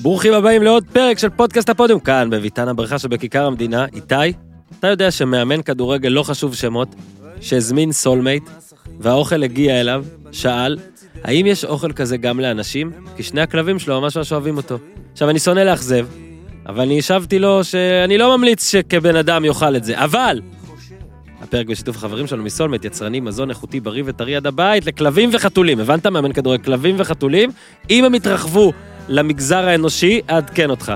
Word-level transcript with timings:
ברוכים 0.00 0.32
הבאים 0.32 0.62
לעוד 0.62 0.84
פרק 0.92 1.18
של 1.18 1.28
פודקאסט 1.28 1.68
הפודיום, 1.68 2.00
כאן 2.00 2.30
בביתן 2.30 2.68
הברכה 2.68 2.98
שבכיכר 2.98 3.46
המדינה. 3.46 3.86
איתי, 3.94 4.32
אתה 4.78 4.86
יודע 4.86 5.10
שמאמן 5.10 5.62
כדורגל 5.62 6.08
לא 6.08 6.22
חשוב 6.22 6.54
שמות, 6.54 6.94
שהזמין 7.40 7.92
Soulmate, 7.92 8.50
והאוכל 9.00 9.42
הגיע 9.42 9.80
אליו, 9.80 10.04
שאל, 10.32 10.76
האם 11.24 11.46
יש 11.46 11.64
אוכל 11.64 11.92
כזה 11.92 12.16
גם 12.16 12.40
לאנשים? 12.40 12.92
כי 13.16 13.22
שני 13.22 13.40
הכלבים 13.40 13.78
שלו 13.78 14.00
ממש 14.00 14.16
ממש 14.16 14.32
אוהבים 14.32 14.56
אותו. 14.56 14.78
עכשיו, 15.12 15.30
אני 15.30 15.38
שונא 15.38 15.60
לאכזב, 15.60 16.06
אבל 16.66 16.80
אני 16.80 16.98
השבתי 16.98 17.38
לו 17.38 17.64
שאני 17.64 18.18
לא 18.18 18.36
ממליץ 18.36 18.70
שכבן 18.70 19.16
אדם 19.16 19.44
יאכל 19.44 19.76
את 19.76 19.84
זה, 19.84 20.04
אבל... 20.04 20.40
הפרק 21.42 21.66
בשיתוף 21.66 21.96
החברים 21.96 22.26
שלנו 22.26 22.42
מ 22.42 22.46
Soulmate, 22.46 22.84
יצרנים 22.84 23.24
מזון 23.24 23.50
איכותי 23.50 23.80
בריא 23.80 24.02
וטרי 24.06 24.36
עד 24.36 24.46
הבית 24.46 24.86
לכלבים 24.86 25.30
וחתולים. 25.32 25.80
הבנת, 25.80 26.06
מאמן 26.06 26.32
כדורגל? 26.32 26.64
כלבים 26.64 26.94
וחתולים, 26.98 27.50
אם 27.90 28.04
הם 28.04 28.14
יתרחבו 28.14 28.72
למגזר 29.08 29.68
האנושי, 29.68 30.20
אעדכן 30.30 30.70
אותך. 30.70 30.92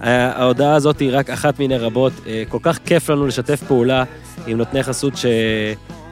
ה- 0.00 0.40
ההודעה 0.40 0.74
הזאת 0.74 0.98
היא 0.98 1.10
רק 1.12 1.30
אחת 1.30 1.58
מיני 1.58 1.76
רבות. 1.76 2.12
אה, 2.26 2.42
כל 2.48 2.58
כך 2.62 2.78
כיף 2.84 3.10
לנו 3.10 3.26
לשתף 3.26 3.62
פעולה 3.62 4.04
עם 4.46 4.58
נותני 4.58 4.82
חסות 4.82 5.16
ש... 5.16 5.26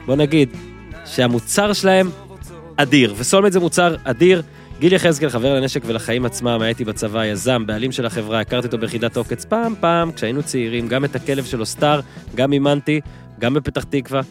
בוא 0.05 0.15
נגיד, 0.15 0.49
שהמוצר 1.05 1.73
שלהם 1.73 2.09
אדיר, 2.75 3.13
וסולמט 3.17 3.51
זה 3.51 3.59
מוצר 3.59 3.95
אדיר. 4.03 4.41
גיל 4.79 4.93
יחזקאל, 4.93 5.29
חבר 5.29 5.53
לנשק 5.53 5.81
ולחיים 5.85 6.25
עצמם, 6.25 6.61
הייתי 6.61 6.85
בצבא, 6.85 7.25
יזם, 7.25 7.63
בעלים 7.65 7.91
של 7.91 8.05
החברה, 8.05 8.39
הכרתי 8.39 8.67
אותו 8.67 8.77
ביחידת 8.77 9.17
עוקץ 9.17 9.45
פעם 9.45 9.75
פעם, 9.79 10.11
כשהיינו 10.11 10.43
צעירים, 10.43 10.87
גם 10.87 11.05
את 11.05 11.15
הכלב 11.15 11.45
שלו 11.45 11.65
סטאר, 11.65 11.99
גם 12.35 12.53
אימנתי, 12.53 13.01
גם 13.39 13.53
בפתח 13.53 13.83
תקווה, 13.83 14.21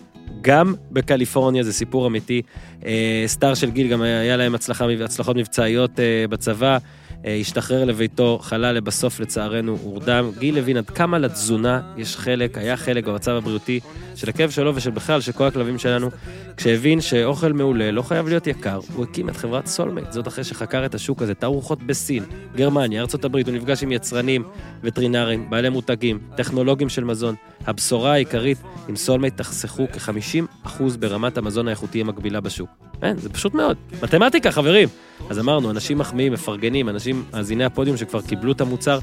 גם 0.40 0.74
בקליפורניה, 0.90 1.62
זה 1.62 1.72
סיפור 1.72 2.06
אמיתי. 2.06 2.42
אה, 2.86 3.24
סטאר 3.26 3.54
של 3.54 3.70
גיל, 3.70 3.88
גם 3.88 4.02
היה 4.02 4.36
להם 4.36 4.54
הצלחה, 4.54 4.86
הצלחות 5.04 5.36
מבצעיות 5.36 6.00
אה, 6.00 6.24
בצבא, 6.30 6.72
אה, 6.72 6.78
השתחרר 7.24 7.84
לביתו, 7.84 8.38
חלה 8.42 8.72
לבסוף 8.72 9.20
לצערנו 9.20 9.76
הורדם. 9.82 10.30
גיל 10.38 10.58
הבין 10.58 10.76
עד 10.76 10.90
כמה 10.90 11.18
לתזונה 11.18 11.80
יש 11.96 12.16
חלק, 12.16 12.58
היה 12.58 12.76
חלק 12.76 13.06
במצב 13.06 13.32
הבריאותי 13.32 13.80
של 14.14 14.28
הכלב 14.28 14.50
שלו 14.50 14.76
ושל 14.76 14.90
בכלל, 14.90 15.20
של 15.20 15.32
כל 15.32 15.46
הכלבים 15.46 15.78
שלנו. 15.78 16.10
כשהבין 16.56 17.00
שאוכל 17.00 17.52
מעולה 17.52 17.90
לא 17.90 18.02
חייב 18.02 18.28
להיות 18.28 18.46
יקר, 18.46 18.80
הוא 18.94 19.04
הקים 19.04 19.28
את 19.28 19.36
חברת 19.36 19.66
Soulmate, 19.66 20.12
זאת 20.12 20.28
אחרי 20.28 20.44
שחקר 20.44 20.84
את 20.86 20.94
השוק 20.94 21.22
הזה, 21.22 21.34
תערוכות 21.34 21.82
בסין, 21.82 22.24
גרמניה, 22.56 23.02
ארה"ב, 23.02 23.36
הוא 23.36 23.54
נפגש 23.54 23.82
עם 23.82 23.92
יצרנים, 23.92 24.44
וטרינרים, 24.82 25.50
בעלי 25.50 25.68
מותגים, 25.68 26.18
טכנולוגים 26.36 26.88
של 26.88 27.04
מזון. 27.04 27.34
הבשורה 27.66 28.12
העיקרית, 28.12 28.58
עם 28.88 28.96
Soulmate 28.96 29.36
תחסכו 29.36 29.86
כ-50% 29.92 30.82
ברמת 30.98 31.38
המזון 31.38 31.68
האיכותי 31.68 32.00
המקבילה 32.00 32.40
בשוק. 32.40 32.87
אין, 33.02 33.18
זה 33.18 33.28
פשוט 33.28 33.54
מאוד. 33.54 33.76
מתמטיקה, 34.02 34.50
חברים. 34.52 34.88
אז 35.30 35.38
אמרנו, 35.38 35.70
אנשים 35.70 35.98
מחמיאים, 35.98 36.32
מפרגנים, 36.32 36.88
אנשים, 36.88 37.24
מאזיני 37.32 37.64
הפודיום 37.64 37.96
שכבר 37.96 38.20
קיבלו 38.20 38.52
את 38.52 38.60
המוצר, 38.60 38.98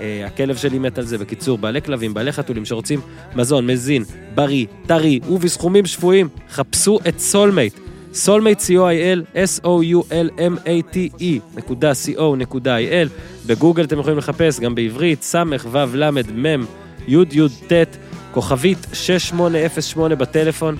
אה, 0.00 0.22
הכלב 0.26 0.56
שלי 0.56 0.78
מת 0.78 0.98
על 0.98 1.04
זה. 1.04 1.18
בקיצור, 1.18 1.58
בעלי 1.58 1.82
כלבים, 1.82 2.14
בעלי 2.14 2.32
חתולים 2.32 2.64
שרוצים 2.64 3.00
מזון 3.36 3.66
מזין, 3.66 4.04
בריא, 4.34 4.66
טרי 4.86 5.20
ובסכומים 5.28 5.86
שפויים, 5.86 6.28
חפשו 6.50 6.98
את 7.08 7.18
Soulmate. 7.18 7.74
Soulmate 8.14 8.58
co.il, 8.58 9.38
s-o-u-l-m-a-t-e 9.44 11.24
נקודה 11.56 11.92
co 11.92 12.36
נקודה 12.36 12.78
il. 12.78 13.08
בגוגל 13.46 13.84
אתם 13.84 13.98
יכולים 13.98 14.18
לחפש, 14.18 14.60
גם 14.60 14.74
בעברית, 14.74 15.22
ס' 15.22 15.34
ו' 15.72 15.96
ל' 15.96 16.10
מ' 16.10 16.64
י' 17.08 17.16
י' 17.32 17.48
ט', 17.68 17.96
כוכבית 18.32 18.86
6808 18.92 20.14
בטלפון. 20.14 20.76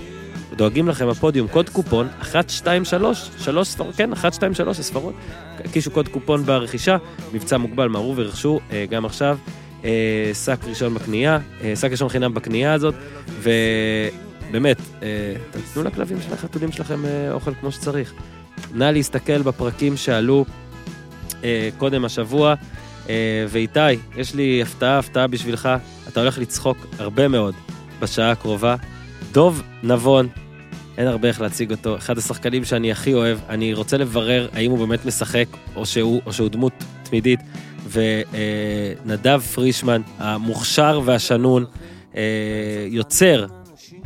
דואגים 0.58 0.88
לכם 0.88 1.08
הפודיום, 1.08 1.48
קוד 1.48 1.68
קופון 1.68 2.08
123, 2.34 3.30
שלוש 3.38 3.68
ספרות, 3.68 3.94
כן, 3.96 4.10
123 4.10 4.78
הספרות. 4.78 5.14
הקישו 5.64 5.90
קוד 5.90 6.08
קופון 6.08 6.42
ברכישה, 6.42 6.96
מבצע 7.32 7.56
מוגבל, 7.56 7.88
מהרו 7.88 8.16
ורכשו 8.16 8.60
אה, 8.72 8.84
גם 8.90 9.04
עכשיו. 9.04 9.38
אה, 9.84 10.30
שק 10.44 10.58
ראשון 10.64 10.94
בקנייה, 10.94 11.38
אה, 11.64 11.76
שק 11.76 11.90
ראשון 11.90 12.08
חינם 12.08 12.34
בקנייה 12.34 12.72
הזאת, 12.72 12.94
ובאמת, 13.42 14.76
תנו 15.74 15.82
לכלבים 15.82 16.20
של 16.20 16.32
החתולים 16.32 16.72
שלכם 16.72 17.02
אוכל 17.30 17.54
כמו 17.54 17.72
שצריך. 17.72 18.12
נא 18.74 18.84
להסתכל 18.84 19.42
בפרקים 19.42 19.96
שעלו 19.96 20.44
קודם 21.78 22.04
השבוע, 22.04 22.54
ואיתי, 23.48 23.80
יש 24.16 24.34
לי 24.34 24.62
הפתעה, 24.62 24.98
הפתעה 24.98 25.26
בשבילך, 25.26 25.68
אתה 26.08 26.20
הולך 26.20 26.38
לצחוק 26.38 26.86
הרבה 26.98 27.28
מאוד 27.28 27.54
בשעה 28.00 28.30
הקרובה. 28.30 28.76
דוב 29.32 29.62
נבון, 29.82 30.28
אין 30.98 31.06
הרבה 31.06 31.28
איך 31.28 31.40
להציג 31.40 31.70
אותו, 31.70 31.96
אחד 31.96 32.18
השחקנים 32.18 32.64
שאני 32.64 32.92
הכי 32.92 33.14
אוהב, 33.14 33.38
אני 33.48 33.74
רוצה 33.74 33.96
לברר 33.96 34.48
האם 34.52 34.70
הוא 34.70 34.78
באמת 34.78 35.06
משחק 35.06 35.46
או 35.76 35.86
שהוא, 35.86 36.20
או 36.26 36.32
שהוא 36.32 36.48
דמות 36.48 36.72
תמידית, 37.02 37.40
ונדב 37.90 39.40
פרישמן, 39.40 40.02
המוכשר 40.18 41.00
והשנון, 41.04 41.64
אה, 42.16 42.22
יוצר 42.88 43.46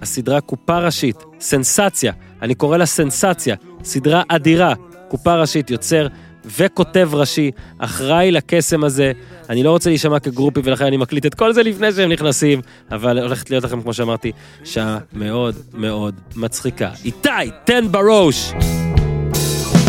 הסדרה 0.03 0.41
קופה 0.41 0.79
ראשית, 0.79 1.17
סנסציה, 1.41 2.13
אני 2.43 2.55
קורא 2.55 2.77
לה 2.77 2.87
סנסציה, 2.87 3.57
סדרה 3.85 4.23
אדירה, 4.29 4.75
קופה 5.09 5.41
ראשית, 5.41 5.71
יוצר 5.71 6.07
וכותב 6.45 7.11
ראשי, 7.13 7.51
אחראי 7.79 8.31
לקסם 8.31 8.85
הזה. 8.85 9.13
אני 9.51 9.63
לא 9.63 9.71
רוצה 9.71 9.91
להישמע 9.91 10.19
כגרופי 10.19 10.61
ולכן 10.65 10.85
אני 10.85 10.97
מקליט 10.97 11.27
את 11.27 11.35
כל 11.35 11.53
זה 11.53 11.63
לפני 11.63 11.93
שהם 11.93 12.13
נכנסים, 12.13 12.61
אבל 12.93 13.19
הולכת 13.19 13.51
להיות 13.51 13.65
לכם, 13.65 13.83
כמו 13.83 13.95
שאמרתי, 13.95 14.33
שעה 14.65 14.99
מאוד 15.13 15.55
מאוד 15.75 16.15
מצחיקה. 16.37 16.91
איתי, 17.05 17.29
תן 17.65 17.85
בראש! 17.91 18.53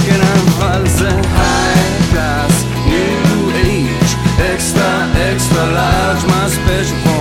כן 0.08 0.20
extra 4.54 5.10
extra 5.32 5.64
large, 5.78 6.24
my 6.28 7.13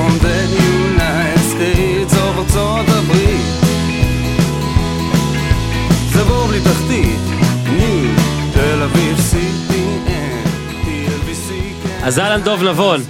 אז 12.05 12.19
אהלן 12.19 12.43
דוב 12.45 12.63
נבון. 12.63 13.01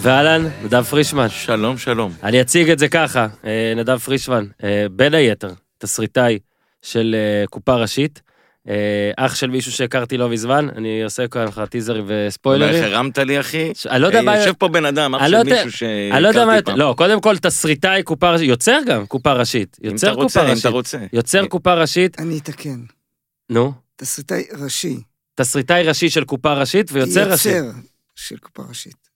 ואהלן, 0.00 0.46
נדב 0.64 0.82
פרישמן. 0.82 1.28
שלום, 1.28 1.78
שלום. 1.78 2.12
אני 2.22 2.40
אציג 2.40 2.70
את 2.70 2.78
זה 2.78 2.88
ככה, 2.88 3.26
אה, 3.44 3.72
נדב 3.76 3.98
פרישמן, 3.98 4.46
אה, 4.64 4.86
בין 4.90 5.14
היתר, 5.14 5.50
תסריטאי 5.78 6.38
של 6.82 7.14
אה, 7.18 7.46
קופה 7.46 7.74
ראשית, 7.74 8.22
אח 9.16 9.34
של 9.34 9.50
מישהו 9.50 9.72
שהכרתי 9.72 10.16
לא 10.16 10.28
מזמן, 10.28 10.68
אני 10.76 11.02
עושה 11.04 11.28
כאן 11.28 11.44
לך 11.44 11.62
טיזרים 11.70 12.04
וספוילרים. 12.06 12.84
הרמת 12.84 13.18
לי, 13.18 13.40
אחי? 13.40 13.72
ש- 13.74 13.86
אני 13.86 14.02
לא 14.02 14.06
יודע 14.06 14.22
מה... 14.22 14.36
יושב 14.36 14.52
פה 14.52 14.68
בן 14.68 14.84
אדם, 14.86 15.14
אח 15.14 15.22
לא 15.22 15.28
של 15.28 15.34
יודע- 15.34 15.64
מישהו 15.64 15.86
אני 16.12 16.22
לא. 16.22 16.32
שהכרתי 16.32 16.62
פעם. 16.64 16.76
לא, 16.78 16.94
קודם 16.98 17.20
כל 17.20 17.36
תסריטאי 17.36 18.02
קופה 18.02 18.30
ראשית, 18.30 18.48
יוצר 18.48 18.78
גם 18.86 19.06
קופה 19.06 19.32
ראשית. 19.32 19.76
אם 19.84 19.90
יוצר 19.90 20.06
אתה 20.06 20.14
קופה 20.14 20.22
רוצה, 20.22 20.42
אם 20.44 20.48
ראשית. 20.50 20.60
אתה 20.60 20.68
רוצה. 20.68 20.98
יוצר 21.12 21.46
קופה 21.46 21.74
ראשית, 21.74 22.20
אני 22.20 22.38
אתקן. 22.38 22.80
נו, 23.50 23.72
תסריטאי 23.96 24.44
ראשי. 24.58 24.96
תסריטאי 25.40 25.82
ראשי 25.82 26.10
של 26.10 26.24
קופה 26.24 26.52
ראשית 26.52 26.90
ויוצר 26.92 27.30
ראשי. 27.30 27.48
יוצר 27.48 27.70
של 28.16 28.36
קופה 28.36 28.62
ראשית. 28.68 29.10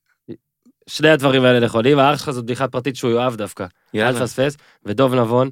שני 0.87 1.09
הדברים 1.09 1.45
האלה 1.45 1.61
נכונים, 1.61 1.99
האח 1.99 2.19
שלך 2.19 2.31
זאת 2.31 2.45
בדיחה 2.45 2.69
פרטית 2.69 2.97
שהוא 2.97 3.11
יאהב 3.11 3.37
דווקא. 3.37 3.63
אל 3.63 3.69
יאללה. 4.01 4.21
תפספס. 4.21 4.57
ודוב 4.85 5.15
נבון, 5.15 5.51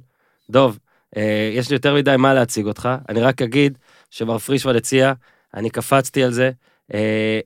דוב, 0.50 0.78
אה, 1.16 1.50
יש 1.52 1.70
לי 1.70 1.76
יותר 1.76 1.94
מדי 1.94 2.14
מה 2.18 2.34
להציג 2.34 2.66
אותך, 2.66 2.88
אני 3.08 3.20
רק 3.20 3.42
אגיד 3.42 3.78
שמר 4.10 4.38
פרישמן 4.38 4.76
הציע, 4.76 5.12
אני 5.54 5.70
קפצתי 5.70 6.24
על 6.24 6.32
זה. 6.32 6.50
אה, 6.94 7.40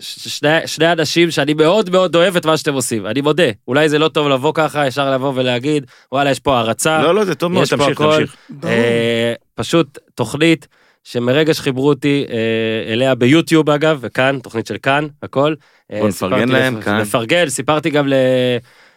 שני, 0.00 0.66
שני 0.66 0.92
אנשים 0.92 1.30
שאני 1.30 1.54
מאוד 1.54 1.90
מאוד 1.90 2.16
אוהב 2.16 2.36
את 2.36 2.46
מה 2.46 2.56
שאתם 2.56 2.74
עושים, 2.74 3.06
אני 3.06 3.20
מודה. 3.20 3.50
אולי 3.68 3.88
זה 3.88 3.98
לא 3.98 4.08
טוב 4.08 4.28
לבוא 4.28 4.52
ככה, 4.54 4.86
ישר 4.86 5.10
לבוא 5.10 5.32
ולהגיד, 5.34 5.86
וואלה, 6.12 6.30
יש 6.30 6.40
פה 6.40 6.56
הערצה. 6.56 7.02
לא, 7.02 7.14
לא, 7.14 7.24
זה 7.24 7.34
טוב 7.34 7.52
מאוד, 7.52 7.62
יש 7.62 7.70
פה 7.70 7.76
תמשיך, 7.76 8.00
הכל. 8.00 8.16
תמשיך. 8.16 8.36
אה, 8.64 9.34
פשוט 9.54 9.98
תוכנית 10.14 10.68
שמרגע 11.04 11.54
שחיברו 11.54 11.88
אותי 11.88 12.24
אה, 12.30 12.92
אליה 12.92 13.14
ביוטיוב 13.14 13.70
אגב, 13.70 13.98
וכאן, 14.00 14.38
תוכנית 14.42 14.66
של 14.66 14.76
כאן, 14.82 15.06
הכל. 15.22 15.54
אה, 15.92 15.98
בוא 16.00 16.08
נפרגן 16.08 16.36
סיפרתי 16.38 16.52
להם, 16.52 16.78
לפ- 16.78 16.84
כאן. 16.84 17.00
לפרגן, 17.00 17.48
סיפרתי 17.48 17.90
גם 17.90 18.08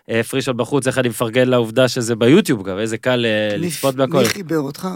לפרישון 0.10 0.58
בחוץ 0.58 0.88
איך 0.88 0.98
אני 0.98 1.10
מפרגן 1.10 1.48
לעובדה 1.48 1.88
שזה 1.88 2.16
ביוטיוב 2.16 2.64
גם, 2.70 2.80
איזה 2.80 2.98
קל 2.98 3.26
אה, 3.26 3.58
לצפות 3.58 3.96
בהכל. 3.96 4.18
מי 4.18 4.26
חיבר 4.26 4.58
אותך? 4.60 4.88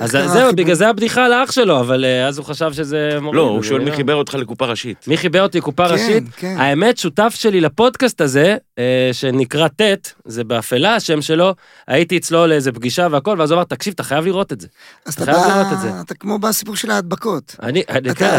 אז 0.00 0.10
זהו? 0.10 0.52
בגלל 0.56 0.74
זה 0.74 0.88
הבדיחה 0.88 1.24
על 1.24 1.32
האח 1.32 1.52
שלו, 1.52 1.80
אבל 1.80 2.04
אה, 2.04 2.26
אז 2.26 2.38
הוא 2.38 2.46
חשב 2.46 2.72
שזה 2.72 3.18
מוריד. 3.20 3.36
לא, 3.36 3.42
הוא 3.42 3.58
אז 3.58 3.64
שואל 3.64 3.80
מי 3.84 3.92
חיבר 3.92 4.14
אותך 4.14 4.34
לקופה 4.34 4.64
ראשית. 4.66 5.08
מי 5.08 5.16
חיבר 5.16 5.42
אותי 5.42 5.60
קופה 5.60 5.86
כן, 5.88 5.92
ראשית? 5.94 6.24
כן. 6.36 6.54
האמת, 6.58 6.98
שותף 6.98 7.34
שלי 7.38 7.60
לפודקאסט 7.60 8.20
הזה, 8.20 8.56
אה, 8.78 9.08
שנקרא 9.12 9.68
ט', 9.68 9.82
זה 10.24 10.44
באפלה 10.44 10.94
השם 10.94 11.22
שלו, 11.22 11.54
הייתי 11.88 12.16
אצלו 12.16 12.46
לאיזה 12.46 12.72
פגישה 12.72 13.06
והכל, 13.10 13.36
ואז 13.38 13.50
הוא 13.50 13.56
אמר, 13.56 13.64
תקשיב, 13.64 13.92
אתה 13.94 14.02
חייב 14.02 14.24
לראות 14.26 14.52
את 14.52 14.60
זה. 14.60 14.66
אז 15.06 15.14
אתה 15.14 15.24
בא- 15.24 15.32
לראות 15.32 15.72
את 15.72 15.80
זה. 15.80 15.90
אתה 16.00 16.14
כמו 16.14 16.38
בסיפור 16.38 16.76
של 16.76 16.90
ההדבקות. 16.90 17.56
אני, 17.62 17.82
אתה 17.98 18.14
כן, 18.14 18.38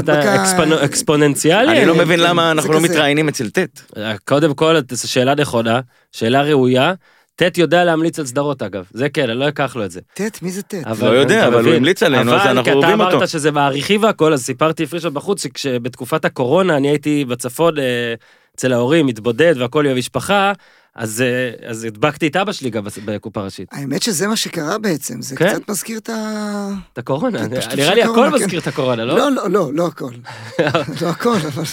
אקספוננציאלי. 0.84 1.72
אני 1.78 1.86
לא 1.86 1.94
אני- 1.94 2.01
מבין 2.04 2.19
כן, 2.19 2.24
למה 2.25 2.51
אנחנו 2.51 2.74
לא. 2.74 2.81
מתראיינים 2.81 3.28
אצל 3.28 3.50
ט'. 3.50 3.81
קודם 4.25 4.54
כל, 4.54 4.75
זו 4.92 5.12
שאלה 5.12 5.36
נכונה, 5.36 5.80
שאלה 6.12 6.42
ראויה. 6.42 6.94
טט 7.39 7.57
יודע 7.57 7.84
להמליץ 7.84 8.19
על 8.19 8.25
סדרות 8.25 8.62
אגב, 8.62 8.86
זה 8.94 9.10
כן, 9.10 9.30
אני 9.30 9.39
לא 9.39 9.48
אקח 9.48 9.75
לו 9.75 9.86
את 9.86 9.92
זה. 9.92 10.00
טט, 10.13 10.42
מי 10.42 10.51
זה 10.51 10.62
טט? 10.62 10.88
לא 11.01 11.10
יודע, 11.10 11.48
אבל 11.48 11.66
הוא? 11.66 11.74
המליץ 11.74 12.04
עלינו, 12.04 12.36
אז 12.36 12.48
אנחנו 12.48 12.74
אוהבים 12.74 12.84
אבל 12.84 12.84
כי 12.84 12.95
אתה 12.95 13.06
אותו. 13.06 13.18
אמרת 13.18 13.30
שזה 13.30 13.51
מעריכי 13.51 13.98
והכל, 13.98 14.34
אז 14.34 14.44
סיפרתי 14.44 14.86
פרישון 14.86 15.13
בחוץ, 15.13 15.44
שכשבתקופת 15.44 16.25
הקורונה 16.25 16.78
אני 16.78 16.88
הייתי 16.88 17.25
בצפון 17.25 17.80
אה, 17.80 18.13
אצל 18.56 18.74
ההורים, 18.74 19.06
מתבודד 19.06 19.54
והכל 19.57 19.86
עם 19.86 19.92
המשפחה, 19.92 20.54
אז 20.95 21.22
אה, 21.22 21.69
אז 21.69 21.84
הדבקתי 21.84 22.28
את 22.28 22.36
אבא 22.36 22.51
שלי 22.51 22.69
גם 22.69 22.84
בקופה 23.06 23.42
ראשית. 23.42 23.68
האמת 23.72 24.04
שזה 24.04 24.28
מה 24.28 24.36
שקרה 24.36 24.78
בעצם, 24.78 25.22
זה 25.22 25.36
כן? 25.36 25.50
קצת 25.50 25.69
מזכיר 25.69 25.98
את 25.98 26.10
ה... 26.10 26.69
את 26.94 26.98
הקורונה, 26.98 27.50
כן, 27.50 27.56
נראה 27.78 27.95
לי 27.95 28.04
הכל 28.04 28.12
הקורונה, 28.12 28.36
מזכיר 28.36 28.60
את 28.60 28.68
הקורונה, 28.68 29.06
לא? 29.06 29.18
לא, 29.18 29.31
לא, 29.31 29.50
לא, 29.50 29.74
לא 29.74 29.88
הכל. 29.88 30.12
לא 31.01 31.07
הכל, 31.07 31.38
אבל... 31.48 31.63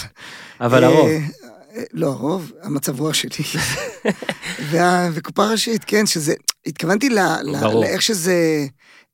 אבל 0.61 0.83
אה, 0.83 0.89
הרוב. 0.89 1.09
לא, 1.93 2.07
הרוב, 2.07 2.51
המצב 2.61 2.99
רוח 2.99 3.13
שלי. 3.13 3.29
וה- 4.71 5.09
וקופה 5.13 5.51
ראשית, 5.51 5.83
כן, 5.83 6.05
שזה... 6.05 6.33
התכוונתי 6.65 7.09
ל- 7.09 7.19
ל-. 7.43 7.79
לאיך 7.81 8.01
שזה... 8.01 8.65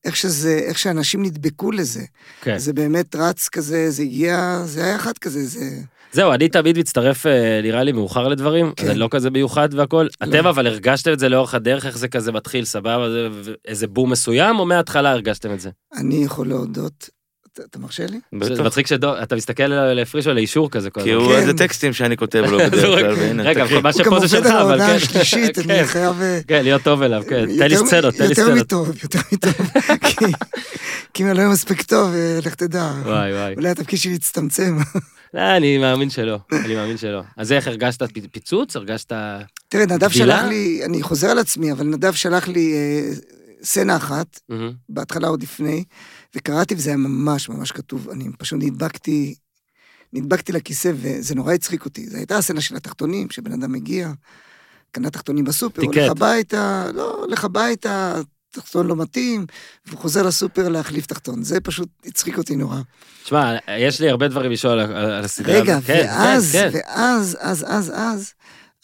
איך 0.06 0.16
שזה, 0.16 0.60
איך 0.68 0.80
שאנשים 0.80 1.24
נדבקו 1.24 1.72
לזה. 1.72 2.02
כן. 2.42 2.58
זה 2.58 2.74
באמת 2.74 3.16
רץ 3.16 3.50
כזה, 3.50 3.90
זה 3.92 4.04
הגיע, 4.04 4.62
זה 4.66 4.84
היה 4.84 4.96
אחד 4.96 5.18
כזה, 5.18 5.46
זה... 5.46 5.70
זהו, 6.14 6.34
אני 6.34 6.50
תמיד 6.50 6.80
מצטרף, 6.80 7.26
אה, 7.26 7.60
נראה 7.64 7.84
לי, 7.84 7.92
מאוחר 7.92 8.28
לדברים, 8.28 8.74
כן. 8.76 8.86
זה 8.86 8.94
לא 8.94 9.08
כזה 9.12 9.30
מיוחד 9.30 9.70
והכל. 9.74 10.08
לא. 10.22 10.28
אתם 10.30 10.48
אבל 10.48 10.68
הרגשתם 10.68 11.14
את 11.14 11.20
זה 11.20 11.30
לאורך 11.30 11.54
הדרך, 11.54 11.86
איך 11.86 11.98
זה 11.98 12.08
כזה 12.08 12.32
מתחיל, 12.32 12.66
סבבה, 12.66 13.10
זה- 13.10 13.52
איזה 13.68 13.88
בום 13.88 14.12
מסוים, 14.12 14.60
או 14.60 14.66
מההתחלה 14.66 15.12
הרגשתם 15.12 15.54
את 15.54 15.60
זה? 15.60 15.70
אני 15.96 16.24
יכול 16.24 16.48
להודות, 16.48 17.10
אתה, 17.60 17.80
מרשה 17.80 18.06
לי? 18.06 18.20
זה. 18.44 18.64
מצחיק 18.64 18.88
שאתה 18.88 19.36
מסתכל 19.36 19.64
לפרישו 19.68 20.34
לאישור 20.34 20.72
כזה 20.72 20.90
כל 20.90 21.04
כי 21.04 21.12
הזמן. 21.12 21.24
הוא, 21.26 21.34
כן. 21.34 21.40
איזה 21.40 21.54
טקסטים 21.54 21.94
שאני 21.94 22.18
כותב 22.18 22.44
לו 22.50 22.58
בדרך 22.68 22.86
הוא 22.86 23.00
כלל, 23.00 23.14
והנה, 23.14 23.44
רגע. 23.44 23.64
מה 23.64 23.70
הוא 23.70 23.82
גם 23.82 23.92
שפה 23.92 24.04
זה 24.04 24.10
עובד 24.10 24.28
שלך, 24.28 24.46
על 24.46 24.52
אבל 24.62 24.82
העונה 24.82 24.88
כן. 24.88 24.96
השלישית, 24.96 25.60
כן. 25.60 25.72
אני 25.72 25.86
חייב... 25.88 26.22
אה, 26.22 26.40
כן, 26.48 26.64
להיות 26.64 26.82
טוב 26.82 27.02
אליו, 27.02 27.24
כן. 27.30 27.46
תן 27.58 27.68
לי 27.68 27.74
יותר 27.76 27.88
סצנות, 27.88 28.14
תן 28.16 28.24
לי 28.24 28.30
יותר 28.30 28.44
סצנות. 28.44 28.58
מטוב, 28.58 28.90
יותר 29.04 29.20
מטוב. 29.34 29.54
כי- 30.08 30.26
כי 31.14 31.24
אם 31.24 31.28
אני 31.28 31.38
לא 31.38 31.42
אהיה 31.42 31.52
מספיק 31.52 31.82
טוב, 31.82 32.14
אה, 32.14 32.40
לך 32.46 32.56
תדע. 32.56 32.92
וואי 33.06 33.34
וואי. 33.34 33.54
אולי 33.56 33.70
התפקיד 33.70 34.00
שלי 34.00 34.14
יצטמצם. 34.14 34.78
לא, 35.34 35.42
אני 35.58 35.78
מאמין 35.78 36.10
שלא, 36.10 36.38
אני 36.66 36.76
מאמין 36.76 36.98
שלא. 36.98 37.22
אז 37.38 37.52
איך 37.52 37.68
הרגשת 37.68 38.02
פיצוץ? 38.32 38.76
הרגשת... 38.76 39.12
תראה, 39.70 39.86
נדב? 39.86 40.10
שלח 40.10 40.44
לי, 40.44 40.82
אני 40.86 41.04
חוזר 41.04 41.28
על 41.28 41.40
עצמי, 41.40 41.72
אבל 41.72 41.86
נדב 41.86 42.14
שלח 42.14 42.48
לי 42.48 42.74
סצנה 43.64 43.96
אחת. 43.96 44.40
בהתחלה 44.90 45.28
עוד 45.28 45.44
לפני, 45.44 45.84
וקראתי 46.36 46.76
וזה 46.76 46.90
היה 46.90 46.98
ממש 46.98 47.50
ממש 47.50 47.72
כתוב. 47.72 48.10
אני 48.10 48.26
פשוט 48.38 48.60
נדבקתי, 48.62 49.36
נדבקתי 50.14 50.52
לכיסא 50.52 50.92
וזה 50.96 51.36
נורא 51.36 51.54
הצחיק 51.54 51.86
אותי. 51.86 52.10
זו 52.10 52.18
הייתה 52.18 52.38
הסצנה 52.38 52.62
של 52.62 52.76
התחתונים, 52.76 53.30
שבן 53.30 53.52
אדם 53.52 53.72
מגיע, 53.72 54.12
קנה 54.92 55.10
תחתונים 55.10 55.46
בסופר, 55.46 55.82
טיקט. 55.82 55.98
הולך 55.98 56.12
הביתה, 56.12 56.86
לא, 56.94 57.16
הולך 57.16 57.44
הביתה, 57.44 58.22
תחתון 58.52 58.88
לא 58.88 58.96
מתאים, 58.96 59.46
והוא 59.86 60.00
חוזר 60.00 60.24
לסופר 60.24 60.70
להחליף 60.70 61.06
תחתון. 61.06 61.44
זה 61.44 61.60
פשוט 61.60 61.90
הצחיק 62.06 62.38
אותי 62.38 62.56
נורא. 62.56 62.82
תשמע, 63.24 63.56
יש 63.80 64.02
לי 64.02 64.10
הרבה 64.10 64.28
דברים 64.28 64.52
לשאול 64.52 64.80
על 64.80 65.26
הסדרה. 65.26 65.62
רגע, 65.62 65.74
הזאת. 65.78 65.88
כן, 65.88 66.06
ואז, 66.08 66.52
כן, 66.52 66.70
כן. 66.72 66.78
ואז, 66.78 67.38
אז, 67.40 67.66
אז, 67.68 67.92
אז, 67.96 68.34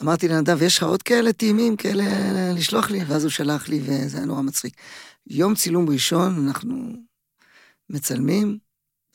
אמרתי 0.02 0.28
לנדב, 0.28 0.62
יש 0.62 0.78
לך 0.78 0.84
עוד 0.84 1.04
כאלה 1.04 1.34
טעימים 1.34 1.76
כאלה 1.76 2.04
לשלוח 2.54 2.90
לי? 2.90 3.04
ואז 3.08 3.24
הוא 3.24 3.32
שלח 3.32 3.70
לי, 3.70 3.82
וזה 3.84 4.18
היה 4.18 4.26
נורא 4.26 4.42
מצחיק. 4.42 4.74
יום 5.28 5.56
צילום 5.56 5.90
ראשון, 5.90 6.48
אנחנו 6.48 6.94
מצלמים, 7.90 8.58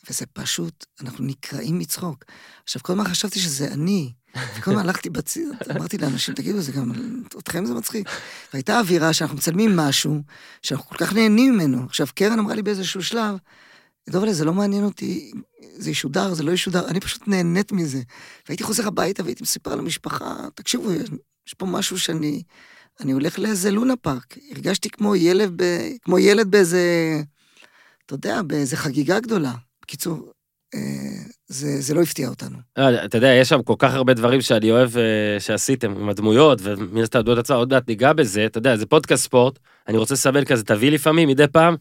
וזה 0.09 0.25
פשוט, 0.25 0.85
אנחנו 1.01 1.25
נקרעים 1.25 1.79
מצחוק. 1.79 2.23
עכשיו, 2.63 2.83
כל 2.83 2.93
הזמן 2.93 3.05
חשבתי 3.05 3.39
שזה 3.39 3.67
אני, 3.73 4.11
וכל 4.57 4.71
הזמן 4.71 4.83
הלכתי 4.83 5.09
בציר, 5.09 5.51
אמרתי 5.71 5.97
לאנשים, 5.97 6.35
תגידו, 6.35 6.61
זה 6.61 6.71
גם, 6.71 6.91
אתכם 7.39 7.65
זה 7.65 7.73
מצחיק. 7.73 8.09
והייתה 8.53 8.79
אווירה 8.79 9.13
שאנחנו 9.13 9.37
מצלמים 9.37 9.75
משהו, 9.75 10.21
שאנחנו 10.61 10.89
כל 10.89 10.97
כך 10.97 11.13
נהנים 11.13 11.53
ממנו. 11.53 11.85
עכשיו, 11.85 12.07
קרן 12.15 12.39
אמרה 12.39 12.55
לי 12.55 12.61
באיזשהו 12.61 13.03
שלב, 13.03 13.37
דובלה, 14.09 14.33
זה 14.33 14.45
לא 14.45 14.53
מעניין 14.53 14.83
אותי, 14.83 15.31
זה 15.75 15.91
ישודר, 15.91 16.33
זה 16.33 16.43
לא 16.43 16.51
ישודר, 16.51 16.87
אני 16.87 16.99
פשוט 16.99 17.27
נהנית 17.27 17.71
מזה. 17.71 18.01
והייתי 18.47 18.63
חוזר 18.63 18.87
הביתה 18.87 19.23
והייתי 19.23 19.43
מספר 19.43 19.75
למשפחה, 19.75 20.35
תקשיבו, 20.55 20.91
יש, 20.93 21.53
פה 21.57 21.65
משהו 21.65 21.99
שאני... 21.99 22.43
אני 22.99 23.11
הולך 23.11 23.39
לאיזה 23.39 23.71
לונה 23.71 23.95
פארק. 23.95 24.37
הרגשתי 24.51 24.89
כמו 24.89 25.15
ילד, 25.15 25.51
ב, 25.55 25.63
כמו 26.01 26.19
ילד 26.19 26.51
באיזה, 26.51 26.81
אתה 28.05 28.13
יודע, 28.13 28.41
באיזה 28.41 28.77
חגיגה 28.77 29.19
גדולה. 29.19 29.53
בקיצור, 29.81 30.31
אה, 30.75 30.79
זה, 31.47 31.81
זה 31.81 31.93
לא 31.93 32.01
הפתיע 32.01 32.29
אותנו. 32.29 32.57
לא, 32.77 33.05
אתה 33.05 33.17
יודע, 33.17 33.27
יש 33.27 33.49
שם 33.49 33.63
כל 33.63 33.75
כך 33.79 33.93
הרבה 33.93 34.13
דברים 34.13 34.41
שאני 34.41 34.71
אוהב 34.71 34.97
אה, 34.97 35.39
שעשיתם 35.39 35.91
עם 35.91 36.09
הדמויות, 36.09 36.59
ומן 36.63 37.01
הסתם 37.01 37.19
הדמויות 37.19 37.39
עצמה, 37.39 37.55
עוד 37.55 37.73
מעט 37.73 37.87
ניגע 37.87 38.13
בזה, 38.13 38.45
אתה 38.45 38.57
יודע, 38.57 38.77
זה 38.77 38.85
פודקאסט 38.85 39.23
ספורט, 39.23 39.59
אני 39.87 39.97
רוצה 39.97 40.13
לסמן 40.13 40.45
כזה, 40.45 40.63
תביא 40.63 40.91
לפעמים, 40.91 41.29
מדי 41.29 41.45
פעם. 41.51 41.75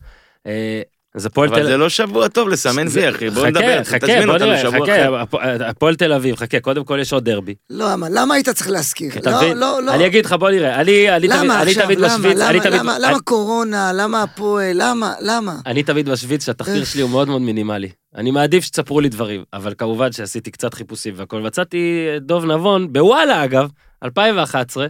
אה, 1.15 1.21
אז 1.21 1.27
הפועל 1.27 1.49
תל 1.49 1.55
אבל 1.55 1.67
זה 1.67 1.77
לא 1.77 1.89
שבוע 1.89 2.29
טוב 2.29 2.49
לסמן 2.49 2.87
וי, 2.91 3.09
אחי, 3.11 3.31
בוא 3.31 3.41
חכה, 3.43 3.51
נדבר, 3.51 3.85
חכה, 3.85 3.99
תזמין 3.99 4.27
בוא 4.27 4.35
אותנו 4.35 4.57
שבוע 4.59 4.87
חכה, 4.87 4.97
אחר. 4.97 5.15
הפ- 5.17 5.35
הפועל 5.67 5.95
תל 5.97 6.13
אביב, 6.13 6.37
חכה, 6.37 6.61
קודם 6.61 6.85
כל 6.85 6.99
יש 7.01 7.13
עוד 7.13 7.25
דרבי. 7.25 7.55
למה? 7.71 8.07
למה 8.11 8.35
היית 8.35 8.49
צריך 8.49 8.71
להזכיר? 8.71 9.13
לא, 9.25 9.37
מבין? 9.37 9.59
לא, 9.59 9.83
לא. 9.83 9.95
אני 9.95 10.07
אגיד 10.07 10.27
לך, 10.27 10.33
בוא 10.33 10.51
נראה, 10.51 10.81
אני 10.81 11.11
אני 11.17 11.29
תמיד 11.29 11.41
למה 11.41 11.63
אני? 11.63 11.75
תמיד 11.75 11.99
למה? 12.01 12.15
משוויץ, 12.19 12.39
אני 12.41 12.57
למה? 12.59 12.65
תמיד... 12.65 12.81
למה? 12.81 12.99
למה 12.99 13.21
קורונה? 13.21 13.93
למה 13.95 14.23
הפועל? 14.23 14.71
למה? 14.75 15.15
למה? 15.21 15.57
אני 15.67 15.83
תמיד 15.83 16.09
משוויץ 16.09 16.47
שהתחקיר? 16.47 16.85
שלי 16.85 17.03
הוא 17.03 17.11
מאוד 17.11 17.29
מאוד 17.29 17.43
מינימלי. 17.43 17.89
אני 18.17 18.31
מעדיף 18.31 18.65
שתספרו 18.65 19.01
לי 19.01 19.09
דברים, 19.09 19.45
אבל 19.53 19.75
כמובן 19.79 20.13
שעשיתי 20.13 20.51
קצת 20.51 20.75
חיפושים 20.75 21.15
והכל. 21.17 21.41
מצאתי 21.41 21.89
את 22.17 22.23
דוב 22.23 22.45
נבון, 22.45 22.93
בוואלה 22.93 23.45
אגב, 23.45 23.69
2011, 24.05 24.87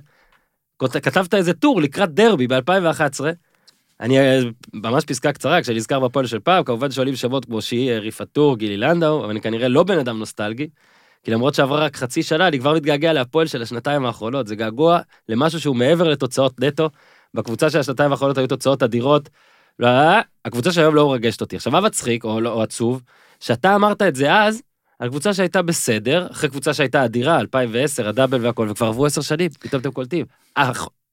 כות- 0.76 0.96
כתבת 0.96 1.34
איזה 1.34 1.52
טור 1.52 1.80
לקראת 1.82 2.14
דרבי 2.14 2.46
ב-2011. 2.46 3.20
אני 4.02 4.18
אה, 4.18 4.40
ממש 4.72 5.04
פסקה 5.04 5.32
קצרה, 5.32 5.62
כשאני 5.62 5.76
נזכר 5.76 6.00
בפועל 6.00 6.26
של 6.26 6.40
פעם, 6.40 6.64
כמובן 6.64 6.90
שואלים 6.90 7.16
שמות 7.16 7.44
כמו 7.44 7.62
שהיא 7.62 7.92
ריפטור, 7.92 8.56
גילי 8.56 8.76
לנדאו, 8.76 9.20
אבל 9.24 9.30
אני 9.30 9.40
כנראה 9.40 9.68
לא 9.68 9.82
בן 9.82 9.98
אדם 9.98 10.18
נוסטלגי. 10.18 10.68
כי 11.22 11.30
למרות 11.30 11.54
שעברה 11.54 11.80
רק 11.84 11.96
חצי 11.96 12.22
שנה, 12.22 12.48
אני 12.48 12.58
כבר 12.58 12.74
מתגעגע 12.74 13.12
להפועל 13.12 13.46
של 13.46 13.62
השנתיים 13.62 14.06
האחרונות. 14.06 14.46
זה 14.46 14.56
געגוע 14.56 15.00
למשהו 15.28 15.60
שהוא 15.60 15.76
מעבר 15.76 16.08
לתוצאות 16.08 16.60
נטו. 16.60 16.90
בקבוצה 17.34 17.70
של 17.70 17.78
השנתיים 17.78 18.10
האחרונות 18.10 18.38
היו 18.38 18.46
תוצאות 18.46 18.82
אדירות. 18.82 19.28
לא, 19.78 19.88
הקבוצה 20.44 20.72
של 20.72 20.80
היום 20.80 20.94
לא 20.94 21.08
מרגשת 21.08 21.40
אותי. 21.40 21.56
עכשיו, 21.56 21.72
מה 21.72 21.80
מצחיק, 21.80 22.24
או, 22.24 22.40
לא- 22.40 22.52
או 22.52 22.62
עצוב, 22.62 23.02
שאתה 23.40 23.74
אמרת 23.74 24.02
את 24.02 24.14
זה 24.14 24.34
אז, 24.34 24.62
על 24.98 25.08
קבוצה 25.08 25.34
שהייתה 25.34 25.62
בסדר, 25.62 26.26
אחרי 26.30 26.50
קבוצה 26.50 26.74
שהייתה 26.74 27.04
אדירה, 27.04 27.40
2010, 27.40 28.08
הדאבל 28.08 28.46
והכל, 28.46 28.68
וכבר 28.70 28.86
עברו 28.86 29.06
עשר 29.06 29.20
שנים, 29.20 29.50
פתאום 29.50 29.80
אתם 29.80 29.90
קולטים. 29.90 30.26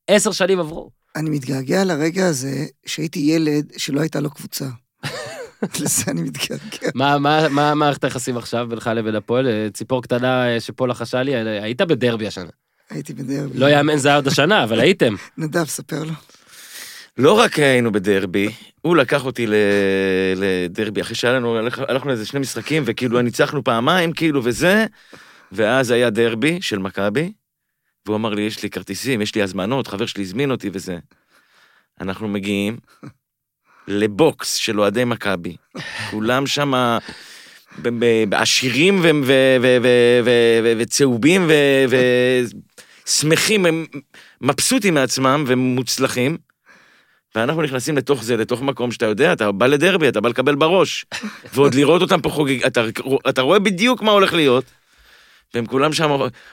עשר 0.07 0.31
שנים 0.31 0.59
עברו. 0.59 0.98
אני 1.15 1.29
מתגעגע 1.29 1.83
לרגע 1.83 2.25
הזה 2.27 2.65
שהייתי 2.85 3.19
ילד 3.19 3.71
שלא 3.77 3.99
הייתה 4.01 4.19
לו 4.19 4.29
קבוצה. 4.29 4.65
לזה 5.79 6.03
אני 6.07 6.21
מתגעגע. 6.21 6.89
מה, 6.95 7.17
מה, 7.17 7.49
מה 7.49 7.73
מערכת 7.75 8.03
היחסים 8.03 8.37
עכשיו 8.37 8.67
בינך 8.69 8.89
לבין 8.95 9.15
הפועל? 9.15 9.47
אה, 9.47 9.67
ציפור 9.73 10.03
קטנה 10.03 10.47
אה, 10.55 10.59
שפה 10.59 10.87
לחשה 10.87 11.23
לי, 11.23 11.35
אה, 11.35 11.63
היית 11.63 11.81
בדרבי 11.81 12.27
השנה. 12.27 12.49
הייתי 12.89 13.13
בדרבי. 13.13 13.59
לא 13.59 13.65
יאמן 13.69 13.97
זה 13.97 14.07
היה 14.07 14.15
עוד 14.15 14.27
השנה, 14.27 14.63
אבל 14.63 14.79
הייתם. 14.79 15.15
נדב, 15.37 15.63
ספר 15.65 16.03
לו. 16.03 16.13
לא 17.17 17.31
רק 17.39 17.59
היינו 17.59 17.91
בדרבי, 17.91 18.49
הוא 18.81 18.97
לקח 18.97 19.25
אותי 19.25 19.47
ל- 19.47 19.53
לדרבי, 20.35 21.01
אחרי 21.01 21.15
שהיה 21.15 21.33
לנו, 21.33 21.59
הלכ- 21.59 21.85
הלכנו 21.87 22.07
לאיזה 22.09 22.25
שני 22.25 22.39
משחקים, 22.39 22.83
וכאילו 22.85 23.21
ניצחנו 23.21 23.63
פעמיים, 23.63 24.13
כאילו, 24.13 24.41
וזה, 24.43 24.85
ואז 25.51 25.91
היה 25.91 26.09
דרבי 26.09 26.57
של 26.61 26.77
מכבי, 26.79 27.31
והוא 28.09 28.17
אמר 28.17 28.33
לי, 28.33 28.41
יש 28.41 28.63
לי 28.63 28.69
כרטיסים, 28.69 29.21
יש 29.21 29.35
לי 29.35 29.41
הזמנות, 29.41 29.87
חבר 29.87 30.05
שלי 30.05 30.23
הזמין 30.23 30.51
אותי 30.51 30.69
וזה. 30.73 30.97
אנחנו 32.01 32.27
מגיעים 32.27 32.77
לבוקס 33.87 34.53
של 34.53 34.79
אוהדי 34.79 35.05
מכבי, 35.05 35.55
כולם 36.09 36.47
שם 36.47 36.97
עשירים 38.31 39.01
וצהובים 40.77 41.49
ושמחים, 43.05 43.65
הם 43.65 43.85
מבסוטים 44.41 44.93
מעצמם 44.93 45.43
ומוצלחים. 45.47 46.37
ואנחנו 47.35 47.61
נכנסים 47.61 47.97
לתוך 47.97 48.23
זה, 48.23 48.37
לתוך 48.37 48.61
מקום 48.61 48.91
שאתה 48.91 49.05
יודע, 49.05 49.33
אתה 49.33 49.51
בא 49.51 49.67
לדרבי, 49.67 50.07
אתה 50.07 50.21
בא 50.21 50.29
לקבל 50.29 50.55
בראש. 50.55 51.05
ועוד 51.53 51.73
לראות 51.75 52.01
אותם 52.01 52.21
פה 52.21 52.29
חוגג, 52.29 52.63
אתה, 52.63 52.85
אתה 53.29 53.41
רואה 53.41 53.59
בדיוק 53.59 54.01
מה 54.01 54.11
הולך 54.11 54.33
להיות, 54.33 54.65
והם 55.53 55.65
כולם 55.65 55.93
שם 55.93 56.09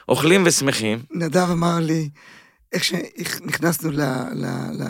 אוכלים 0.08 0.42
ושמחים. 0.46 0.98
נדב 1.10 1.50
אמר 1.50 1.78
לי, 1.80 2.08
איך 2.72 2.84
שנכנסנו 2.84 3.90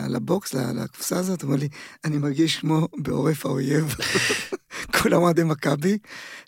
לבוקס, 0.09 0.53
לקופסה 0.53 1.19
הזאת, 1.19 1.41
הוא 1.41 1.49
אמר 1.49 1.59
לי, 1.59 1.67
אני 2.05 2.17
מרגיש 2.17 2.57
כמו 2.57 2.87
בעורף 2.97 3.45
האויב. 3.45 3.95
כולם 5.01 5.21
אוהדי 5.21 5.43
מכבי, 5.43 5.97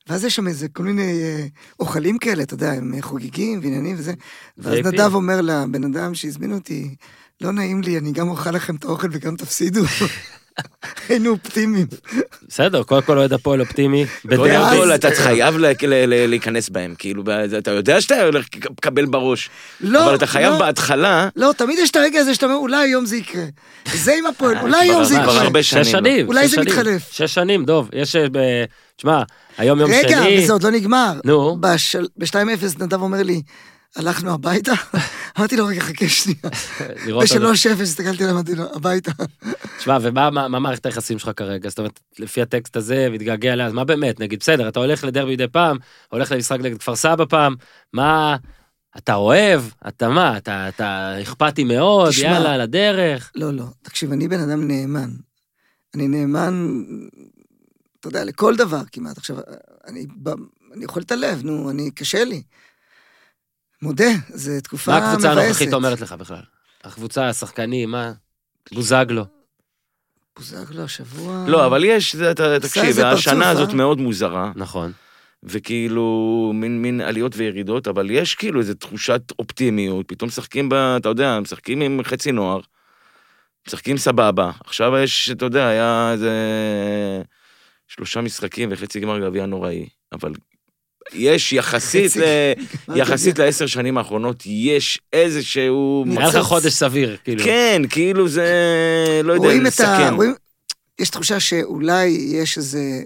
ואז 0.08 0.24
יש 0.24 0.36
שם 0.36 0.48
איזה 0.48 0.68
כל 0.68 0.84
מיני 0.84 1.22
אה, 1.22 1.46
אוכלים 1.80 2.18
כאלה, 2.18 2.44
אתה 2.44 2.54
יודע, 2.54 2.72
הם 2.72 2.94
חוגגים 3.02 3.60
ועניינים 3.64 3.96
וזה. 4.00 4.14
ואז. 4.58 4.86
נדב 4.86 5.14
אומר 5.14 5.42
לבן 5.42 5.84
אדם 5.84 6.16
שהזמין 6.16 6.54
אותי, 6.54 6.96
לא 7.42 7.52
נעים 7.52 7.82
לי, 7.82 7.98
אני 7.98 8.12
גם 8.12 8.30
אוכל 8.30 8.52
לכם 8.52 8.76
את 8.76 8.84
האוכל 8.84 9.08
וגם 9.12 9.36
תפסידו. 9.36 9.82
היינו 11.10 11.30
אופטימיים. 11.30 11.88
בסדר, 12.48 12.84
קודם 12.84 13.02
כל 13.02 13.18
אוהד 13.18 13.34
הפועל 13.34 13.62
אופטימי. 13.62 14.06
קודם. 14.36 14.62
כל, 14.70 14.96
אתה 14.96 15.10
חייב 15.12 15.56
להיכנס 15.58 16.70
בהם, 16.70 16.96
כאילו, 17.00 17.24
אתה 17.58 17.72
יודע 17.72 18.02
שאתה 18.02 18.24
הולך 18.24 18.46
לקבל 18.78 19.06
בראש, 19.06 19.50
לא, 19.82 20.06
אבל 20.06 20.16
אתה 20.16 20.28
חייב 20.28 20.54
לא. 20.54 20.60
בהתחלה, 20.60 21.30
לא, 21.36 21.54
תמיד 21.58 21.80
יש 21.80 21.92
את 21.92 21.96
הרגע 21.96 22.20
הזה 22.20 22.34
שאתה 22.34 22.46
אומר, 22.46 22.58
אולי 22.58 22.78
היום 22.78 23.06
זה 23.06 23.16
יקרה. 23.16 23.44
זה 23.94 24.16
עם 24.18 24.26
הפועל, 24.26 24.58
אולי 24.58 24.80
היום 24.80 25.04
זה 25.04 25.16
כבר 25.16 25.24
יקרה. 25.24 25.42
הרבה 25.42 25.64
שש 25.64 25.72
שנים, 25.74 25.86
שנים. 25.86 26.28
אולי 26.28 26.48
זה. 26.48 26.62
מתחלף. 26.62 27.12
שש 27.12 27.34
שנים, 27.34 27.66
דוב. 27.66 27.90
יש... 27.94 28.16
אה, 28.16 28.64
תשמע, 28.98 29.24
היום 29.58 29.80
יום 29.80 29.92
רגע, 29.92 30.18
שני. 30.24 30.44
וזה 30.44 30.54
עוד 30.54 30.64
לא 30.64 30.72
נגמר. 30.72 31.14
נו. 31.26 31.58
ב-2-0 31.60 32.36
נדב 32.80 33.02
אומר 33.02 33.24
לי, 33.24 33.42
הלכנו 33.96 34.34
הביתה? 34.34 34.72
אמרתי 35.38 35.58
לו, 35.58 35.66
רגע, 35.66 35.82
חכה 35.82 36.08
שנייה. 36.10 36.40
לראות 37.06 37.26
אותו. 37.32 37.42
ב-3-0 37.52 37.82
הסתכלתי 37.82 38.24
עליו, 38.24 38.36
אמרתי 38.36 38.56
לו, 38.56 38.64
הביתה. 38.76 39.12
תשמע, 39.78 39.98
ומה 40.02 40.30
מה- 40.30 40.48
מה 40.48 40.60
מערכת 40.60 40.86
היחסים 40.86 41.20
שלך 41.20 41.32
כרגע? 41.36 41.70
זאת 41.70 41.78
אומרת, 41.80 42.00
לפי 42.20 42.42
הטקסט 42.42 42.76
הזה, 42.78 43.08
מתגעגע 43.12 43.54
אליה, 43.54 43.72
מה 43.72 43.84
באמת? 43.84 44.20
נגיד, 44.20 44.40
בסדר, 44.40 44.68
אתה 44.68 44.80
הולך 44.80 45.04
לדרבי 45.04 45.34
מדי 45.34 45.48
פעם, 45.48 45.78
הולך 46.10 46.32
למשחק 46.32 46.60
נגד 46.60 46.78
כפר 46.78 46.96
סבא 46.96 47.26
פעם, 47.30 47.56
מה... 47.94 48.38
אתה 48.98 49.14
אוהב? 49.16 49.62
אתה 49.88 50.10
מה? 50.10 50.38
אתה, 50.38 50.68
אתה 50.68 51.16
אכפתי 51.22 51.64
מאוד, 51.64 52.10
תשמע. 52.10 52.28
יאללה, 52.30 52.54
על 52.54 52.62
הדרך. 52.62 53.32
לא, 53.36 53.54
לא, 53.54 53.64
תקשיב, 53.82 54.12
אני 54.12 54.28
בן 54.28 54.40
אדם 54.40 54.68
נאמן. 54.68 55.10
אני 55.96 56.08
נאמן, 56.08 56.84
אתה 58.00 58.08
יודע, 58.08 58.24
לכל 58.24 58.56
דבר 58.56 58.82
כמעט. 58.92 59.18
עכשיו, 59.18 59.38
אני 59.88 60.86
אוכל 60.86 61.02
את 61.02 61.12
הלב, 61.12 61.42
נו, 61.44 61.70
אני, 61.70 61.92
קשה 61.92 62.24
לי. 62.24 62.42
מודה, 63.82 64.10
זו 64.34 64.52
תקופה 64.64 64.92
מה 64.92 65.00
מבאסת. 65.00 65.14
הקבוצה 65.14 65.42
הנוכחית 65.42 65.74
אומרת 65.74 66.02
לך 66.02 66.14
בכלל? 66.14 66.42
הקבוצה, 66.84 67.30
השחקנים, 67.30 67.92
מה? 67.92 68.12
בוזגלו. 68.74 69.26
בוזגלו 70.38 70.84
השבוע... 70.84 71.46
לא, 71.48 71.66
אבל 71.66 71.84
יש, 71.84 72.16
תקשיב, 72.62 73.00
השנה 73.00 73.46
אה? 73.46 73.50
הזאת 73.50 73.74
מאוד 73.74 74.00
מוזרה, 74.00 74.52
נכון. 74.56 74.92
וכאילו, 75.44 76.52
מין, 76.56 76.82
מין 76.82 77.02
עליות 77.02 77.34
וירידות, 77.36 77.88
אבל 77.88 78.12
יש 78.12 78.36
כאילו 78.36 78.60
איזו 78.60 78.74
תחושת 78.74 79.22
אופטימיות, 79.40 80.08
פתאום 80.08 80.28
משחקים 80.28 80.70
ב... 80.70 80.74
אתה 80.74 81.10
יודע, 81.10 81.40
משחקים 81.40 81.82
עם 81.82 82.04
חצי 82.04 82.32
נוער, 82.32 82.60
משחקים 83.68 83.98
סבבה. 83.98 84.52
עכשיו 84.66 84.98
יש, 84.98 85.32
אתה 85.32 85.46
יודע, 85.46 85.68
היה 85.68 86.10
איזה 86.12 86.32
שלושה 87.88 88.22
משחקים 88.22 88.70
וחצי 88.72 89.00
גמר 89.00 89.20
גביע 89.20 89.46
נוראי, 89.46 89.90
אבל 90.12 90.32
יש 91.14 91.54
יחסית, 91.54 92.16
ל... 92.16 92.24
יחסית. 92.96 93.40
לעשר 93.40 93.66
שנים 93.68 93.98
האחרונות, 93.98 94.44
יש 94.46 95.00
איזשהו... 95.14 96.04
ניצוץ. 96.08 96.24
היה 96.24 96.40
לך 96.40 96.46
חודש 96.46 96.74
סביר, 96.74 97.18
כאילו. 97.24 97.44
כן, 97.44 97.82
כאילו 97.90 98.28
זה, 98.28 98.48
לא 99.24 99.34
יודע, 99.34 99.50
את 99.68 99.80
ה... 99.80 100.10
רואים... 100.10 100.34
יש 101.00 101.10
תחושה 101.10 101.40
שאולי 101.40 102.06
יש 102.32 102.58
איזה... 102.58 103.02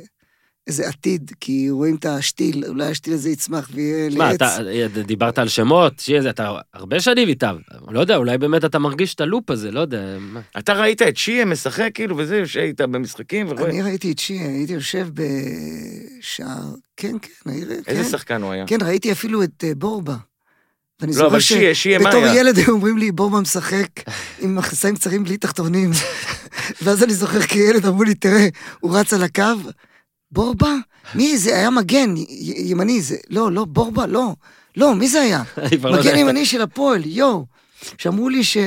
איזה 0.67 0.87
עתיד, 0.87 1.31
כי 1.39 1.69
רואים 1.69 1.95
את 1.95 2.05
השתיל, 2.05 2.65
אולי 2.67 2.85
השתיל 2.85 3.13
הזה 3.13 3.29
יצמח 3.29 3.69
ויהיה 3.73 4.09
לעץ. 4.09 4.35
אתה 4.35 4.57
אה, 4.67 4.87
דיברת 5.03 5.39
על 5.39 5.47
שמות, 5.47 5.99
שיהיה 5.99 6.21
זה, 6.21 6.29
אתה 6.29 6.51
הרבה 6.73 6.99
שנים 7.01 7.27
איתם. 7.29 7.55
לא 7.91 7.99
יודע, 7.99 8.15
אולי 8.15 8.37
באמת 8.37 8.65
אתה 8.65 8.79
מרגיש 8.79 9.15
את 9.15 9.21
הלופ 9.21 9.49
הזה, 9.49 9.71
לא 9.71 9.79
יודע. 9.79 10.17
מה. 10.19 10.41
אתה 10.57 10.73
ראית 10.73 11.01
את 11.01 11.17
שיה 11.17 11.45
משחק 11.45 11.89
כאילו 11.93 12.17
וזה, 12.17 12.37
יושב 12.37 12.59
איתה 12.59 12.87
במשחקים 12.87 13.47
ורואה. 13.49 13.69
אני 13.69 13.81
ראיתי 13.81 14.11
את 14.11 14.19
שי, 14.19 14.33
הייתי 14.39 14.73
יושב 14.73 15.07
בשער, 15.13 16.63
כן, 16.97 17.15
כן, 17.21 17.49
אני- 17.51 17.61
כן. 17.65 17.81
איזה 17.87 18.09
שחקן 18.09 18.41
הוא 18.41 18.51
היה? 18.51 18.67
כן, 18.67 18.77
ראיתי 18.81 19.11
אפילו 19.11 19.43
את 19.43 19.63
אה, 19.63 19.75
בורבה. 19.75 20.15
ואני 20.99 21.11
לא, 21.11 21.17
זוכר 21.17 21.27
אבל 21.27 21.39
שיה, 21.39 21.75
שיה, 21.75 21.99
מה 21.99 22.11
שבתור 22.11 22.23
היה? 22.25 22.39
ילד 22.39 22.57
היו 22.57 22.69
אומרים 22.69 22.97
לי, 22.97 23.11
בורבה 23.11 23.39
משחק 23.39 23.87
עם 24.39 24.55
מכנסיים 24.55 24.95
קצרים 24.95 25.23
בלי 25.23 25.37
תחתונים. 25.37 25.91
ואז 26.83 27.03
אני 27.03 27.13
זוכר 27.13 27.41
כילד, 27.41 27.85
אמרו 27.85 28.03
לי, 28.03 28.15
תראה, 28.15 28.47
הוא 28.79 28.97
רץ 28.97 29.13
על 29.13 29.23
הקו, 29.23 29.43
בורבה? 30.33 30.75
מי 31.15 31.37
זה? 31.37 31.55
היה 31.55 31.69
מגן 31.69 32.13
ימני, 32.57 33.01
זה... 33.01 33.15
לא, 33.29 33.51
לא, 33.51 33.65
בורבה, 33.65 34.05
לא. 34.05 34.33
לא, 34.77 34.95
מי 34.95 35.07
זה 35.07 35.21
היה? 35.21 35.43
לא 35.83 35.99
מגן. 35.99 36.17
ימני 36.17 36.45
של 36.45 36.61
הפועל, 36.61 37.01
יואו. 37.05 37.45
שאמרו 37.97 38.29
לי 38.29 38.43
ש... 38.43 38.57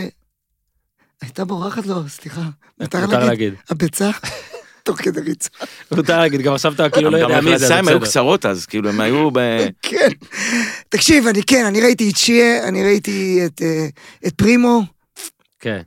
הייתה 1.22 1.44
בורחת 1.44 1.86
לו, 1.86 2.08
סליחה. 2.08 2.42
מותר 2.80 3.06
להגיד? 3.06 3.54
הביצה? 3.70 4.10
תוך 4.86 5.02
כדי 5.02 5.20
ריצה. 5.20 5.48
מותר 5.90 6.18
להגיד, 6.18 6.40
גם 6.40 6.54
עכשיו 6.54 6.72
אתה 6.72 6.90
כאילו 6.90 7.10
לא 7.10 7.18
גם 7.18 7.30
יודע 7.30 7.40
מי 7.40 7.58
זה, 7.58 7.64
המכנסיים 7.64 7.84
זה 7.84 7.90
היו. 7.90 8.00
קצרות 8.00 8.46
אז, 8.46 8.66
כאילו 8.66 8.88
הם 8.88 9.00
היו 9.00 9.30
ב... 9.32 9.38
כן. 9.82 10.08
תקשיב, 10.88 11.26
אני 11.26 11.42
כן, 11.42 11.64
אני 11.64 11.80
ראיתי 11.80 12.10
את 12.10 12.16
שיה, 12.16 12.68
אני 12.68 12.84
ראיתי 12.84 13.46
את, 13.46 13.62
אה, 13.62 13.86
את 14.26 14.34
פרימו, 14.34 14.82
כן. 15.60 15.80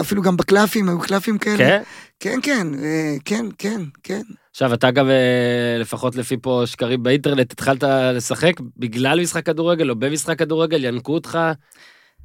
אפילו 0.00 0.22
גם 0.22 0.36
בקלפים, 0.36 0.88
היו 0.88 1.00
קלפים 1.00 1.38
כאלה. 1.38 1.56
כן? 1.56 1.82
כן, 2.20 2.38
כן, 2.42 2.66
אה, 2.84 3.16
כן, 3.24 3.46
כן, 3.58 3.80
כן. 4.02 4.22
עכשיו, 4.56 4.74
אתה 4.74 4.90
גם, 4.90 5.08
אה, 5.08 5.78
לפחות 5.78 6.16
לפי 6.16 6.36
פה 6.42 6.62
שקרים 6.66 7.02
באינטרנט, 7.02 7.52
התחלת 7.52 7.82
לשחק 8.14 8.52
בגלל 8.76 9.20
משחק 9.22 9.46
כדורגל 9.46 9.90
או 9.90 9.96
במשחק 9.96 10.38
כדורגל, 10.38 10.84
ינקו 10.84 11.14
אותך, 11.14 11.38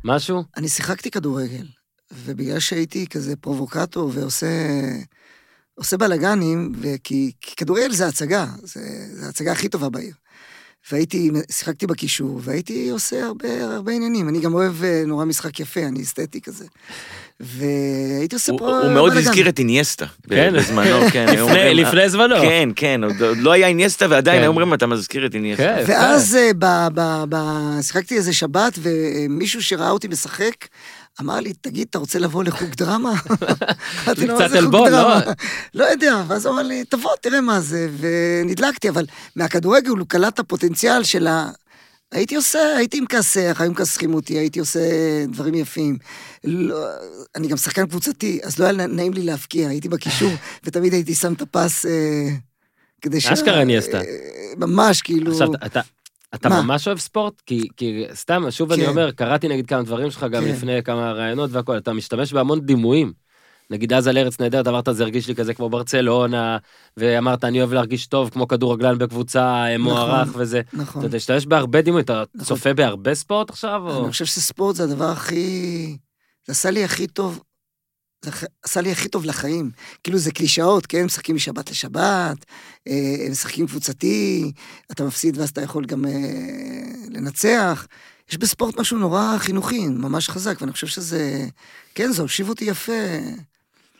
משהו? 0.03 0.43
אני 0.57 0.69
שיחקתי 0.69 1.11
כדורגל, 1.11 1.65
ובגלל 2.11 2.59
שהייתי 2.59 3.07
כזה 3.07 3.35
פרובוקטור 3.35 4.11
ועושה 4.13 4.47
עושה 5.75 5.97
בלאגנים, 5.97 6.71
וכי 6.81 7.31
כי 7.41 7.55
כדורגל 7.55 7.91
זה 7.91 8.07
הצגה, 8.07 8.45
זה, 8.63 8.81
זה 9.11 9.25
ההצגה 9.25 9.51
הכי 9.51 9.69
טובה 9.69 9.89
בעיר. 9.89 10.13
והייתי, 10.91 11.31
שיחקתי 11.51 11.87
בקישור, 11.87 12.39
והייתי 12.43 12.89
עושה 12.89 13.25
הרבה, 13.25 13.75
הרבה 13.75 13.91
עניינים. 13.91 14.29
אני 14.29 14.39
גם 14.39 14.53
אוהב 14.53 14.83
אה, 14.83 15.03
נורא 15.07 15.25
משחק 15.25 15.59
יפה, 15.59 15.83
אני 15.87 16.01
אסתטי 16.01 16.41
כזה. 16.41 16.65
והייתי 17.43 18.35
עושה 18.35 18.51
פה 18.57 18.77
הוא 18.79 18.91
מאוד. 18.91 19.17
הזכיר 19.17 19.49
את 19.49 19.59
איניאסטה. 19.59 20.05
כן. 20.29 20.53
בזמנו, 20.57 20.99
כן. 21.13 21.25
לפני- 21.75 22.09
זמנו. 22.09 22.35
כן, 22.35 22.69
כן, 22.75 23.01
עוד 23.03 23.37
לא 23.37 23.51
היה 23.51 23.67
איניאסטה 23.67 24.05
ועדיין 24.09 24.37
כן. 24.37 24.41
היו 24.41 24.49
אומרים 24.49 24.73
אתה 24.73 24.87
מזכיר 24.87 25.25
את 25.25 25.33
איניאסטה. 25.35 25.63
כן. 25.63 25.83
ואז 25.87 26.35
אה, 26.35 26.51
ב- 26.59 26.87
ב- 26.93 27.23
ב- 27.29 27.81
שיחקתי 27.81 28.15
איזה 28.15 28.33
שבת, 28.33 28.79
ומישהו 28.81 29.63
שראה 29.63 29.89
אותי 29.91 30.07
משחק, 30.07 30.53
אמר 31.21 31.39
לי, 31.39 31.53
תגיד, 31.61 31.87
אתה 31.89 31.99
רוצה 31.99 32.19
לבוא 32.19 32.43
לחוג 32.43 32.69
דרמה? 32.77 33.11
אמרתי 34.05 34.27
לו, 34.27 34.35
קצת 34.35 34.41
"מה 34.41 34.49
זה 34.49 34.55
חוג 34.55 34.57
עלבון, 34.57 34.89
דרמה?" 34.89 35.19
לא? 35.25 35.31
לא 35.73 35.85
יודע, 35.85 36.23
ואז 36.27 36.45
הוא 36.45 36.53
אמר 36.53 36.63
לי, 36.63 36.83
תבוא, 36.89 37.11
תראה 37.21 37.41
מה 37.41 37.59
זה, 37.59 37.87
ונדלקתי, 37.99 38.89
אבל 38.89 39.05
מהכדורגל 39.35 39.89
הוא 39.89 40.05
קלט 40.07 40.33
את 40.33 40.39
הפוטנציאל 40.39 41.03
של 41.03 41.27
ה... 41.27 41.49
הייתי 42.11 42.35
עושה, 42.35 42.59
הייתי 42.77 43.01
מכסח, 43.01 43.57
היו 43.59 43.71
מכסחים 43.71 44.13
אותי, 44.13 44.37
הייתי 44.37 44.59
עושה 44.59 44.79
דברים 45.29 45.55
יפים. 45.55 45.97
לא, 46.43 46.85
אני 47.35 47.47
גם 47.47 47.57
שחקן 47.57 47.87
קבוצתי, 47.87 48.39
אז 48.43 48.59
לא 48.59 48.65
היה 48.65 48.73
נעים 48.73 49.13
לי 49.13 49.23
להבקיע, 49.23 49.69
הייתי 49.69 49.89
בקישור, 49.89 50.31
ותמיד 50.63 50.93
הייתי 50.93 51.15
שם 51.15 51.33
את 51.33 51.41
הפס 51.41 51.85
אה, 51.85 52.29
כדי 53.01 53.21
ש... 53.21 53.27
אשכרה 53.27 53.63
ניאסטה. 53.63 53.97
אה, 53.97 54.03
ממש, 54.57 55.01
כאילו... 55.01 55.31
עכשיו, 55.31 55.55
אתה... 55.65 55.81
אתה 56.35 56.49
מה? 56.49 56.61
ממש 56.61 56.87
אוהב 56.87 56.99
ספורט? 56.99 57.41
כי, 57.45 57.67
כי 57.77 58.05
סתם, 58.13 58.43
שוב 58.49 58.71
אני 58.71 58.83
כן. 58.83 58.89
אומר, 58.89 59.11
קראתי 59.11 59.47
נגיד 59.47 59.67
כמה 59.67 59.83
דברים 59.83 60.11
שלך 60.11 60.23
גם 60.23 60.43
כן. 60.43 60.49
לפני 60.49 60.83
כמה 60.83 61.11
ראיונות 61.11 61.51
והכל, 61.53 61.77
אתה 61.77 61.93
משתמש 61.93 62.33
בהמון 62.33 62.61
דימויים. 62.61 63.13
נגיד 63.71 63.93
אז 63.93 64.07
על 64.07 64.17
ארץ 64.17 64.39
נהדרת 64.39 64.67
אמרת 64.67 64.89
זה 64.91 65.03
הרגיש 65.03 65.27
לי 65.27 65.35
כזה 65.35 65.53
כמו 65.53 65.69
ברצלונה, 65.69 66.57
ואמרת 66.97 67.43
אני 67.43 67.59
אוהב 67.59 67.73
להרגיש 67.73 68.07
טוב 68.07 68.29
כמו 68.29 68.47
כדורגלן 68.47 68.97
בקבוצה 68.97 69.43
אה, 69.43 69.77
מוערך 69.77 70.29
וזה. 70.35 70.61
נכון. 70.73 71.05
אתה 71.05 71.15
משתמש 71.15 71.45
בהרבה 71.45 71.81
דימויים, 71.81 72.03
אתה 72.03 72.23
נכון. 72.35 72.47
צופה 72.47 72.73
בהרבה 72.73 73.15
ספורט 73.15 73.49
עכשיו? 73.49 73.81
או... 73.85 74.03
אני 74.03 74.11
חושב 74.11 74.25
שספורט 74.25 74.75
זה 74.75 74.83
הדבר 74.83 75.09
הכי... 75.09 75.97
זה 76.47 76.51
עשה 76.51 76.71
לי 76.71 76.83
הכי 76.83 77.07
טוב, 77.07 77.43
זה 78.25 78.31
עשה 78.63 78.81
לי 78.81 78.91
הכי 78.91 79.09
טוב 79.09 79.25
לחיים. 79.25 79.71
כאילו 80.03 80.17
זה 80.17 80.31
קלישאות, 80.31 80.85
כן? 80.85 81.05
משחקים 81.05 81.35
משבת 81.35 81.71
לשבת, 81.71 82.45
אה, 82.87 83.27
משחקים 83.31 83.67
קבוצתי, 83.67 84.51
אתה 84.91 85.03
מפסיד 85.03 85.37
ואז 85.37 85.49
אתה 85.49 85.61
יכול 85.61 85.85
גם 85.85 86.05
אה, 86.05 86.11
לנצח. 87.09 87.87
יש 88.29 88.37
בספורט 88.37 88.79
משהו 88.79 88.97
נורא 88.97 89.35
חינוכי, 89.37 89.87
ממש 89.87 90.29
חזק, 90.29 90.57
ואני 90.61 90.71
חושב 90.71 90.87
שזה... 90.87 91.47
כן, 91.95 92.11
זה 92.11 92.21
הושיב 92.21 92.49
אותי 92.49 92.65
יפה 92.65 92.91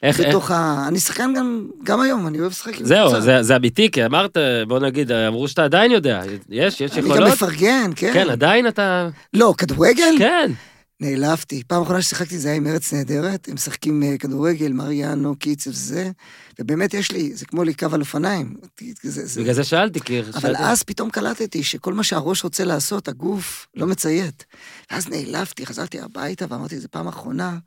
איך, 0.04 0.20
איך, 0.20 0.30
בתוך 0.30 0.52
ה... 0.52 0.86
אני 0.88 1.00
שחקן 1.00 1.34
גם, 1.38 1.68
גם 1.84 2.02
היום, 2.02 2.28
אני 2.28 2.40
אוהב 2.40 2.52
לשחק 2.52 2.80
עם 2.80 2.86
זהו, 2.86 3.06
קבוצה. 3.08 3.22
זה, 3.22 3.44
זה 3.44 3.56
אמיתי, 3.56 3.92
כי 3.92 4.06
אמרת, 4.06 4.38
בוא 4.68 4.80
נגיד, 4.80 5.12
אמרו 5.12 5.48
שאתה 5.48 5.64
עדיין 5.64 5.92
יודע, 5.92 6.22
יש, 6.50 6.82
יש 6.82 6.92
אני 6.92 7.02
גם 7.02 7.08
יכולות? 7.08 7.34
מפרגן, 7.34 7.92
כן. 7.96 8.12
כן, 8.14 8.30
עדיין 8.30 8.68
אתה... 8.68 9.10
לא, 9.34 9.54
כדורגל? 9.58 10.16
כן. 10.18 10.52
נעלבתי. 11.00 11.64
פעם 11.68 11.82
אחרונה 11.82 12.02
ששיחקתי 12.02 12.38
זה 12.38 12.48
היה 12.48 12.58
עם 12.58 12.68
ארץ 12.68 12.94
נהדרת, 12.94 13.48
הם 13.48 13.54
משחקים 13.54 14.04
אה, 14.04 14.18
כדורגל, 14.18 14.72
מריאנו, 14.72 15.36
קיצב, 15.36 15.72
זה, 15.72 16.12
ובאמת 16.60 16.94
יש 16.94 17.12
לי, 17.12 17.34
זה 17.34 17.46
כמו 17.46 17.64
לרכב 17.64 17.94
על 17.94 18.00
אופניים. 18.00 18.56
זה, 19.04 19.26
זה... 19.28 19.42
בגלל 19.42 19.54
זה 19.54 19.64
שאלתי, 19.64 20.00
כי... 20.00 20.20
אבל 20.20 20.32
שאלתי- 20.42 20.64
אז 20.64 20.84
פתאום 20.84 21.10
קלטתי 21.10 21.64
שכל 21.64 21.94
מה 21.94 22.04
שהראש 22.04 22.44
רוצה 22.44 22.64
לעשות, 22.64 23.08
הגוף 23.08 23.68
לא 23.76 23.88
מציית. 23.88 24.46
ואז 24.92 25.10
נעלבתי, 25.10 25.66
חזרתי 25.66 26.00
הביתה 26.00 26.46
ואמרתי, 26.50 26.80
זה 26.80 26.88
פעם 26.88 27.08
אחרונה, 27.08 27.58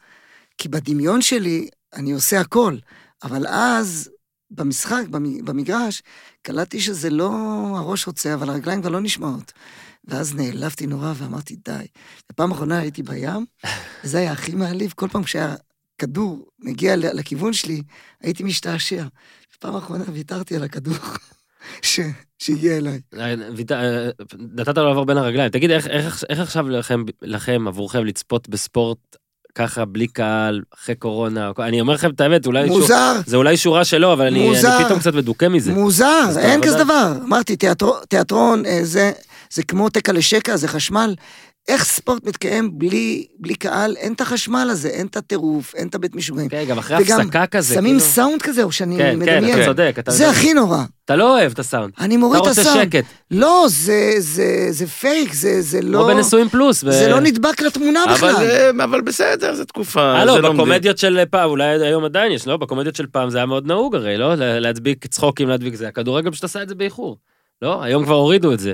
כי 0.58 0.68
בדמיון 0.68 1.22
שלי 1.22 1.68
אני 1.94 2.12
עושה 2.12 2.40
הכל, 2.40 2.76
אבל 3.22 3.46
אז, 3.46 4.10
במשחק, 4.50 5.02
במ- 5.10 5.44
במגרש, 5.44 6.02
קלטתי 6.42 6.80
שזה 6.80 7.10
לא 7.10 7.30
הראש 7.76 8.06
רוצה, 8.06 8.34
אבל 8.34 8.48
הרגליים 8.50 8.80
כבר 8.80 8.90
לא 8.90 9.00
נשמעות. 9.00 9.52
ואז 10.04 10.34
נעלבתי 10.34 10.86
נורא 10.86 11.12
ואמרתי, 11.16 11.56
די. 11.64 11.86
ופעם 12.32 12.50
אחרונה 12.52 12.78
הייתי 12.78 13.02
בים, 13.02 13.46
וזה 14.04 14.18
היה 14.18 14.32
הכי 14.32 14.54
מעליב, 14.54 14.92
כל 14.96 15.08
פעם 15.08 15.22
כשהיה 15.22 15.54
הכדור 15.96 16.48
מגיע 16.58 16.96
לכיוון 16.96 17.52
שלי, 17.52 17.82
הייתי 18.22 18.42
משתעשע. 18.44 19.04
פעם 19.60 19.76
אחרונה 19.76 20.04
ויתרתי 20.12 20.56
על 20.56 20.62
הכדור 20.64 20.94
ש- 21.82 22.00
שהגיע 22.38 22.76
אליי. 22.76 23.00
אה, 23.14 23.34
אה, 23.72 24.10
נתת 24.38 24.78
לו 24.78 24.84
לעבור 24.88 25.04
בין 25.06 25.16
הרגליים. 25.16 25.48
תגיד, 25.50 25.70
איך- 25.70 25.86
איך 25.86 26.24
איך 26.28 26.40
עכשיו 26.40 26.68
לכם, 26.68 27.02
לכם, 27.22 27.68
עבורכם, 27.68 28.04
לצפות 28.04 28.48
בספורט 28.48 29.16
ככה, 29.54 29.84
בלי 29.84 30.06
קהל, 30.06 30.62
אחרי 30.74 30.94
קורונה? 30.94 31.50
אני 31.58 31.80
אומר 31.80 31.94
לכם 31.94 32.10
את 32.10 32.20
האמת, 32.20 32.46
אולי... 32.46 32.68
שור- 32.68 32.78
מוזר, 32.78 33.20
זה 33.26 33.36
אולי 33.36 33.56
שורה 33.56 33.84
שלו, 33.84 34.12
אבל 34.12 34.26
אני 34.26 34.48
מוזר. 34.48 34.76
אני 34.76 34.84
פתאום 34.84 34.98
קצת 34.98 35.14
מדוכא 35.14 35.48
מזה. 35.48 35.72
מוזר, 35.72 36.28
אין 36.38 36.60
כזה. 36.62 36.78
דבר. 36.84 37.12
אמרתי, 37.24 37.56
תיאטרון, 37.56 37.96
תיאטרון 38.08 38.66
אה, 38.66 38.78
זה, 38.82 39.12
זה 39.50 39.62
כמו 39.62 39.88
תקע 39.88 40.12
לשקע, 40.12 40.56
זה 40.56 40.68
חשמל. 40.68 41.14
איך 41.68 41.84
ספורט 41.84 42.26
מתקיים 42.26 42.78
בלי, 42.78 43.26
בלי 43.38 43.54
קהל? 43.54 43.96
אין 43.96 44.12
את 44.12 44.20
החשמל 44.20 44.68
הזה, 44.70 44.88
אין 44.88 45.06
את 45.06 45.16
הטירוף, 45.16 45.74
אין 45.74 45.88
את 45.88 45.94
הבית 45.94 46.14
משוגעים. 46.14 46.48
כן, 46.48 46.64
גם 46.68 46.78
אחרי 46.78 46.96
וגם 47.02 47.20
הפסקה 47.20 47.46
כזה, 47.46 47.74
שמים 47.74 47.84
כאילו... 47.84 48.00
סאונד 48.00 48.42
כזה, 48.42 48.62
או 48.62 48.72
שאני 48.72 48.96
כן, 48.96 49.02
כן, 49.12 49.18
מדמיין. 49.18 49.58
אתה 49.58 49.64
צודק, 49.66 49.94
אתה 49.98 50.10
זה 50.10 50.30
הכי 50.30 50.54
נורא. 50.54 50.78
אתה 51.04 51.16
לא 51.16 51.38
אוהב 51.38 51.52
את 51.52 51.58
הסאונד. 51.58 51.92
אני 52.00 52.14
אתה 52.14 52.20
מוריד 52.20 52.42
את 52.42 52.48
רוצה 52.48 52.60
הסאונד. 52.60 52.82
שקט. 52.92 53.04
לא, 53.30 53.66
זה, 53.68 54.14
זה, 54.18 54.44
זה 54.70 54.86
פייק, 54.86 55.32
זה, 55.34 55.62
זה 55.62 55.80
כמו 55.80 55.90
לא... 55.90 56.06
בנשואים 56.14 56.48
פלוס. 56.48 56.84
ב- 56.84 56.90
זה 56.90 57.08
לא 57.08 57.20
נדבק 57.20 57.60
לתמונה 57.62 58.04
אבל, 58.04 58.14
בכלל. 58.14 58.34
אה, 58.46 58.84
אבל 58.84 59.00
בסדר, 59.00 59.54
זו 59.54 59.64
תקופה. 59.64 60.02
הלו, 60.12 60.34
זה 60.34 60.40
לא 60.40 60.52
בקומדיות 60.52 60.98
של 60.98 61.20
פעם, 61.30 61.50
אולי 61.50 61.64
היום 61.86 62.04
עדיין 62.04 62.32
יש, 62.32 62.46
לא? 62.46 62.56
בקומדיות 62.56 62.96
של 62.96 63.06
פעם 63.06 63.30
זה 63.30 63.38
היה 63.38 63.46
מאוד 63.46 63.66
נהוג 63.66 63.94
הרי, 63.94 64.16
לא? 64.16 64.34
לה- 64.34 64.60
להדביק 64.60 65.06
צחוקים, 65.06 65.48
להדביק 65.48 65.74
זה. 65.74 65.88
הכדורגל 65.88 66.30
פשוט 66.30 66.44
עשה 66.44 66.62
את 66.62 66.68
זה 66.68 66.74
באיחור. 66.74 67.16
לא? 67.62 67.82
היום 67.82 68.04
כבר 68.04 68.14
הורידו 68.14 68.52
את 68.52 68.60
זה. 68.60 68.72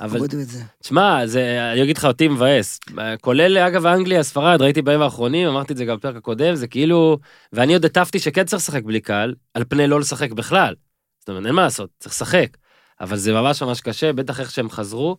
אבל 0.00 0.16
הורידו 0.16 0.40
את 0.40 0.48
זה. 0.48 0.62
תשמע, 0.82 1.26
זה, 1.26 1.72
אני 1.72 1.82
אגיד 1.82 1.98
לך, 1.98 2.04
אותי 2.04 2.28
מבאס. 2.28 2.80
כולל, 3.20 3.58
אגב, 3.58 3.86
אנגליה, 3.86 4.22
ספרד, 4.22 4.62
ראיתי 4.62 4.82
בימים 4.82 5.02
האחרונים, 5.02 5.48
אמרתי 5.48 5.72
את 5.72 5.78
זה 5.78 5.84
גם 5.84 5.96
בפרק 5.96 6.16
הקודם, 6.16 6.54
זה 6.54 6.66
כאילו... 6.66 7.18
ואני 7.52 7.74
עוד 7.74 7.84
הטפתי 7.84 8.18
שכן 8.18 8.44
צריך 8.44 8.62
לשחק 8.62 8.82
בלי 8.82 9.00
קהל, 9.00 9.34
על 9.54 9.64
פני 9.68 9.86
לא 9.86 10.00
לשחק 10.00 10.32
בכלל. 10.32 10.74
זאת 11.20 11.28
אומרת, 11.28 11.46
אין 11.46 11.54
מה 11.54 11.62
לעשות, 11.62 11.90
צריך 11.98 12.14
לשחק. 12.14 12.56
אבל 13.00 13.16
זה 13.16 13.32
ממש 13.32 13.62
ממש 13.62 13.80
קשה, 13.80 14.12
בטח 14.12 14.40
איך 14.40 14.50
שהם 14.50 14.70
חזרו. 14.70 15.16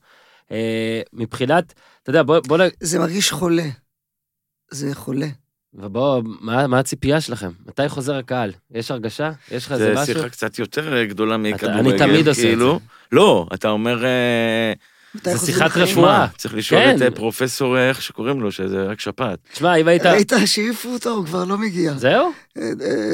אה, 0.52 1.02
מבחינת, 1.14 1.74
אתה 2.02 2.10
יודע, 2.10 2.24
בוא, 2.24 2.40
בוא, 2.48 2.58
זה 2.80 3.00
מרגיש 3.00 3.32
חולה. 3.32 3.70
זה 4.72 4.96
חולה. 4.96 5.28
ובוא, 5.76 6.22
מה, 6.42 6.68
מה 6.68 6.80
הציפייה 6.80 7.22
שלכם? 7.22 7.50
מתי 7.68 7.90
חוזר 7.90 8.16
הקהל? 8.16 8.52
יש 8.72 8.92
הרגשה? 8.92 9.32
יש 9.52 9.66
לך 9.66 9.72
איזה 9.72 9.86
זה 9.86 9.94
משהו? 9.94 10.14
שיחה 10.14 10.30
קצת 10.30 10.60
יותר 10.60 10.98
אה, 10.98 11.06
גדולה 11.06 11.38
מכדורגל. 11.38 11.80
אני 11.80 11.98
תמיד 11.98 12.28
עושה 12.28 12.42
את 12.42 12.48
כאילו. 12.48 12.80
לא, 13.12 13.48
אתה 13.54 13.70
אומר... 13.70 14.06
אה, 14.06 14.74
זה 15.24 15.46
שיחת? 15.46 15.78
רפואה. 15.78 16.28
צריך 16.38 16.54
לשאול 16.54 16.82
כן. 16.82 16.96
את 16.96 17.02
אה, 17.02 17.12
פרופסור, 17.12 17.78
איך 17.78 18.02
שקוראים 18.02 18.42
לו, 18.42 18.52
שזה 18.52 18.84
רק 18.84 19.00
שפעת. 19.00 19.40
תשמע, 19.54 19.76
אם 19.76 19.88
היית... 19.88 20.06
ראית 20.06 20.32
שהעיפו 20.46 20.90
אותו, 20.90 21.10
הוא 21.10 21.26
כבר 21.26 21.44
לא 21.46 21.58
מגיע. 21.58 21.94
זהו? 21.94 22.32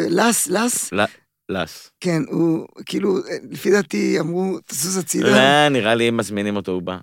לס, 0.09 0.47
לס, 0.47 0.93
לס. 1.49 1.91
כן, 1.99 2.21
הוא, 2.27 2.67
כאילו, 2.85 3.17
לפי 3.51 3.71
דעתי 3.71 4.19
אמרו, 4.19 4.57
תזוז 4.65 4.97
הצידה. 4.97 5.29
לא, 5.29 5.69
נראה 5.69 5.95
לי 5.95 6.09
אם 6.09 6.17
מזמינים 6.17 6.55
אותו, 6.55 6.71
הוא 6.71 6.81
בא. 6.81 6.97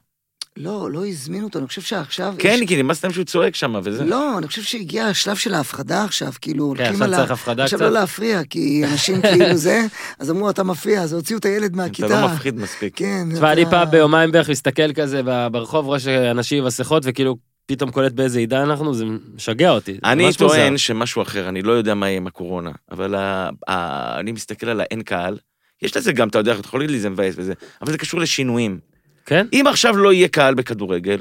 לא, 0.57 0.91
לא 0.91 1.07
הזמינו 1.07 1.45
אותו, 1.47 1.59
אני 1.59 1.67
חושב 1.69 1.81
שעכשיו... 1.81 2.35
כן, 2.39 2.59
יש- 2.63 2.69
כי 2.69 2.83
נמאס 2.83 3.05
להם 3.05 3.13
שהוא 3.13 3.25
צועק 3.25 3.55
שם 3.55 3.75
וזה. 3.85 4.05
לא, 4.05 4.39
אני 4.39 4.47
חושב 4.47 4.63
שהגיע 4.63 5.05
השלב 5.07 5.37
של 5.37 5.55
ההפחדה 5.55 6.05
עכשיו, 6.05 6.33
כאילו, 6.41 6.75
כן, 6.77 6.85
הולכים 6.85 7.03
עכשיו. 7.03 7.19
צריך 7.19 7.31
הפחדה 7.31 7.65
עכשיו 7.65 7.79
קצת. 7.79 7.87
לא 7.89 7.93
להפריע, 7.93 8.45
כי 8.45 8.83
אנשים 8.93 9.23
כאילו 9.23 9.57
זה, 9.57 9.87
אז 10.19 10.31
אמרו, 10.31 10.51
אתה 10.51 10.63
מפריע, 10.63 11.03
אז 11.03 11.13
הוציאו 11.13 11.39
את 11.39 11.45
הילד 11.45 11.65
אתה 11.71 11.77
מהכיתה. 11.77 12.09
לא 12.09 12.29
מפחיד 12.29 12.55
מספיק. 12.61 12.93
כן. 12.97 13.29
תשמע, 13.35 13.53
אני 13.53 13.63
אתה- 13.63 13.71
פעם 13.71 13.91
ביומיים 13.91 14.33
בערך 14.33 14.51
מסתכל 14.51 14.93
כזה 14.93 15.21
ברחוב, 15.53 15.87
רואה 15.87 15.99
שאנשים 16.01 16.59
עם 16.59 16.65
מסכות, 16.67 17.03
וכאילו 17.07 17.37
פתאום 17.67 17.91
קולט 17.91 18.13
באיזה 18.13 18.39
עידן 18.39 18.61
אנחנו, 18.61 18.95
זה 18.95 19.05
משגע 19.35 19.71
אותי. 19.71 19.99
אני 20.05 20.25
מוזר. 20.27 20.39
טוען 20.39 20.79
שמשהו 20.79 21.23
אחר, 21.23 21.49
אני 21.49 21.63
לא 21.63 21.73
יודע 21.73 21.95
מה 21.95 22.07
יהיה 22.09 22.17
עם 22.17 22.27
הקורונה, 22.27 22.71
אבל 22.91 23.15
ה- 23.15 23.49
ה- 23.69 24.21
אני 24.21 24.33
מסתכל 24.33 24.69
על 24.69 24.81
האין 24.81 25.03
קהל, 25.03 25.39
יש 25.83 25.97
לזה 25.97 26.13
גם, 26.13 26.29
אתה 26.29 26.39
יודע, 26.39 26.53
אתה 26.53 26.61
יכול 26.61 26.81
להגיד 26.81 26.91
לי 26.91 27.01
זה 27.01 27.11
מבאס 27.11 27.35
וזה, 27.39 27.53
אבל 27.83 27.93
זה 27.93 27.99
קשור 27.99 28.21
לשינויים. 28.21 28.79
כן? 29.27 29.47
אם 29.53 29.65
עכשיו 29.69 29.97
לא 29.97 30.13
יהיה 30.13 30.29
קהל 30.29 30.55
בכדורגל, 30.55 31.19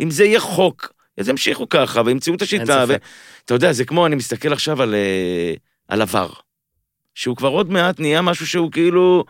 אם 0.00 0.10
זה 0.10 0.24
יהיה 0.24 0.40
חוק, 0.40 0.92
אז 1.18 1.28
ימשיכו 1.28 1.68
ככה 1.68 2.02
וימצאו 2.04 2.34
את 2.34 2.42
השיטה. 2.42 2.84
ספק. 2.86 3.02
אתה 3.44 3.54
יודע, 3.54 3.72
זה 3.72 3.84
כמו, 3.84 4.06
אני 4.06 4.14
מסתכל 4.16 4.52
עכשיו 4.52 4.82
על, 4.82 4.94
אה, 4.94 5.54
על 5.88 6.02
עבר, 6.02 6.28
שהוא 7.14 7.36
כבר 7.36 7.48
עוד 7.48 7.70
מעט 7.70 8.00
נהיה 8.00 8.22
משהו 8.22 8.46
שהוא 8.46 8.72
כאילו 8.72 9.24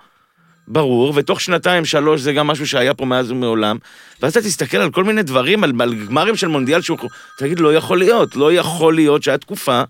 ברור, 0.68 1.12
ותוך 1.16 1.40
שנתיים, 1.40 1.84
שלוש, 1.84 2.20
זה 2.20 2.32
גם 2.32 2.46
משהו 2.46 2.66
שהיה 2.66 2.94
פה 2.94 3.04
מאז 3.04 3.30
ומעולם, 3.30 3.78
ואז 4.22 4.36
אתה 4.36 4.46
תסתכל 4.46 4.76
על 4.76 4.90
כל 4.90 5.04
מיני 5.04 5.22
דברים, 5.22 5.64
על, 5.64 5.72
על 5.80 5.94
גמרים 5.94 6.36
של 6.36 6.48
מונדיאל 6.48 6.80
שהוא... 6.80 6.98
תגיד, 7.38 7.60
לא 7.60 7.74
יכול 7.74 7.98
להיות, 7.98 8.36
לא 8.36 8.52
יכול 8.52 8.94
להיות 8.94 9.22
שהיה 9.22 9.38
תקופה 9.38 9.82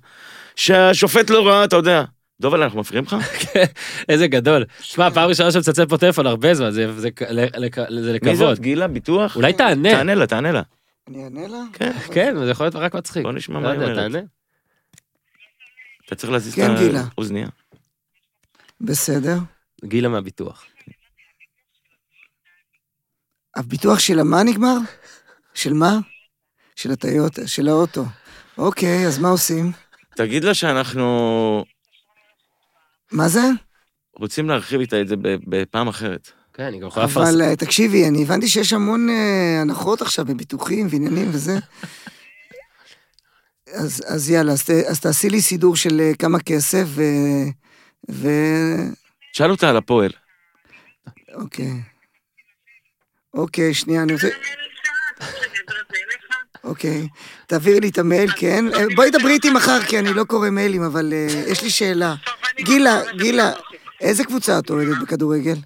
שהשופט 0.56 1.30
לא 1.30 1.46
ראה, 1.46 1.64
אתה 1.64 1.76
יודע. 1.76 2.04
דובל, 2.40 2.62
אנחנו 2.62 2.80
מפריעים 2.80 3.04
לך? 3.04 3.16
איזה 4.08 4.26
גדול. 4.26 4.64
תשמע, 4.78 5.10
פעם 5.10 5.28
ראשונה 5.28 5.52
שמצלצל 5.52 5.86
פה 5.86 5.98
טלפון 5.98 6.26
הרבה 6.26 6.54
זמן, 6.54 6.70
זה- 6.70 7.00
זה 7.00 7.08
ל- 7.30 7.64
לק- 7.64 7.76
זה 7.90 8.12
מי 8.12 8.12
לכבוד. 8.12 8.34
זאת? 8.36 8.58
גילה? 8.58 8.88
ביטוח? 8.88 9.36
אולי 9.36 9.52
תענה. 9.52 9.90
תענה 9.90 10.14
לה, 10.14 10.26
תענה 10.26 10.52
לה. 10.52 10.62
אני 11.08 11.24
אענה 11.24 11.46
לה? 11.48 11.58
כן. 11.72 11.92
כן, 12.14 12.34
זה 12.44 12.50
יכול 12.50 12.66
להיות 12.66 12.74
רק 12.76 12.94
מצחיק. 12.94 13.22
בוא 13.22 13.32
נשמע 13.32 13.54
לא 13.54 13.62
מה 13.64 13.70
היא 13.72 13.80
אומרת. 13.80 13.96
תענה. 13.96 14.18
אתה 16.06 16.14
צריך 16.14 16.32
להזיז 16.32 16.54
כן, 16.54 16.74
את 16.74 16.78
גילה. 16.78 17.02
האוזנייה. 17.14 17.48
בסדר. 18.80 19.38
גילה 19.84 20.08
מהביטוח. 20.08 20.64
הביטוח 23.56 23.98
של 23.98 24.18
המה 24.18 24.42
נגמר? 24.42 24.76
של 25.54 25.72
מה? 25.72 25.98
של 26.76 26.90
הטיוטה, 26.90 27.46
של 27.46 27.68
האוטו. 27.68 28.04
אוקיי, 28.58 29.06
אז 29.06 29.18
מה 29.18 29.28
עושים? 29.28 29.72
תגיד 30.16 30.44
לה 30.44 30.54
שאנחנו 30.54 31.64
מה 33.12 33.28
זה? 33.28 33.40
רוצים 34.16 34.48
להרחיב 34.48 34.80
איתה 34.80 35.00
את 35.00 35.08
זה 35.08 35.16
ב- 35.16 35.36
בפעם 35.46 35.88
אחרת. 35.88 36.30
כן, 36.54 36.62
אני 36.62 36.78
גם 36.80 36.86
יכולה 36.88 37.06
לפרסם. 37.06 37.30
אבל 37.30 37.42
אה, 37.42 37.56
תקשיבי, 37.56 38.08
אני 38.08 38.22
הבנתי 38.22 38.48
שיש 38.48 38.72
המון 38.72 39.08
אה, 39.10 39.58
הנחות 39.60 40.02
עכשיו 40.02 40.24
בביטוחים 40.24 40.86
ועניינים 40.90 41.28
וזה. 41.32 41.58
אז, 43.74 44.02
אז 44.06 44.30
יאללה, 44.30 44.52
אז, 44.52 44.64
ת- 44.64 44.70
אז 44.70 45.00
תעשי 45.00 45.30
לי 45.30 45.40
סידור 45.40 45.76
של 45.76 46.00
אה, 46.00 46.12
כמה 46.18 46.40
כסף 46.40 46.84
ו... 46.86 47.02
ו... 48.10 48.28
שאל 49.32 49.50
אותה 49.50 49.70
על 49.70 49.76
הפועל. 49.76 50.10
אוקיי. 51.34 51.72
אוקיי, 53.34 53.74
שנייה, 53.74 54.02
אני 54.02 54.12
רוצה... 54.12 54.28
אוקיי. 56.64 57.08
תעבירי 57.46 57.80
לי 57.80 57.88
את 57.88 57.98
המייל, 57.98 58.30
כן? 58.36 58.64
בואי 58.96 59.10
דברי 59.10 59.32
איתי 59.32 59.50
מחר, 59.50 59.82
כי 59.88 59.98
אני 59.98 60.12
לא 60.14 60.24
קורא 60.24 60.50
מיילים, 60.50 60.82
אבל 60.82 61.12
יש 61.48 61.62
לי 61.62 61.70
שאלה. 61.70 62.14
גילה, 62.60 63.00
גילה, 63.18 63.52
איזה 64.00 64.24
קבוצה 64.24 64.58
את 64.58 64.70
אוהדת 64.70 64.98
בכדורגל? 65.02 65.56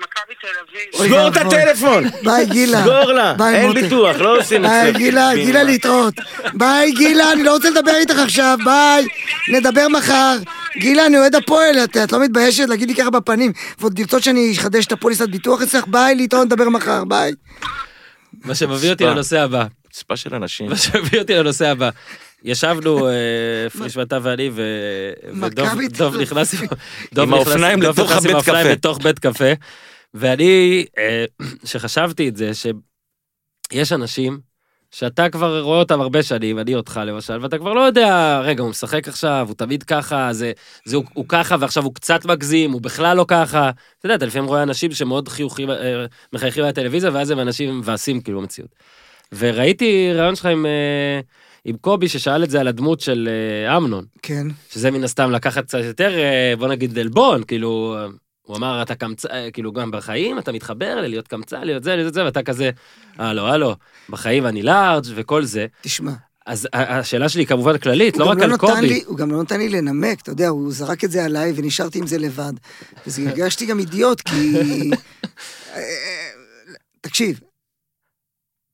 מכבי 0.00 0.34
תל 0.40 0.46
אביב. 0.68 1.06
סגור 1.08 1.28
את. 1.28 1.36
הטלפון! 1.36 2.04
ביי, 2.24 2.46
גילה. 2.46 2.82
סגור 2.82 3.12
לה! 3.12 3.34
ביי, 3.34 3.54
אין. 3.54 3.72
ביטוח, 3.74 4.16
לא 4.16 4.38
עושים 4.38 4.62
ביי, 4.62 4.90
אצלך. 4.90 4.96
גילה, 4.96 5.30
גילה 5.34 5.62
להתראות. 5.62 6.14
ביי, 6.54 6.92
גילה, 6.92 7.32
אני 7.32 7.42
לא 7.42 7.52
רוצה 7.52 7.70
לדבר 7.70 7.94
איתך 7.94 8.18
עכשיו, 8.18 8.58
ביי. 8.64 9.06
נדבר 9.52 9.88
מחר. 9.88 10.36
גילה, 10.78 11.06
אני 11.06 11.18
אוהד 11.18 11.34
הפועל, 11.34 11.78
את, 11.84 11.96
את 11.96 12.12
לא 12.12 12.20
מתביישת 12.20 12.68
להגיד 12.68 12.88
לי 12.88 12.94
ככה 12.94 13.10
בפנים, 13.10 13.52
ועוד 13.78 13.98
לרצות 13.98 14.22
שאני 14.22 14.52
אחדש 14.58 14.86
את 14.86 14.92
הפוליסת 14.92 15.28
ביטוח 15.28 15.62
אצלך? 15.62 15.84
ביי, 15.86 16.14
להתראות, 16.14 16.46
נדבר 16.46 16.68
מחר, 16.68 17.04
ביי. 17.04 17.32
מה 18.44 18.54
שמביא 18.54 18.90
אותי. 18.90 19.04
לנושא 19.04 19.40
הבא. 19.40 19.64
צפה 19.92 20.16
של 20.16 20.34
אנשים. 20.34 20.66
מה 20.70 20.76
שמביא 20.76 21.20
אותי 21.20 21.34
לנושא 21.34 21.68
הבא. 21.68 21.90
ישבנו, 22.44 23.08
אה, 23.08 23.70
פריש 23.78 23.96
ואתה 23.96 24.18
ואני, 24.22 24.50
ו- 24.52 25.12
ודוב 25.82 26.16
נכנס 26.16 26.54
עם 27.18 27.34
האופניים 27.34 27.82
לתוך 27.82 28.12
הבית 28.12 28.36
קפה. 28.36 28.52
בית 29.02 29.18
קפה, 29.18 29.52
ואני, 30.14 30.84
אה, 30.98 31.24
שחשבתי 31.64 32.28
את 32.28 32.36
זה, 32.36 32.50
שיש 32.54 33.92
אנשים 33.92 34.38
שאתה 34.90 35.28
כבר 35.28 35.60
רואה 35.60 35.78
אותם 35.78 36.00
הרבה 36.00 36.22
שנים, 36.22 36.58
אני 36.58 36.74
אותך 36.74 37.00
למשל, 37.06 37.38
ואתה 37.42 37.58
כבר 37.58 37.72
לא 37.72 37.80
יודע, 37.80 38.40
רגע, 38.44 38.62
הוא 38.62 38.70
משחק 38.70 39.08
עכשיו, 39.08 39.44
הוא 39.48 39.56
תמיד 39.56 39.82
ככה, 39.82 40.32
זה, 40.32 40.52
זה 40.84 40.96
הוא, 40.96 41.04
הוא 41.12 41.24
ככה, 41.28 41.56
ועכשיו 41.60 41.84
הוא 41.84 41.94
קצת 41.94 42.24
מגזים, 42.24 42.72
הוא 42.72 42.80
בכלל 42.80 43.16
לא 43.16 43.24
ככה. 43.28 43.70
אתה 43.98 44.06
יודע, 44.06 44.14
אתה 44.14 44.26
לפעמים 44.26 44.48
רואה 44.48 44.62
אנשים 44.62 44.92
שמאוד 44.92 45.28
חיוכים, 45.28 45.70
אה, 45.70 46.06
מחייכים 46.32 46.64
מהטלוויזיה, 46.64 47.10
ואז 47.12 47.30
הם 47.30 47.40
אנשים 47.40 47.78
מבאסים 47.78 48.20
כאילו 48.20 48.40
במציאות. 48.40 48.70
וראיתי 49.32 50.12
רעיון 50.12 50.36
שלך 50.36 50.46
עם, 50.46 50.66
עם 51.64 51.76
קובי, 51.76 52.08
ששאל 52.08 52.44
את 52.44 52.50
זה 52.50 52.60
על 52.60 52.68
הדמות 52.68 53.00
של 53.00 53.28
אה, 53.66 53.76
אמנון, 53.76 54.04
כן. 54.22 54.46
שזה 54.70 54.90
מן 54.90 55.04
הסתם 55.04 55.30
לקחת 55.30 55.64
קצת 55.64 55.78
יותר, 55.84 56.18
אה, 56.18 56.54
בוא 56.58 56.68
נגיד, 56.68 56.98
עלבון, 56.98 57.44
כאילו, 57.44 57.94
אה, 57.98 58.06
הוא 58.42 58.56
אמר, 58.56 58.82
אתה 58.82 58.94
קמצא, 58.94 59.28
אה, 59.28 59.50
כאילו, 59.50 59.72
גם 59.72 59.90
בחיים 59.90 60.38
אתה 60.38 60.52
מתחבר 60.52 61.00
להיות 61.00 61.28
קמצא, 61.28 61.58
להיות 61.58 61.84
זה, 61.84 61.96
להיות 61.96 62.14
זה, 62.14 62.24
ואתה 62.24 62.42
כזה, 62.42 62.70
הלו, 63.18 63.46
הלו, 63.46 63.74
בחיים 64.08 64.46
אני 64.46 64.62
לארג' 64.62 65.04
וכל 65.14 65.44
זה. 65.44 65.66
תשמע. 65.80 66.12
אז 66.46 66.68
השאלה 66.72 67.28
שלי 67.28 67.42
היא 67.42 67.48
כמובן 67.48 67.78
כללית, 67.78 68.16
לא 68.16 68.24
רק 68.24 68.38
גם 68.38 68.52
על 68.52 68.56
קובי. 68.56 68.80
לי, 68.80 69.02
הוא 69.06 69.16
גם 69.16 69.30
לא 69.30 69.42
נתן 69.42 69.58
לי 69.58 69.68
לנמק, 69.68 70.20
אתה 70.20 70.30
יודע, 70.30 70.48
הוא 70.48 70.72
זרק 70.72 71.04
את 71.04 71.10
זה 71.10 71.24
עליי 71.24 71.52
ונשארתי 71.56 71.98
עם 71.98 72.06
זה 72.06 72.18
לבד. 72.18 72.52
אז 73.06 73.18
הרגשתי 73.26 73.66
גם 73.66 73.78
אידיוט, 73.78 74.20
כי... 74.20 74.90
תקשיב, 77.00 77.40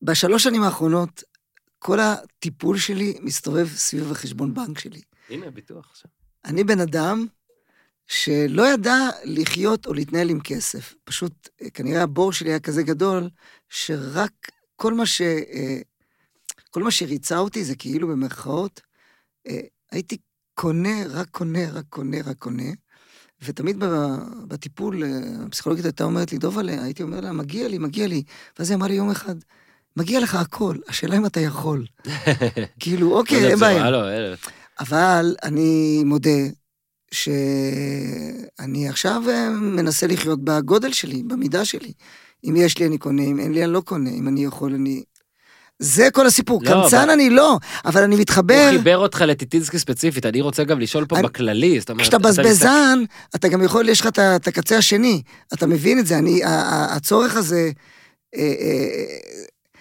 בשלוש 0.02 0.42
שנים 0.42 0.62
האחרונות, 0.62 1.22
כל 1.82 2.00
הטיפול 2.00 2.78
שלי 2.78 3.18
מסתובב 3.22 3.68
סביב 3.68 4.10
החשבון 4.10 4.54
בנק 4.54 4.78
שלי. 4.78 5.00
הנה, 5.28 5.50
ביטוח 5.50 5.88
עכשיו. 5.90 6.10
אני 6.44 6.64
בן 6.64 6.80
אדם 6.80 7.26
שלא 8.06 8.72
ידע 8.72 9.08
לחיות 9.24 9.86
או 9.86 9.94
להתנהל 9.94 10.30
עם 10.30 10.40
כסף. 10.40 10.94
פשוט, 11.04 11.48
אה, 11.62 11.70
כנראה 11.70 12.02
הבור 12.02 12.32
שלי 12.32 12.50
היה 12.50 12.60
כזה 12.60 12.82
גדול, 12.82 13.30
שרק 13.68 14.32
כל 14.76 14.94
מה 14.94 15.06
ש... 15.06 15.20
אה, 15.20 15.80
כל 16.70 16.82
מה 16.82 16.90
שריצה 16.90 17.38
אותי 17.38 17.64
זה 17.64 17.76
כאילו 17.76 18.08
במרכאות, 18.08 18.80
אה, 19.46 19.60
הייתי 19.90 20.16
קונה, 20.54 21.06
רק 21.08 21.28
קונה, 21.30 21.70
רק 21.70 21.84
קונה, 21.88 22.16
רק 22.24 22.36
קונה. 22.38 22.72
ותמיד 23.42 23.76
בטיפול, 24.48 25.02
הפסיכולוגית 25.46 25.84
הייתה 25.84 26.04
אומרת 26.04 26.32
לי, 26.32 26.38
דובלה, 26.38 26.82
הייתי 26.82 27.02
אומר 27.02 27.20
לה, 27.20 27.32
מגיע 27.32 27.68
לי, 27.68 27.78
מגיע 27.78 28.06
לי. 28.06 28.22
ואז 28.58 28.70
היא 28.70 28.76
אמרה 28.76 28.88
לי 28.88 28.94
יום 28.94 29.10
אחד, 29.10 29.34
מגיע 29.96 30.20
לך 30.20 30.34
הכל, 30.34 30.76
השאלה 30.88 31.16
אם 31.16 31.26
אתה 31.26 31.40
יכול. 31.40 31.86
כאילו, 32.80 33.18
אוקיי, 33.18 33.48
אין 33.50 33.58
בעיה. 33.58 33.84
הלו. 33.84 33.98
אבל 34.80 35.34
אני 35.42 36.02
מודה 36.04 36.30
שאני 37.12 38.88
עכשיו 38.88 39.22
אה, 39.28 39.50
מנסה 39.50 40.06
לחיות 40.06 40.44
בגודל 40.44 40.92
שלי, 40.92 41.22
במידה 41.22 41.64
שלי. 41.64 41.92
אם 42.44 42.54
יש 42.56 42.78
לי, 42.78 42.86
אני 42.86 42.98
קונה, 42.98 43.22
אם 43.22 43.38
אין 43.40 43.52
לי, 43.52 43.64
אני 43.64 43.72
לא 43.72 43.80
קונה. 43.80 44.10
אם 44.10 44.28
אני 44.28 44.44
יכול, 44.44 44.74
אני... 44.74 45.02
זה 45.78 46.08
כל 46.12 46.26
הסיפור. 46.26 46.60
לא, 46.64 46.70
קמצן 46.82 46.96
אבל- 46.96 47.10
אני 47.10 47.30
לא, 47.30 47.58
אבל 47.84 48.02
אני 48.02 48.14
הוא 48.14 48.20
מתחבר. 48.20 48.68
חיבר 48.70 48.98
אותך 48.98 49.20
לטיטינסקי 49.26 49.78
ספציפית, 49.78 50.26
אני 50.26 50.40
רוצה 50.40 50.64
גם 50.64 50.80
לשאול 50.80 51.04
פה 51.06 51.16
אני- 51.18 51.22
בכללי, 51.26 51.80
זאת 51.80 51.90
אומרת... 51.90 52.02
כשאתה 52.02 52.16
אתה 52.16 52.28
בזבזן, 52.28 52.98
אתה 53.34 53.48
גם 53.48 53.62
יכול, 53.62 53.88
יש 53.88 54.00
לך 54.00 54.06
את 54.06 54.18
את 54.18 54.48
הקצה 54.48 54.76
השני. 54.78 55.22
אתה 55.54 55.66
מבין 55.66 55.98
את 55.98 56.06
זה, 56.06 56.18
אני, 56.18 56.40
הצורך 56.44 57.36
הזה, 57.36 57.70
אה, 58.36 58.40
אה, 58.40 59.04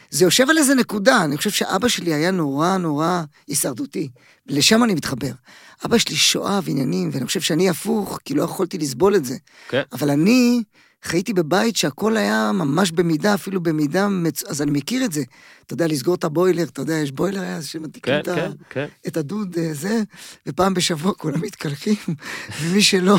זה 0.10 0.26
יושב 0.26 0.50
על 0.50 0.58
איזה 0.58 0.76
נקודה. 0.76 1.24
אני 1.24 1.38
חושב 1.38 1.50
שאבא 1.50 1.88
שלי 1.88 2.14
היה 2.14 2.32
נורא 2.32 2.78
נורא 2.78 3.24
הישרדותי. 3.48 4.10
לשם 4.48 4.84
אני 4.84 4.94
מתחבר. 4.94 5.32
אבא 5.86 5.98
שלי 5.98 6.16
שואה 6.16 6.60
ועניינים, 6.64 7.10
ואני 7.14 7.26
חושב 7.26 7.42
שאני 7.42 7.70
הפוך, 7.70 8.20
כי 8.26 8.34
לא 8.34 8.44
יכולתי 8.44 8.78
לסבול 8.78 9.16
את 9.16 9.26
זה. 9.26 9.38
כן. 9.70 9.82
אבל 9.94 10.10
אני 10.10 10.64
חייתי 11.04 11.34
בבית 11.34 11.76
שהכל 11.76 12.18
היה 12.18 12.52
ממש 12.54 12.92
במידה, 12.92 13.34
אפילו 13.34 13.62
במידה, 13.62 14.08
מצ... 14.08 14.44
אז 14.44 14.62
אני 14.62 14.72
מכיר 14.72 15.06
את 15.06 15.14
זה. 15.14 15.24
אתה 15.66 15.74
יודע, 15.74 15.88
לסגור 15.88 16.16
את 16.16 16.24
הבוילר, 16.24 16.64
אתה 16.64 16.82
יודע, 16.82 16.94
יש 16.94 17.12
בוילר 17.12 17.42
היה 17.42 17.62
שמדליקים 17.62 18.02
כן, 18.14 18.20
את 18.20 18.28
ה... 18.28 18.36
כן, 18.36 18.52
כן. 18.70 18.86
את 19.08 19.18
הדוד 19.18 19.56
אה, 19.58 19.74
זה, 19.74 20.02
ופעם 20.48 20.74
בשבוע 20.74 21.14
כולם 21.14 21.42
מתקלחים, 21.42 21.96
ומי 22.62 22.82
שלא, 22.82 23.18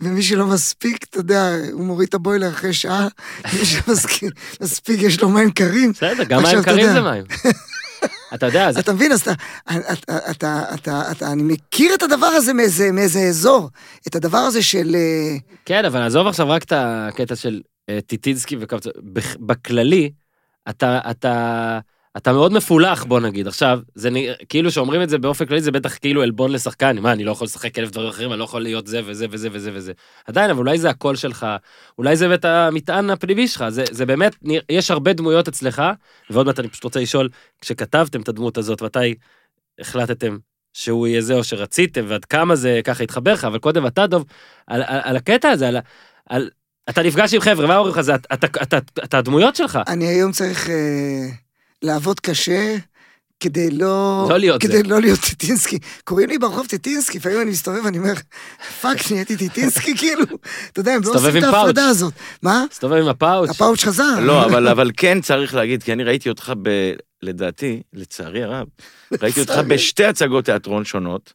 ומי 0.00 0.22
שלא 0.22 0.46
מספיק, 0.46 1.04
אתה 1.10 1.18
יודע, 1.18 1.56
הוא 1.72 1.84
מוריד 1.84 2.08
את 2.08 2.14
הבוילר 2.14 2.48
אחרי 2.48 2.72
שעה, 2.72 3.08
מי 3.58 3.64
שמספיק, 3.64 4.32
מספיק, 4.60 5.02
יש 5.02 5.22
לו 5.22 5.28
מים 5.28 5.50
קרים. 5.50 5.92
בסדר, 5.92 6.24
גם 6.24 6.42
מים 6.42 6.62
קרים. 6.62 6.92
זה 6.92 7.00
מים. 7.00 7.24
אתה 8.34 8.46
יודע, 8.46 8.72
זה... 8.72 8.80
אתה 8.80 8.92
מבין, 8.92 9.12
אז 9.12 9.20
אתה, 9.20 9.32
אתה, 9.70 9.92
אתה, 9.92 10.30
אתה, 10.30 10.74
אתה, 10.74 11.10
אתה, 11.12 11.32
אני 11.32 11.42
מכיר 11.42 11.94
את 11.94 12.02
הדבר 12.02 12.26
הזה 12.26 12.52
מאיזה, 12.52 12.92
מאיזה 12.92 13.20
אזור, 13.20 13.70
את 14.08 14.14
הדבר 14.16 14.38
הזה 14.38 14.62
של... 14.62 14.96
אה, 14.96 15.36
כן, 15.64 15.84
אבל 15.84 16.02
עזוב 16.02 16.26
עכשיו 16.26 16.48
רק 16.48 16.62
את 16.62 16.72
הקטע 16.76 17.36
של 17.36 17.60
אה, 17.88 17.98
טיטינסקי 18.06 18.56
וקמצן. 18.60 18.90
בכ- 18.98 19.36
בכללי, 19.40 20.10
אתה, 20.68 21.00
אתה, 21.10 21.78
אתה 22.18 22.32
מאוד 22.32 22.52
מפולח, 22.52 23.04
בוא 23.04 23.20
נגיד. 23.20 23.46
עכשיו, 23.46 23.80
זה 23.94 24.10
נראה, 24.10 24.34
כאילו 24.48 24.70
שאומרים 24.70 25.02
את 25.02 25.08
זה 25.08 25.18
באופן 25.18 25.46
כללי, 25.46 25.60
זה 25.60 25.70
בטח 25.70 25.96
כאילו 25.96 26.22
עלבון 26.22 26.52
לשחקן. 26.52 26.98
מה, 26.98 27.12
אני 27.12 27.24
לא 27.24 27.30
יכול 27.30 27.44
לשחק 27.44 27.78
אלף 27.78 27.90
דברים 27.90 28.08
אחרים, 28.08 28.30
אני 28.32 28.38
לא 28.38 28.44
יכול 28.44 28.62
להיות 28.62 28.86
זה 28.86 29.00
וזה 29.06 29.26
וזה 29.30 29.48
וזה 29.52 29.70
וזה. 29.74 29.92
עדיין, 30.26 30.50
אבל 30.50 30.58
אולי 30.58 30.78
זה 30.78 30.90
הקול 30.90 31.16
שלך, 31.16 31.46
אולי 31.98 32.16
זה 32.16 32.28
באמת 32.28 32.44
המטען 32.44 33.10
הפנימי 33.10 33.48
שלך. 33.48 33.64
זה, 33.68 33.84
זה 33.90 34.06
באמת, 34.06 34.36
נרא- 34.42 34.62
יש 34.70 34.90
הרבה 34.90 35.12
דמויות 35.12 35.48
אצלך, 35.48 35.82
ועוד 36.30 36.46
מעט 36.46 36.60
אני 36.60 36.68
פשוט 36.68 36.84
רוצה 36.84 37.00
לשאול, 37.00 37.28
כשכתבתם 37.60 38.20
את 38.20 38.28
הדמות 38.28 38.58
הזאת, 38.58 38.82
מתי 38.82 39.14
החלטתם 39.80 40.36
שהוא 40.72 41.06
יהיה 41.06 41.20
זה 41.20 41.34
או 41.34 41.44
שרציתם, 41.44 42.04
ועד 42.08 42.24
כמה 42.24 42.56
זה 42.56 42.80
ככה 42.84 43.04
התחבר 43.04 43.32
לך, 43.32 43.44
אבל 43.44 43.58
קודם 43.58 43.86
אתה, 43.86 44.06
דוב, 44.06 44.24
על, 44.66 44.82
על, 44.86 45.00
על 45.02 45.16
הקטע 45.16 45.48
הזה, 45.48 45.68
על, 45.68 45.76
על... 46.28 46.50
אתה 46.88 47.02
נפגש 47.02 47.34
עם 47.34 47.40
חבר'ה, 47.40 47.66
מה 47.66 47.76
אומרים 47.76 47.94
לך? 47.94 48.00
זה 48.00 48.14
אתה, 48.14 48.34
אתה, 48.34 48.46
אתה, 48.62 48.78
אתה 49.04 49.18
הדמויות 49.18 49.56
שלך. 49.56 49.78
אני 49.88 50.06
היום 50.06 50.32
צריך 50.32 50.70
אה, 50.70 51.28
לעבוד 51.82 52.20
קשה. 52.20 52.76
כדי 53.40 53.70
לא... 53.70 54.26
לא 54.30 54.38
להיות 54.38 54.62
כדי 54.62 54.76
זה. 54.76 54.82
לא 54.82 55.00
להיות 55.00 55.20
טיטינסקי. 55.20 55.78
קוראים 56.04 56.28
לי 56.28 56.38
ברחוב 56.38 56.66
טיטינסקי, 56.66 57.18
לפעמים 57.18 57.40
אני 57.40 57.50
מסתובב 57.50 57.84
ואני 57.84 57.98
אומר, 57.98 58.14
fuck, 58.80 59.12
נהייתי 59.12 59.36
טיטינסקי, 59.36 59.96
כאילו. 59.98 60.24
אתה 60.72 60.80
יודע, 60.80 60.92
הם 60.92 61.00
לא 61.04 61.10
עושים 61.10 61.36
את. 61.36 61.42
ההפרדה 61.42 61.88
הזאת. 61.88 62.14
מה? 62.42 62.64
מסתובב 62.70 62.96
עם 62.96 63.08
הפאוץ'. 63.08 63.50
הפאוץ' 63.50 63.84
חזר. 63.84 64.20
לא, 64.20 64.44
אבל, 64.46 64.68
אבל 64.68 64.90
כן 64.96 65.20
צריך 65.20 65.54
להגיד, 65.54 65.82
כי 65.82 65.92
אני 65.92 66.04
ראיתי 66.04 66.28
אותך 66.28 66.52
ב... 66.62 66.92
לדעתי, 67.22 67.82
לצערי 67.92 68.42
הרב, 68.42 68.66
ראיתי 69.22 69.40
אותך. 69.40 69.54
בשתי 69.68 70.04
הצגות 70.04 70.44
תיאטרון 70.44 70.84
שונות, 70.84 71.32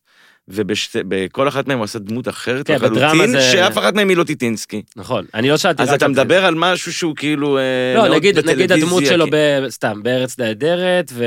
ובכל 0.47 1.47
אחת 1.47 1.67
מהן 1.67 1.77
הוא 1.77 1.83
עשה 1.83 1.99
דמות 1.99 2.27
אחרת 2.27 2.67
כן, 2.67 2.73
לחלוטין, 2.75 3.31
זה- 3.31 3.41
שאף 3.41 3.77
אחת 3.77 3.93
מהן 3.93 4.09
היא 4.09 4.17
לא 4.17 4.23
טיטינסקי. 4.23 4.81
נכון, 4.95 5.25
אני 5.33 5.49
לא 5.49 5.57
שאלתי 5.57 5.83
אז 5.83 5.89
רק 5.89 5.95
אתה 5.95 6.05
על 6.05 6.15
זה. 6.15 6.21
מדבר 6.23 6.45
על 6.45 6.55
משהו 6.55 6.93
שהוא 6.93 7.15
כאילו 7.15 7.57
אה, 7.57 7.63
לא, 7.95 8.15
נגיד, 8.15 8.49
נגיד 8.49 8.71
הדמות 8.71 9.05
שלו, 9.05 9.25
כי- 9.25 9.31
ב... 9.33 9.35
סתם, 9.69 10.03
בארץ 10.03 10.39
נהדרת, 10.39 11.11
ו... 11.13 11.25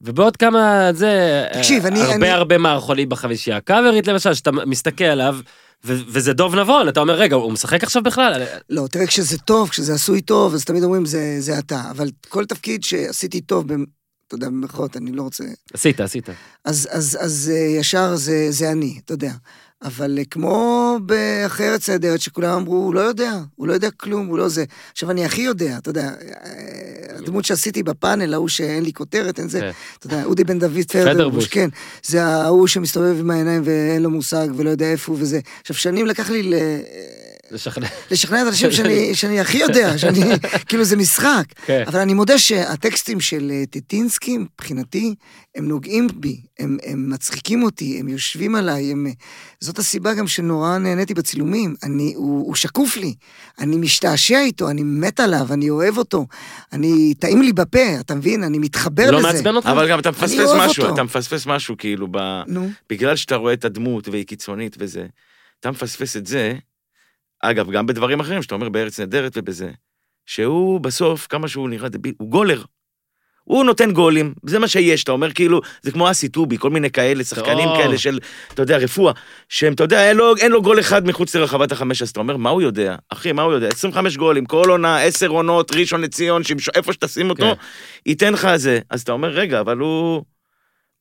ובעוד 0.00 0.36
כמה, 0.36 0.90
זה... 0.92 1.44
תקשיב, 1.52 1.86
אני- 1.86 2.00
הרבה 2.00 2.14
אני- 2.14 2.28
הרבה 2.30 2.58
מערכונים 2.58 3.08
בחמישייה 3.08 3.56
הקאברית, 3.56 4.06
למשל, 4.08 4.34
שאתה 4.34 4.50
מסתכל 4.52 5.04
עליו, 5.04 5.36
ו... 5.84 5.94
וזה 6.08 6.32
דוב 6.32 6.54
נבון, 6.56 6.88
אתה 6.88 7.00
אומר, 7.00 7.14
רגע, 7.14 7.36
הוא 7.36 7.52
משחק 7.52 7.82
עכשיו 7.82 8.02
בכלל? 8.02 8.42
לא, 8.70 8.86
תראה, 8.90 9.06
כשזה 9.06 9.38
טוב, 9.38 9.68
כשזה 9.68 9.94
עשוי 9.94 10.20
טוב, 10.20 10.54
אז 10.54 10.64
תמיד 10.64 10.82
אומרים, 10.82 11.04
זה, 11.04 11.36
זה 11.38 11.58
אתה. 11.58 11.80
אבל 11.90 12.08
כל 12.28 12.44
תפקיד 12.44 12.84
שעשיתי 12.84 13.40
טוב, 13.40 13.68
במ- 13.72 13.84
אתה 14.26 14.34
יודע, 14.34 14.46
במירכאות, 14.46 14.96
אני 14.96 15.12
לא 15.12 15.22
רוצה... 15.22 15.44
עשית, 15.74 16.00
עשית. 16.00 16.28
אז, 16.64 16.88
אז, 16.90 17.18
אז 17.20 17.52
אה, 17.54 17.78
ישר 17.80 18.16
זה, 18.16 18.46
זה 18.50 18.70
אני, 18.70 19.00
אתה 19.04 19.14
יודע. 19.14 19.32
אבל 19.82 20.18
אה, 20.18 20.24
כמו 20.24 20.98
באחרי 21.02 21.68
ארץ 21.68 21.90
נהדרת, 21.90 22.20
שכולם 22.20 22.50
אמרו, 22.50 22.76
הוא 22.76 22.94
לא 22.94 23.00
יודע, 23.00 23.32
הוא 23.54 23.66
לא 23.66 23.72
יודע 23.72 23.90
כלום, 23.90 24.26
הוא 24.26 24.38
לא 24.38 24.48
זה. 24.48 24.64
עכשיו, 24.92 25.10
אני 25.10 25.24
הכי 25.24 25.42
יודע, 25.42 25.78
אתה 25.78 25.90
יודע, 25.90 26.10
אה, 26.10 27.18
הדמות 27.18 27.44
שעשיתי 27.44 27.82
בפאנל, 27.82 28.34
ההוא 28.34 28.48
שאין 28.48 28.84
לי 28.84 28.92
כותרת, 28.92 29.38
אין 29.38 29.48
זה, 29.48 29.60
כן. 29.60 29.70
אתה 29.98 30.06
יודע, 30.06 30.24
אודי 30.24 30.44
בן 30.44 30.58
דוד. 30.58 30.84
פדרבוש, 30.92 31.46
כן. 31.46 31.68
זה 32.02 32.24
ההוא 32.24 32.66
שמסתובב 32.66 33.20
עם 33.20 33.30
העיניים 33.30 33.62
ואין 33.64 34.02
לו 34.02 34.10
מושג 34.10 34.48
ולא 34.56 34.70
יודע 34.70 34.92
איפה 34.92 35.12
הוא 35.12 35.20
וזה. 35.20 35.40
עכשיו, 35.60 35.76
שנים 35.76 36.06
לקח 36.06 36.30
לי 36.30 36.42
ל... 36.42 36.54
לשכנע. 37.50 37.86
לשכנע 38.10 38.40
את 38.40 38.46
האנשים 38.46 38.72
שאני, 38.72 39.10
שאני 39.14 39.40
הכי 39.40 39.58
יודע, 39.58 39.98
שאני, 39.98 40.20
כאילו 40.66 40.84
זה 40.84 40.96
משחק. 40.96 41.44
כן. 41.66 41.84
אבל 41.86 42.00
אני 42.00 42.14
מודה 42.14 42.38
שהטקסטים 42.38 43.20
של 43.20 43.50
אה, 43.54 43.66
טיטינסקי, 43.70 44.38
מבחינתי, 44.38 45.14
הם 45.54 45.68
נוגעים 45.68 46.08
בי, 46.14 46.40
הם, 46.58 46.78
הם 46.82 47.10
מצחיקים 47.10 47.62
אותי, 47.62 48.00
הם 48.00 48.08
יושבים 48.08 48.54
עליי, 48.54 48.92
הם... 48.92 49.06
אה, 49.06 49.12
זאת 49.60 49.78
הסיבה 49.78 50.14
גם 50.14 50.26
שנורא 50.26 50.78
נהניתי 50.78 51.14
בצילומים. 51.14 51.74
אני, 51.82 52.12
הוא, 52.16 52.46
הוא 52.46 52.54
שקוף 52.54 52.96
לי, 52.96 53.14
אני 53.58 53.76
משתעשע 53.76 54.40
איתו, 54.40 54.70
אני 54.70 54.82
מת 54.82 55.20
עליו, 55.20 55.46
אני 55.52 55.70
אוהב 55.70 55.98
אותו, 55.98 56.26
אני, 56.72 57.14
טעים 57.14 57.42
לי 57.42 57.52
בפה, 57.52 58.00
אתה 58.00 58.14
מבין? 58.14 58.44
אני 58.44 58.58
מתחבר 58.58 59.10
לא 59.10 59.18
לזה. 59.18 59.32
מעצבן 59.32 59.56
אותך? 59.56 59.66
אבל 59.66 59.88
גם 59.88 59.98
אתה 59.98 60.10
מפספס 60.10 60.50
משהו, 60.56 60.82
אותו. 60.82 60.94
אתה 60.94 61.02
מפספס 61.02 61.46
משהו, 61.46 61.74
כאילו, 61.78 62.08
ב... 62.10 62.42
נו, 62.46 62.70
בגלל 62.90 63.16
שאתה 63.16 63.36
רואה 63.36 63.52
את 63.52 63.64
הדמות 63.64 64.08
והיא 64.08 64.24
קיצונית 64.24 64.76
וזה, 64.78 65.06
אתה 65.60 65.70
מפספס 65.70 66.16
את 66.16 66.26
זה, 66.26 66.54
אגב, 67.50 67.70
גם 67.70 67.86
בדברים 67.86 68.20
אחרים, 68.20 68.42
שאתה 68.42 68.54
אומר 68.54 68.68
בארץ 68.68 69.00
נהדרת 69.00 69.32
ובזה, 69.36 69.70
שהוא 70.26 70.80
בסוף, 70.80 71.26
כמה 71.26 71.48
שהוא 71.48 71.68
נראה 71.68 71.88
דביל, 71.88 72.14
הוא 72.18 72.30
גולר. 72.30 72.62
הוא 73.44 73.64
נותן 73.64 73.92
גולים, 73.92 74.34
זה 74.46 74.58
מה 74.58 74.68
שיש, 74.68 75.04
אתה 75.04 75.12
אומר 75.12 75.32
כאילו, 75.32 75.60
זה 75.82 75.92
כמו 75.92 76.10
אסי 76.10 76.28
טובי, 76.28 76.58
כל 76.58 76.70
מיני 76.70 76.90
כאלה, 76.90 77.24
שחקנים 77.24 77.68
טוב. 77.68 77.76
כאלה 77.76 77.98
של, 77.98 78.18
אתה 78.54 78.62
יודע, 78.62 78.76
רפואה, 78.76 79.12
שהם, 79.48 79.72
אתה 79.72 79.84
יודע, 79.84 80.08
אין 80.08 80.16
לו, 80.16 80.36
אין 80.36 80.52
לו 80.52 80.62
גול 80.62 80.80
אחד 80.80 81.06
מחוץ 81.06 81.36
לרחבת 81.36 81.72
החמש, 81.72 82.02
אז 82.02 82.08
אתה 82.10 82.20
אומר, 82.20 82.36
מה 82.36 82.50
הוא 82.50 82.62
יודע? 82.62 82.96
אחי, 83.08 83.32
מה 83.32 83.42
הוא 83.42 83.52
יודע? 83.52 83.68
25 83.68 84.16
גולים, 84.16 84.46
כל 84.46 84.70
עונה, 84.70 85.02
10 85.02 85.28
עונות, 85.28 85.72
ראשון 85.72 86.00
לציון, 86.00 86.42
שמשו- 86.44 86.70
איפה 86.74 86.92
שתשים 86.92 87.30
אותו, 87.30 87.42
כן. 87.42 87.52
ייתן 88.06 88.32
לך 88.32 88.48
זה. 88.56 88.78
אז 88.90 89.02
אתה 89.02 89.12
אומר, 89.12 89.28
רגע, 89.28 89.60
אבל 89.60 89.78
הוא... 89.78 90.22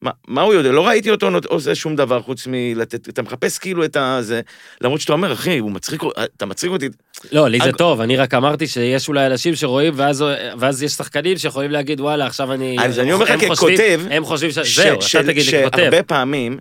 מה, 0.01 0.11
מה 0.27 0.41
הוא 0.41 0.53
יודע? 0.53 0.71
לא 0.71 0.87
ראיתי 0.87 1.11
אותו 1.11 1.29
עושה 1.49 1.75
שום 1.75 1.95
דבר 1.95 2.21
חוץ 2.21 2.47
מלתת, 2.47 3.09
אתה 3.09 3.21
מחפש 3.21 3.59
כאילו 3.59 3.85
את 3.85 3.97
הזה, 3.99 4.41
למרות 4.81 5.01
שאתה 5.01 5.13
אומר, 5.13 5.33
אחי, 5.33 5.57
הוא 5.57 5.71
מצחיק, 5.71 6.01
אתה 6.37 6.45
מצחיק 6.45 6.69
אותי, 6.69 6.89
לא, 7.31 7.49
לי 7.49 7.59
זה 7.63 7.71
טוב, 7.71 8.01
אני 8.01 8.17
רק 8.17 8.33
אמרתי 8.33 8.67
שיש 8.67 9.07
אולי 9.07 9.25
אנשים 9.25 9.55
שרואים, 9.55 9.93
ואז, 9.95 10.23
ואז 10.59 10.83
יש 10.83 10.91
שחקנים 10.91 11.37
שיכולים 11.37 11.71
להגיד, 11.71 12.01
וואלה, 12.01 12.25
עכשיו 12.25 12.53
אני... 12.53 12.77
אז 12.79 12.99
אני 12.99 13.13
אומר 13.13 13.25
לך 13.25 13.41
ככותב, 13.41 14.01
הם 14.11 14.25
חושבים 14.25 14.51
ש... 14.51 14.59
ש- 14.59 14.75
זהו, 14.79 15.01
של- 15.01 15.19
אתה 15.19 15.27
תגיד 15.27 15.45
לי 15.45 15.61
ככותב. 15.61 15.77
שהרבה 15.77 16.03
פעמים, 16.03 16.57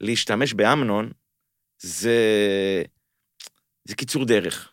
להשתמש 0.00 0.52
באמנון, 0.52 1.10
זה... 1.78 2.18
זה 3.84 3.94
קיצור 3.94 4.24
דרך. 4.24 4.68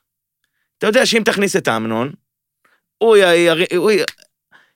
אתה 0.77 0.87
יודע 0.87 1.05
שאם 1.05 1.21
תכניס 1.25 1.55
את 1.55 1.67
אמנון, 1.67 2.11
הוא. 2.97 3.17
י... 3.17 3.49
הוא 3.75 3.91
י... 3.91 3.97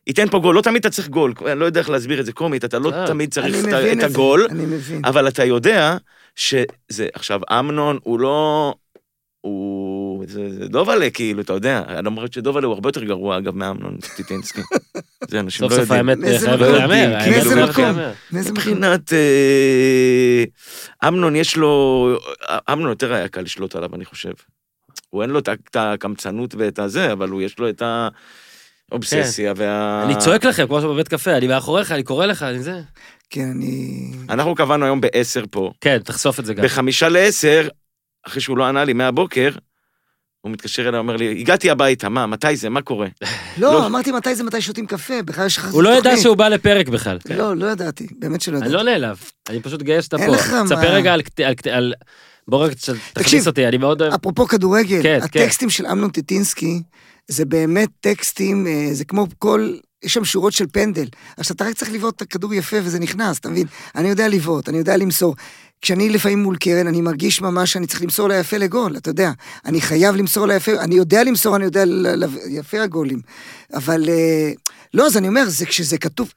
ייתן 0.08 0.30
פה 0.30 0.40
גול, 0.40 0.56
לא 0.56 0.62
תמיד 0.62 0.86
אתה 0.86 0.90
צריך 0.96 1.08
גול, 1.10 1.34
אני 1.46 1.60
לא 1.60 1.66
יודע 1.66 1.80
איך 1.80 1.90
להסביר 1.90 2.20
את 2.20 2.26
זה 2.26 2.32
קומית, 2.34 2.66
אתה 2.66 2.80
לא 2.80 2.92
אה, 2.94 3.08
תמיד 3.08 3.32
צריך 3.34 3.46
אני 3.46 3.60
את, 3.60 3.74
ה- 3.74 3.80
מבין 3.80 4.00
את 4.00 4.04
הגול, 4.04 4.48
אני 4.52 4.66
מבין. 4.66 5.02
אבל 5.06 5.28
אתה 5.28 5.44
יודע 5.46 5.98
שזה, 6.36 6.68
עכשיו, 7.14 7.42
אמנון 7.52 7.98
הוא 8.04 8.20
לא, 8.20 8.74
הוא 9.42 10.26
זה 10.28 10.50
זה 10.60 10.68
דובלה, 10.68 11.10
כאילו, 11.10 11.42
אתה 11.42 11.54
יודע, 11.54 11.84
למרות 12.04 12.34
שדובלה 12.34 12.66
הוא 12.66 12.74
הרבה 12.74 12.90
יותר 12.90 13.04
גרוע, 13.04 13.38
אגב, 13.38 13.56
מאמנון 13.56 13.98
טיטינסקי. 14.16 14.62
זה 15.30 15.40
אנשים 15.40 15.70
סוף 15.70 15.72
לא 15.72 15.84
סוף 15.84 15.92
יודעים. 15.92 16.10
האמת 16.10 16.18
מאיזה 16.18 16.46
חייבת 16.46 16.62
מקום? 16.62 16.74
להיאמר. 16.76 17.18
מאיזה 17.18 17.18
האמת 17.40 17.44
חייבת 17.54 17.70
מקום? 17.70 17.84
להיאמר. 17.84 18.12
מאיזה 18.32 18.52
מקום? 18.52 18.62
מבחינת 18.62 19.14
אה, 19.14 20.44
אמנון 21.08 21.36
יש 21.36 21.58
לו, 21.58 22.08
אמנון 22.72 22.90
יותר 22.90 23.14
היה 23.14 23.28
קל 23.28 23.42
לשלוט 23.42 23.76
עליו, 23.76 23.96
אני 23.96 24.06
חושב. 24.06 24.32
הוא 25.10 25.22
אין 25.22 25.30
לו 25.30 25.40
את 25.40 25.48
ה- 25.76 25.94
הקמצנות 25.94 26.56
ואת 26.58 26.80
הזה, 26.80 27.12
אבל 27.12 27.30
הוא 27.30 27.42
יש 27.42 27.60
לו 27.60 27.70
את 27.70 27.82
האובססיה 28.92 29.54
וה... 29.56 30.04
אני 30.06 30.16
צועק 30.18 30.46
לכם, 30.46 30.68
כמו 30.68 30.82
שבבית 30.82 31.08
קפה, 31.08 31.38
אני 31.38 31.48
מאחוריך, 31.48 31.92
אני 31.92 32.04
קורא 32.04 32.26
לך, 32.26 32.44
אני 32.44 32.60
זה. 32.60 32.82
כן, 33.30 33.52
אני... 33.56 34.12
אנחנו 34.30 34.56
קבענו 34.56 34.86
היום 34.86 35.02
בעשר 35.02 35.44
פה. 35.52 35.72
כן, 35.82 35.98
תחשוף 35.98 36.40
את 36.40 36.46
זה 36.46 36.54
גם. 36.54 36.64
בחמישה 36.64 37.10
לעשר, 37.10 37.68
אחרי 38.28 38.42
שהוא 38.42 38.58
לא 38.58 38.66
ענה 38.66 38.84
לי 38.84 38.94
מהבוקר, 38.94 39.50
הוא 40.42 40.52
מתקשר 40.52 40.90
אליי, 40.90 41.00
אומר 41.00 41.16
לי, 41.16 41.40
הגעתי 41.40 41.70
הביתה, 41.70 42.10
מה, 42.10 42.26
מתי 42.26 42.56
זה, 42.56 42.70
מה 42.70 42.82
קורה? 42.82 43.08
לא, 43.58 43.74
לא. 43.74 43.86
אמרתי 43.86 44.12
מתי 44.12 44.36
זה 44.36 44.44
מתי 44.44 44.62
שותים 44.62 44.88
קפה, 44.88 45.22
בכלל 45.22 45.46
יש 45.46 45.58
לך 45.58 45.74
הוא 45.74 45.84
לא 45.84 45.98
ידע. 45.98 46.18
שהוא 46.18 46.38
בא 46.38 46.48
לפרק 46.48 46.88
בכלל. 46.90 47.18
לא, 47.30 47.56
לא 47.56 47.66
ידעתי, 47.66 48.08
באמת 48.20 48.42
שלא 48.42 48.58
אני 48.58 48.66
ידעתי. 48.66 48.86
לא 48.86 48.92
נעלב, 48.92 49.24
אני 49.50 49.62
פשוט 49.62 49.82
גאה 49.82 50.02
שאתה 50.02 50.18
אין 50.18 50.30
פה. 50.30 50.36
לך 50.36 50.54
מה. 50.54 50.64
תספר 50.66 50.94
רגע 50.94 51.16
על... 51.72 51.94
בוא 52.48 52.66
רק 52.66 52.72
תכניס 53.14 53.48
אותי, 53.48 53.68
אני 53.68 53.78
מאוד 53.78 54.02
אוהב... 54.02 54.14
אפרופו 54.14 54.48
כדורגל, 54.48 55.04
כן, 55.04 55.20
כן. 55.20 55.42
הטקסטים 55.42 55.70
של 55.70 55.86
אמנון 55.86 56.10
טיטינסקי, 56.10 56.82
זה 57.28 57.46
באמת 57.46 57.90
טקסטים, 58.00 58.68
אה, 58.68 58.90
זה 58.92 59.06
כמו 59.06 59.28
כל, 59.40 59.74
יש 60.04 60.14
שם 60.14 60.26
שורות 60.26 60.54
של 60.54 60.66
פנדל. 60.72 61.08
עכשיו, 61.38 61.56
אתה 61.56 61.66
רק 61.66 61.74
צריך 61.76 61.92
לבעוט 61.92 62.16
את 62.16 62.22
הכדור 62.22 62.54
יפה 62.54 62.78
וזה 62.84 63.00
נכנס, 63.00 63.40
אתה 63.40 63.50
מבין? 63.50 63.68
אני 63.96 64.10
יודע 64.10 64.28
לבעוט, 64.28 64.70
אני 64.70 64.78
יודע 64.78 64.98
למסור. 64.98 65.36
כשאני 65.82 66.10
לפעמים 66.10 66.44
מול 66.44 66.58
קרן, 66.58 66.88
אני 66.88 67.02
מרגיש 67.02 67.42
ממש 67.42 67.72
שאני 67.74 67.88
צריך 67.88 68.02
למסור 68.02 68.28
לה 68.30 68.36
יפה 68.36 68.58
לגול, 68.58 68.98
אתה 68.98 69.10
יודע. 69.10 69.32
אני 69.66 69.82
חייב 69.82 70.16
למסור 70.16 70.46
לה 70.46 70.54
יפה, 70.56 70.72
אני 70.72 70.96
יודע 70.96 71.24
למסור, 71.24 71.56
אני 71.56 71.64
יודע 71.66 71.86
ל- 71.86 72.24
ל- 72.24 72.38
יפה 72.50 72.82
הגולים. 72.82 73.20
אבל 73.74 74.10
אה, 74.10 74.52
לא, 74.94 75.06
אז 75.08 75.18
אני 75.18 75.28
אומר, 75.28 75.50
זה 75.50 75.66
כשזה 75.66 75.98
כתוב... 75.98 76.34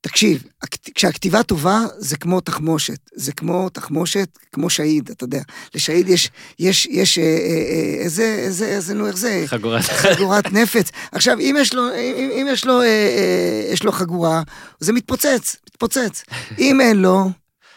תקשיב, 0.00 0.42
הכת- 0.62 0.90
כשהכתיבה 0.94 1.42
טובה 1.42 1.80
זה 1.98 2.16
כמו 2.16 2.40
תחמושת, 2.40 2.98
זה 3.14 3.32
כמו 3.32 3.68
תחמושת, 3.68 4.38
כמו 4.52 4.70
שהיד, 4.70 5.10
אתה 5.10 5.24
יודע. 5.24 5.40
לשהיד 5.74 6.08
יש, 6.08 6.30
יש, 6.58 6.86
יש, 6.86 7.18
אה, 7.18 7.24
אה, 7.24 7.28
אה, 7.28 8.02
איזה, 8.04 8.22
איזה, 8.38 8.66
איזה, 8.66 8.94
נו, 8.94 9.06
איך 9.06 9.16
זה? 9.16 9.42
חגורת. 9.46 9.82
חגורת 9.82 10.52
נפץ. 10.52 10.90
עכשיו, 11.12 11.38
אם 11.38 11.56
יש 11.60 11.74
לו, 11.74 11.88
אם, 11.94 12.30
אם 12.40 12.46
יש 12.50 12.64
לו, 12.66 12.80
אה, 12.80 12.86
אה, 12.86 13.72
יש 13.72 13.82
לו 13.84 13.92
חגורה, 13.92 14.42
זה 14.80 14.92
מתפוצץ, 14.92 15.56
מתפוצץ. 15.70 16.22
אם 16.58 16.80
אין 16.80 16.96
לו, 16.96 17.30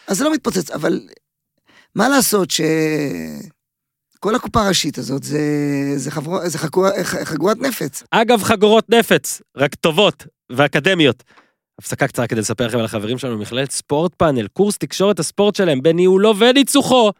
אז 0.08 0.18
זה 0.18 0.24
לא 0.24 0.32
מתפוצץ, 0.32 0.70
אבל 0.70 1.00
מה 1.94 2.08
לעשות 2.08 2.50
ש... 2.50 2.60
כל 4.20 4.34
הקופה 4.34 4.62
הראשית 4.62 4.98
הזאת 4.98 5.22
זה, 5.22 5.40
זה, 5.96 6.10
חבור, 6.10 6.48
זה 6.48 6.58
חגורה, 6.58 6.90
חגורת 7.04 7.56
נפץ. 7.58 8.02
אגב, 8.10 8.42
חגורות 8.42 8.90
נפץ, 8.90 9.42
רק 9.56 9.74
טובות 9.74 10.26
ואקדמיות. 10.52 11.22
הפסקה 11.78 12.08
קצרה 12.08 12.26
כדי 12.26 12.40
לספר 12.40 12.66
לכם 12.66 12.78
על 12.78 12.84
החברים 12.84 13.18
שלנו 13.18 13.38
במכללת 13.38 13.70
ספורט 13.70 14.14
פאנל, 14.14 14.46
קורס 14.46 14.78
תקשורת 14.78 15.18
הספורט 15.18 15.54
שלהם 15.54 15.82
בניהולו 15.82 16.38
וניצוחו 16.38 17.10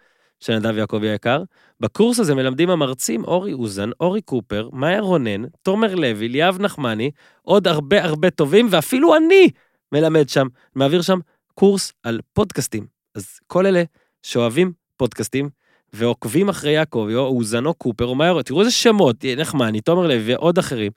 של 0.40 0.58
נדב 0.58 0.76
יעקבי 0.76 1.08
היקר. 1.08 1.42
בקורס 1.80 2.20
הזה 2.20 2.34
מלמדים 2.34 2.70
המרצים 2.70 3.24
אורי 3.24 3.52
אוזן, 3.52 3.90
אורי 4.00 4.20
קופר, 4.20 4.68
מאיה 4.72 5.00
רונן, 5.00 5.44
תומר 5.62 5.94
לוי, 5.94 6.28
ליאב 6.28 6.60
נחמני, 6.60 7.10
עוד 7.42 7.68
הרבה 7.68 8.04
הרבה 8.04 8.30
טובים, 8.30 8.66
ואפילו 8.70 9.16
אני 9.16 9.50
מלמד 9.92 10.28
שם, 10.28 10.46
מעביר 10.74 11.02
שם 11.02 11.18
קורס 11.54 11.92
על 12.02 12.20
פודקאסטים. 12.32 12.86
אז 13.14 13.38
כל 13.46 13.66
אלה 13.66 13.82
שאוהבים 14.22 14.72
פודקאסטים, 14.96 15.48
ועוקבים 15.92 16.48
אחרי 16.48 16.70
יעקבי, 16.70 17.14
או 17.14 17.26
אוזן 17.26 17.66
או 17.66 17.74
קופר, 17.74 18.06
או 18.06 18.14
מאיה 18.14 18.30
רונן, 18.30 18.42
תראו 18.42 18.60
איזה 18.60 18.70
שמות, 18.70 19.24
נחמני, 19.36 19.80
תומר 19.80 20.06
לוי 20.06 20.34
ועוד 20.34 20.58
אחרים. 20.58 20.92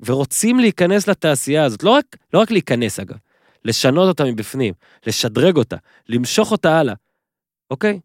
ורוצים 0.00 0.58
להיכנס 0.58 1.08
לתעשייה 1.08 1.64
הזאת, 1.64 1.82
לא 1.82 1.90
רק, 1.90 2.16
לא 2.34 2.40
רק 2.40 2.50
להיכנס 2.50 3.00
אגב, 3.00 3.16
לשנות 3.64 4.08
אותה 4.08 4.24
מבפנים, 4.24 4.74
לשדרג 5.06 5.56
אותה, 5.56 5.76
למשוך 6.08 6.52
אותה 6.52 6.78
הלאה, 6.78 6.94
אוקיי? 7.70 8.00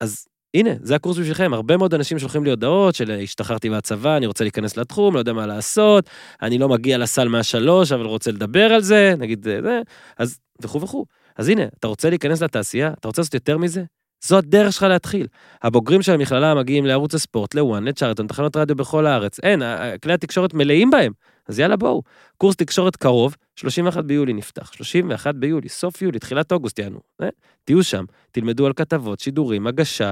אז 0.00 0.26
הנה, 0.54 0.70
זה 0.82 0.94
הקורס 0.94 1.18
בשבילכם, 1.18 1.54
הרבה 1.54 1.76
מאוד 1.76 1.94
אנשים 1.94 2.18
שולחים 2.18 2.44
לי 2.44 2.50
הודעות 2.50 2.94
של 2.94 3.10
השתחררתי 3.10 3.68
מהצבא, 3.68 4.16
אני 4.16 4.26
רוצה 4.26 4.44
להיכנס 4.44 4.76
לתחום, 4.76 5.14
לא 5.14 5.18
יודע 5.18 5.32
מה 5.32 5.46
לעשות, 5.46 6.10
אני 6.42 6.58
לא 6.58 6.68
מגיע 6.68 6.98
לסל 6.98 7.28
מהשלוש, 7.28 7.92
אבל 7.92 8.06
רוצה 8.06 8.30
לדבר 8.30 8.72
על 8.72 8.80
זה, 8.80 9.14
נגיד 9.18 9.44
זה, 9.44 9.62
זה, 9.62 9.80
אז 10.18 10.38
וכו' 10.62 10.80
וכו'. 10.80 11.06
אז 11.36 11.48
הנה, 11.48 11.62
אתה 11.78 11.88
רוצה 11.88 12.10
להיכנס 12.10 12.42
לתעשייה? 12.42 12.92
אתה 12.98 13.08
רוצה 13.08 13.20
לעשות 13.22 13.34
יותר 13.34 13.58
מזה? 13.58 13.84
זו 14.24 14.38
הדרך 14.38 14.72
שלך 14.72 14.82
להתחיל. 14.82 15.26
הבוגרים 15.62 16.02
של 16.02 16.12
המכללה 16.12 16.54
מגיעים 16.54 16.86
לערוץ 16.86 17.14
הספורט, 17.14 17.54
לוואן, 17.54 17.84
לצ'ארטון, 17.84 18.26
תחנות 18.26 18.56
רדיו 18.56 18.76
בכל 18.76 19.06
הארץ. 19.06 19.40
אין, 19.40 19.62
ה- 19.62 19.98
כלי 20.02 20.12
התקשורת 20.12 20.54
מלאים 20.54 20.90
בהם. 20.90 21.12
אז 21.52 21.58
יאללה 21.58 21.76
בואו. 21.76 22.02
קורס 22.36 22.56
תקשורת 22.56 22.96
קרוב, 22.96 23.36
31 23.56 24.04
ביולי 24.04 24.32
נפתח, 24.32 24.72
31 24.72 25.34
ביולי, 25.34 25.68
סוף 25.68 26.02
יולי, 26.02 26.18
תחילת 26.18 26.52
אוגוסט 26.52 26.78
יענו. 26.78 27.00
אה? 27.22 27.28
תהיו 27.64 27.84
שם, 27.84 28.04
תלמדו 28.30 28.66
על 28.66 28.72
כתבות, 28.72 29.20
שידורים, 29.20 29.66
הגשה, 29.66 30.10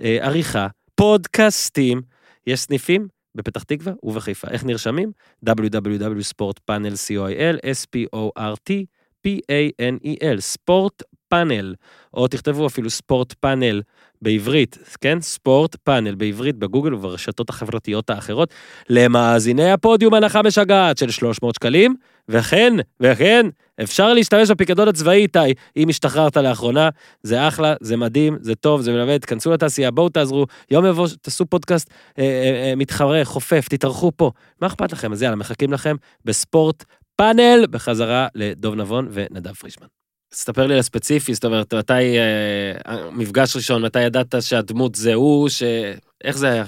אה, 0.00 0.18
עריכה, 0.20 0.66
פודקאסטים. 0.94 2.02
יש 2.46 2.60
סניפים 2.60 3.08
בפתח 3.34 3.62
תקווה 3.62 3.92
ובחיפה. 4.02 4.48
איך 4.48 4.64
נרשמים? 4.64 5.12
www.sportpanel.coil, 5.46 7.56
s-p-o-r-t, 7.66 8.70
p-a-n-e-l, 9.22 10.40
ספורט 10.40 11.02
פאנל, 11.34 11.74
או 12.14 12.28
תכתבו 12.28 12.66
אפילו 12.66 12.90
ספורט 12.90 13.32
פאנל 13.40 13.82
בעברית, 14.22 14.78
כן? 15.00 15.20
ספורט 15.20 15.76
פאנל 15.84 16.14
בעברית 16.14 16.56
בגוגל 16.56 16.94
וברשתות 16.94 17.50
החברתיות 17.50 18.10
האחרות. 18.10 18.54
למאזיני 18.90 19.70
הפודיום 19.70 20.14
הנחה 20.14 20.42
משגעת 20.42 20.98
של 20.98 21.10
300 21.10 21.54
שקלים, 21.54 21.94
וכן, 22.28 22.72
וכן, 23.00 23.46
אפשר 23.82 24.14
להשתמש 24.14 24.50
בפיקדון 24.50 24.88
הצבאי 24.88 25.22
איתי, 25.22 25.38
אם 25.76 25.88
השתחררת 25.88 26.36
לאחרונה, 26.36 26.88
זה 27.22 27.48
אחלה, 27.48 27.74
זה 27.80 27.96
מדהים, 27.96 28.38
זה 28.40 28.54
טוב, 28.54 28.80
זה 28.80 28.92
מלמד, 28.92 29.18
תכנסו 29.18 29.52
לתעשייה, 29.52 29.90
בואו 29.90 30.08
תעזרו, 30.08 30.46
יום 30.70 30.86
יבוא, 30.86 31.08
תעשו 31.22 31.46
פודקאסט 31.46 31.90
אה, 32.18 32.24
אה, 32.24 32.70
אה, 32.70 32.76
מתחרה, 32.76 33.24
חופף, 33.24 33.66
תתארחו 33.70 34.12
פה, 34.16 34.30
מה 34.60 34.66
אכפת 34.66 34.92
לכם? 34.92 35.12
אז 35.12 35.22
יאללה, 35.22 35.36
מחכים 35.36 35.72
לכם 35.72 35.96
בספורט 36.24 36.84
פאנל, 37.16 37.66
בחזרה 37.70 38.26
לדוב 38.34 38.74
נבון 38.74 39.08
ונדב 39.12 39.52
פרישמן. 39.52 39.86
ספר 40.34 40.66
לי 40.66 40.74
על 40.74 40.80
הספציפי, 40.80 41.34
זאת 41.34 41.44
אומרת, 41.44 41.74
מתי, 41.74 42.18
אה, 42.18 43.10
מפגש 43.10 43.56
ראשון, 43.56 43.82
מתי 43.82 44.00
ידעת 44.02 44.34
שהדמות 44.40 44.94
זה 44.94 45.14
הוא, 45.14 45.48
ש... 45.48 45.62
איך 46.24 46.36
זה 46.38 46.50
היה? 46.50 46.64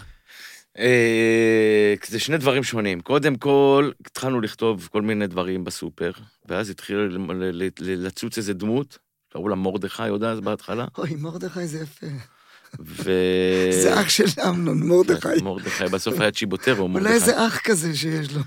אה, 0.78 1.94
זה 2.06 2.18
שני 2.18 2.38
דברים 2.38 2.64
שונים. 2.64 3.00
קודם 3.00 3.36
כל, 3.36 3.90
התחלנו 4.06 4.40
לכתוב 4.40 4.88
כל 4.92 5.02
מיני 5.02 5.26
דברים 5.26 5.64
בסופר, 5.64 6.10
ואז 6.48 6.70
התחיל 6.70 6.96
ל- 6.96 7.32
ל- 7.32 7.68
ל- 7.80 8.06
לצוץ 8.06 8.38
איזה 8.38 8.54
דמות, 8.54 8.98
קראו 9.32 9.48
לה 9.48 9.56
מרדכי, 9.56 10.06
יודע 10.06 10.30
אז 10.30 10.40
בהתחלה, 10.40 10.86
אוי, 10.98 11.14
מרדכי 11.18 11.66
זה 11.66 11.78
יפה. 11.78 12.06
ו... 12.80 13.10
זה 13.70 14.00
אח 14.00 14.08
של 14.08 14.24
אמנון, 14.48 14.88
מרדכי. 14.88 15.28
מרדכי, 15.42 15.84
בסוף 15.84 16.20
היה 16.20 16.30
צ'יבוטרו, 16.30 16.88
מרדכי. 16.88 17.04
אולי 17.08 17.14
איזה 17.14 17.46
אח 17.46 17.60
כזה 17.64 17.96
שיש 17.96 18.28
לו. 18.34 18.40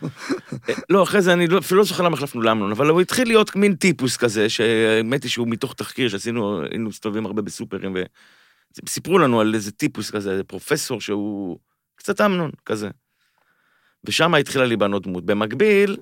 לא, 0.90 1.04
אחרי 1.04 1.22
זה 1.22 1.34
אני 1.34 1.48
לא- 1.48 1.58
אפילו 1.60 1.80
לא 1.80 1.86
זוכר 1.86 2.04
למה 2.04 2.18
החלפנו 2.18 2.42
לאמנון, 2.42 2.72
אבל 2.72 2.88
הוא 2.90 3.02
התחיל 3.02 3.28
להיות 3.28 3.56
מין 3.56 3.76
טיפוס 3.76 4.18
כזה, 4.18 4.50
שהאמת 4.50 5.24
היא 5.24 5.32
שהוא 5.32 5.48
מתוך 5.48 5.74
תחקיר 5.74 6.10
שעשינו, 6.10 6.62
היינו 6.72 6.90
מסתובבים 6.90 7.26
הרבה 7.26 7.42
בסופרים, 7.42 7.96
וסיפרו 8.86 9.18
לנו 9.18 9.42
על 9.42 9.56
איזה 9.56 9.72
טיפוס 9.72 10.12
כזה, 10.12 10.32
איזה 10.32 10.44
פרופסור 10.44 11.02
שהוא 11.02 11.58
קצת 11.96 12.22
אמנון 12.22 12.52
כזה. 12.66 12.90
ושם 14.04 14.36
התחילה 14.36 14.66
להיבנות 14.66 15.04
דמות. 15.04 15.26
במקביל, 15.26 15.98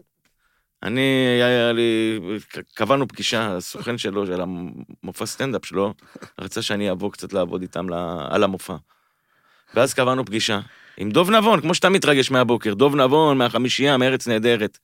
אני, 0.84 1.02
היה 1.42 1.72
לי, 1.72 2.20
קבענו 2.74 3.08
פגישה, 3.08 3.56
הסוכן 3.56 3.98
שלו, 3.98 4.26
של 4.26 4.42
המופע 4.42 5.26
סטנדאפ 5.26 5.66
שלו, 5.66 5.94
רצה 6.40 6.62
שאני 6.62 6.92
אבוא 6.92 7.12
קצת 7.12 7.34
לעבוד 7.34 7.62
איתם 7.62 7.88
על 8.30 8.44
המופע. 8.44 8.76
ואז 9.76 9.94
קבענו 9.94 10.26
פגישה 10.26 10.60
עם 10.98 11.12
דוב 11.12 11.32
נבון, 11.32 11.62
כמו 11.62 11.74
שאתה 11.74 11.90
מתרגש 11.90 12.32
מהבוקר, 12.32 12.74
דוב 12.74 12.96
נבון 12.96 13.38
מהחמישייה, 13.38 13.98
מארץ 13.98 14.28
נהדרת. 14.28 14.78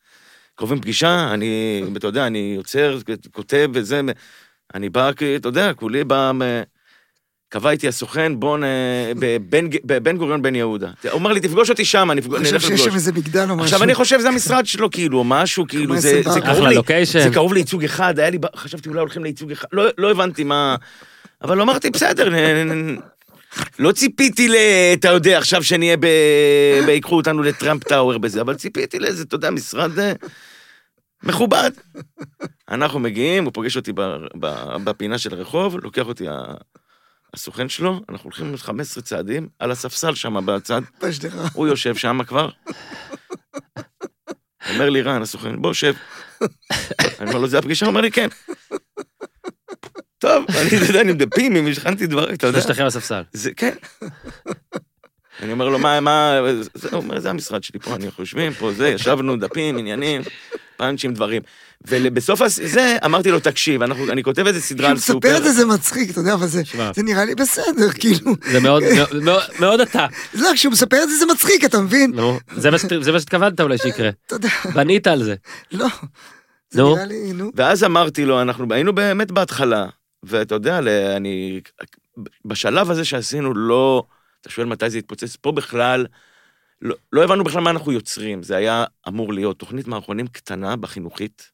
קרובים 0.55 0.81
פגישה, 0.81 1.33
אני, 1.33 1.83
אתה 1.97 2.07
יודע, 2.07 2.27
אני 2.27 2.53
יוצר, 2.57 2.97
כותב 3.31 3.69
וזה, 3.73 4.01
אני 4.73 4.89
בא, 4.89 5.09
אתה 5.09 5.47
יודע, 5.47 5.73
כולי 5.73 6.03
בא, 6.03 6.31
קבע 7.53 7.69
איתי 7.71 7.87
הסוכן, 7.87 8.39
בוא 8.39 8.57
נ... 8.57 8.63
בבן, 9.19 9.67
בבן 9.85 10.17
גוריון 10.17 10.41
בן 10.41 10.55
יהודה. 10.55 10.91
הוא 11.11 11.19
אמר 11.19 11.31
לי, 11.33 11.39
תפגוש 11.39 11.69
אותי 11.69 11.85
שם, 11.85 12.11
אני 12.11 12.21
אני 12.21 12.29
נלך 12.29 12.45
חושב 12.45 12.59
שיש 12.59 12.71
לפגוש. 12.71 12.81
שם 12.87 12.93
איזה 12.95 13.11
מגדל 13.11 13.39
או 13.49 13.55
משהו. 13.55 13.63
עכשיו, 13.63 13.83
אני 13.83 13.93
חושב 13.95 14.19
שזה 14.19 14.27
המשרד 14.29 14.65
שלו, 14.65 14.91
כאילו, 14.91 15.17
או 15.17 15.23
משהו, 15.23 15.67
כאילו, 15.67 15.97
זה, 15.99 16.21
זה. 16.33 16.41
קרוב 16.41 16.67
לי, 16.67 16.75
לוקיישן. 16.75 17.19
זה 17.23 17.29
קרוב 17.33 17.53
לייצוג 17.53 17.83
אחד, 17.83 18.19
היה 18.19 18.29
לי, 18.29 18.37
חשבתי 18.55 18.89
אולי 18.89 18.99
הולכים 18.99 19.23
לייצוג 19.23 19.51
אחד, 19.51 19.67
לא, 19.71 19.83
לא 19.97 20.11
הבנתי 20.11 20.43
מה... 20.43 20.75
אבל 21.41 21.61
אמרתי, 21.61 21.89
בסדר, 21.89 22.29
לא 23.79 23.91
ציפיתי 23.91 24.47
ל... 24.47 24.55
אתה 24.93 25.09
יודע, 25.09 25.37
עכשיו 25.37 25.63
שנהיה 25.63 25.97
ב... 25.97 26.05
ב- 26.85 26.89
ייקחו 26.89 27.15
אותנו 27.15 27.43
לטראמפ 27.43 27.83
טאוור 27.83 28.17
בזה, 28.17 28.41
אבל 28.41 28.55
ציפיתי 28.55 28.99
לאיזה, 28.99 29.23
אתה 29.23 29.35
יודע, 29.35 29.49
משרד 29.49 29.99
אה, 29.99 30.13
מכובד. 31.23 31.71
אנחנו 32.69 32.99
מגיעים, 32.99 33.43
הוא 33.45 33.53
פוגש 33.53 33.77
אותי 33.77 33.91
ב- 33.95 34.17
ב- 34.39 34.77
בפינה 34.83 35.17
של 35.17 35.33
הרחוב, 35.33 35.77
לוקח 35.83 36.07
אותי 36.07 36.27
ה- 36.27 36.53
הסוכן 37.33 37.69
שלו, 37.69 38.01
אנחנו 38.09 38.23
הולכים 38.23 38.57
15 38.57 39.03
צעדים 39.03 39.47
על 39.59 39.71
הספסל 39.71 40.15
שם 40.15 40.45
בצד, 40.45 40.81
בשדרה. 41.01 41.47
הוא 41.53 41.67
יושב 41.67 41.95
שם 41.95 42.19
כבר. 42.27 42.49
אומר 44.69 44.89
לי 44.89 45.01
רן, 45.01 45.21
הסוכן, 45.21 45.61
בוא, 45.61 45.73
שב. 45.73 45.93
אני 47.19 47.29
אומר 47.29 47.37
לו, 47.39 47.47
זה 47.47 47.59
הפגישה? 47.59 47.85
הוא 47.85 47.89
אומר 47.91 48.01
לי, 48.01 48.11
כן. 48.11 48.27
טוב, 50.17 50.45
אני, 50.49 50.67
אתה 50.67 50.85
יודע, 50.89 51.01
אני 51.01 51.11
עם 51.11 51.17
דפים, 51.17 51.55
אם 51.55 51.67
הכנתי 51.67 52.07
דברים, 52.07 52.35
אתה 52.35 52.47
יודע. 52.47 52.59
זה 52.59 52.67
שלכם 52.67 52.85
בספסל. 52.85 53.21
זה, 53.33 53.53
כן. 53.53 53.75
אני 55.41 55.51
אומר 55.51 55.69
לו, 55.69 55.79
מה, 55.79 55.99
מה, 55.99 56.39
זה, 56.73 56.89
הוא 56.91 56.97
אומר, 56.97 57.19
זה 57.19 57.29
המשרד 57.29 57.63
שלי 57.63 57.79
פה, 57.79 57.95
אנחנו 57.95 58.23
יושבים 58.23 58.53
פה, 58.53 58.71
זה, 58.73 58.87
ישבנו, 58.89 59.37
דפים, 59.37 59.77
עניינים, 59.77 60.21
פאנצ'ים, 60.77 61.13
דברים. 61.13 61.41
ובסוף 61.87 62.41
זה, 62.47 62.97
אמרתי 63.05 63.31
לו, 63.31 63.39
תקשיב, 63.39 63.81
אנחנו, 63.81 64.09
אני 64.11 64.23
כותב 64.23 64.47
איזה 64.47 64.61
סדרה 64.61 64.89
על 64.89 64.93
מספר 64.95 65.13
סופר. 65.13 65.37
את 65.37 65.43
זה 65.43 65.51
זה 65.51 65.65
מצחיק, 65.65 66.09
אתה 66.09 66.19
יודע, 66.19 66.33
אבל 66.33 66.47
זה. 66.47 66.61
זה 66.95 67.03
נראה 67.03 67.25
לי 67.25 67.35
בסדר, 67.35 67.91
כאילו. 67.99 68.35
זה 68.51 68.59
מאוד, 68.59 68.83
מאוד- 69.23 69.41
מאוד 69.59 69.79
אתה. 69.79 70.07
לא, 70.33 70.49
כשהוא 70.53 70.71
מספר 70.73 71.03
את 71.03 71.09
זה 71.09 71.15
זה 71.15 71.25
מצחיק, 71.33 71.65
אתה 71.65 71.79
מבין? 71.81 72.11
נו, 72.15 72.39
זה 72.55 72.71
מה 72.71 72.77
שת- 72.79 73.01
זה 73.01 73.11
מה 73.11 73.19
שהתכוונת 73.19 73.61
אולי 73.61 73.77
שיקרה. 73.77 74.09
אתה 74.27 74.35
יודע, 74.35 74.49
בנית 74.73 75.07
על 75.07 75.23
זה. 75.23 75.35
לא. 75.71 75.87
זה 76.69 76.81
נו. 76.81 76.93
נראה 76.95 77.05
לי, 77.05 77.33
נו. 77.33 77.51
ואז 77.55 77.83
אמרתי 77.83 78.25
לו, 78.25 78.41
אנחנו 78.41 78.65
היינו 78.73 78.95
באמת 78.95 79.31
בהתחלה, 79.31 79.85
ואתה 80.23 80.55
יודע, 80.55 80.79
אני... 81.17 81.61
בשלב 82.45 82.91
הזה 82.91 83.05
שעשינו 83.05 83.53
לא... 83.53 84.03
אתה 84.41 84.49
שואל 84.49 84.67
מתי 84.67 84.89
זה 84.89 84.97
התפוצץ? 84.97 85.35
פה 85.35 85.51
בכלל, 85.51 86.05
לא, 86.81 86.95
לא 87.13 87.23
הבנו 87.23 87.43
בכלל 87.43 87.61
מה 87.61 87.69
אנחנו 87.69 87.91
יוצרים. 87.91 88.43
זה 88.43 88.55
היה 88.55 88.85
אמור 89.07 89.33
להיות 89.33 89.59
תוכנית 89.59 89.87
מערכונים 89.87 90.27
קטנה 90.27 90.75
בחינוכית. 90.75 91.52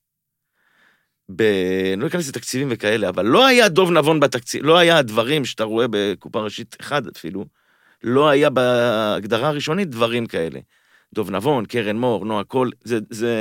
ב... 1.36 1.42
אני 1.94 2.02
לא 2.02 2.08
אכנס 2.08 2.30
לתקציבים 2.30 2.68
וכאלה, 2.72 3.10
אבל 3.10 3.26
לא 3.26 3.48
היה 3.48 3.70
דוב 3.70 3.92
נבון 3.92 4.20
בתקציב, 4.20 4.66
לא 4.66 4.78
היה 4.78 4.98
הדברים 4.98 5.46
שאתה 5.46 5.64
רואה 5.64 5.86
בקופה 5.90 6.40
ראשית 6.40 6.76
אחד 6.82 7.08
אפילו, 7.08 7.46
לא 8.04 8.30
היה 8.30 8.50
בהגדרה 8.50 9.48
הראשונית 9.48 9.90
דברים 9.90 10.26
כאלה. 10.26 10.60
דוב 11.14 11.32
נבון, 11.32 11.66
קרן 11.66 11.98
מור, 11.98 12.26
נועה 12.26 12.44
קול, 12.44 12.72
זה, 12.84 13.00
זה, 13.10 13.36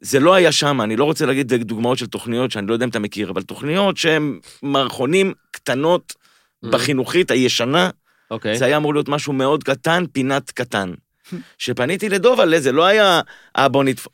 זה 0.00 0.20
לא 0.20 0.34
היה 0.34 0.52
שם, 0.52 0.80
אני 0.80 0.96
לא 0.96 1.04
רוצה 1.04 1.26
להגיד 1.26 1.54
דוגמאות 1.54 1.98
של 1.98 2.06
תוכניות 2.06 2.50
שאני 2.50 2.66
לא 2.66 2.72
יודע 2.72 2.84
אם 2.84 2.90
אתה 2.90 2.98
מכיר, 2.98 3.30
אבל 3.30 3.42
תוכניות 3.42 3.96
שהן 3.96 4.38
מערכונים 4.62 5.32
קטנות 5.50 6.14
בחינוכית 6.62 7.30
הישנה, 7.30 7.90
אוקיי. 8.30 8.58
זה 8.58 8.64
היה 8.64 8.76
אמור 8.76 8.94
להיות 8.94 9.08
משהו 9.08 9.32
מאוד 9.32 9.64
קטן, 9.64 10.04
פינת 10.12 10.50
קטן. 10.50 10.94
כשפניתי 11.58 12.08
לדובלה, 12.08 12.60
זה 12.60 12.72
לא 12.72 12.84
היה, 12.84 13.20
אה, 13.56 13.68
בוא 13.68 13.84
נתפ... 13.84 14.06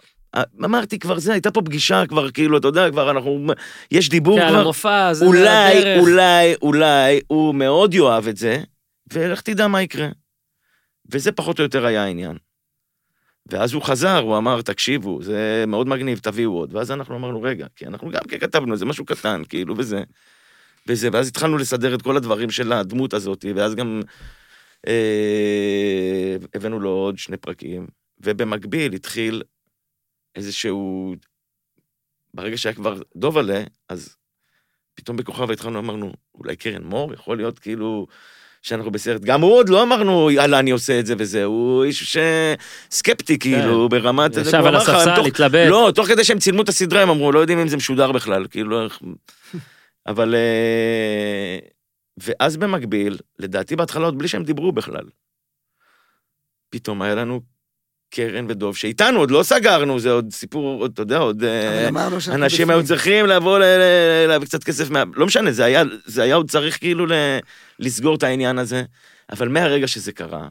אמרתי 0.65 0.99
כבר 0.99 1.19
זה, 1.19 1.33
הייתה 1.33 1.51
פה 1.51 1.63
פגישה 1.63 2.07
כבר, 2.09 2.31
כאילו, 2.31 2.59
אתה 2.59 2.69
יודע, 2.69 2.91
כבר 2.91 3.11
אנחנו, 3.11 3.47
יש 3.91 4.09
דיבור 4.09 4.39
כן, 4.41 4.49
כבר. 4.49 4.61
המופע, 4.61 5.13
זה 5.15 5.25
אולי, 5.25 5.79
הדרך. 5.79 6.01
אולי, 6.01 6.55
אולי, 6.63 7.21
הוא 7.27 7.55
מאוד 7.55 7.95
יאהב 7.95 8.29
את 8.29 8.37
זה, 8.37 8.63
ולך 9.13 9.41
תדע 9.41 9.69
מה 9.69 9.83
יקרה. 9.83 10.09
וזה 11.13 11.33
פחות 11.33 11.59
או 11.59 11.65
יותר 11.65 11.87
היה 11.87 12.05
העניין. 12.05 12.37
ואז 13.47 13.73
הוא 13.73 13.83
חזר, 13.83 14.19
הוא 14.19 14.39
אמר, 14.39 14.63
תקשיבו, 14.63 15.23
זה 15.23 15.65
מאוד 15.67 15.89
מגניב, 15.89 16.19
תביאו 16.19 16.53
עוד. 16.53 16.75
ואז 16.75 16.91
אנחנו 16.91 17.17
אמרנו, 17.17 17.43
רגע, 17.43 17.67
כי 17.77 17.87
אנחנו 17.87 18.11
גם 18.11 18.23
כן 18.29 18.39
כתבנו, 18.39 18.77
זה 18.77 18.85
משהו 18.85 19.05
קטן, 19.05 19.43
כאילו, 19.49 19.75
וזה. 19.79 20.03
וזה, 20.87 21.09
ואז 21.13 21.29
התחלנו 21.29 21.59
לסדר 21.59 21.95
את 21.95 22.03
כל 22.03 22.17
הדברים 22.17 22.51
של 22.51 22.73
הדמות 22.73 23.15
הזאת, 23.15 23.45
ואז 23.55 23.75
גם 23.75 24.01
אה, 24.87 26.37
הבאנו 26.55 26.81
לו 26.81 26.91
עוד 26.91 27.19
שני 27.19 27.37
פרקים, 27.37 27.87
ובמקביל 28.21 28.93
התחיל 28.93 29.43
איזשהו... 30.37 31.15
ברגע 32.35 32.57
שהיה 32.57 32.75
כבר 32.75 33.03
דובלה, 33.17 33.63
אז 33.89 34.17
פתאום 34.95 35.17
בכוכב 35.17 35.51
התחלנו, 35.51 35.79
אמרנו, 35.79 36.13
אולי 36.35 36.57
קרן 36.57 36.83
מור, 36.83 37.13
יכול 37.13 37.37
להיות 37.37 37.59
כאילו 37.59 38.07
שאנחנו 38.63 38.91
בסרט. 38.91 39.21
גם 39.21 39.41
הוא 39.41 39.53
עוד 39.53 39.69
לא 39.69 39.83
אמרנו, 39.83 40.31
יאללה, 40.31 40.59
אני 40.59 40.71
עושה 40.71 41.01
את 41.01 41.07
זה 41.07 41.15
וזה, 41.19 41.45
הוא 41.45 41.85
איש 41.85 42.03
ש... 42.03 42.17
סקפטי, 42.91 43.39
כאילו, 43.39 43.89
ברמת... 43.89 44.35
כן. 44.35 44.41
ישב 44.41 44.65
על 44.67 44.77
הספסל, 44.77 45.27
התלבט. 45.27 45.69
לא, 45.71 45.93
תוך 45.95 46.07
כדי 46.07 46.25
שהם 46.25 46.39
צילמו 46.39 46.63
את 46.63 46.69
הסדרה, 46.69 47.03
הם 47.03 47.11
אמרו, 47.11 47.33
לא 47.33 47.39
יודעים 47.39 47.59
אם 47.59 47.69
זה 47.69 47.77
משודר 47.77 48.13
בכלל, 48.13 48.47
כאילו. 48.51 48.87
אבל... 50.07 50.35
אה, 50.35 51.59
ואז 52.17 52.57
במקביל, 52.57 53.19
לדעתי 53.39 53.77
בהתחלה 53.77 54.05
עוד 54.05 54.19
בלי 54.19 54.29
שהם 54.29 54.45
דיברו 54.45 54.73
בכלל, 54.73 55.05
פתאום 56.71 57.03
היה 57.03 57.15
לנו 57.15 57.41
קרן 58.15 58.47
ודוב, 58.49 58.77
שאיתנו 58.77 59.19
עוד 59.19 59.31
לא 59.31 59.43
סגרנו, 59.43 60.01
זה 60.01 60.11
עוד 60.11 60.33
סיפור, 60.33 60.81
עוד, 60.81 60.91
אתה 60.93 61.03
יודע, 61.03 61.19
עוד... 61.19 61.45
אה, 61.45 61.89
אנשים. 62.35 62.71
היו 62.71 62.85
צריכים 62.85 63.27
לבוא 63.27 63.59
להביא 64.29 64.47
קצת 64.47 64.65
כסף 64.65 64.91
מה... 64.91 65.03
לא 65.15 65.27
משנה, 65.27 65.53
זה 65.53 65.65
היה, 65.65 65.83
זה 66.05 66.23
היה 66.23 66.35
עוד 66.35 66.51
צריך 66.51 66.79
כאילו 66.79 67.07
ל... 67.07 67.13
לסגור 67.79 68.15
את 68.15 68.23
העניין 68.23 68.59
הזה, 68.59 68.83
אבל 69.33 69.49
מהרגע 69.49 69.87
שזה 69.87 70.13
קרה, 70.13 70.49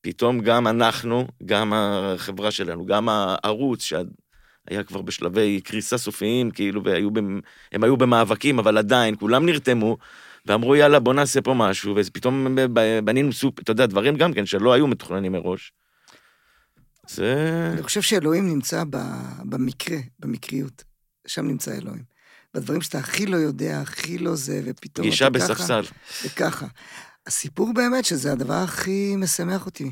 פתאום 0.00 0.40
גם 0.40 0.66
אנחנו, 0.66 1.26
גם 1.46 1.72
החברה 1.76 2.50
שלנו, 2.50 2.86
גם 2.86 3.08
הערוץ, 3.08 3.84
שהיה 3.84 4.82
כבר 4.86 5.02
בשלבי 5.02 5.60
קריסה 5.64 5.98
סופיים, 5.98 6.50
כאילו, 6.50 6.84
והיו. 6.84 7.10
הם 7.72 7.84
היו 7.84 7.96
במאבקים, 7.96 8.58
אבל 8.58 8.78
עדיין, 8.78 9.14
כולם 9.16 9.46
נרתמו, 9.46 9.96
ואמרו, 10.46 10.76
יאללה, 10.76 11.00
בוא 11.00 11.14
נעשה 11.14 11.40
פה 11.40 11.54
משהו, 11.54 11.94
ופתאום 11.96 12.56
בנינו 13.04 13.32
סופ... 13.32 13.60
אתה 13.60 13.70
יודע, 13.70 13.86
דברים 13.86 14.16
גם 14.16 14.32
כן 14.32 14.46
שלא 14.46 14.72
היו 14.72 14.86
מתוכננים 14.86 15.32
מראש. 15.32 15.72
זה... 17.08 17.70
אני 17.72 17.82
חושב 17.82 18.02
שאלוהים 18.02 18.46
נמצא 18.46 18.84
ב- 18.90 19.42
במקרה, 19.44 19.98
במקריות. 20.18 20.84
שם 21.26 21.46
נמצא 21.46 21.72
אלוהים. 21.76 22.04
בדברים 22.54 22.80
שאתה 22.80 22.98
הכי 22.98 23.26
לא 23.26 23.36
יודע, 23.36 23.80
הכי 23.80 24.18
לא 24.18 24.34
זה, 24.34 24.60
ופתאום 24.64 25.06
ככה, 25.10 25.30
בספסל. 25.30 25.82
וככה. 26.24 26.66
הסיפור 27.26 27.72
באמת 27.74 28.04
שזה 28.04 28.32
הדבר 28.32 28.54
הכי 28.54 29.16
משמח 29.16 29.66
אותי. 29.66 29.90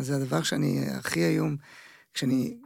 זה 0.00 0.16
הדבר 0.16 0.42
שאני 0.42 0.86
הכי 0.90 1.20
היום, 1.20 1.56
כשאני 2.14 2.56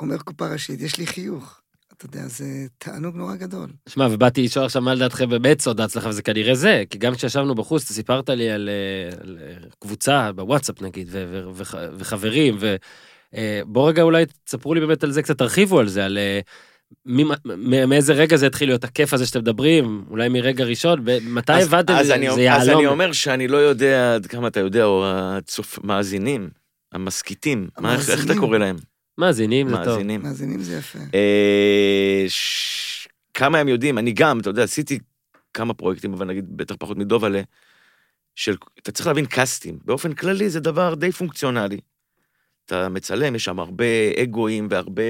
אומר 0.00 0.18
קופה 0.18 0.48
ראשית, 0.48 0.80
יש 0.80 0.98
לי 0.98 1.06
חיוך. 1.06 1.60
אתה 1.96 2.06
יודע, 2.06 2.26
זה 2.28 2.44
תענוג 2.78 3.16
נורא 3.16 3.36
גדול. 3.36 3.68
שמע, 3.88 4.08
ובאתי 4.10 4.42
לשאול 4.42 4.64
עכשיו 4.64 4.82
מה 4.82 4.94
לדעתכם 4.94 5.28
באמת 5.30 5.60
סוד 5.60 5.80
ההצלחה, 5.80 6.08
וזה 6.08 6.22
כנראה 6.22 6.54
זה, 6.54 6.82
כי 6.90 6.98
גם 6.98 7.14
כשישבנו 7.14 7.54
בחוץ, 7.54 7.84
אתה 7.84 7.92
סיפרת 7.92 8.28
לי 8.30 8.50
על, 8.50 8.68
אה, 8.68 9.16
על 9.22 9.38
אה, 9.40 9.54
קבוצה 9.80 10.32
בוואטסאפ 10.32 10.82
נגיד, 10.82 11.08
ו- 11.10 11.24
ו- 11.32 11.50
וח- 11.54 11.74
וחברים, 11.98 12.58
ובוא 12.60 13.88
רגע 13.88 14.02
אולי 14.02 14.24
תספרו 14.44 14.74
לי 14.74 14.80
באמת 14.80 15.04
על 15.04 15.10
זה 15.10 15.22
קצת, 15.22 15.38
תרחיבו 15.38 15.80
על 15.80 15.88
זה, 15.88 16.04
על 16.04 16.18
אה, 16.18 16.40
מאיזה 17.86 18.12
רגע 18.12 18.36
זה 18.36 18.46
התחיל 18.46 18.68
להיות 18.68 18.84
הכיף 18.84 19.12
הזה 19.14 19.26
שאתם 19.26 19.40
מדברים, 19.40 20.04
אולי 20.10 20.28
מרגע 20.28 20.64
ראשון, 20.64 21.04
מתי 21.22 21.52
אז- 21.52 21.66
הבנתם 21.66 21.92
אז 21.94 22.04
שזה 22.06 22.14
אני- 22.14 22.30
זה 22.34 22.52
אז 22.54 22.62
אני 22.68 22.70
יהלום? 22.76 22.86
אומר 22.86 23.12
שאני 23.12 23.48
לא 23.48 23.56
יודע 23.56 24.14
עד 24.14 24.26
כמה 24.26 24.48
אתה 24.48 24.60
יודע, 24.60 24.84
או 24.84 25.04
הצופ... 25.06 25.78
מאזינים, 25.84 26.48
המסכיתים, 26.92 27.68
מה- 27.78 27.94
איך 27.94 28.10
איך 28.10 28.24
אתה. 28.24 28.34
קורא 28.38 28.58
להם? 28.58 28.76
מאזינים, 29.18 29.68
זה 29.68 29.74
טוב. 29.76 29.86
מאזינים. 29.86 30.22
מאזינים 30.22 30.60
זה 30.62 30.76
יפה. 30.76 30.98
אה, 31.14 32.24
ש- 32.28 33.08
כמה 33.34 33.58
הם 33.58 33.68
יודעים, 33.68 33.98
אני 33.98 34.12
גם, 34.12 34.40
אתה 34.40 34.50
יודע, 34.50 34.62
עשיתי 34.62 34.98
כמה 35.54 35.74
פרויקטים, 35.74 36.12
אבל 36.12 36.26
נגיד 36.26 36.56
בטח 36.56 36.74
פחות 36.78 36.96
מדובלה, 36.98 37.42
של, 38.34 38.56
אתה 38.82 38.92
צריך 38.92 39.06
להבין 39.06 39.26
קאסטים. 39.26 39.78
באופן 39.84 40.12
כללי 40.12 40.50
זה 40.50 40.60
דבר 40.60 40.94
די 40.94 41.12
פונקציונלי. 41.12 41.80
אתה 42.66 42.88
מצלם, 42.88 43.34
יש 43.34 43.44
שם 43.44 43.60
הרבה 43.60 43.84
אגואים 44.22 44.66
והרבה 44.70 45.02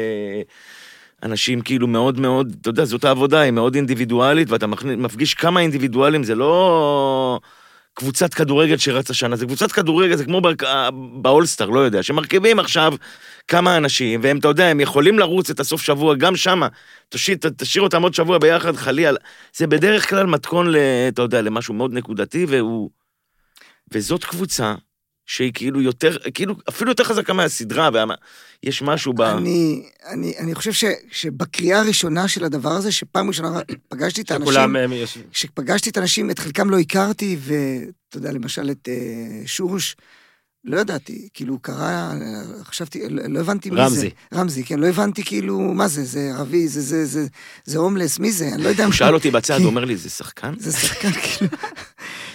אנשים 1.23 1.61
כאילו 1.61 1.87
מאוד 1.87 2.21
מאוד, 2.21 2.57
אתה 2.61 2.69
יודע, 2.71 2.85
זאת 2.85 3.05
העבודה, 3.05 3.41
היא 3.41 3.51
מאוד 3.51 3.75
אינדיבידואלית, 3.75 4.51
ואתה 4.51 4.67
מפגיש 4.97 5.35
כמה 5.35 5.61
אינדיבידואלים, 5.61 6.23
זה 6.25 6.35
לא 6.35 7.41
קבוצת 7.95 8.35
כדורגל 8.35 8.77
שרצה 8.77 9.15
שנה, 9.15 9.37
זה 9.37 9.47
קבוצת 9.47 9.73
כדורגל, 9.73 10.17
זה 10.17 10.25
כמו 10.25 10.41
ב- 10.41 10.53
באולסטאר, 11.23 11.71
לא 11.71 11.81
יודע, 11.81 12.03
שמרכיבים 12.03 12.59
עכשיו 12.59 12.95
כמה 13.49 13.77
אנשים, 13.77 14.21
והם, 14.23 14.39
אתה 14.39 14.49
יודע, 14.49 14.67
הם 14.67 14.81
יכולים 14.81 15.19
לרוץ 15.19 15.51
את 15.51 15.61
הסוף 15.61 15.83
שבוע 15.83 16.15
גם 16.15 16.37
שמה. 16.37 16.69
תשאיר, 17.09 17.37
תשאיר 17.57 17.85
אותם 17.85 18.03
עוד 18.03 18.15
שבוע 18.15 18.39
ביחד, 18.39 18.77
חלילה. 18.77 19.19
זה 19.57 19.67
בדרך 19.67 20.11
כלל 20.11 20.27
מתכון, 20.27 20.73
אתה 21.09 21.23
יודע, 21.23 21.43
למשהו 21.43 21.75
מאוד 21.75 21.93
נקודתי, 21.93 22.47
והוא... 22.49 22.91
וזאת 23.93 24.25
קבוצה 24.25 24.75
שהיא 25.27 25.53
כאילו 25.55 25.83
יותר, 25.83 26.17
כאילו 26.35 26.55
אפילו 26.69 26.91
יותר 26.91 27.05
חזקה 27.05 27.33
מהסדרה, 27.33 27.91
ויש 28.63 28.83
משהו 28.83 29.13
ב... 29.13 29.21
אני, 29.21 29.83
אני, 30.09 30.35
אני 30.39 30.55
חושב 30.55 30.73
ש, 30.73 30.85
שבקריאה 31.11 31.81
הראשונה 31.81 32.29
של 32.29 32.45
הדבר 32.45 32.71
הזה, 32.71 32.93
שפעם 32.93 33.29
ראשונה 33.29 33.61
פגשתי 33.89 34.21
את 34.21 34.31
האנשים, 34.31 34.53
שכולם 34.53 34.77
אה, 34.77 34.97
יושבים. 34.97 35.25
כשפגשתי 35.33 35.91
את 35.91 35.97
האנשים, 35.97 36.31
את 36.31 36.39
חלקם 36.39 36.71
לא 36.71 36.79
הכרתי, 36.79 37.37
ואתה 37.41 38.17
יודע, 38.17 38.33
למשל 38.33 38.71
את 38.71 38.89
אה, 38.89 39.47
שורוש, 39.47 39.97
לא 40.65 40.81
ידעתי, 40.81 41.29
כאילו, 41.35 41.59
קרא, 41.59 41.83
אה, 41.83 42.43
חשבתי, 42.65 43.09
לא, 43.09 43.23
לא 43.29 43.41
הבנתי 43.41 43.71
מי 43.71 43.81
רמזי. 43.81 43.97
זה. 44.01 44.09
רמזי, 44.35 44.65
כן, 44.65 44.79
לא 44.81 44.87
הבנתי 44.87 45.25
כאילו, 45.25 45.59
מה 45.61 45.89
זה, 45.89 46.05
זה 46.05 46.33
ערבי, 46.35 46.69
זה, 46.69 46.81
זה, 46.81 47.07
זה, 47.07 47.27
זה 47.65 47.79
הומלס, 47.79 48.19
מי 48.19 48.33
זה, 48.33 48.49
אני 48.55 48.63
לא 48.63 48.69
יודע 48.69 48.85
הוא. 48.85 48.93
שאל 48.93 49.15
אותי 49.15 49.31
בצד, 49.31 49.57
כי- 49.57 49.63
הוא 49.63 49.71
אומר 49.71 49.85
לי, 49.85 49.97
זה 49.97 50.11
שחקן? 50.11 50.55
זה 50.59 50.73
שחקן, 50.73 51.11
כאילו. 51.13 51.51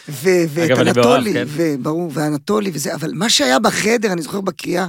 ו- 0.09 0.29
ואת 0.53 0.71
אנטולי, 0.87 1.33
כן? 1.33 1.45
וברור, 1.47 2.11
ואנטולי 2.13 2.71
וזה, 2.73 2.95
אבל 2.95 3.11
מה 3.13 3.29
שהיה 3.29 3.59
בחדר, 3.59 4.13
אני 4.13 4.21
זוכר 4.21 4.41
בקריאה, 4.41 4.87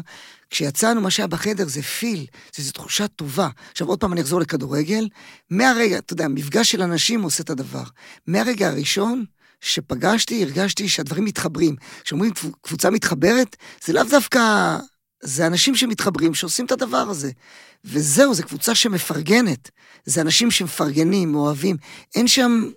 כשיצאנו, 0.51 1.01
מה 1.01 1.11
שהיה 1.11 1.26
בחדר 1.26 1.68
זה 1.68 1.82
פיל, 1.82 2.18
זה 2.55 2.62
איזו 2.62 2.72
תחושה 2.72 3.09
טובה. 3.09 3.49
עכשיו, 3.72 3.86
עוד 3.88 4.01
פעם 4.01 4.12
אני 4.12 4.20
אחזור 4.20 4.41
לכדורגל. 4.41 5.09
מהרגע, 5.51 5.99
אתה 5.99 6.12
יודע, 6.12 6.28
מפגש 6.28 6.70
של 6.72 6.82
אנשים 6.82 7.22
עושה 7.22 7.43
את 7.43 7.51
הדבר. 7.51 7.82
מהרגע 8.26 8.68
הראשון 8.68 9.24
שפגשתי, 9.61 10.42
הרגשתי 10.42 10.88
שהדברים 10.88 11.24
מתחברים. 11.24 11.76
כשאומרים 12.04 12.32
קבוצ- 12.32 12.56
קבוצה 12.61 12.90
מתחברת, 12.90 13.56
זה 13.84 13.92
לאו 13.92 14.04
דווקא... 14.11 14.40
זה 15.22 15.46
אנשים 15.46 15.76
שמתחברים, 15.76 16.34
שעושים 16.34 16.66
את 16.66 16.72
הדבר 16.72 16.96
הזה. 16.96 17.30
וזהו, 17.84 18.34
זו 18.34 18.42
קבוצה 18.42 18.74
שמפרגנת. 18.74 19.70
זה 20.04 20.20
אנשים 20.20 20.50
שמפרגנים, 20.50 21.34
אוהבים. 21.34 21.76
אין 22.14 22.28
שם... 22.28 22.70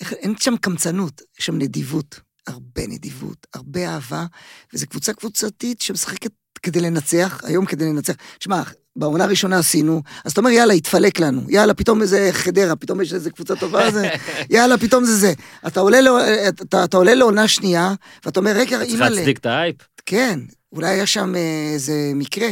אין 0.00 0.34
שם 0.40 0.56
קמצנות, 0.56 1.22
יש 1.38 1.46
שם 1.46 1.58
נדיבות. 1.58 2.20
הרבה 2.46 2.86
נדיבות, 2.86 3.46
הרבה 3.54 3.88
אהבה, 3.88 4.26
וזו 4.72 4.86
קבוצה 4.86 5.12
קבוצתית 5.12 5.80
שמשחקת 5.80 6.32
כדי 6.62 6.80
לנצח, 6.80 7.40
היום 7.44 7.64
כדי 7.64 7.84
לנצח. 7.84 8.14
תשמע, 8.38 8.62
בעונה 8.96 9.24
הראשונה 9.24 9.58
עשינו, 9.58 10.02
אז 10.24 10.32
אתה 10.32 10.40
אומר, 10.40 10.50
יאללה, 10.50 10.74
התפלק 10.74 11.20
לנו. 11.20 11.42
יאללה, 11.48 11.74
פתאום 11.74 12.02
איזה 12.02 12.28
חדרה, 12.32 12.76
פתאום 12.76 13.00
יש 13.00 13.12
איזה 13.12 13.30
קבוצה 13.30 13.56
טובה, 13.56 13.90
זה, 13.90 14.08
יאללה, 14.50 14.78
פתאום 14.78 15.04
זה 15.04 15.14
זה. 15.16 15.32
אתה 15.66 15.80
עולה, 15.80 16.00
לא, 16.00 16.18
אתה, 16.48 16.84
אתה 16.84 16.96
עולה 16.96 17.14
לעונה 17.14 17.48
שנייה, 17.48 17.94
ואתה 18.24 18.40
אומר, 18.40 18.50
רגע, 18.50 18.78
צריך 18.78 18.90
אימא'לה, 18.90 19.08
להצדיק 19.08 19.38
את 19.38 19.46
האייפ. 19.46 19.76
כן, 20.06 20.40
אולי 20.72 20.88
היה 20.88 21.06
שם 21.06 21.34
אה, 21.36 21.70
איזה 21.74 22.12
מקרה, 22.14 22.48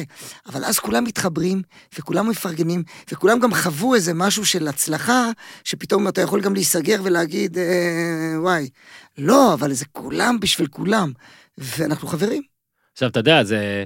אבל 0.47 0.65
אז 0.65 0.79
כולם 0.79 1.05
מתחברים, 1.05 1.63
וכולם 1.99 2.29
מפרגנים, 2.29 2.83
וכולם 3.13 3.39
גם 3.39 3.55
חוו 3.55 3.95
איזה 3.95 4.15
משהו 4.15 4.47
של 4.47 4.69
הצלחה, 4.69 5.31
שפתאום 5.65 6.09
אתה 6.09 6.21
יכול 6.21 6.41
גם 6.41 6.55
להיסגר 6.55 7.01
ולהגיד, 7.03 7.59
אה, 7.59 8.35
וואי, 8.41 8.69
לא, 9.19 9.55
אבל 9.55 9.73
זה 9.73 9.85
כולם 9.93 10.41
בשביל 10.41 10.67
כולם, 10.67 11.13
ואנחנו 11.59 12.09
חברים, 12.09 12.43
עכשיו, 12.93 13.09
אתה 13.09 13.21
יודע, 13.21 13.45
זה... 13.45 13.85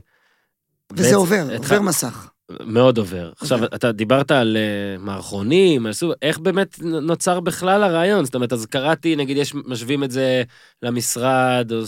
וזה 0.97 1.15
עובר, 1.15 1.45
התח- 1.55 1.59
עובר 1.73 1.81
מסך. 1.81 2.29
מאוד 2.67 2.99
עובר. 2.99 3.31
עכשיו, 3.41 3.65
אתה 3.65 3.93
דיברת 3.93 4.31
על 4.31 4.57
אה, 4.57 4.99
מערכונים, 5.05 5.87
על 5.87 5.93
סוג, 5.93 6.13
איך 6.23 6.39
באמת 6.39 6.79
נוצר 6.83 7.41
בכלל 7.41 7.83
הרעיון? 7.83 8.25
זאת 8.25 8.35
אומרת, 8.35 8.53
אז 8.53 8.67
קראתי, 8.67 9.17
נגיד, 9.17 9.37
יש, 9.37 9.55
משווים 9.67 10.05
את 10.05 10.11
זה 10.11 10.43
למשרד, 10.83 11.73
או 11.73 11.81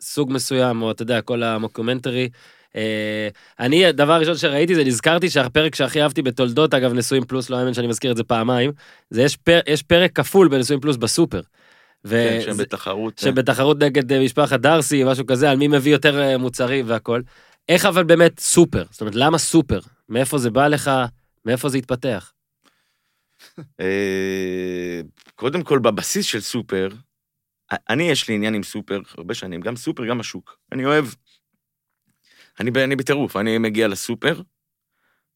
סוג 0.00 0.32
מסוים, 0.32 0.82
או 0.82 0.90
אתה 0.90 1.02
יודע, 1.02 1.20
כל 1.20 1.42
המוקומנטרי. 1.42 2.28
אה, 2.76 3.28
אני, 3.60 3.86
הדבר 3.86 4.12
הראשון 4.12 4.36
שראיתי 4.36 4.74
זה, 4.74 4.84
נזכרתי 4.84 5.30
שהפרק 5.30 5.74
שהכי 5.74 6.02
אהבתי 6.02 6.22
בתולדות, 6.22 6.74
אגב, 6.74 6.92
נשואים 6.92 7.24
פלוס, 7.24 7.50
לא 7.50 7.56
האמן 7.56 7.74
שאני 7.74 7.86
מזכיר 7.86 8.10
את 8.10 8.16
זה 8.16 8.24
פעמיים, 8.24 8.72
זה 9.10 9.22
יש, 9.22 9.36
פר, 9.36 9.60
יש 9.66 9.82
פרק 9.82 10.12
כפול 10.16 10.48
בנשואים 10.48 10.80
פלוס 10.80 10.96
בסופר. 10.96 11.40
כן, 11.40 12.08
וזה- 12.08 12.40
שהם 12.44 12.56
בתחרות. 12.56 13.18
שבתחרות 13.18 13.82
נגד 13.82 14.12
אה, 14.12 14.24
משפחת 14.24 14.60
דרסי, 14.60 15.04
משהו 15.04 15.26
כזה, 15.26 15.50
על 15.50 15.56
מי 15.56 15.68
מביא 15.68 15.92
יותר 15.92 16.38
מוצרים 16.38 16.84
והכל. 16.88 17.20
איך 17.68 17.84
אבל 17.84 18.04
באמת 18.04 18.40
סופר? 18.40 18.84
זאת 18.90 19.00
אומרת, 19.00 19.14
למה 19.14 19.38
סופר? 19.38 19.80
מאיפה 20.08 20.38
זה 20.38 20.50
בא 20.50 20.68
לך? 20.68 20.90
מאיפה 21.44 21.68
זה 21.68 21.78
התפתח? 21.78 22.32
אה, 23.80 25.00
קודם 25.34 25.62
כל, 25.62 25.78
בבסיס 25.78 26.26
של 26.26 26.40
סופר, 26.40 26.88
אני, 27.88 28.02
יש 28.10 28.28
לי 28.28 28.34
עניין 28.34 28.54
עם 28.54 28.62
סופר 28.62 29.00
הרבה 29.18 29.34
שנים, 29.34 29.60
גם 29.60 29.76
סופר, 29.76 30.06
גם 30.06 30.20
השוק. 30.20 30.58
אני 30.72 30.84
אוהב... 30.84 31.04
אני, 32.60 32.96
בטירוף, 32.96 33.36
אני 33.36 33.58
מגיע 33.58 33.88
לסופר, 33.88 34.42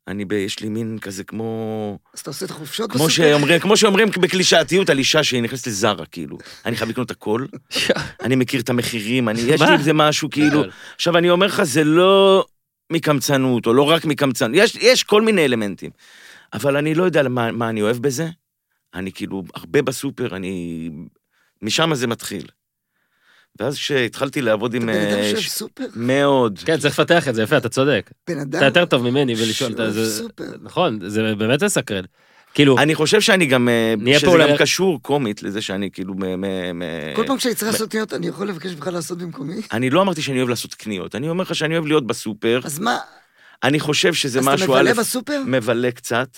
אני 0.08 0.24
ב... 0.24 0.32
יש 0.32 0.60
לי 0.60 0.68
מין 0.68 0.98
כזה 0.98 1.24
כמו... 1.24 1.98
אז 2.14 2.20
אתה 2.20 2.30
עושה 2.30 2.46
את 2.46 2.50
החופשות 2.50 2.92
כמו 2.92 3.10
שאומרים, 3.10 3.60
כמו 3.60 3.76
שאומרים 3.76 4.08
בקלישאתיות 4.20 4.90
על 4.90 4.98
אישה 4.98 5.24
שהיא 5.24 5.42
נכנסת 5.42 5.66
לזרה, 5.66 6.06
כאילו. 6.06 6.38
אני 6.66 6.76
חייב 6.76 6.90
לקנות 6.90 7.10
הכל, 7.10 7.46
אני 8.24 8.36
מכיר 8.36 8.60
את 8.60 8.70
המחירים, 8.70 9.28
אני, 9.28 9.40
יש 9.40 9.60
לי 9.60 9.66
מה? 9.66 9.74
עם 9.74 9.82
זה 9.82 9.92
משהו, 9.92 10.30
כאילו... 10.30 10.50
גדול. 10.50 10.70
עכשיו, 10.94 11.18
אני 11.18 11.30
אומר 11.30 11.46
לך, 11.46 11.62
זה 11.62 11.84
לא 11.84 12.44
מקמצנות, 12.92 13.66
או 13.66 13.72
לא 13.72 13.82
רק 13.82 14.04
מקמצנות, 14.04 14.52
יש, 14.54 14.76
יש 14.80 15.04
כל 15.04 15.22
מיני 15.22 15.44
אלמנטים. 15.44 15.90
אבל 16.52 16.76
אני 16.76 16.94
לא 16.94 17.04
יודע 17.04 17.22
מה, 17.22 17.52
מה 17.52 17.68
אני 17.68 17.82
אוהב 17.82 17.96
בזה. 17.96 18.28
אני 18.94 19.12
כאילו 19.12 19.42
הרבה 19.54 19.82
בסופר, 19.82 20.36
אני... 20.36 20.90
משם 21.62 21.94
זה 21.94 22.06
מתחיל. 22.06 22.46
ואז 23.60 23.74
כשהתחלתי 23.74 24.40
לעבוד 24.42 24.74
אתה 24.74 24.82
עם... 24.84 24.88
בן 24.92 25.06
אדם 25.06 25.18
אה, 25.18 25.24
שאוהב 25.30 25.40
ש- 25.42 25.48
סופר? 25.50 25.84
מאוד. 25.96 26.58
כן, 26.64 26.78
צריך 26.78 26.98
לפתח 27.00 27.28
את 27.28 27.34
זה, 27.34 27.42
יפה, 27.42 27.56
אתה 27.56 27.68
צודק. 27.68 28.10
בן 28.28 28.38
אדם... 28.38 28.58
אתה 28.58 28.66
יותר 28.66 28.84
טוב 28.84 29.02
ממני 29.10 29.34
בלשאול 29.34 29.72
את 29.72 29.92
זה. 29.94 30.10
סופר. 30.10 30.44
נכון, 30.62 30.98
זה 31.06 31.34
באמת 31.38 31.62
מסקרן. 31.62 32.04
כאילו, 32.54 32.78
אני 32.78 32.94
חושב 32.94 33.20
שאני 33.20 33.46
גם... 33.46 33.68
אה, 33.68 33.94
נהיה 33.98 34.18
שזה 34.18 34.26
פה 34.26 34.32
אולי- 34.32 34.50
גם 34.50 34.56
קשור 34.56 35.02
קומית 35.02 35.42
לזה 35.42 35.62
שאני 35.62 35.90
כאילו... 35.90 36.14
כל 37.16 37.26
פעם 37.26 37.38
שאני 37.38 37.54
צריך 37.54 37.72
לעשות 37.72 37.90
קניות, 37.90 38.14
אני 38.14 38.26
יכול 38.26 38.48
לבקש 38.48 38.72
ממך 38.74 38.86
לעשות 38.86 39.18
במקומי? 39.18 39.54
אני 39.72 39.90
לא 39.90 40.02
אמרתי 40.02 40.22
שאני 40.22 40.38
אוהב 40.38 40.48
לעשות 40.48 40.74
קניות, 40.74 41.14
אני 41.14 41.28
אומר 41.28 41.42
לך 41.42 41.54
שאני 41.54 41.74
אוהב 41.74 41.86
להיות 41.86 42.06
בסופר. 42.06 42.60
אז 42.64 42.78
מה, 42.78 42.98
אני 43.62 43.80
חושב 43.80 44.14
שזה 44.14 44.38
אז 44.38 44.44
אתה 44.46 44.54
משהו, 44.54 44.66
מבלה 44.72 44.94
בסופר? 44.94 45.42
מבלה 45.46 45.90
קצת. 45.90 46.28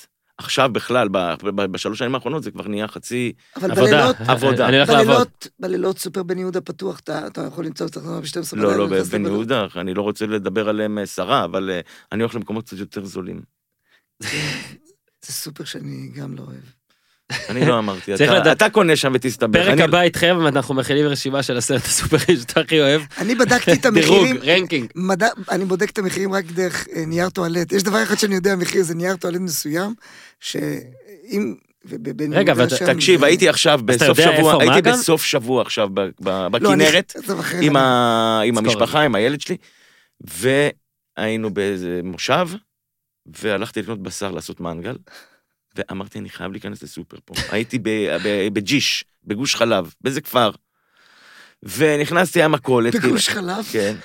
עכשיו 0.41 0.71
בכלל, 0.73 1.09
ב- 1.09 1.35
ב- 1.43 1.65
בשלוש 1.65 1.99
שנים 1.99 2.15
האחרונות 2.15 2.43
זה 2.43 2.51
כבר 2.51 2.69
נהיה 2.69 2.89
חצי... 2.89 3.33
אבל 3.57 3.71
עבודה. 3.71 3.91
בלילות... 3.91 4.17
עבודה. 4.29 4.69
אני 4.69 4.77
הולך 4.77 4.89
לעבוד. 4.91 5.29
בלילות, 5.59 5.99
סופר 5.99 6.23
בן 6.23 6.39
יהודה 6.39 6.61
פתוח, 6.61 7.01
אתה, 7.01 7.27
אתה 7.27 7.41
יכול 7.41 7.67
למצוא 7.67 7.87
את 7.87 7.97
עצמך 7.97 8.07
ב-12 8.07 8.57
לא, 8.57 8.77
לא, 8.77 8.87
בבן 8.87 9.27
יהודה, 9.27 9.67
אני 9.77 9.95
לא 9.95 10.03
רוצה 10.03 10.27
לדבר 10.27 10.69
עליהם 10.69 10.99
אה, 10.99 11.07
סרה, 11.07 11.45
אבל 11.45 11.71
אה, 11.71 11.81
אני 12.13 12.23
הולך 12.23 12.35
למקומות 12.35 12.65
קצת 12.67 12.79
יותר 12.79 13.05
זולים. 13.05 13.43
זה 15.25 15.33
סופר 15.33 15.65
שאני 15.65 16.11
גם 16.15 16.35
לא 16.35 16.43
אוהב. 16.43 16.80
אני 17.49 17.67
לא 17.67 17.79
אמרתי, 17.79 18.17
צריך 18.17 18.31
אתה- 18.31 18.39
לדעת- 18.41 18.57
אתה 18.57 18.71
קונה 18.71 18.97
שם 18.97 19.13
ותסתבך. 19.15 19.61
פרק 19.61 19.69
אני- 19.73 19.83
הבא 19.83 20.01
איתכם, 20.01 20.47
אנחנו 20.47 20.75
מכינים 20.75 21.07
רשימה 21.07 21.43
של 21.43 21.57
עשרת 21.57 21.85
הסופרים 21.85 22.37
שאתה 22.39 22.61
הכי 22.61 22.81
אוהב. 22.81 23.03
אני 23.19 23.35
בדקתי 23.35 23.73
את 23.73 23.87
דירוג, 23.95 24.19
המחירים, 24.27 24.37
ranking. 24.61 24.91
מדע, 24.95 25.29
אני 25.51 25.65
בודק 25.65 25.91
את 25.91 25.99
המחירים 25.99 26.33
רק 26.33 26.45
דרך 26.45 26.87
אה, 26.97 27.05
נייר 27.07 27.29
טואלט. 27.31 27.73
יש 27.73 27.83
דבר 27.83 28.03
אחד 28.03 28.19
שאני 28.19 28.35
יודע 28.35 28.57
מחיר, 28.57 28.83
זה 28.83 28.95
נייר 28.95 29.17
טואלט 29.17 29.41
מסוים, 29.41 29.95
שאם... 30.41 31.55
רגע, 32.33 32.55
שם 32.69 32.95
תקשיב, 32.95 33.25
הייתי 33.25 33.49
עכשיו 33.49 33.81
בסוף 33.85 34.19
שבוע, 34.21 34.63
הייתי? 34.63 34.89
בסוף 34.91 35.25
שבוע 35.25 35.63
עכשיו 35.63 35.89
לא, 36.27 36.49
בכנרת, 36.49 37.13
עם 38.43 38.59
המשפחה, 38.59 39.01
עם 39.01 39.15
הילד 39.15 39.41
שלי, 39.41 39.57
והיינו 41.19 41.51
באיזה 41.55 42.01
מושב, 42.05 42.49
והלכתי 43.43 43.83
לקנות 43.83 44.03
בשר 44.03 44.31
לעשות 44.31 44.61
מנגל, 44.61 44.97
ואמרתי, 45.77 46.19
אני 46.19 46.31
חייב 46.31 46.53
להיכנס 46.53 46.83
לסופר 46.83 47.17
פה. 47.25 47.35
הייתי 47.55 47.79
ב- 47.79 47.89
ב- 48.25 48.49
בג'יש, 48.53 49.05
בגוש 49.25 49.55
חלב, 49.55 49.95
באיזה 50.01 50.21
כפר. 50.21 50.51
ונכנסתי, 51.63 52.39
היה 52.39 52.49
מכולת. 52.49 52.93
כאילו- 52.93 53.09
בגוש 53.09 53.29
חלב. 53.29 53.65
כן. 53.73 53.97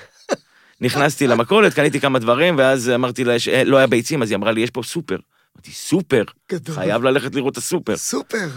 נכנסתי 0.81 1.27
למכולת, 1.27 1.73
קניתי 1.73 1.99
כמה 1.99 2.19
דברים, 2.19 2.57
ואז 2.57 2.89
אמרתי 2.89 3.23
לה, 3.23 3.39
ש- 3.39 3.47
אה, 3.47 3.63
לא 3.63 3.77
היה 3.77 3.87
ביצים, 3.87 4.21
אז 4.21 4.31
היא 4.31 4.35
אמרה 4.35 4.51
לי, 4.51 4.61
יש 4.61 4.69
פה 4.69 4.83
סופר. 4.83 5.17
אמרתי, 5.55 5.71
סופר? 5.71 6.23
גדול. 6.51 6.75
חייב 6.75 7.03
ללכת 7.03 7.35
לראות 7.35 7.53
את 7.53 7.57
הסופר. 7.57 7.97
סופר. 7.97 8.47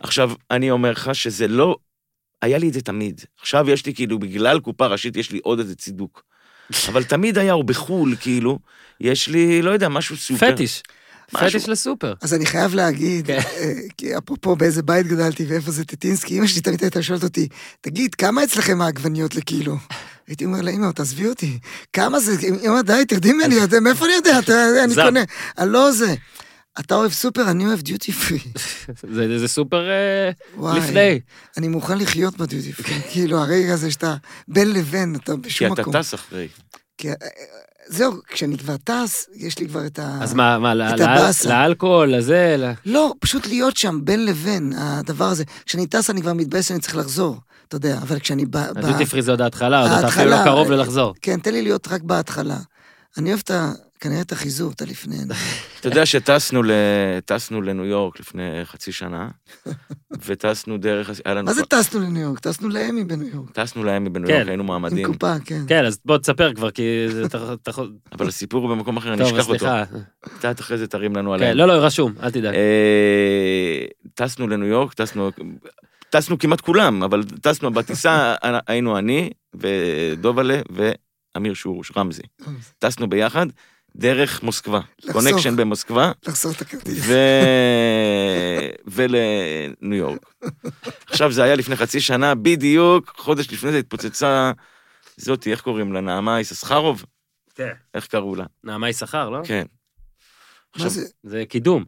עכשיו, 0.00 0.30
אני 0.50 0.70
אומר 0.70 0.90
לך 0.90 1.10
שזה 1.14 1.48
לא... 1.48 1.76
היה 2.42 2.58
לי 2.58 2.68
את 2.68 2.72
זה 2.72 2.80
תמיד. 2.80 3.20
עכשיו 3.40 3.70
יש 3.70 3.86
לי 3.86 3.94
כאילו, 3.94 4.18
בגלל 4.18 4.60
קופה 4.60 4.86
ראשית, 4.86 5.16
יש 5.16 5.30
לי 5.30 5.40
עוד 5.42 5.58
איזה 5.58 5.74
צידוק. 5.74 6.22
אבל 6.88 7.04
תמיד 7.04 7.38
היה, 7.38 7.52
או 7.52 7.62
בחו"ל, 7.64 8.16
כאילו, 8.20 8.58
יש 9.00 9.28
לי, 9.28 9.62
לא 9.62 9.70
יודע, 9.70 9.88
משהו 9.88 10.16
סופר. 10.16 10.52
פטיש. 10.54 10.82
משהו. 11.34 11.48
פטיש 11.48 11.68
לסופר. 11.68 12.14
אז 12.22 12.34
אני 12.34 12.46
חייב 12.46 12.74
להגיד, 12.74 13.26
כן. 13.26 13.38
אה, 13.56 13.72
כי 13.98 14.18
אפרופו 14.18 14.56
באיזה 14.56 14.82
בית 14.82 15.06
גדלתי 15.06 15.44
ואיפה 15.48 15.70
זה 15.70 15.84
טטינסקי, 15.84 16.38
אמא 16.38 16.46
שלי 16.46 16.60
תמיד 16.60 16.82
הייתה 16.82 17.02
שואלת 17.02 17.22
אותי, 17.24 17.48
תגיד, 17.80 18.14
כמה 18.14 18.44
אצלכם 18.44 18.80
העגבניות 18.80 19.34
לקילו? 19.34 19.76
הייתי 20.26 20.44
אומר 20.44 20.60
לה, 20.60 20.70
אמא, 20.70 20.90
תעזבי 20.92 21.28
אותי. 21.28 21.58
כמה 21.92 22.20
זה? 22.20 22.32
אמא, 22.66 22.82
די, 22.82 23.02
תרדי 23.08 23.32
ממני, 23.32 23.64
אתה- 23.64 23.80
מאיפה 23.80 24.04
אני 24.04 24.14
יודע? 24.14 24.38
אתה- 24.38 24.84
אני. 24.84 24.94
קונה. 24.94 25.20
אני 25.58 25.72
לא 25.72 25.92
זה. 25.92 26.14
אתה 26.80 26.94
אוהב 26.94 27.12
סופר, 27.12 27.50
אני 27.50 27.66
אוהב 27.66 27.80
דיוטי 27.80 28.12
פרי. 28.12 28.38
זה 29.14 29.38
זה 29.38 29.48
סופר 29.48 29.88
אה, 29.90 30.30
וואי. 30.56 30.78
לפני. 30.80 31.20
אני 31.56 31.68
מוכן 31.68 31.98
לחיות 31.98 32.36
בדיוטי 32.36 32.72
פרי. 32.72 32.94
כאילו, 33.10 33.38
הרגע 33.38 33.72
הזה 33.74 33.90
שאתה 33.90 34.16
בין 34.48 34.72
לבין, 34.72 35.16
אתה 35.16 35.32
כי 35.32 35.38
בשום 35.38 35.72
אתה 35.72 35.82
מקום. 35.82 35.98
טס 36.02 36.14
אחרי. 36.14 36.48
כי, 36.98 37.08
אה, 37.10 37.14
זהו, 37.88 38.12
כשאני 38.28 38.58
כבר 38.58 38.76
טס, 38.76 39.26
יש 39.34 39.58
לי 39.58 39.68
כבר 39.68 39.86
את 39.86 39.98
ה... 39.98 40.18
אז 40.20 40.34
מה, 40.34 40.58
מה, 40.58 40.72
את 40.72 41.00
לאל-. 41.00 41.30
לאלכוהול, 41.48 42.14
לזה, 42.14 42.54
ל- 42.58 42.72
לא, 42.92 43.12
פשוט 43.20 43.46
להיות 43.46 43.76
שם, 43.76 44.00
בין 44.04 44.26
לבין, 44.26 44.72
הדבר 44.76 45.24
הזה. 45.24 45.44
כשאני 45.66 45.86
טס 45.86 46.10
אני 46.10 46.20
כבר 46.22 46.32
מתבאס 46.32 46.68
שאני 46.68 46.80
צריך 46.80 46.96
לחזור, 46.96 47.36
אתה 47.68 47.76
יודע, 47.76 47.98
אבל 48.02 48.18
כשאני 48.18 48.46
ב... 48.46 48.56
הדיוטי 48.56 49.06
פרי 49.06 49.22
זה 49.22 49.30
עוד 49.30 49.40
ההתחלה, 49.40 49.82
עוד 49.82 49.90
אתה 49.98 50.08
אפילו 50.08 50.30
לא 50.30 50.44
קרוב 50.44 50.70
ללחזור. 50.70 51.14
כן, 51.22 51.40
תן 51.40 51.52
לי 51.52 51.62
להיות 51.62 51.88
רק 51.88 52.02
בהתחלה. 52.02 52.56
אני 53.18 53.30
אוהב 53.30 53.40
את 53.44 53.50
ה... 53.50 53.72
כנראה 54.00 54.20
את 54.20 54.32
החיזור, 54.32 54.72
את 54.72 54.82
הלפני. 54.82 55.16
אתה 55.80 55.88
יודע 55.88 56.06
שטסנו 56.06 56.62
לניו 57.62 57.84
יורק 57.84 58.20
לפני 58.20 58.42
חצי 58.64 58.92
שנה, 58.92 59.28
וטסנו 60.26 60.78
דרך... 60.78 61.10
מה 61.44 61.52
זה 61.54 61.62
טסנו 61.64 62.00
לניו 62.00 62.22
יורק? 62.22 62.38
טסנו 62.40 62.68
לאמי 62.68 63.04
בניו 63.04 63.28
יורק. 63.34 63.50
טסנו 63.50 63.84
לאמי 63.84 64.08
בניו 64.10 64.28
כן. 64.28 64.34
יורק, 64.34 64.48
היינו 64.48 64.62
עם 64.62 64.66
מועמדים, 64.66 65.06
קופה, 65.06 65.34
כן. 65.44 65.62
כן, 65.68 65.84
אז 65.84 65.98
בוא 66.04 66.18
תספר 66.18 66.54
כבר, 66.54 66.70
כי 66.70 66.82
זה- 67.10 67.24
אתה 67.24 67.54
אתה. 67.62 67.70
אבל 68.12 68.28
הסיפור 68.28 68.62
הוא 68.68 68.76
במקום 68.76 68.96
אחר, 68.96 69.12
אני 69.12 69.18
טוב, 69.24 69.26
אשכח 69.34 69.48
אותו. 69.48 69.58
סליחה. 69.58 69.84
קצת 70.38 70.60
אחרי 70.60 70.78
זה 70.78 70.86
תרים 70.86 71.16
לנו 71.16 71.34
עליהם. 71.34 71.52
כן, 71.52 71.58
לא, 71.58 71.66
לא, 71.66 71.72
רשום, 71.72 72.12
אל 72.22 72.30
תדאג. 72.30 72.54
אה, 72.54 73.84
טסנו 74.14 74.48
לניו 74.48 74.66
יורק, 74.68 74.94
טסנו, 74.94 75.30
טסנו 76.10 76.38
כמעט 76.38 76.60
כולם, 76.60 77.02
אבל 77.02 77.24
טסנו 77.42 77.70
בטיסה, 77.72 78.34
היינו 78.66 78.98
אני 78.98 79.30
ודובלה 79.54 80.60
אמיר 81.36 81.54
שורוש, 81.54 81.92
רמזי. 81.96 82.22
טסנו 82.78 83.08
ביחד 83.08 83.46
דרך 83.96 84.42
מוסקבה. 84.42 84.80
לחסוך. 84.98 85.12
קונקשן 85.12 85.56
במוסקבה, 85.56 86.12
לחזור 86.26 86.52
את 86.52 86.60
הכרטיס. 86.60 86.98
ו... 87.06 87.14
ולניו 88.94 89.98
יורק. 89.98 90.34
עכשיו, 91.06 91.32
זה 91.32 91.42
היה 91.42 91.54
לפני 91.54 91.76
חצי 91.76 92.00
שנה, 92.00 92.34
בדיוק, 92.34 93.12
חודש 93.16 93.52
לפני 93.52 93.72
זה 93.72 93.78
התפוצצה 93.78 94.52
זאתי, 95.16 95.50
איך 95.50 95.60
קוראים 95.60 95.92
לה? 95.92 96.00
נעמה 96.00 96.40
יששכרוב? 96.40 97.04
כן. 97.54 97.72
איך 97.94 98.06
קראו 98.06 98.34
לה? 98.34 98.44
נעמה 98.64 98.88
יששכר, 98.88 99.30
לא? 99.30 99.40
כן. 99.44 99.66
מה 100.78 100.88
זה? 100.88 101.06
זה 101.22 101.44
קידום. 101.48 101.84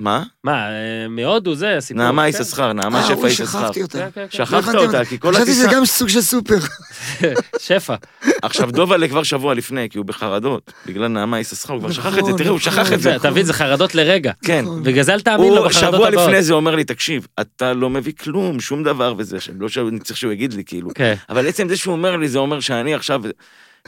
מה? 0.00 0.22
מה, 0.44 0.68
אה, 0.70 1.08
מהודו 1.08 1.54
זה 1.54 1.76
הסיפור. 1.76 2.02
נעמה 2.02 2.22
כן. 2.22 2.28
יששכר, 2.28 2.72
נעמה 2.72 3.02
אה, 3.02 3.08
שפע 3.08 3.28
יששכר. 3.28 3.46
שכחתי 3.46 3.82
אותה. 3.82 3.98
כן, 3.98 4.08
כן, 4.14 4.26
כן. 4.30 4.44
שכחת 4.44 4.74
לא 4.74 4.84
אותה, 4.84 5.04
כי 5.04 5.18
כל 5.18 5.34
חשבתי 5.34 5.52
שזה 5.52 5.62
הטיסה... 5.64 5.76
גם 5.76 5.84
סוג 5.84 6.08
של 6.08 6.20
סופר. 6.20 6.58
שפע. 7.58 7.94
עכשיו, 8.42 8.70
דובלה 8.70 9.08
כבר 9.08 9.22
שבוע 9.22 9.54
לפני, 9.54 9.88
כי 9.90 9.98
הוא 9.98 10.06
בחרדות, 10.06 10.72
בגלל 10.86 11.08
נעמה 11.08 11.40
יששכר, 11.40 11.72
הוא 11.72 11.80
כבר 11.80 11.90
שכח 11.92 12.06
את 12.06 12.12
זה, 12.12 12.20
נכון, 12.20 12.36
תראה, 12.36 12.50
הוא 12.50 12.58
שכח 12.58 12.92
את 12.92 13.00
זה. 13.00 13.16
אתה 13.16 13.30
מבין, 13.30 13.44
זה 13.44 13.52
חרדות 13.52 13.94
לרגע. 13.94 14.32
כן. 14.44 14.64
נכון. 14.64 14.82
בגלל 14.82 15.02
זה 15.02 15.14
אל 15.14 15.20
תאמין 15.20 15.52
לו 15.52 15.58
הוא 15.58 15.68
בחרדות 15.68 15.94
שבוע 15.94 16.08
הבאות. 16.08 16.24
לפני 16.24 16.42
זה 16.42 16.52
אומר 16.52 16.74
לי, 16.74 16.84
תקשיב, 16.84 17.26
אתה 17.40 17.72
לא 17.72 17.90
מביא 17.90 18.12
כלום, 18.12 18.60
שום 18.60 18.82
דבר 18.82 19.14
וזה, 19.18 19.40
שלא 19.40 19.68
שאני 19.68 19.98
צריך 19.98 20.18
שהוא 20.18 20.32
יגיד 20.32 20.52
לי, 20.52 20.64
כאילו. 20.64 20.90
כן. 20.94 21.14
אבל 21.28 21.48
עצם 21.48 21.68
זה 21.68 21.76
שהוא 21.76 21.92
אומר 21.92 22.16
לי, 22.16 22.28
זה 22.28 22.38
אומר 22.38 22.60
שאני 22.60 22.94
עכשיו... 22.94 23.22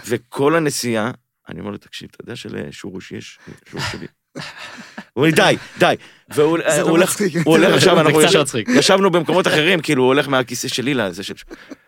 וכל 0.06 0.56
הנסיעה, 0.56 1.10
אני 1.48 1.60
אומר 1.60 1.70
לו, 1.70 1.76
תקשיב, 1.76 2.08
אתה 2.10 2.22
יודע 2.22 2.36
שלשורוש 2.36 3.12
יש? 3.12 3.38
שורוש 3.70 3.84
שלי. 3.92 4.06
הוא 4.34 4.42
אומר 5.16 5.26
לי, 5.26 5.32
די, 5.32 5.56
די. 5.78 5.94
והוא 6.28 6.58
לא 6.58 6.64
הולך. 6.80 7.16
הוא 7.44 7.56
הולך 7.56 7.74
עכשיו, 7.74 8.00
אנחנו. 8.00 8.20
ישבנו 8.68 9.10
במקומות 9.10 9.46
אחרים, 9.46 9.80
כאילו, 9.80 10.02
הוא 10.02 10.08
הולך 10.08 10.28
מהכיסא 10.28 10.68
שלי 10.68 10.94
לזה 10.94 11.22
של... 11.22 11.34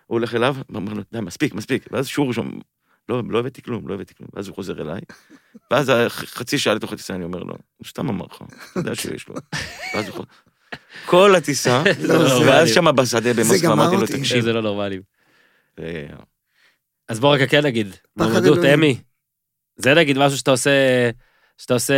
הוא 0.06 0.18
הולך 0.18 0.34
אליו, 0.34 0.56
ואומר 0.70 0.92
לו, 0.92 1.02
די, 1.12 1.20
מספיק, 1.20 1.54
מספיק. 1.54 1.86
ואז 1.90 2.06
שורוש 2.06 2.38
אומר, 2.38 2.58
לא, 3.08 3.22
לא 3.28 3.38
הבאתי 3.38 3.62
כלום, 3.62 3.88
לא 3.88 3.94
הבאתי 3.94 4.14
כלום. 4.14 4.28
ואז 4.34 4.48
הוא 4.48 4.54
חוזר 4.54 4.82
אליי, 4.82 5.00
ואז 5.70 5.92
חצי 6.08 6.58
שעה 6.58 6.74
לתוך 6.74 6.92
הטיסה 6.92 7.14
אני 7.14 7.24
אומר 7.24 7.38
לו, 7.38 7.54
הוא 7.76 7.86
סתם 7.86 8.08
אמר 8.08 8.24
לך, 8.30 8.42
אתה 8.70 8.80
יודע 8.80 8.94
שיש 8.94 9.28
לו. 9.28 9.34
ואז 9.94 10.06
הוא 10.06 10.12
חוזר. 10.12 10.28
כל 11.06 11.34
הטיסה, 11.34 11.82
לא, 12.08 12.14
ואז. 12.46 12.68
שם 12.68 12.96
בשדה 12.96 13.34
במוסקבה 13.34 13.72
אמרתי 13.72 13.96
לו. 13.96 14.06
תקשיב. 14.06 14.44
זה 14.44 14.52
לא 14.52 14.62
נורמלי. 14.62 15.00
אה, 15.78 16.06
אז 17.08 17.20
בוא 17.20 17.34
רגע 17.34 17.46
כן 17.46 17.66
נגיד, 17.66 17.96
מועמדות. 18.16 18.58
אמי. 18.64 19.00
זה 19.76 19.94
נגיד 19.94 20.18
משהו 20.18 20.38
שאתה 20.38 20.50
עושה, 20.50 20.70
שאתה 21.58 21.74
עושה, 21.74 21.94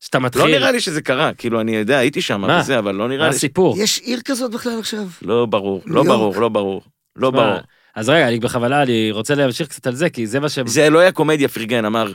שאתה 0.00 0.18
מתחיל. 0.18 0.42
לא 0.42 0.48
נראה 0.48 0.72
לי 0.72 0.80
שזה 0.80 1.02
קרה, 1.02 1.34
כאילו, 1.34 1.60
אני 1.60 1.76
יודע, 1.76 1.98
הייתי 1.98 2.22
שם 2.22 2.40
מה? 2.40 2.60
וזה, 2.62 2.78
אבל 2.78 2.94
לא 2.94 3.08
מה 3.08 3.14
נראה 3.14 3.26
לי... 3.26 3.32
ש- 3.32 3.36
הסיפור? 3.36 3.76
יש 3.78 3.98
עיר 3.98 4.20
כזאת 4.24 4.50
בכלל 4.50 4.78
עכשיו? 4.78 5.06
לא 5.22 5.46
ברור, 5.46 5.82
לא 5.86 6.00
יורק. 6.00 6.08
ברור, 6.08 6.36
לא 6.40 6.48
ברור. 6.48 6.82
לא 7.16 7.30
ברור. 7.30 7.58
אז 7.94 8.08
רגע, 8.08 8.28
אני 8.28 8.38
בכוונה, 8.40 8.82
אני 8.82 9.10
רוצה 9.10 9.34
להמשיך 9.34 9.68
קצת 9.68 9.86
על 9.86 9.94
זה, 9.94 10.10
כי 10.10 10.26
זה 10.26 10.40
מה 10.40 10.48
ש... 10.48 10.58
זה 10.66 10.90
לא 10.90 10.98
היה 10.98 11.12
קומדיה, 11.12 11.48
פרגן 11.48 11.84
אמר, 11.84 12.12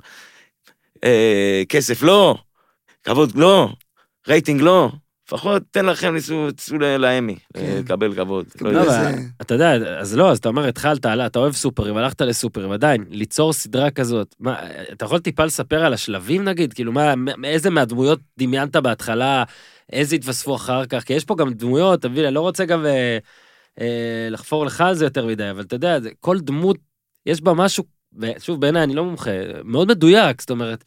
אה, 1.03 1.63
כסף 1.69 2.01
לא, 2.03 2.35
כבוד 3.03 3.35
לא, 3.35 3.69
רייטינג 4.27 4.61
לא, 4.61 4.89
לפחות 5.27 5.63
תן 5.71 5.85
לכם, 5.85 6.13
ניסו, 6.13 6.47
לאמי, 6.99 7.35
כן. 7.53 7.77
לקבל 7.79 8.15
כבוד. 8.15 8.45
לא 8.61 8.69
יודע. 8.69 8.83
לא, 8.83 8.91
אבל 8.91 9.13
אתה 9.41 9.53
יודע, 9.53 9.99
אז 9.99 10.17
לא, 10.17 10.31
אז 10.31 10.37
אתה 10.37 10.49
אומר, 10.49 10.67
התחלת, 10.67 11.05
אתה 11.05 11.39
אוהב 11.39 11.53
סופרים, 11.53 11.97
הלכת 11.97 12.21
לסופרים, 12.21 12.71
עדיין, 12.71 13.05
ליצור 13.09 13.53
סדרה 13.53 13.91
כזאת, 13.91 14.35
מה, 14.39 14.59
אתה 14.91 15.05
יכול 15.05 15.19
טיפה 15.19 15.45
לספר 15.45 15.85
על 15.85 15.93
השלבים 15.93 16.43
נגיד? 16.43 16.73
כאילו, 16.73 16.91
מה, 16.91 17.13
איזה 17.43 17.69
מהדמויות 17.69 18.19
דמיינת 18.37 18.75
בהתחלה, 18.75 19.43
איזה 19.91 20.15
התווספו 20.15 20.55
אחר 20.55 20.85
כך? 20.85 21.03
כי 21.03 21.13
יש 21.13 21.25
פה 21.25 21.35
גם 21.35 21.53
דמויות, 21.53 21.99
אתה 21.99 22.09
מבין, 22.09 22.25
אני 22.25 22.33
לא 22.33 22.41
רוצה 22.41 22.65
גם 22.65 22.85
אה, 22.85 23.17
אה, 23.81 24.27
לחפור 24.31 24.65
לך 24.65 24.81
על 24.81 24.95
זה 24.95 25.05
יותר 25.05 25.25
מדי, 25.25 25.49
אבל 25.49 25.61
אתה 25.61 25.75
יודע, 25.75 25.97
כל 26.19 26.39
דמות, 26.39 26.77
יש 27.25 27.41
בה 27.41 27.53
משהו, 27.53 27.83
שוב, 28.39 28.61
בעיניי, 28.61 28.83
אני 28.83 28.95
לא 28.95 29.05
מומחה, 29.05 29.31
מאוד 29.63 29.87
מדויק, 29.87 30.41
זאת 30.41 30.49
אומרת, 30.49 30.83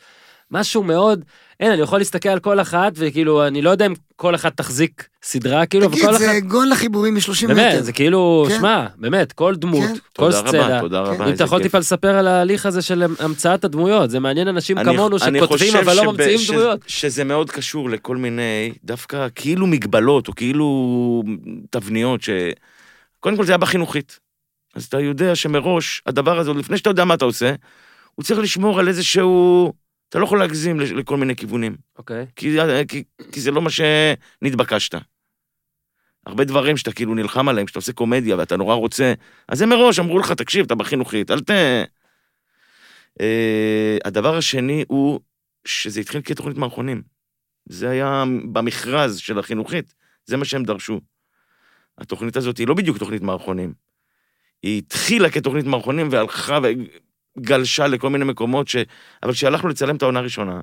משהו 0.51 0.83
מאוד, 0.83 1.25
אין, 1.61 1.73
אני 1.73 1.81
יכול 1.83 1.99
להסתכל 1.99 2.29
על 2.29 2.39
כל 2.39 2.61
אחת, 2.61 2.93
וכאילו, 2.97 3.47
אני 3.47 3.63
לא 3.63 3.71
יודע 3.71 3.87
אם 3.87 3.93
כל 4.17 4.35
אחת 4.35 4.57
תחזיק 4.57 5.09
סדרה, 5.23 5.67
כאילו, 5.67 5.89
תגיד, 5.89 5.99
וכל 6.05 6.11
אחת... 6.11 6.19
זה 6.19 6.41
גול 6.49 6.69
לחיבורים 6.71 7.15
מ-30 7.15 7.45
מטר. 7.45 7.55
באמת, 7.55 7.85
זה 7.85 7.93
כאילו, 7.93 8.47
כן. 8.49 8.59
שמע, 8.59 8.87
באמת, 8.97 9.33
כל 9.33 9.55
דמות, 9.55 9.81
כן. 9.89 9.95
כל 9.95 10.01
תודה 10.33 10.39
רבה, 10.41 10.49
סצנה. 10.49 10.81
תודה 10.81 11.01
רבה, 11.01 11.29
אם 11.29 11.35
אתה 11.35 11.45
יכול. 11.45 11.63
טיפה 11.63 11.79
לספר 11.79 12.09
על 12.19 12.27
ההליך 12.27 12.67
הזה 12.67 12.83
של 12.83 13.05
המצאת 13.21 13.65
הדמויות, 13.65 14.11
זה 14.11 14.21
מעניין 14.21 14.49
אנשים 14.49 14.79
אני- 14.79 14.85
כמונו 14.97 15.17
אני 15.23 15.41
שכותבים 15.41 15.77
אבל 15.77 15.97
לא 15.97 16.13
ממציאים 16.13 16.39
ש- 16.39 16.51
דמויות. 16.51 16.81
שזה 16.87 17.25
מאוד 17.25 17.51
קשור 17.51 17.91
לכל 17.91 18.17
מיני, 18.17 18.73
דווקא 18.85 19.27
כאילו 19.35 19.67
מגבלות, 19.67 20.29
או 20.29 20.35
כאילו 20.35 21.23
תבניות, 21.71 22.23
ש... 22.23 22.31
קודם 23.21 23.37
כל 23.37 23.45
זה 23.45 23.53
היה 23.53 23.59
בחינוכית. 23.59 24.19
אז 24.75 24.85
אתה 24.85 25.01
יודע 25.01 25.35
שמראש, 25.35 26.03
הדבר 26.07 26.39
הזה, 26.39 26.51
עוד 26.51 26.57
לפני 26.59 26.77
שאתה 26.79 26.91
יודע 26.91 27.05
מה 27.05 27.15
אתה 27.15 27.25
עושה, 27.25 27.53
הוא 28.15 28.25
צריך 28.25 28.41
לשמור 28.41 28.79
על 28.81 28.89
איזשהו... 28.89 29.73
אתה 30.09 30.19
לא 30.19 30.25
יכול 30.25 30.39
להגזים 30.39 30.81
לכל 30.81 31.17
מיני 31.17 31.37
כיוונים. 31.37 31.77
אוקיי. 31.99 32.27
כי, 32.37 32.57
כי, 32.89 33.05
כי 33.33 33.41
זה 33.41 33.51
לא 33.51 33.63
מה 33.63 33.71
שנתבקשת. 33.71 34.95
הרבה 36.27 36.45
דברים 36.45 36.77
שאתה 36.77 36.93
כאילו 36.93 37.15
נלחם 37.15 37.49
עליהם, 37.49 37.67
כשאתה 37.67 37.79
עושה 37.79 37.93
קומדיה 37.93 38.37
ואתה 38.37 38.57
נורא 38.57 38.75
רוצה, 38.75 39.15
אז 39.49 39.59
זה 39.59 39.67
מראש, 39.67 39.99
אמרו 39.99 40.19
לך, 40.19 40.33
תקשיב, 40.33 40.65
אתה 40.65 40.75
בחינוכית, 40.75 41.31
אל 41.31 41.41
ת... 41.41 41.51
Uh, 43.19 43.23
הדבר 44.05 44.37
השני 44.37 44.85
הוא 44.89 45.21
שזה 45.65 46.01
התחיל 46.01 46.21
כתוכנית 46.25 46.57
מערכונים. 46.57 47.03
זה 47.69 47.91
היה 47.91 48.25
במכרז 48.53 49.19
של 49.19 49.39
החינוכית, 49.39 49.95
זה 50.27 50.37
מה 50.37 50.45
שהם 50.45 50.65
דרשו. 50.65 51.01
התוכנית 51.99 52.37
הזאת 52.37 52.59
היא 52.59 52.67
לא 52.67 52.75
בדיוק 52.75 52.99
תוכנית 52.99 53.23
מערכונים. 53.23 53.75
היא 54.63 54.79
התחילה 54.79 55.31
כתוכנית 55.31 55.65
מערכונים 55.65 56.09
והלכה 56.11 56.59
וגלשה 57.37 57.87
לכל 57.87 58.11
מיני 58.11 58.25
מקומות 58.25 58.69
ש... 58.69 58.77
אבל 59.23 59.33
כשהלכנו 59.33 59.69
לצלם 59.69 59.97
את 59.97 60.03
העונה 60.03 60.19
הראשונה, 60.19 60.61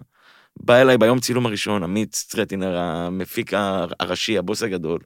בא 0.60 0.82
אליי 0.82 0.98
ביום 0.98 1.20
צילום 1.20 1.46
הראשון, 1.46 1.84
עמית 1.84 2.16
סטרטינר, 2.16 2.78
המפיק 2.78 3.52
הראשי, 4.00 4.38
הבוס 4.38 4.64
הגדול, 4.64 5.00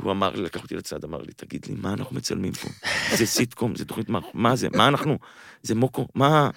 והוא 0.00 0.12
אמר 0.12 0.30
לי, 0.30 0.42
לקח 0.42 0.62
אותי 0.62 0.76
לצד, 0.76 1.04
אמר 1.04 1.22
לי, 1.22 1.32
תגיד 1.32 1.66
לי, 1.66 1.74
מה 1.74 1.92
אנחנו 1.92 2.16
מצלמים 2.16 2.52
פה? 2.52 2.68
זה 3.16 3.26
סיטקום, 3.26 3.74
זה 3.74 3.84
תוכנית 3.84 4.08
מה, 4.08 4.20
מה 4.34 4.56
זה? 4.56 4.68
מה 4.74 4.88
אנחנו? 4.88 5.18
זה 5.62 5.74
מוקו, 5.74 6.08
מה? 6.14 6.50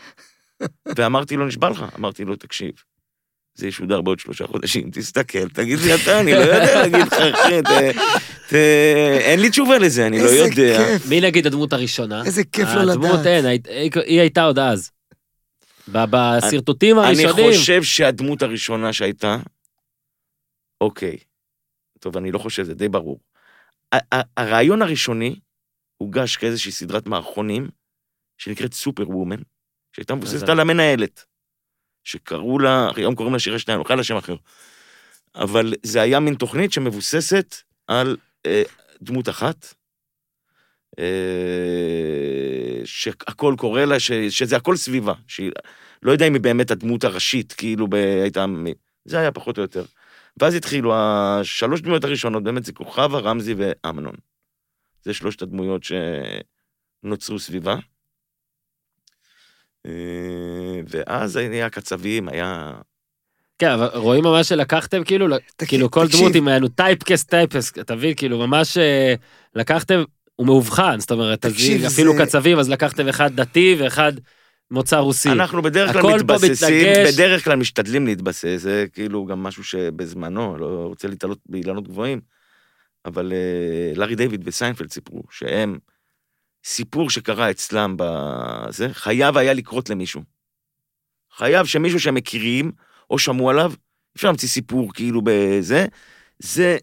ואמרתי 0.95 1.35
לו, 1.35 1.47
נשבע 1.47 1.69
לך. 1.69 1.85
אמרתי 1.99 2.25
לו, 2.25 2.35
תקשיב, 2.35 2.71
זה 3.55 3.67
ישודר 3.67 4.01
בעוד 4.01 4.19
שלושה 4.19 4.47
חודשים, 4.47 4.91
תסתכל, 4.91 5.49
תגיד 5.49 5.79
לי 5.79 5.95
אתה, 5.95 6.19
אני 6.19 6.33
לא 6.33 6.37
יודע 6.39 6.75
להגיד 6.81 7.07
לך, 7.07 7.13
אחי, 7.13 7.61
אין 9.19 9.39
לי 9.39 9.49
תשובה 9.49 9.77
לזה, 9.77 10.07
אני 10.07 10.17
לא 10.19 10.23
איזה 10.23 10.35
יודע. 10.37 10.77
כיף, 10.87 11.05
מי 11.09 11.21
נגיד 11.21 11.47
הדמות 11.47 11.73
הראשונה? 11.73 12.25
איזה 12.25 12.43
כיף 12.43 12.67
לא 12.75 12.91
הדמות 12.91 13.09
לדעת. 13.13 13.25
אין, 13.25 13.45
היית- 13.45 13.67
היא 14.05 14.19
הייתה 14.19 14.43
עוד 14.43 14.59
אז. 14.59 14.91
ב- 15.91 16.05
בשרטוטים 16.11 16.99
אני 16.99 17.07
הראשונים. 17.25 17.51
חושב 17.53 17.83
שהדמות 17.83 18.41
הראשונה 18.41 18.93
שהייתה, 18.93 19.37
אוקיי, 20.81 21.17
טוב, 21.99 22.17
אני 22.17 22.31
לא 22.31 22.39
חושב, 22.39 22.63
זה 22.63 22.73
די 22.73 22.89
ברור. 22.89 23.19
ה- 23.95 24.15
ה- 24.15 24.41
הרעיון 24.41 24.81
הראשוני 24.81 25.35
הוגש 25.97 26.37
כאיזושהי 26.37 26.71
סדרת 26.71 27.07
מערכונים, 27.07 27.69
שנקראת 28.37 28.73
סופר 28.73 29.09
וומן, 29.09 29.39
שהייתה 29.95 30.15
מבוססת? 30.15 30.49
על 30.49 30.59
המנהלת, 30.59 31.25
שקראו 32.09 32.59
לה, 32.59 32.89
היום 32.95 33.15
קוראים 33.15 33.33
לה 33.33 33.39
שירי 33.39 33.59
שטיין, 33.59 33.79
או 33.79 33.95
לה 33.95 34.03
שם 34.03 34.17
אחר. 34.17 34.35
אבל 35.35 35.73
זה 35.83 36.01
היה 36.01 36.19
מין 36.19 36.35
תוכנית 36.35 36.73
שמבוססת 36.73 37.55
על 37.87 38.17
אה, 38.45 38.63
דמות 39.01 39.29
אחת, 39.29 39.73
אה, 40.99 41.05
שהכל 42.85 43.55
קורה 43.57 43.85
לה, 43.85 43.99
ש, 43.99 44.11
שזה 44.11 44.55
הכל 44.55 44.75
סביבה, 44.75 45.13
שהיא, 45.27 45.51
לא 46.03 46.11
יודע 46.11 46.27
אם 46.27 46.33
היא 46.33 46.41
באמת 46.41 46.71
הדמות 46.71 47.03
הראשית, 47.03 47.53
כאילו 47.53 47.87
ב, 47.87 47.93
הייתה, 47.95 48.45
זה 49.05 49.19
היה 49.19 49.31
פחות 49.31 49.57
או 49.57 49.61
יותר. 49.61 49.85
ואז 50.37 50.55
התחילו 50.55 50.93
השלוש 50.95 51.81
דמויות 51.81 52.03
הראשונות, 52.03 52.43
באמת 52.43 52.65
זה 52.65 52.73
כוכבה, 52.73 53.19
רמזי 53.19 53.55
ואמנון. 53.57 54.15
זה 55.03 55.13
שלושת 55.13 55.41
הדמויות 55.41 55.81
שנוצרו 57.03 57.39
סביבה. 57.39 57.75
אה, 59.85 59.91
ואז 60.89 61.35
היה 61.35 61.65
הקצבים, 61.65 62.29
היה... 62.29 62.73
כן, 63.59 63.69
אבל 63.71 63.87
רואים 63.93 64.23
ממש 64.23 64.49
שלקחתם 64.49 65.03
כאילו, 65.03 65.27
תקשיב, 65.55 65.67
כאילו 65.69 65.91
כל 65.91 66.05
תקשיב. 66.07 66.19
דמות 66.21 66.35
עם 66.35 66.47
היינו 66.47 66.67
טייפקסט 66.67 67.29
טייפקסט, 67.29 67.79
אתה 67.79 67.95
מבין? 67.95 68.13
כאילו 68.15 68.37
ממש 68.47 68.77
אה, 68.77 69.13
לקחתם, 69.55 70.03
הוא 70.35 70.45
מאובחן, 70.45 70.99
זאת 70.99 71.11
אומרת, 71.11 71.45
אז 71.45 71.53
תקשיב, 71.53 71.85
אפילו 71.85 72.13
זה- 72.17 72.25
קצבים, 72.25 72.59
אז 72.59 72.69
לקחתם 72.69 73.07
אחד 73.07 73.35
דתי 73.35 73.75
ואחד 73.79 74.13
מוצא 74.71 74.97
רוסי. 74.97 75.29
אנחנו 75.29 75.61
בדרך 75.61 75.91
כלל 75.93 76.15
מתבססים. 76.15 76.87
בדרך 77.13 77.43
כלל 77.43 77.55
משתדלים 77.55 78.05
להתבסס, 78.05 78.57
זה 78.61 78.85
כאילו 78.93 79.25
גם 79.25 79.43
משהו 79.43 79.63
שבזמנו, 79.63 80.57
לא 80.57 80.65
רוצה 80.65 81.07
להתעלות 81.07 81.39
באילנות 81.45 81.87
גבוהים, 81.87 82.21
אבל 83.05 83.33
אה, 83.33 83.93
לארי 83.95 84.15
דיוויד 84.15 84.41
וסיינפלד 84.45 84.91
סיפרו 84.91 85.23
שהם, 85.31 85.77
סיפור 86.69 87.09
שקרה 87.09 87.51
אצלם 87.51 87.95
בזה, 87.97 88.87
חייב 88.93 89.37
היה 89.37 89.53
לקרות 89.53 89.89
למישהו. 89.89 90.21
חייב 91.37 91.65
שמישהו 91.65 91.99
שהם 91.99 92.15
מכירים, 92.15 92.71
או 93.09 93.19
שמעו 93.19 93.49
עליו, 93.49 93.73
אפשר 94.15 94.27
להמציא 94.27 94.47
סיפור 94.47 94.93
כאילו 94.93 95.21
בזה, 95.23 95.85
זה 96.39 96.77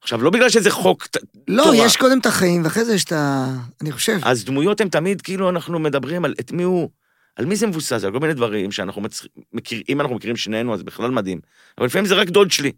עכשיו, 0.00 0.22
לא 0.22 0.30
בגלל 0.30 0.48
שזה 0.48 0.70
חוק, 0.70 1.06
לא, 1.48 1.62
תורה. 1.64 1.76
יש 1.76 1.96
קודם 1.96 2.18
את 2.18 2.26
החיים, 2.26 2.64
ואחרי 2.64 2.84
זה 2.84 2.94
יש 2.94 3.04
את 3.04 3.12
ה... 3.12 3.46
אני 3.80 3.92
חושב. 3.92 4.18
אז 4.22 4.44
דמויות 4.44 4.80
הן 4.80 4.88
תמיד, 4.88 5.22
כאילו, 5.22 5.48
אנחנו 5.48 5.78
מדברים 5.78 6.24
על 6.24 6.34
את 6.40 6.52
מי 6.52 6.62
הוא, 6.62 6.90
על 7.36 7.44
מי 7.44 7.56
זה 7.56 7.66
מבוסס, 7.66 8.04
על 8.04 8.12
כל 8.12 8.18
מיני 8.18 8.34
דברים 8.34 8.72
שאנחנו 8.72 9.02
מצ... 9.02 9.22
מכיר, 9.52 9.82
אם 9.88 10.00
אנחנו 10.00 10.16
מכירים 10.16 10.36
שנינו, 10.36 10.74
אז 10.74 10.82
בכלל 10.82 11.10
מדהים. 11.10 11.40
אבל 11.78 11.86
לפעמים 11.86 12.06
זה 12.06 12.14
רק 12.14 12.28
דוד 12.28 12.50
שלי. 12.50 12.72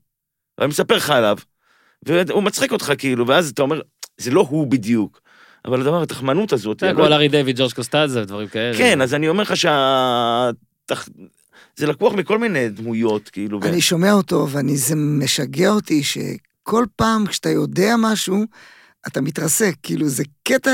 ואני 0.58 0.68
מספר 0.68 0.96
לך 0.96 1.10
עליו, 1.10 1.38
והוא 2.02 2.42
מצחיק 2.42 2.72
אותך, 2.72 2.92
כאילו, 2.98 3.26
ואז 3.26 3.50
אתה 3.50 3.62
אומר, 3.62 3.80
זה 4.18 4.30
לא 4.30 4.46
הוא 4.48 4.66
בדיוק. 4.66 5.25
אבל 5.66 5.80
הדבר, 5.80 6.02
התחמנות 6.02 6.52
הזאת, 6.52 6.80
זה 6.80 6.90
כמו 6.92 7.02
לא- 7.02 7.08
לארי 7.10 7.28
דיוויד, 7.28 7.58
ג'ורג' 7.58 7.72
קוסטאזה 7.72 8.22
ודברים 8.22 8.48
כאלה. 8.48 8.78
כן, 8.78 9.02
אז 9.02 9.14
אני 9.14 9.28
אומר 9.28 9.42
לך 9.42 9.56
שה... 9.56 10.50
תח- 10.86 11.08
זה 11.76 11.86
לקוח 11.86 12.14
מכל 12.14 12.38
מיני 12.38 12.68
דמויות, 12.68 13.28
כאילו. 13.28 13.60
אני 13.62 13.80
שומע 13.80 14.12
אותו, 14.12 14.48
ואני, 14.50 14.76
זה 14.76 14.94
משגע 14.96 15.70
אותי 15.70 16.02
שכל 16.02 16.84
פעם 16.96 17.26
כשאתה 17.26 17.48
יודע 17.50 17.94
משהו, 17.98 18.44
אתה 19.06 19.20
מתרסק. 19.20 19.74
כאילו, 19.82 20.08
זה 20.08 20.22
קטע... 20.42 20.70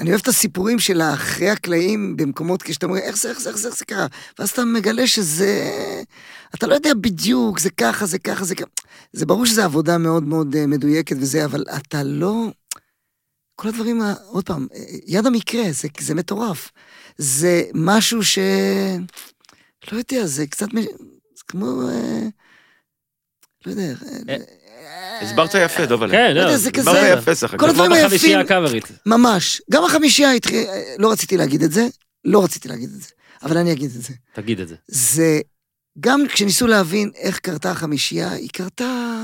אני 0.00 0.10
אוהב 0.10 0.20
את 0.20 0.28
הסיפורים 0.28 0.78
של 0.78 1.00
האחרי 1.00 1.50
הקלעים 1.50 2.16
במקומות, 2.16 2.62
כשאתה 2.62 2.86
אומר, 2.86 2.98
איך 2.98 3.16
זה, 3.16 3.28
איך 3.28 3.40
זה, 3.40 3.48
איך 3.50 3.58
זה, 3.58 3.68
איך 3.68 3.76
זה 3.76 3.84
קרה? 3.84 4.06
ואז 4.38 4.50
אתה 4.50 4.64
מגלה 4.64 5.06
שזה... 5.06 5.70
אתה 6.54 6.66
לא 6.66 6.74
יודע 6.74 6.90
בדיוק, 7.00 7.58
זה 7.58 7.70
ככה, 7.70 8.06
זה 8.06 8.18
ככה, 8.18 8.44
זה 8.44 8.54
ככה. 8.54 8.66
זה 9.12 9.26
ברור 9.26 9.46
שזו 9.46 9.62
עבודה 9.62 9.98
מאוד 9.98 10.24
מאוד 10.24 10.56
אה, 10.56 10.66
מדויקת 10.66 11.16
וזה, 11.20 11.44
אבל 11.44 11.64
אתה 11.76 12.02
לא... 12.02 12.46
כל 13.56 13.68
הדברים, 13.68 14.02
ה- 14.02 14.14
עוד 14.28 14.44
פעם, 14.46 14.66
אה, 14.74 14.80
יד 15.06 15.26
המקרה, 15.26 15.62
זה, 15.72 15.88
זה 16.00 16.14
מטורף. 16.14 16.70
זה 17.18 17.62
משהו 17.74 18.24
ש... 18.24 18.38
לא 19.92 19.98
יודע, 19.98 20.26
זה 20.26 20.46
קצת... 20.46 20.74
מ- 20.74 20.80
זה 21.34 21.42
כמו... 21.48 21.88
אה, 21.90 22.20
לא 23.66 23.70
יודע. 23.70 23.82
אה, 24.28 25.20
הסברת 25.22 25.50
יפה, 25.54 25.86
דוב 25.86 26.02
עלי. 26.02 26.12
כן, 26.12 26.32
לא 26.34 26.40
יודע, 26.40 26.50
לא, 26.52 26.56
זה 26.56 26.70
כזה- 26.70 26.90
הסברת 26.90 27.18
יפה, 27.18 27.34
סך 27.34 27.50
כל 27.50 27.56
הכל. 27.56 27.68
הדברים 27.70 27.90
כמו 27.92 28.00
בחמישייה 28.06 28.38
היפים- 28.38 28.44
הקאברית. 28.46 28.84
ממש. 29.06 29.62
גם 29.70 29.84
החמישייה 29.84 30.32
התחיל... 30.32 30.66
לא 30.98 31.12
רציתי 31.12 31.36
להגיד 31.36 31.62
את 31.62 31.72
זה, 31.72 31.86
לא 32.24 32.44
רציתי 32.44 32.68
להגיד 32.68 32.90
את 32.96 33.02
זה, 33.02 33.08
אבל 33.42 33.56
אני 33.58 33.72
אגיד 33.72 33.90
את 33.96 34.02
זה. 34.02 34.12
תגיד 34.34 34.60
את 34.60 34.68
זה. 34.68 34.74
זה... 34.88 35.40
גם 36.00 36.22
כשניסו 36.28 36.66
להבין 36.66 37.10
איך 37.16 37.38
קרתה 37.38 37.70
החמישייה, 37.70 38.30
היא 38.32 38.48
קרתה 38.52 39.22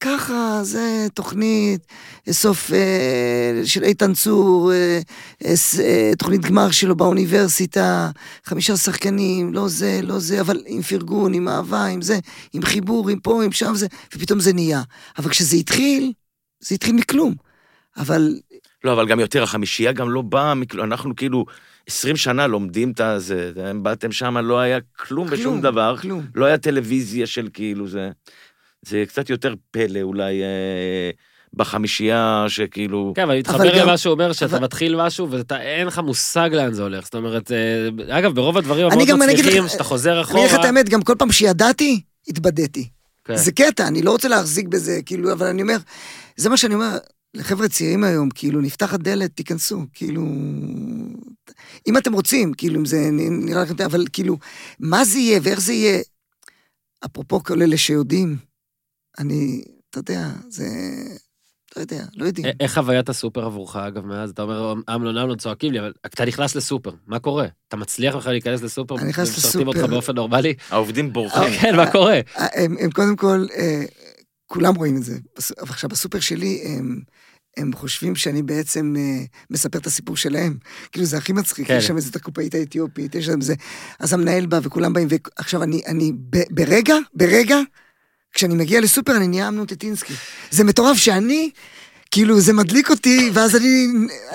ככה, 0.00 0.60
זה 0.62 1.06
תוכנית, 1.14 1.86
סוף 2.30 2.72
אה, 2.72 3.60
של 3.64 3.82
איתן 3.82 4.14
צור, 4.14 4.72
אה, 4.72 5.00
אה, 5.44 5.54
אה, 5.80 6.12
תוכנית 6.18 6.40
גמר 6.40 6.70
שלו 6.70 6.96
באוניברסיטה, 6.96 8.10
חמישה 8.44 8.76
שחקנים, 8.76 9.54
לא 9.54 9.68
זה, 9.68 10.00
לא 10.02 10.18
זה, 10.18 10.40
אבל 10.40 10.62
עם 10.66 10.82
פרגון, 10.82 11.34
עם 11.34 11.48
אהבה, 11.48 11.84
עם 11.86 12.02
זה, 12.02 12.18
עם 12.52 12.62
חיבור, 12.62 13.08
עם 13.08 13.20
פה, 13.20 13.44
עם 13.44 13.52
שם, 13.52 13.74
זה, 13.74 13.86
ופתאום 14.14 14.40
זה 14.40 14.52
נהיה. 14.52 14.82
אבל 15.18 15.30
כשזה 15.30 15.56
התחיל, 15.56 16.12
זה 16.60 16.74
התחיל 16.74 16.94
מכלום. 16.94 17.34
אבל 17.96 18.34
לא, 18.84 18.92
אבל 18.92 19.06
גם 19.08 19.20
יותר, 19.20 19.42
החמישייה 19.42 19.92
גם 19.92 20.10
לא 20.10 20.22
באה, 20.22 20.52
אנחנו 20.82 21.16
כאילו 21.16 21.44
20 21.86 22.16
שנה 22.16 22.46
לומדים 22.46 22.90
את 22.90 23.00
הזה, 23.00 23.52
הם 23.56 23.82
באתם 23.82 24.12
שם, 24.12 24.38
לא 24.38 24.58
היה 24.58 24.78
כלום 24.96 25.30
בשום 25.30 25.44
כלום, 25.44 25.60
דבר, 25.60 25.96
כלום. 25.96 26.26
לא 26.34 26.44
היה 26.44 26.58
טלוויזיה 26.58 27.26
של 27.26 27.48
כאילו 27.52 27.88
זה, 27.88 28.10
זה 28.82 29.04
קצת 29.08 29.30
יותר 29.30 29.54
פלא 29.70 30.00
אולי 30.02 30.42
אה, 30.42 31.10
בחמישייה 31.54 32.44
שכאילו, 32.48 33.12
כן, 33.16 33.22
אבל 33.22 33.30
אבל 33.30 33.38
מתחבר 33.38 33.78
גם- 33.78 33.86
למה 33.86 33.98
שהוא 33.98 34.12
אומר, 34.12 34.32
שאתה 34.32 34.56
אבל- 34.56 34.64
מתחיל 34.64 34.96
משהו 34.96 35.28
ואין 35.50 35.86
לך 35.86 35.98
מושג 35.98 36.50
לאן 36.52 36.72
זה 36.74 36.82
הולך. 36.82 37.04
זאת 37.04 37.14
אומרת, 37.14 37.52
אה, 37.52 37.88
אגב, 38.18 38.34
ברוב 38.34 38.58
הדברים 38.58 38.86
אני 38.86 38.92
המאוד 38.94 39.10
אני 39.22 39.32
מצליחים, 39.32 39.68
שאתה 39.68 39.84
חוזר 39.84 40.12
אני 40.12 40.22
אחורה... 40.22 40.40
אגיד 40.40 40.52
לך 40.54 40.60
את 40.60 40.64
האמת, 40.64 40.88
גם 40.88 41.02
כל 41.02 41.14
פעם 41.18 41.32
שידעתי, 41.32 42.00
התבדיתי. 42.28 42.88
כן. 43.24 43.36
זה 43.36 43.52
קטע, 43.52 43.88
אני 43.88 44.02
לא 44.02 44.10
רוצה 44.10 44.28
להחזיק 44.28 44.68
בזה, 44.68 45.00
כאילו, 45.06 45.32
אבל 45.32 45.46
אני 45.46 45.62
אומר, 45.62 45.76
זה 46.36 46.48
מה 46.48 46.56
שאני 46.56 46.74
אומר, 46.74 46.98
לחבר'ה 47.34 47.68
צעירים 47.68 48.04
היום, 48.04 48.28
כאילו, 48.30 48.60
נפתחת 48.60 49.00
דלת, 49.00 49.30
תיכנסו, 49.36 49.82
כאילו... 49.94 50.22
אם 51.86 51.96
אתם 51.96 52.12
רוצים, 52.12 52.52
כאילו, 52.54 52.80
אם 52.80 52.84
זה 52.84 53.08
נראה 53.12 53.62
לכם, 53.62 53.74
אבל 53.84 54.04
כאילו, 54.12 54.36
מה 54.80 55.04
זה 55.04 55.18
יהיה 55.18 55.40
ואיך 55.42 55.60
זה 55.60 55.72
יהיה? 55.72 55.98
אפרופו 57.04 57.42
כל 57.44 57.62
אלה 57.62 57.76
שיודעים, 57.76 58.36
אני, 59.18 59.62
אתה 59.90 59.98
יודע, 59.98 60.28
זה... 60.48 60.66
לא 61.76 61.80
יודע, 61.80 62.04
לא 62.16 62.26
יודעים. 62.26 62.46
איך 62.60 62.74
חוויית 62.74 63.08
הסופר 63.08 63.44
עבורך, 63.44 63.76
אגב, 63.76 64.06
מאז? 64.06 64.30
אתה 64.30 64.42
אומר, 64.42 64.72
אמנון, 64.72 65.18
אמנון, 65.18 65.38
צועקים 65.38 65.72
לי, 65.72 65.80
אבל 65.80 65.92
אתה 66.06 66.24
נכנס 66.24 66.54
לסופר, 66.54 66.90
מה 67.06 67.18
קורה? 67.18 67.46
אתה 67.68 67.76
מצליח 67.76 68.16
בכלל 68.16 68.32
להיכנס 68.32 68.62
לסופר? 68.62 68.98
אני 68.98 69.08
נכנס 69.08 69.28
ומשרתים 69.28 69.66
אותך 69.66 69.78
לסופר. 69.78 69.92
באופן 69.92 70.14
נורמלי? 70.14 70.54
העובדים 70.70 71.12
בורחים. 71.12 71.52
כן, 71.60 71.76
מה 71.76 71.90
קורה? 71.90 72.20
הם, 72.34 72.76
הם 72.80 72.90
קודם 72.90 73.16
כל, 73.16 73.46
אה, 73.56 73.82
כולם 74.46 74.74
רואים 74.74 74.96
את 74.96 75.02
זה. 75.02 75.18
עכשיו, 75.58 75.90
בסופר 75.90 76.20
שלי, 76.20 76.62
הם, 76.66 77.00
הם 77.56 77.72
חושבים 77.72 78.16
שאני 78.16 78.42
בעצם 78.42 78.94
אה, 78.98 79.24
מספר 79.50 79.78
את 79.78 79.86
הסיפור 79.86 80.16
שלהם. 80.16 80.56
כאילו, 80.92 81.06
זה 81.06 81.16
הכי 81.16 81.32
מצחיק, 81.32 81.66
כן. 81.66 81.76
יש 81.76 81.86
שם 81.86 81.96
איזה 81.96 82.10
את 82.10 82.16
הקופאית 82.16 82.54
האתיופית, 82.54 83.14
יש 83.14 83.26
שם 83.26 83.40
זה... 83.40 83.54
אז 84.00 84.12
המנהל 84.12 84.46
בא 84.46 84.60
וכולם 84.62 84.92
באים, 84.92 85.08
ועכשיו 85.10 85.62
אני, 85.62 85.82
אני 85.86 86.12
ב, 86.30 86.38
ברגע, 86.50 86.94
ברגע, 87.14 87.58
כשאני 88.34 88.54
מגיע 88.54 88.80
לסופר, 88.80 89.16
אני 89.16 89.28
נהיה 89.28 89.48
אמנון 89.48 89.66
טטינסקי. 89.66 90.14
זה 90.50 90.64
מטורף 90.64 90.96
שאני... 90.96 91.50
כאילו, 92.10 92.40
זה 92.40 92.52
מדליק 92.52 92.90
אותי, 92.90 93.30
ואז 93.34 93.56
אני, 93.56 93.86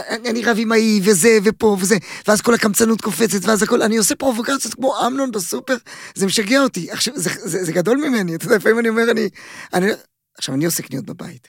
אני, 0.10 0.30
אני 0.30 0.43
רב 0.43 0.58
עם 0.60 0.72
ההיא, 0.72 1.02
וזה, 1.06 1.38
ופה, 1.43 1.78
וזה, 1.80 1.98
ואז 2.28 2.41
כל 2.41 2.54
הקמצנות 2.54 3.02
קופצת, 3.02 3.46
ואז 3.46 3.64
הכל, 3.64 3.82
אני 3.82 3.98
עושה 3.98 4.16
פרובוקציות 4.16 4.74
כמו 4.74 5.08
אמנון 5.08 5.32
בסופר, 5.32 5.76
זה 6.16 6.26
משגע 6.26 6.62
אותי. 6.62 6.91
עכשיו, 6.91 7.14
זה, 7.18 7.30
זה, 7.43 7.64
זה 7.64 7.72
גדול 7.72 7.98
ממני, 7.98 8.36
אתה 8.36 8.46
יודע, 8.46 8.56
לפעמים 8.56 8.80
אני 8.80 8.89
אומר, 8.89 9.12
אני, 9.12 9.30
אני... 9.74 9.88
עכשיו, 10.38 10.56
אני 10.56 10.66
עושה 10.66 10.84
קניות 10.84 11.06
בבית. 11.06 11.48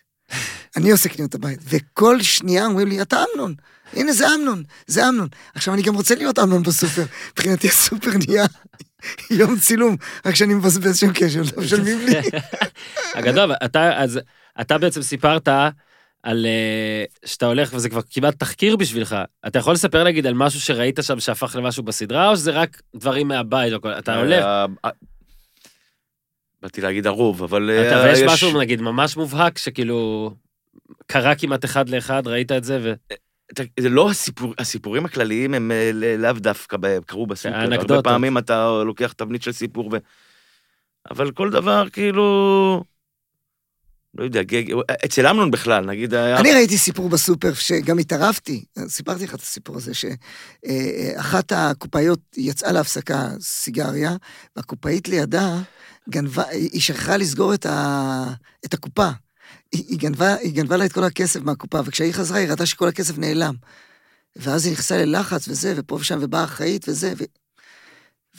אני 0.76 0.90
עושה 0.90 1.08
קניות 1.08 1.34
בבית, 1.34 1.58
וכל 1.68 2.22
שנייה 2.22 2.66
אומרים 2.66 2.88
לי, 2.88 3.02
אתה 3.02 3.24
אמנון. 3.34 3.54
הנה, 3.92 4.12
זה 4.12 4.34
אמנון, 4.34 4.62
זה 4.86 5.08
אמנון. 5.08 5.28
עכשיו, 5.54 5.74
אני 5.74 5.82
גם 5.82 5.94
רוצה 5.94 6.14
להיות 6.14 6.38
אמנון 6.38 6.62
בסופר. 6.62 7.04
מבחינתי 7.32 7.68
הסופר 7.68 8.10
נהיה 8.26 8.46
יום 9.40 9.58
צילום, 9.58 9.96
רק 10.26 10.34
שאני 10.34 10.54
מבזבז 10.54 10.98
שם 10.98 11.12
קשר, 11.14 11.40
לא 11.56 11.62
משלמים 11.62 11.98
לי. 12.06 12.12
הגדול, 13.14 13.52
אתה, 13.64 14.02
אז, 14.02 14.20
אתה 14.60 14.78
בעצם 14.78 15.02
סיפרת 15.02 15.48
על 16.22 16.46
אה, 16.46 17.04
שאתה 17.24 17.46
הולך, 17.46 17.70
וזה 17.74 17.88
כבר 17.88 18.00
כמעט 18.10 18.34
תחקיר 18.38 18.76
בשבילך. 18.76 19.16
אתה 19.46 19.58
יכול 19.58 19.72
לספר 19.72 20.04
נגיד 20.04 20.26
על 20.26 20.34
משהו 20.34 20.60
שראית 20.60 20.98
שם 21.02 21.20
שהפך 21.20 21.56
למשהו 21.58 21.82
בסדרה, 21.82 22.28
או 22.30 22.36
שזה 22.36 22.50
רק 22.50 22.82
דברים 22.96 23.28
מהבית? 23.28 23.72
או 23.72 23.80
כל- 23.80 23.88
אתה 23.92 24.16
הולך, 24.16 24.44
אה, 24.44 24.66
אה, 24.84 24.90
באתי 26.62 26.80
להגיד 26.80 27.06
הרוב, 27.06 27.42
אבל... 27.42 27.70
אתה, 27.88 27.98
אה, 28.00 28.04
ויש 28.04 28.18
יש- 28.18 28.30
משהו 28.30 28.60
נגיד 28.60 28.80
ממש 28.80 29.16
מובהק, 29.16 29.58
שכאילו 29.58 30.30
קרה 31.06 31.34
כמעט 31.34 31.64
אחד 31.64 31.88
לאחד, 31.88 32.26
ראית 32.26 32.52
את 32.52 32.64
זה, 32.64 32.78
ו... 32.82 32.92
זה 33.80 33.88
לא 33.88 34.10
הסיפור, 34.10 34.54
הסיפורים 34.58 35.04
הכלליים 35.04 35.54
הם 35.54 35.72
אה, 35.72 35.90
לאו 36.18 36.32
דווקא 36.32 36.76
קרו 37.06 37.26
בסופר. 37.26 37.54
הרבה 37.54 37.74
האנקדוטות. 37.74 38.04
פעמים 38.04 38.38
אתה 38.38 38.82
לוקח 38.86 39.12
תבנית 39.12 39.42
של 39.42 39.52
סיפור 39.52 39.90
ו... 39.92 39.96
אבל 41.10 41.30
כל 41.30 41.50
דבר 41.50 41.88
כאילו... 41.88 42.84
לא 44.18 44.24
יודע, 44.24 44.42
גג... 44.42 44.64
אצל 45.04 45.26
אמנון 45.26 45.50
בכלל, 45.50 45.86
נגיד 45.86 46.14
היה... 46.14 46.40
אני 46.40 46.52
ראיתי 46.52 46.78
סיפור 46.78 47.08
בסופר 47.08 47.54
שגם 47.54 47.98
התערבתי, 47.98 48.64
סיפרתי 48.88 49.24
לך 49.24 49.34
את 49.34 49.40
הסיפור 49.40 49.76
הזה, 49.76 49.92
שאחת 49.94 51.52
הקופאיות 51.52 52.20
יצאה 52.36 52.72
להפסקה 52.72 53.28
סיגריה, 53.40 54.16
והקופאית 54.56 55.08
לידה 55.08 55.58
גנבה, 56.08 56.48
היא 56.48 56.80
שכחה 56.80 57.16
לסגור 57.16 57.54
את, 57.54 57.66
ה, 57.66 58.24
את 58.64 58.74
הקופה. 58.74 59.08
היא, 59.72 59.84
היא, 59.88 59.98
גנבה, 59.98 60.34
היא 60.34 60.52
גנבה 60.52 60.76
לה 60.76 60.84
את 60.84 60.92
כל 60.92 61.04
הכסף 61.04 61.40
מהקופה, 61.42 61.80
וכשהיא 61.84 62.12
חזרה 62.12 62.38
היא 62.38 62.48
ראתה 62.48 62.66
שכל 62.66 62.88
הכסף 62.88 63.18
נעלם. 63.18 63.54
ואז 64.36 64.64
היא 64.64 64.72
נכנסה 64.72 65.04
ללחץ 65.04 65.48
וזה, 65.48 65.74
ופה 65.76 65.94
ושם, 65.94 66.18
ובאה 66.20 66.44
אחראית 66.44 66.88
וזה, 66.88 67.12
ו... 67.18 67.24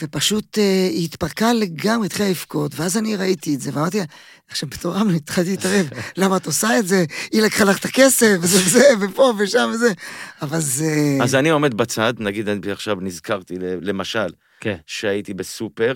ופשוט 0.01 0.57
אה, 0.57 0.87
היא 0.91 1.05
התפרקה 1.05 1.53
לגמרי, 1.53 2.05
התחילה 2.05 2.29
לבכות, 2.29 2.71
ואז 2.75 2.97
אני 2.97 3.15
ראיתי 3.15 3.55
את 3.55 3.61
זה, 3.61 3.71
ואמרתי 3.73 3.97
לה, 3.97 4.03
עכשיו 4.47 4.69
בתור 4.69 4.95
אמנון 4.95 5.15
התחלתי 5.15 5.49
להתערב, 5.49 5.89
למה 6.17 6.37
את 6.37 6.45
עושה 6.45 6.79
את 6.79 6.87
זה? 6.87 7.05
היא 7.31 7.41
לקחה 7.41 7.63
לך 7.63 7.79
את 7.79 7.85
הכסף, 7.85 8.35
וזה 8.41 8.57
וזה, 8.57 8.83
ופה 9.01 9.33
ושם 9.39 9.69
וזה. 9.73 9.93
אבל 10.41 10.59
זה... 10.59 11.17
אז 11.23 11.35
אני 11.35 11.49
עומד 11.49 11.73
בצד, 11.73 12.13
נגיד 12.19 12.49
אני 12.49 12.71
עכשיו 12.71 12.95
נזכרתי, 13.01 13.55
ל- 13.59 13.89
למשל, 13.89 14.27
כן. 14.59 14.77
שהייתי 14.85 15.33
בסופר 15.33 15.93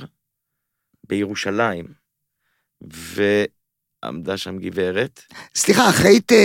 בירושלים, 1.08 1.86
ועמדה 4.06 4.38
שם 4.38 4.58
גברת, 4.58 5.22
סליחה, 5.56 5.90
אחראית 5.90 6.32
אה, 6.32 6.38
אה, 6.38 6.44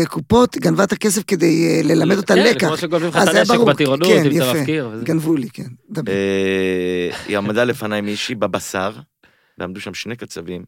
אה, 0.00 0.06
קופות 0.06 0.56
גנבה 0.56 0.84
את 0.84 0.92
הכסף 0.92 1.22
כדי 1.26 1.66
אה, 1.68 1.80
ללמד 1.84 2.16
אותה 2.16 2.34
כן, 2.34 2.42
לקח. 2.44 2.66
כמו 2.66 2.76
שגונבים 2.76 3.08
לך 3.08 3.16
אז 3.16 3.28
את 3.28 3.32
זה 3.32 3.38
הנשק. 3.40 3.54
בטירונות, 3.66 4.08
כן, 4.08 4.30
אם 4.32 4.42
אתה. 4.42 4.52
מפקיר. 4.60 4.88
וזה. 4.92 5.04
גנבו 5.04 5.36
לי, 5.36 5.50
כן. 5.50 5.66
דבר. 5.90 6.12
אה, 6.12 7.10
היא 7.28 7.38
עמדה 7.38 7.64
לפניי 7.64 8.00
מישהי 8.00 8.34
בבשר, 8.34 8.92
ועמדו 9.58 9.80
שם 9.80 9.94
שני 9.94 10.16
קצבים, 10.16 10.64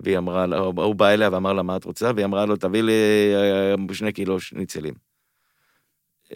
והיא 0.00 0.18
אמרה, 0.18 0.46
לה- 0.46 0.58
הוא 0.58 0.94
בא 0.94 1.08
אליה 1.08 1.28
ואמר 1.32 1.52
לה, 1.52 1.62
מה 1.62 1.76
את 1.76 1.84
רוצה? 1.84 2.10
והיא 2.14 2.24
אמרה 2.24 2.46
לו, 2.46 2.56
תביא 2.56 2.82
לי 2.82 2.92
שני 3.92 4.12
קילו 4.12 4.40
שניצלים. 4.40 4.94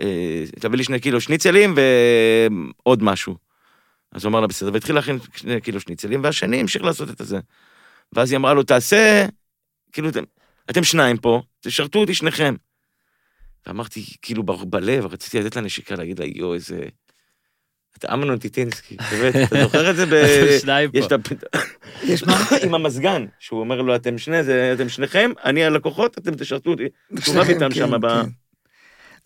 אה, 0.00 0.44
תביא 0.60 0.76
לי 0.78 0.84
שני 0.84 1.00
קילו 1.00 1.20
שניצלים 1.20 1.74
ועוד 2.86 3.02
משהו. 3.02 3.36
אז 4.12 4.24
הוא 4.24 4.30
אמר 4.30 4.40
לה, 4.40 4.46
בסדר, 4.46 4.70
והתחיל 4.72 4.94
להכין 4.94 5.18
שני 5.34 5.60
קילו 5.60 5.80
שניצלים, 5.80 6.24
והשני 6.24 6.60
המשיך 6.60 6.82
לעשות 6.84 7.10
את 7.10 7.20
הזה. 7.20 7.38
ואז 8.12 8.30
היא 8.32 8.36
אמרה 8.38 8.54
לו, 8.54 8.62
תעשה, 8.62 9.26
כאילו, 9.92 10.10
ת- 10.10 10.16
אתם 10.70 10.84
שניים 10.84 11.16
פה, 11.16 11.42
תשרתו 11.60 11.98
אותי 11.98 12.14
שניכם. 12.14 12.54
ואמרתי, 13.66 14.04
כאילו, 14.22 14.42
ב- 14.42 14.70
בלב, 14.70 15.06
רציתי 15.06 15.40
לתת 15.40 15.56
לה 15.56 15.62
נשיקה, 15.62 15.94
להגיד 15.94 16.18
לה, 16.18 16.26
יואו, 16.34 16.54
איזה... 16.54 16.80
אתה 17.98 18.14
אמנון 18.14 18.38
טיטינסקי, 18.38 18.96
באמת, 19.10 19.34
אתה 19.48 19.62
זוכר 19.62 19.90
את 19.90 19.96
זה 19.96 20.06
ב... 20.06 20.12
אתם 20.14 20.58
שניים 20.60 20.90
יש 20.94 21.06
פה. 21.08 21.14
את. 21.14 21.44
יש 22.04 22.22
מה? 22.22 22.44
עם 22.64 22.74
המזגן, 22.74 23.26
שהוא 23.38 23.60
אומר 23.60 23.82
לו, 23.82 23.96
אתם 23.96 24.18
שני, 24.18 24.44
זה, 24.44 24.72
אתם 24.74 24.88
שניכם, 24.88 25.30
אני 25.44 25.64
הלקוחות, 25.64 26.18
אתם 26.18 26.34
תשרתו 26.34 26.70
אותי. 26.70 26.88
איתם 27.48 27.68
כן, 27.68 27.74
שם 27.74 28.00
ב... 28.00 28.06
כן. 28.08 28.28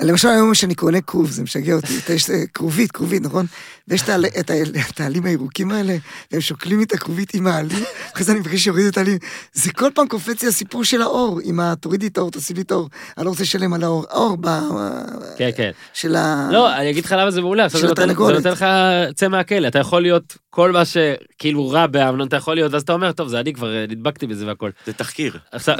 למשל 0.03 0.28
היום 0.28 0.55
שאני 0.55 0.74
קונה 0.74 1.01
כרוב, 1.01 1.30
זה 1.30 1.42
משגע 1.42 1.74
אותי, 1.74 1.99
אתה- 2.05 2.12
יש 2.12 2.30
אה, 2.30 2.47
כרובית, 2.55 2.92
כרובית, 2.92 3.22
נכון? 3.22 3.47
ויש 3.88 4.03
את 4.90 5.01
העלים 5.01 5.24
הירוקים 5.26 5.70
האלה, 5.70 5.97
והם 6.32 6.40
שוקלים 6.40 6.82
את 6.82 6.92
הכרובית 6.92 7.34
עם 7.34 7.47
העלים, 7.47 7.84
אחרי 8.14 8.24
זה 8.24 8.32
אני 8.32 8.40
מבקש 8.40 8.64
שיורידו 8.64 8.88
את 8.88 8.97
העלים. 8.97 9.18
זה 9.53 9.72
כל 9.72 9.90
פעם 9.94 10.09
קופץ 10.09 10.42
לי 10.42 10.49
הסיפור 10.49 10.84
של 10.84 11.03
האור, 11.03 11.40
עם 11.44 11.61
ה... 11.61 11.74
תורידי 11.80 12.07
את 12.07 12.18
האור, 12.18 12.30
תעשי 12.30 12.55
לי 12.55 12.61
את 12.62 12.70
האור, 12.70 12.88
אני 13.18 13.24
לא 13.24 13.30
רוצה 13.30 13.42
לשלם 13.42 13.72
על 13.74 13.82
האור, 13.82 14.05
האור 14.11 14.36
ב... 14.40 14.47
כן, 15.38 15.51
כן. 15.57 15.70
של 15.92 16.16
ה... 16.16 16.49
לא, 16.53 16.76
אני 16.76 16.90
אגיד 16.90 17.05
לך 17.05 17.14
למה 17.18 17.30
זה 17.30 17.40
מעולה, 17.40 17.64
עכשיו 17.64 17.80
זה 17.80 17.86
נותן- 17.86 18.03
לך, 18.51 18.64
צא 19.14 19.28
מהכלא, 19.28 19.68
אתה 19.68 19.78
יכול 19.78 20.03
להיות 20.03 20.36
כל 20.51 20.72
מה 20.72 20.82
שכאילו 20.84 21.68
רע 21.70 21.86
באמנון, 21.86 22.28
אתה 22.28 22.36
יכול 22.36 22.55
להיות, 22.55 22.72
ואז 22.72 22.82
אתה 22.82 22.92
אומר, 22.92 23.12
טוב, 23.12 23.28
זה 23.28 23.40
אני 23.40 23.53
כבר 23.53 23.74
אה, 23.76 23.84
נדבקתי 23.88 24.26
בזה 24.26 24.47
והכל. 24.47 24.70
זה 24.86 24.92
תחקיר. 24.92 25.38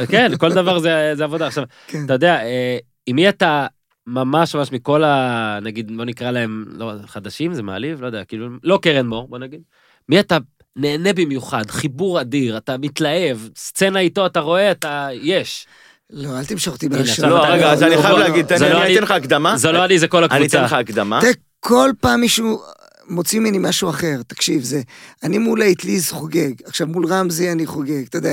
כן, 0.09 0.33
כל 0.39 0.53
דבר 0.53 0.79
זה 0.79 1.13
זה 1.15 1.25
עבודה. 1.25 1.47
עכשיו, 1.47 1.65
כן. 1.87 2.05
אתה 2.05 2.13
יודע, 2.15 2.35
אה, 2.43 2.79
עם 3.07 3.17
מי 3.17 3.29
אתה 3.29 3.67
ממש 4.07 4.55
ממש 4.55 4.73
מכל 4.73 5.05
ה... 5.05 5.59
נגיד, 5.63 5.97
בוא 5.97 6.05
נקרא 6.05 6.31
להם, 6.31 6.65
לא, 6.69 6.93
חדשים, 7.07 7.55
זה 7.55 7.63
מעליב, 7.63 8.01
לא 8.01 8.07
יודע, 8.07 8.25
כאילו, 8.25 8.49
לא 8.63 8.79
קרן 8.83 9.07
מור, 9.07 9.29
בוא 9.29 9.39
נגיד. 9.39 9.61
מי 10.09 10.21
אתה 10.21 10.39
נהנה 10.77 11.13
במיוחד, 11.13 11.71
חיבור 11.71 12.21
אדיר, 12.21 12.57
אתה 12.57 12.77
מתלהב, 12.79 13.39
סצנה 13.57 13.99
איתו, 14.01 14.27
אתה 14.27 14.41
רואה, 14.41 14.71
אתה... 14.71 15.09
יש. 15.13 15.67
לא, 16.11 16.39
אל 16.39 16.45
תמשוך 16.45 16.75
אותי 16.75 16.89
בלשון. 16.89 17.05
עכשיו 17.09 17.31
לא, 17.31 17.43
אתה- 17.45 17.53
רגע, 17.53 17.73
אז 17.73 17.83
לא, 17.83 17.87
אני 17.87 17.97
לא, 17.97 18.03
חייב 18.03 18.15
לא, 18.19 18.21
להגיד, 18.21 18.47
תן 18.47 18.57
זה 18.59 18.65
לי- 18.69 18.73
לא 18.73 18.83
אני 18.85 18.95
אתן 18.95 19.03
לך 19.03 19.11
הקדמה. 19.11 19.57
זה 19.57 19.73
לא 19.73 19.85
אני, 19.85 19.99
זה 19.99 20.09
כל 20.09 20.17
אני 20.19 20.27
אתן 20.27 20.37
הקבוצה. 20.37 20.63
לך 20.63 20.73
הקדמה. 20.73 21.21
תראה, 21.21 21.33
כל 21.61 21.91
פעם 22.01 22.21
מישהו 22.21 22.63
מוציא 23.09 23.41
ממני 23.41 23.59
משהו 23.61 23.91
אחר, 23.91 24.21
תקשיב, 24.27 24.63
זה... 24.63 24.83
אני 25.23 25.39
מול 25.39 25.63
האטליז 25.63 26.11
חוגג, 26.13 26.53
עכשיו 26.65 26.87
מול 26.87 27.07
רמזי 27.07 27.53
אני 27.53 27.67
חוגג, 27.67 28.05
אתה 28.09 28.19
יודע, 28.19 28.33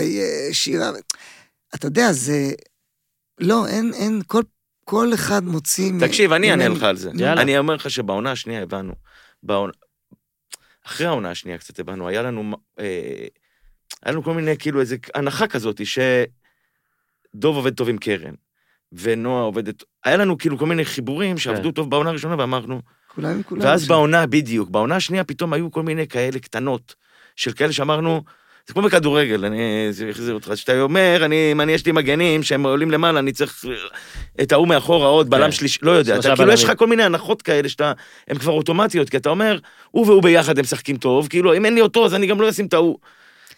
שירה... 0.51 0.89
אתה 1.75 1.87
יודע, 1.87 2.11
זה... 2.11 2.51
לא, 3.39 3.67
אין, 3.67 3.91
אין, 3.93 4.21
כל, 4.27 4.41
כל 4.83 5.13
אחד 5.13 5.43
מוציא... 5.43 5.91
מ- 5.93 5.99
תקשיב, 6.07 6.31
אני 6.33 6.51
אענה 6.51 6.67
לך 6.67 6.83
על 6.83 6.95
זה. 6.95 7.11
יאללה. 7.15 7.41
אני 7.41 7.57
אומר 7.57 7.75
לך 7.75 7.89
שבעונה 7.89 8.31
השנייה 8.31 8.61
הבנו. 8.61 8.93
בעונה- 9.43 9.73
אחרי 10.85 11.07
העונה 11.07 11.31
השנייה 11.31 11.57
קצת 11.57 11.79
הבנו, 11.79 12.07
היה 12.07 12.21
לנו... 12.21 12.55
אה, 12.79 13.25
היה 14.03 14.11
לנו 14.11 14.23
כל 14.23 14.33
מיני, 14.33 14.57
כאילו, 14.57 14.79
איזו 14.81 14.95
הנחה 15.15 15.47
כזאת, 15.47 15.81
שדוב 15.85 17.55
עובד 17.55 17.73
טוב 17.73 17.89
עם 17.89 17.97
קרן, 17.97 18.33
ונועה 18.91 19.43
עובדת... 19.43 19.83
היה 20.03 20.17
לנו 20.17 20.37
כאילו 20.37 20.57
כל 20.57 20.65
מיני 20.65 20.85
חיבורים 20.85 21.37
שעבדו 21.37 21.71
טוב 21.71 21.89
בעונה 21.89 22.09
הראשונה, 22.09 22.35
ואמרנו... 22.39 22.81
כולם 23.07 23.43
כולם. 23.43 23.61
ואז. 23.61 23.87
בעונה, 23.87 24.25
בדיוק, 24.27 24.69
בעונה 24.69 24.95
השנייה 24.95 25.23
פתאום 25.23 25.53
היו 25.53 25.71
כל 25.71 25.83
מיני 25.83 26.07
כאלה 26.07 26.39
קטנות, 26.39 26.95
של 27.35 27.51
כאלה 27.53 27.73
שאמרנו, 27.73 28.23
זה 28.67 28.73
כמו 28.73 28.81
בכדורגל, 28.81 29.45
אני 29.45 29.87
זה 29.91 30.09
החזיר 30.09 30.33
אותך, 30.33 30.51
שאתה 30.55 30.81
אומר, 30.81 31.21
אני, 31.25 31.49
אם 31.51 31.61
אני, 31.61 31.71
יש 31.71 31.85
לי 31.85 31.91
מגנים 31.91 32.43
שהם 32.43 32.65
עולים 32.65 32.91
למעלה, 32.91 33.19
אני 33.19 33.31
צריך 33.31 33.65
את 34.41 34.51
ההוא 34.51 34.67
מאחורה 34.67 35.07
עוד, 35.07 35.29
בלם 35.29 35.43
כן. 35.43 35.51
שלישי, 35.51 35.79
לא 35.81 35.91
יודע, 35.91 36.19
אתה 36.19 36.35
כאילו, 36.35 36.51
יש. 36.51 36.63
לך 36.63 36.71
כל 36.77 36.87
מיני 36.87 37.03
הנחות 37.03 37.41
כאלה 37.41 37.69
שאתה, 37.69 37.93
הן 38.27 38.37
כבר 38.37 38.51
אוטומטיות, 38.51 39.09
כי 39.09 39.17
אתה 39.17 39.29
אומר, 39.29 39.59
הוא 39.91 40.07
והוא 40.07 40.23
ביחד 40.23 40.57
הם 40.57 40.63
משחקים 40.63 40.97
טוב, 40.97 41.27
כאילו, 41.27 41.53
אם 41.53 41.65
אין 41.65 41.75
לי 41.75 41.81
אותו, 41.81 42.05
אז 42.05 42.13
אני 42.13 42.27
גם 42.27 42.41
לא 42.41 42.49
אשים 42.49 42.65
את 42.65 42.73
ההוא. 42.73 42.97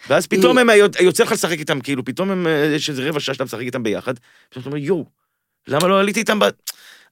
ואז 0.10 0.28
פתאום 0.28 0.58
הם, 0.58 0.70
יוצא 1.00 1.24
לך 1.24 1.32
לשחק 1.32 1.60
איתם, 1.60 1.82
כאילו, 1.82 2.06
פתאום 2.06 2.32
הם, 2.32 2.48
יש 2.76 2.90
איזה 2.90 3.10
רבע 3.10 3.20
שעה 3.20 3.34
שאתה 3.34 3.44
משחק 3.44 3.62
איתם 3.62 3.84
ביחד, 3.84 4.14
פתאום 4.50 4.62
אתה 4.62 4.70
אומר, 4.70 4.78
יואו, 4.78 5.06
למה 5.68 5.88
לא 5.88 6.00
עליתי 6.00 6.20
איתם 6.20 6.40
ב... 6.40 6.46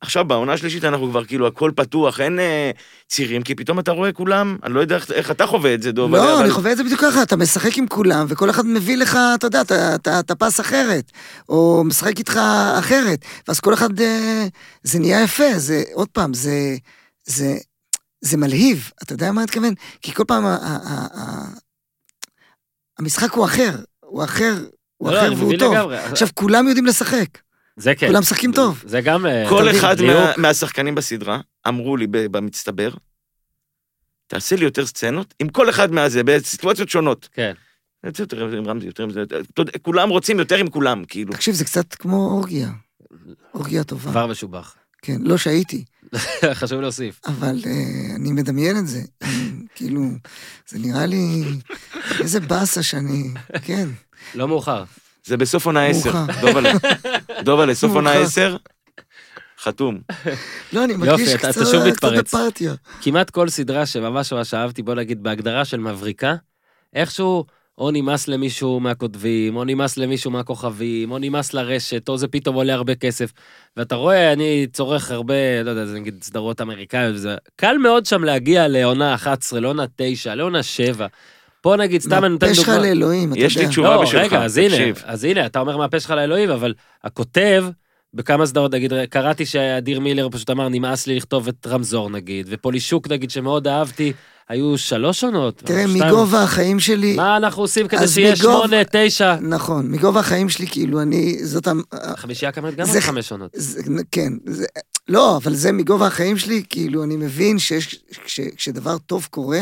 עכשיו, 0.04 0.26
בעונה 0.26 0.54
השלישית 0.54 0.84
אנחנו 0.84 1.10
כבר 1.10 1.26
כאילו 1.26 1.47
הכל 1.47 1.72
פתוח, 1.76 2.20
אין 2.20 2.39
אה, 2.39 2.72
צירים, 3.10 3.41
כי 3.43 3.56
פתאום 3.56 3.80
אתה 3.80 3.91
רואה 3.91 4.12
כולם, 4.12 4.58
אני 4.64 4.74
לא 4.74 4.80
יודע 4.80 4.95
איך, 4.95 5.12
איך 5.12 5.32
אתה 5.32 5.45
חווה 5.45 5.74
את 5.74 5.82
זה, 5.82 5.91
דוב. 5.91 6.16
לא, 6.16 6.34
אבל- 6.36 6.43
אני 6.43 6.51
חווה 6.51 6.72
את 6.72 6.78
זה 6.78 6.84
בדיוק 6.84 7.01
ככה, 7.01 7.24
אתה 7.24 7.36
משחק 7.36 7.78
עם 7.78 7.88
כולם, 7.88 8.26
וכל 8.30 8.49
אחד 8.49 8.66
מביא 8.66 8.97
לך, 8.97 9.18
אתה 9.36 9.47
יודע, 9.47 9.62
אתה- 9.62 9.95
אתה 9.95 10.20
אתה 10.20 10.36
פס 10.36 10.60
אחרת, 10.60 11.12
או 11.49 11.84
משחק 11.86 12.20
איתך 12.20 12.39
אחרת, 12.80 13.20
ואז 13.47 13.60
כל 13.60 13.74
אחד, 13.74 13.99
אה, 14.01 14.45
זה 14.84 14.99
נהיה 14.99 15.24
יפה, 15.24 15.43
זה, 15.60 15.84
עוד 15.93 16.08
פעם, 16.08 16.34
זה, 16.34 16.76
זה, 17.26 17.56
זה 18.22 18.38
מלהיב, 18.38 18.89
אתה 19.04 19.14
יודע 19.14 19.32
מה 19.32 19.41
אני 19.41 19.45
מתכוון? 19.45 19.74
כי 20.01 20.14
כל 20.14 20.24
פעם 20.28 20.45
ה- 20.45 20.49
ה- 20.62 20.80
ה- 20.84 21.20
ה- 21.20 21.47
המשחק 22.99 23.32
הוא 23.34 23.45
אחר, 23.45 23.72
הוא 23.99 24.24
אחר, 24.24 24.54
הוא 24.97 25.12
לא, 25.12 25.18
אחר 25.18 25.28
אני 25.28 25.36
והוא 25.36 25.54
טוב. 25.60 25.74
לגמרי. 25.74 25.97
עכשיו, 25.97 26.28
כולם 26.34 26.68
יודעים 26.68 26.86
לשחק, 26.86 27.26
זה 27.76 27.96
כן. 27.96 28.08
כולם 28.08 28.20
משחקים 28.20 28.52
טוב. 28.52 28.84
זה 28.86 29.02
גם... 29.02 29.26
אה, 29.26 29.50
כל 29.50 29.72
אחד. 29.72 30.02
מה, 30.02 30.32
מהשחקנים 30.38 30.96
בסדרה 30.96 31.40
אמרו 31.68 31.98
לי 31.98 32.08
במצטבר, 32.08 32.90
תעשה 34.28 34.56
לי 34.56 34.64
יותר 34.64 34.86
סצנות, 34.86 35.34
עם 35.40 35.50
כל 35.50 35.70
אחד 35.70 35.92
מהזה, 35.92 36.24
בסיטואציות 36.24 36.90
שונות. 36.90 37.30
כן. 37.34 37.54
יותר 38.04 38.24
יותר 38.24 38.58
עם 38.58 38.68
רמזי, 38.68 38.86
יותר 38.86 39.04
עם 39.04 39.10
זה, 39.10 39.24
כולם 39.82 40.10
רוצים 40.10 40.40
יותר 40.40 40.56
עם 40.56 40.70
כולם, 40.70 41.06
כאילו. 41.06 41.34
תקשיב, 41.34 41.56
זה 41.56 41.66
קצת 41.66 41.94
כמו 41.94 42.32
אורגיה, 42.32 42.70
אורגיה 43.54 43.84
טובה. 43.84 44.12
כבר 44.12 44.28
משובח. 44.28 44.76
כן, 45.02 45.22
לא 45.22 45.38
שהייתי. 45.38 45.86
חשוב 46.60 46.82
להוסיף. 46.82 47.20
אבל 47.26 47.60
uh, 47.64 47.68
אני 48.16 48.32
מדמיין 48.32 48.78
את 48.78 48.88
זה. 48.88 49.02
כאילו, 49.76 50.02
זה 50.68 50.80
נראה 50.80 51.06
לי... 51.06 51.44
איזה 52.20 52.40
באסה 52.40 52.84
שאני... 52.84 53.30
כן, 53.62 53.90
לא 54.36 54.48
מאוחר. 54.48 54.84
זה 55.26 55.38
בסוף 55.38 55.66
עונה 55.66 55.86
עשר. 55.86 56.14
מאוחר. 56.14 56.42
דובלה, 56.42 56.72
דובלה, 57.44 57.76
סוף 57.76 57.92
עונה 57.92 58.10
מאוחר. 58.14 58.26
עשר, 58.26 58.58
חתום. 59.60 60.00
לא, 60.74 60.84
אני 60.84 60.96
מרגיש 60.96 61.34
קצת 61.34 61.50
אתה 61.50 61.66
שוב 61.66 61.82
קצת 61.82 61.88
מתפרץ. 61.88 62.34
אפרטיה. 62.34 62.74
כמעט 63.02 63.30
כל 63.30 63.50
סדרה 63.50 63.86
שממש 63.86 64.34
ממש 64.34 64.54
אהבתי, 64.54 64.82
בוא 64.82 64.96
נגיד 64.96 65.24
בהגדרה 65.24 65.66
של 65.66 65.80
מבריקה, 65.80 66.36
איכשהו 66.94 67.46
או 67.78 67.92
נמאס 67.92 68.28
למישהו 68.28 68.80
מהכותבים, 68.80 69.56
או 69.56 69.64
נמאס 69.64 69.98
למישהו 69.98 70.32
מהכוכבים, 70.32 71.12
או 71.12 71.18
נמאס 71.18 71.54
לרשת, 71.54 72.10
או 72.10 72.18
זה 72.18 72.28
פתאום 72.28 72.56
עולה 72.56 72.74
הרבה 72.74 72.96
כסף. 72.96 73.32
ואתה 73.78 73.96
רואה, 73.96 74.34
אני 74.34 74.68
צורך 74.74 75.12
הרבה, 75.12 75.64
לא 75.64 75.70
יודע, 75.70 75.86
זה 75.86 76.00
נגיד 76.00 76.24
סדרות 76.24 76.62
אמריקאיות 76.62 77.16
וזה, 77.16 77.36
קל 77.56 77.78
מאוד 77.78 78.06
שם 78.06 78.24
להגיע 78.24 78.68
לעונה 78.68 79.14
11, 79.14 79.60
לעונה 79.60 79.86
9, 79.96 80.36
לעונה 80.36 80.64
7. 80.64 81.08
פה 81.64 81.76
נגיד, 81.76 82.01
סתם 82.01 82.24
אני 82.24 82.30
נותן 82.30 82.47
מהפה 82.47 82.61
שלך. 82.61 82.70
לאלוהים, 82.70 83.30
אתה 83.32 83.39
יודע. 83.39 83.45
יש 83.47 83.57
לי 83.57 83.68
תשובה 83.68 83.95
לא, 83.95 84.01
בשבילך, 84.01 84.26
רגע, 84.26 84.43
אז 84.43 84.57
הנה, 84.57 84.70
תקשיב. 84.70 85.01
אז 85.05 85.24
הנה, 85.24 85.45
אתה 85.45 85.59
אומר 85.59 85.78
מהפה 85.78 85.99
שלך 85.99 86.11
לאלוהים, 86.11 86.49
אבל 86.49 86.74
הכותב, 87.03 87.66
בכמה 88.14 88.45
סדרות, 88.45 88.74
נגיד, 88.74 88.93
קראתי 89.09 89.45
שאדיר 89.45 89.99
מילר 89.99 90.30
פשוט 90.32 90.49
אמר, 90.49 90.70
נמאס 90.70 91.07
לי 91.07 91.16
לכתוב 91.16 91.47
את 91.47 91.68
רמזור, 91.68 92.09
נגיד, 92.09 92.47
ופולישוק, 92.49 93.07
נגיד, 93.11 93.32
שמאוד 93.32 93.68
אהבתי, 93.68 94.14
היו 94.49 94.78
שלוש 94.78 95.24
עונות. 95.24 95.57
תראה, 95.57 95.88
שתיים. 95.88 96.03
מגובה 96.07 96.43
החיים 96.43 96.80
שלי... 96.80 97.16
מה 97.16 97.38
אנחנו 97.38 97.61
עושים 97.61 97.88
כדי 97.88 97.99
אז 97.99 98.14
שיהיה 98.14 98.36
שמונה, 98.36 98.78
תשע? 98.91 99.36
נכון, 99.41 99.91
מגובה 99.91 100.20
החיים 100.20 100.49
שלי, 100.49 100.68
כאילו, 100.68 101.01
אני... 101.01 101.38
זאת... 101.45 101.68
חמישייה 102.16 102.51
כמובן 102.51 102.76
גם 102.76 102.86
זה- 102.86 103.01
חמש 103.01 103.32
עונות. 103.32 103.51
זה, 103.53 103.82
כן, 104.11 104.34
זה, 104.45 104.66
לא, 105.07 105.38
אבל 105.38 105.53
זה 105.53 105.72
מגובה 105.72 106.07
החיים 106.07 106.38
שלי, 106.38 106.64
כאילו, 106.70 107.03
אני 107.03 107.16
מבין 107.16 107.59
שיש, 107.59 107.95
כש, 108.26 108.39
כשדבר 108.55 108.97
טוב 108.97 109.28
קורה, 109.32 109.61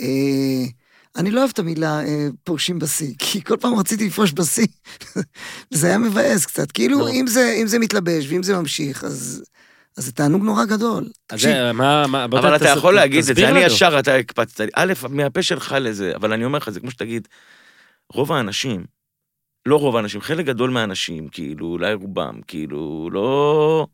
אה, 0.00 0.64
אני 1.16 1.30
לא 1.30 1.40
אוהב 1.40 1.50
את 1.52 1.58
המילה 1.58 2.00
אה, 2.00 2.28
פורשים 2.44 2.78
בשיא, 2.78 3.14
כי 3.18 3.44
כל 3.44 3.56
פעם 3.60 3.74
רציתי 3.74 4.06
לפרוש 4.06 4.32
בשיא, 4.32 4.66
וזה 5.72 5.86
היה 5.86 5.98
מבאס 5.98 6.46
קצת. 6.46 6.72
כאילו, 6.72 6.98
נו. 6.98 7.08
אם 7.08 7.26
זה, 7.26 7.56
אם 7.62 7.66
זה 7.66 7.78
מתלבש 7.78 8.26
ואם 8.28 8.42
זה 8.42 8.56
ממשיך, 8.56 9.04
אז, 9.04 9.44
אז 9.96 10.04
זה 10.04 10.12
תענוג 10.12 10.42
נורא 10.44 10.64
גדול. 10.64 11.04
אז 11.30 11.40
זה, 11.40 11.72
מה, 11.72 12.06
מה, 12.06 12.24
אבל 12.24 12.56
אתה 12.56 12.64
תס- 12.64 12.76
יכול 12.78 12.94
להגיד 12.94 13.24
את 13.30 13.36
זה, 13.36 13.48
אני. 13.48 13.60
ישר, 13.60 13.98
אתה 13.98 14.14
הקפצת 14.14 14.60
לי. 14.60 14.70
א', 14.74 14.92
מהפה 15.08 15.42
שלך 15.42 15.76
לזה, 15.80 16.12
אבל 16.16 16.32
אני 16.32 16.44
אומר 16.44 16.58
לך, 16.58 16.70
זה 16.70 16.80
כמו 16.80 16.90
שתגיד, 16.90 17.28
רוב 18.12 18.32
האנשים, 18.32 18.84
לא 19.66 19.76
רוב 19.76 19.96
האנשים, 19.96 20.20
חלק 20.20 20.46
גדול 20.46 20.70
מהאנשים, 20.70 21.28
כאילו, 21.28 21.66
אולי 21.66 21.94
רובם, 21.94 22.40
כאילו, 22.46 23.08
לא... 23.12 23.86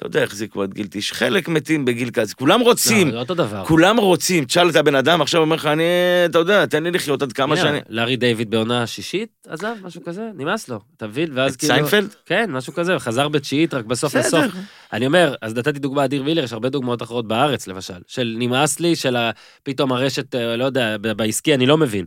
אתה 0.00 0.08
יודע, 0.08 0.22
החזיקו 0.22 0.62
עד 0.62 0.74
גיל 0.74 0.86
תשע, 0.90 1.14
חלק 1.14 1.48
מתים 1.48 1.84
בגיל 1.84 2.10
כזה, 2.10 2.34
כולם 2.34 2.60
רוצים, 2.60 3.06
לא, 3.06 3.12
זה 3.12 3.18
אותו 3.18 3.34
דבר. 3.34 3.64
כולם 3.64 3.96
רוצים. 3.96 4.44
תשאל 4.44 4.70
את 4.70 4.76
הבן 4.76 4.94
אדם, 4.94 5.22
עכשיו 5.22 5.40
אומר 5.40 5.56
לך, 5.56 5.66
אני, 5.66 5.82
אתה 6.24 6.38
יודע, 6.38 6.66
תן 6.66 6.82
לי 6.82 6.90
לחיות 6.90 7.22
עד 7.22 7.32
כמה 7.32 7.56
שאני... 7.56 7.78
לארי 7.88 8.16
דיוויד 8.16 8.50
בעונה 8.50 8.82
השישית, 8.82 9.28
עזב, 9.48 9.74
משהו 9.82 10.04
כזה, 10.04 10.22
נמאס 10.34 10.68
לו, 10.68 10.80
אתה 10.96 11.06
מבין? 11.06 11.30
ואז 11.34 11.56
כאילו... 11.56 11.74
סיינפלד? 11.74 12.14
כן, 12.26 12.50
משהו 12.52 12.72
כזה, 12.72 12.98
חזר 12.98 13.28
בתשיעית, 13.28 13.74
רק 13.74 13.84
בסוף 13.84 14.14
לסוף. 14.14 14.44
אני 14.92 15.06
אומר, 15.06 15.34
אז 15.42 15.54
נתתי 15.54 15.78
דוגמה 15.78 16.04
אדיר 16.04 16.22
מילר, 16.24 16.44
יש 16.44 16.52
הרבה 16.52 16.68
דוגמאות 16.68 17.02
אחרות 17.02 17.28
בארץ, 17.28 17.66
למשל, 17.66 18.00
של 18.06 18.36
נמאס 18.38 18.80
לי, 18.80 18.96
של 18.96 19.16
פתאום 19.62 19.92
הרשת, 19.92 20.34
אה, 20.34 20.56
לא 20.56 20.64
יודע, 20.64 20.96
בעסקי, 21.16 21.54
אני 21.54 21.66
לא 21.66 21.78
מבין. 21.78 22.04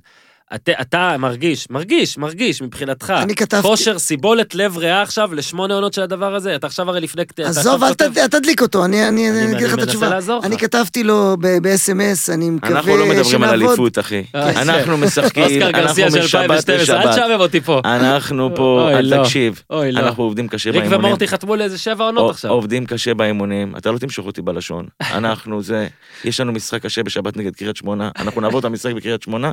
אתה, 0.55 0.71
אתה 0.81 1.15
מרגיש, 1.19 1.69
מרגיש, 1.69 2.17
מרגיש 2.17 2.61
מבחינתך. 2.61 3.13
אני 3.17 3.35
כתבתי- 3.35 3.67
כושר, 3.67 3.99
סיבולת, 3.99 4.55
לב 4.55 4.77
ריאה 4.77 5.01
עכשיו 5.01 5.33
לשמונה 5.33 5.73
עונות 5.73 5.93
של 5.93 6.01
הדבר 6.01 6.35
הזה. 6.35 6.55
אתה 6.55 6.67
עכשיו 6.67 6.89
הרי 6.89 7.01
לפני... 7.01 7.23
עזוב, 7.43 7.83
אל 7.83 7.89
כותב- 7.89 8.11
ת- 8.13 8.17
אל 8.17 8.27
תדליק 8.27 8.61
אותו, 8.61 8.85
אני 8.85 9.07
אני- 9.07 9.29
אני- 9.29 9.39
אני 9.41 9.45
אגיד 9.45 9.55
אני 9.55 9.65
לך 9.65 9.73
את 9.73 9.77
מנסה 9.77 9.83
התשובה. 9.89 10.09
לעזור 10.09 10.39
לך. 10.39 10.45
אני 10.45 10.57
כתבתי 10.57 11.03
לו 11.03 11.37
ב-SMS, 11.39 12.33
אני 12.33 12.49
מקווה 12.49 12.71
אנחנו 12.75 12.97
לא 12.97 13.05
מדברים 13.05 13.17
על 13.17 13.23
שנעבוד. 13.23 13.53
אליפות, 13.69 13.99
אחי. 13.99 14.23
אה, 14.35 14.61
אנחנו 14.61 14.97
משחקים, 14.97 15.61
אנחנו 15.61 15.89
משבת 16.05 16.13
2012, 16.15 16.75
אל 16.75 16.81
לשבת. 16.81 17.09
תשעמם 17.13 17.39
אותי 17.39 17.61
פה. 17.61 17.81
אנחנו 17.85 18.49
פה, 18.55 18.89
אוי, 18.93 19.03
לא. 19.03 19.15
אל 19.15 19.23
תקשיב. 19.23 19.61
אוי, 19.69 19.91
לא. 19.91 19.99
אנחנו 19.99 20.23
עובדים 20.23 20.47
קשה 20.47 20.69
ריק 20.71 20.79
באימונים. 20.81 21.05
ומורטי 21.05 21.27
חתמו 21.27 21.55
לאיזה 21.55 21.77
שבע 21.77 22.03
עונות 22.05 22.23
עו- 22.23 22.29
עכשיו. 22.29 22.51
עובדים 22.51 22.85
קשה 22.85 23.13
באימונים, 23.13 23.73
אתה 23.77 23.91
לא 23.91 23.97
תמשוך 23.97 24.25
אותי 24.25 24.41
בלשון. 24.41 24.85
אנחנו 25.11 25.63
זה, 25.63 25.87
יש 26.25 26.39
לנו 26.39 26.51
משחק 26.51 26.81
קשה 26.81 27.03
בשבת 27.03 27.37
נגד 27.37 27.55
קריית 27.55 27.75
שמונה, 27.75 28.09
אנחנו 28.19 28.41
נעבור 28.41 28.59
את 28.59 28.65
המשחק 28.65 28.93
בקריית 28.93 29.21
שמונה, 29.21 29.51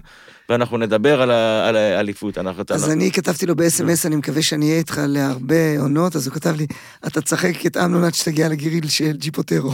ואנחנו 0.51 0.79
נדבר 0.79 1.23
על 1.23 1.31
ה- 1.31 1.69
על 1.69 1.77
האליפות. 1.77 2.39
אנחנו... 2.39 2.63
אז 2.71 2.83
אנחנו- 2.83 2.93
אני 2.93 3.11
כתבתי 3.13 3.47
לו 3.47 3.57
ב-SMS, 3.57 4.07
אני 4.07 4.17
מקווה 4.17 4.43
שאני 4.43 4.67
אהיה 4.67 4.79
איתך 4.79 5.01
להרבה 5.09 5.79
עונות, 5.79 6.17
אז 6.17 6.27
הוא 6.27 6.35
כתב 6.35 6.55
לי, 6.57 6.67
אתה 7.07 7.21
תשחק 7.21 7.67
את 7.67 7.77
אמנון 7.77 8.05
עד 8.05 8.15
שתגיע 8.15 8.49
לגיריל 8.49 8.89
של 8.89 9.13
ג'יפוטרו. 9.17 9.71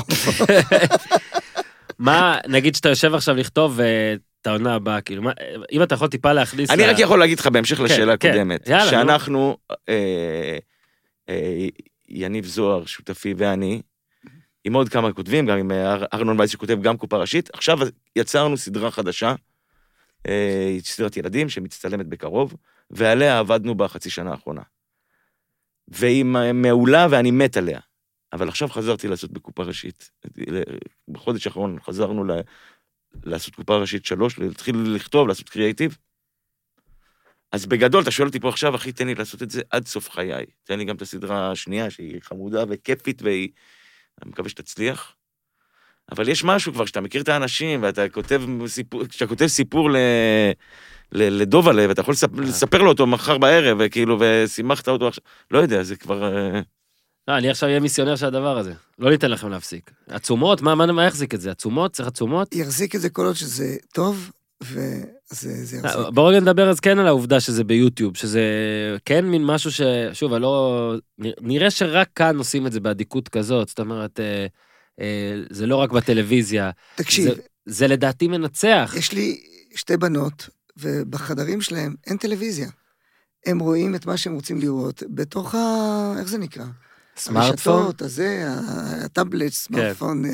מה, 1.98 2.36
נגיד 2.48 2.74
שאתה 2.74 2.88
יושב 2.88 3.14
עכשיו 3.14 3.34
לכתוב 3.36 3.80
אה, 3.80 4.14
את 4.42 4.46
העונה 4.46 4.74
הבאה, 4.74 5.00
כאילו, 5.00 5.22
מה- 5.22 5.32
אם 5.72 5.82
אתה 5.82 5.94
יכול 5.94 6.08
טיפה 6.08 6.32
להכניס... 6.32 6.70
אני 6.70 6.82
ל- 6.82 6.90
רק 6.90 6.96
יכול 6.98 7.18
להגיד 7.18 7.38
לך 7.40 7.46
בהמשך 7.46 7.80
לשאלה 7.80 8.16
כן. 8.16 8.28
הקודמת, 8.28 8.68
יאללה, 8.68 8.84
נו. 8.84 8.90
שאנחנו, 8.90 9.56
אה, 9.88 10.58
אה, 11.28 11.66
יניב 12.08 12.46
זוהר, 12.46 12.86
שותפי, 12.86 13.34
ואני, 13.38 13.80
עם 14.64 14.74
עוד 14.74 14.88
כמה 14.88 15.12
כותבים, 15.12 15.46
גם 15.46 15.58
עם 15.58 15.72
אר- 15.72 16.04
ארנון 16.14 16.38
וייס 16.40 16.50
שכותב 16.50 16.78
גם 16.82 16.96
קופה 16.96 17.16
ראשית, 17.16 17.50
עכשיו 17.52 17.78
יצרנו 18.16 18.56
סדרה 18.56 18.90
חדשה, 18.90 19.34
אה, 20.28 20.76
סדרת 20.80 21.16
ילדים 21.16 21.48
שמצטלמת 21.48 22.06
בקרוב, 22.06 22.54
ועליה 22.90 23.38
עבדנו 23.38 23.74
בחצי 23.74 24.10
שנה 24.10 24.30
האחרונה. 24.30 24.62
והיא 25.88 26.24
מעולה 26.54 27.06
ואני 27.10 27.30
מת 27.30 27.56
עליה. 27.56 27.80
אבל 28.32 28.48
עכשיו 28.48 28.68
חזרתי 28.68 29.08
לעשות 29.08 29.30
בקופה 29.30 29.62
ראשית. 29.62 30.10
בחודש 31.08 31.46
האחרון 31.46 31.80
חזרנו 31.80 32.24
ל... 32.24 32.30
לעשות 33.24 33.54
קופה 33.54 33.76
ראשית 33.76 34.04
שלוש, 34.04 34.38
להתחיל 34.38 34.76
לכתוב, 34.94 35.28
לעשות 35.28 35.48
קריאייטיב. 35.48 35.96
אז 37.52 37.66
בגדול, 37.66 38.02
אתה 38.02 38.10
שואל 38.10 38.28
אותי 38.28 38.40
פה 38.40 38.48
עכשיו, 38.48 38.74
אחי, 38.74 38.92
תן 38.92 39.06
לי 39.06 39.14
לעשות 39.14 39.42
את 39.42 39.50
זה 39.50 39.62
עד 39.70 39.86
סוף 39.86 40.10
חיי. 40.10 40.46
תן 40.64 40.78
לי 40.78 40.84
גם 40.84 40.96
את 40.96 41.02
הסדרה 41.02 41.50
השנייה, 41.50 41.90
שהיא 41.90 42.20
חמודה 42.22 42.64
וכיפית, 42.68 43.22
והיא... 43.22 43.48
אני 44.22 44.30
מקווה 44.30 44.48
שתצליח. 44.48 45.16
אבל 46.12 46.28
יש 46.28 46.44
משהו 46.44 46.72
כבר, 46.72 46.84
שאתה 46.84 47.00
מכיר 47.00 47.22
את 47.22 47.28
האנשים, 47.28 47.82
ואתה 47.82 48.08
כותב 48.08 48.42
סיפור, 48.66 49.06
כשאתה 49.06 49.26
כותב 49.26 49.46
סיפור 49.46 49.90
ל... 49.90 49.96
לדובלה, 51.12 51.88
ואתה 51.88 52.00
יכול 52.00 52.12
לספר, 52.12 52.40
לספר 52.40 52.82
לו 52.82 52.88
אותו 52.88 53.06
מחר 53.06 53.38
בערב, 53.38 53.76
וכאילו, 53.80 54.18
ושימחת 54.20 54.88
אותו 54.88 55.08
עכשיו, 55.08 55.24
לא 55.50 55.58
יודע, 55.58 55.82
זה 55.82 55.96
כבר... 55.96 56.24
אה, 56.24 56.60
לא, 57.28 57.36
אני 57.36 57.50
עכשיו 57.50 57.68
אהיה 57.68 57.80
מיסיונר 57.80 58.16
של 58.16 58.26
הדבר 58.26 58.58
הזה. 58.58 58.72
לא 58.98 59.10
ניתן 59.10 59.30
לכם 59.30 59.48
להפסיק. 59.48 59.90
עצומות, 60.08 60.62
מה, 60.62 60.74
מה, 60.74 60.86
מה 60.86 61.04
יחזיק 61.04 61.34
את 61.34 61.40
זה? 61.40 61.50
עצומות? 61.50 61.92
צריך 61.92 62.08
עצומות? 62.08 62.54
יחזיק 62.54 62.94
את 62.94 63.00
זה 63.00 63.10
כל 63.10 63.26
עוד 63.26 63.34
שזה 63.34 63.76
טוב, 63.94 64.30
וזה 64.62 64.84
זה 65.30 65.76
יחזיק. 65.76 65.84
אה, 65.84 66.10
בואו 66.10 66.26
רגע 66.26 66.40
נדבר 66.40 66.70
אז 66.70 66.80
כן 66.80 66.98
על 66.98 67.06
העובדה 67.06 67.40
שזה 67.40 67.64
ביוטיוב, 67.64 68.16
שזה 68.16 68.42
כן 69.04 69.24
מין 69.24 69.44
משהו 69.44 69.72
ש... 69.72 69.80
שוב, 70.12 70.32
אני 70.32 70.42
לא... 70.42 70.94
נראה 71.40 71.70
שרק 71.70 72.08
כאן 72.14 72.38
עושים 72.38 72.66
את 72.66 72.72
זה 72.72 72.80
באדיקות 72.80 73.28
כזאת, 73.28 73.68
זאת 73.68 73.80
אומרת, 73.80 74.20
אה, 74.20 74.24
אה, 74.24 74.46
זה 75.50 75.66
לא 75.66 75.76
רק 75.76 75.90
בטלוויזיה, 75.90 76.70
תקשיב, 76.94 77.28
זה 77.66 77.86
לדעתי 77.88 78.28
מנצח. 78.28 78.94
יש 78.98 79.12
לי 79.12 79.40
שתי 79.74 79.96
בנות, 79.96 80.48
ובחדרים 80.76 81.60
שלהם 81.60 81.94
אין 82.06 82.16
טלוויזיה. 82.16 82.68
הם 83.46 83.58
רואים 83.58 83.94
את 83.94 84.06
מה 84.06 84.16
שהם 84.16 84.34
רוצים 84.34 84.58
לראות 84.60 85.02
בתוך 85.08 85.54
ה... 85.54 85.58
איך 86.18 86.28
זה 86.28 86.38
נקרא? 86.38 86.64
סמארטפון? 87.16 87.74
הרשתות, 87.82 88.02
הזה, 88.02 88.44
הטאבלט, 89.04 89.52
סמארטפון, 89.52 90.24
אה, 90.24 90.30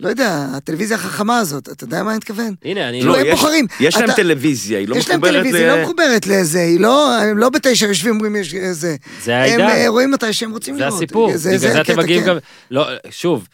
לא 0.00 0.08
יודע, 0.08 0.46
הטלוויזיה 0.56 0.96
החכמה 0.96 1.38
הזאת, 1.38 1.68
אתה 1.68 1.84
יודע 1.84 2.02
מה 2.02 2.10
אני 2.10 2.16
מתכוון? 2.16 2.54
הנה, 2.64 2.88
אני... 2.88 3.02
לא, 3.02 3.16
הם 3.18 3.26
יש- 3.26 3.30
בוחרים. 3.32 3.66
יש 3.80 3.96
להם 3.96 4.04
אתה- 4.04 4.14
טלוויזיה, 4.16 4.78
היא 4.78 4.88
לא 4.88 4.96
יש 4.96 5.08
להם 5.08 5.20
מחוברת 5.20 5.34
טלוויזיה, 5.34 5.72
היא 5.72 5.78
לא 5.80 5.84
מחוברת 5.84 6.26
לזה, 6.26 6.60
היא 6.60 6.80
לא, 6.80 7.16
הם 7.18 7.38
לא 7.38 7.48
בתשע 7.48 7.86
יושבים 7.86 8.12
ואומרים 8.14 8.36
יש 8.36 8.54
איזה. 8.54 8.96
זה 9.22 9.36
הם 9.36 9.60
אה, 9.60 9.66
העידן, 9.66 9.86
רואים 9.88 10.10
מתי 10.10 10.32
שהם 10.32 10.50
רוצים 10.50 10.74
זה 10.74 10.80
לראות. 10.80 10.94
הסיפור. 10.94 11.28
בגלל 11.28 11.38
זה 11.38 11.70
אתם 11.70 11.80
הקטע, 11.80 11.96
מגיעים 12.02 12.22
כן. 12.22 12.28
גם... 12.28 12.36
לא, 12.70 12.86
שוב, 13.10 13.48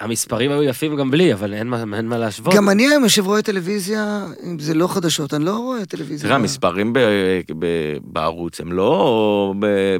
המספרים 0.00 0.50
היו 0.50 0.62
יפים 0.62 0.96
גם 0.96 1.10
בלי, 1.10 1.32
אבל 1.32 1.54
אין 1.54 1.66
מה- 1.68 1.84
אין 1.96 2.06
מה 2.08 2.18
להשוות. 2.18 2.54
גם 2.54 2.68
אני 2.68 2.88
היום 2.88 3.02
יושב 3.04 3.26
רואה 3.26 3.42
טלוויזיה, 3.42 4.24
אם 4.46 4.58
זה 4.58 4.74
לא 4.74 4.86
חדשות, 4.88 5.34
אני 5.34 5.44
לא 5.44 5.56
רואה 5.56 5.86
טלוויזיה. 5.86 6.28
תראה, 6.28 6.34
המספרים 6.36 6.92
ב- 6.92 6.98
ב- 7.58 7.66
בערוץ 8.02 8.60
הם 8.60 8.72
לא 8.72 9.54
ב- 9.60 9.96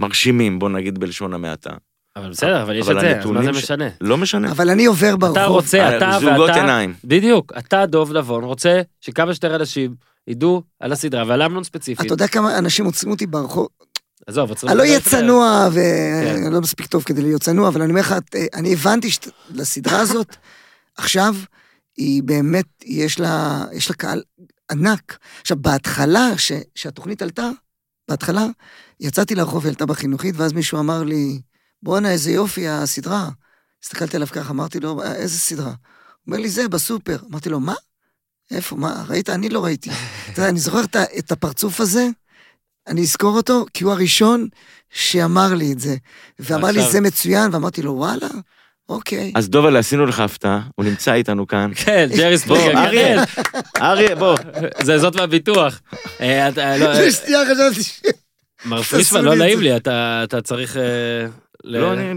מרשימים, 0.00 0.58
בוא 0.58 0.68
נגיד 0.68 0.98
בלשון 0.98 1.34
המעטה. 1.34 1.70
אבל 2.16 2.30
בסדר, 2.30 2.62
אבל 2.62 2.76
יש 2.76 2.88
את 2.88 3.00
זה, 3.00 3.18
אז 3.20 3.26
מה 3.26 3.42
זה 3.42 3.50
משנה? 3.52 3.88
לא 4.00 4.16
משנה. 4.16 4.50
אבל 4.50 4.70
אני 4.70 4.84
עובר 4.86 5.16
ברחוב. 5.16 5.36
אתה 5.38 5.46
רוצה, 5.46 5.96
אתה 5.96 6.18
זוגות 6.20 6.48
ואתה... 6.48 6.54
עיניים. 6.60 6.94
בדיוק, 7.04 7.52
אתה, 7.58 7.86
דוב 7.86 8.12
נבון, 8.16 8.44
רוצה 8.44 8.80
שכמה 9.00 9.34
שיותר 9.34 9.56
אנשים 9.56 9.94
ידעו 10.28 10.62
על 10.80 10.92
הסדרה 10.92 11.24
ועל 11.26 11.42
אמנון 11.42 11.64
ספציפית. 11.64 12.06
אתה 12.06 12.14
יודע 12.14 12.26
כמה 12.28 12.58
אנשים 12.58 12.84
עוצרים 12.84 13.12
אותי 13.12 13.26
ברחוב? 13.26 13.66
עזוב, 14.26 14.48
עוצרים 14.50 14.70
אני 14.70 14.78
לא 14.78 14.82
אהיה. 14.82 15.00
צנוע, 15.00 15.68
כן. 15.74 15.80
ואני 16.44 16.54
לא 16.54 16.60
מספיק 16.60 16.86
טוב 16.86 17.02
כדי 17.02 17.22
להיות 17.22 17.42
צנוע, 17.42 17.68
אבל 17.68 17.82
אני 17.82 17.90
אומר 17.90 18.00
לך, 18.00 18.12
אה, 18.34 18.46
אני 18.54 18.72
הבנתי 18.72 19.08
שלסדרה 19.10 20.00
הזאת, 20.00 20.36
עכשיו, 20.98 21.34
היא 21.96 22.22
באמת, 22.22 22.66
יש 22.84 23.20
לה, 23.20 23.64
יש 23.72 23.90
לה 23.90 23.96
קהל 23.96 24.22
ענק. 24.70 25.18
עכשיו, 25.40 25.56
בהתחלה, 25.56 26.38
ש- 26.38 26.52
שהתוכנית 26.74 27.22
עלתה, 27.22 27.50
בהתחלה, 28.08 28.46
יצאתי 29.00 29.34
לרחוב, 29.34 29.64
היא 29.64 29.68
עלתה 29.70 29.86
בחינוכית, 29.86 30.34
ואז 30.38 30.52
מישהו 30.52 30.78
אמר 30.78 31.02
לי, 31.02 31.40
בואנה, 31.82 32.10
איזה 32.10 32.30
יופי 32.32 32.68
הסדרה. 32.68 33.28
הסתכלתי 33.84 34.16
עליו 34.16 34.28
ככה, 34.32 34.50
אמרתי 34.50 34.80
לו, 34.80 35.02
"אה, 35.02 35.14
איזה 35.14 35.38
סדרה? 35.38 35.66
הוא 35.66 35.74
אומר 36.26 36.38
לי, 36.38 36.48
זה, 36.48 36.68
בסופר. 36.68 37.16
אמרתי 37.30 37.48
לו, 37.48 37.60
מה? 37.60 37.74
איפה, 38.50 38.76
מה, 38.76 39.04
ראית? 39.08 39.30
אני 39.30 39.48
לא 39.48 39.64
ראיתי. 39.64 39.90
אתה 40.32 40.40
יודע, 40.40 40.48
אני 40.48 40.58
זוכר 40.60 40.80
את 41.18 41.32
הפרצוף 41.32 41.80
הזה, 41.80 42.08
אני 42.88 43.00
אזכור 43.02 43.36
אותו, 43.36 43.66
כי 43.74 43.84
הוא 43.84 43.92
הראשון 43.92 44.46
שאמר 44.90 45.54
לי 45.54 45.72
את 45.72 45.80
זה. 45.80 45.96
ואמר 46.38 46.70
לי, 46.70 46.78
עכשיו- 46.78 46.92
זה 46.92 47.00
מצוין, 47.00 47.50
ואמרתי 47.54 47.82
לו, 47.82 47.92
וואלה, 47.92 48.28
אוקיי. 48.88 49.32
אז 49.34 49.48
דובלה, 49.48 49.78
עשינו 49.78 50.06
לך 50.06 50.20
הפתעה, 50.20 50.60
הוא 50.74 50.84
נמצא 50.84 51.12
איתנו 51.12 51.46
כאן. 51.46 51.70
כן, 51.84 52.08
ג'רי 52.16 52.30
בוא, 52.30 52.36
ספריגר, 52.36 52.78
אריה, 52.78 53.26
כן. 53.26 53.50
אריה, 53.82 54.16
בוא. 54.16 54.36
זה 54.82 54.98
זאת 54.98 55.16
מהביטוח. 55.16 55.80
אה, 56.20 56.48
לא, 56.78 56.86
אה, 56.86 57.12
שנייה 57.12 57.40
חשבתי 57.44 57.82
ש... 57.82 58.00
מר 58.64 58.82
פרישמן, 58.82 59.20
לי 59.20 59.26
לא 59.26 59.32
את 59.32 59.38
נעים. 59.38 59.60
לי, 59.60 59.76
אתה 59.76 60.20
אתה 60.24 60.40
צריך... 60.40 60.76
ל- 61.64 61.78
לא, 61.78 61.92
אני... 61.92 62.12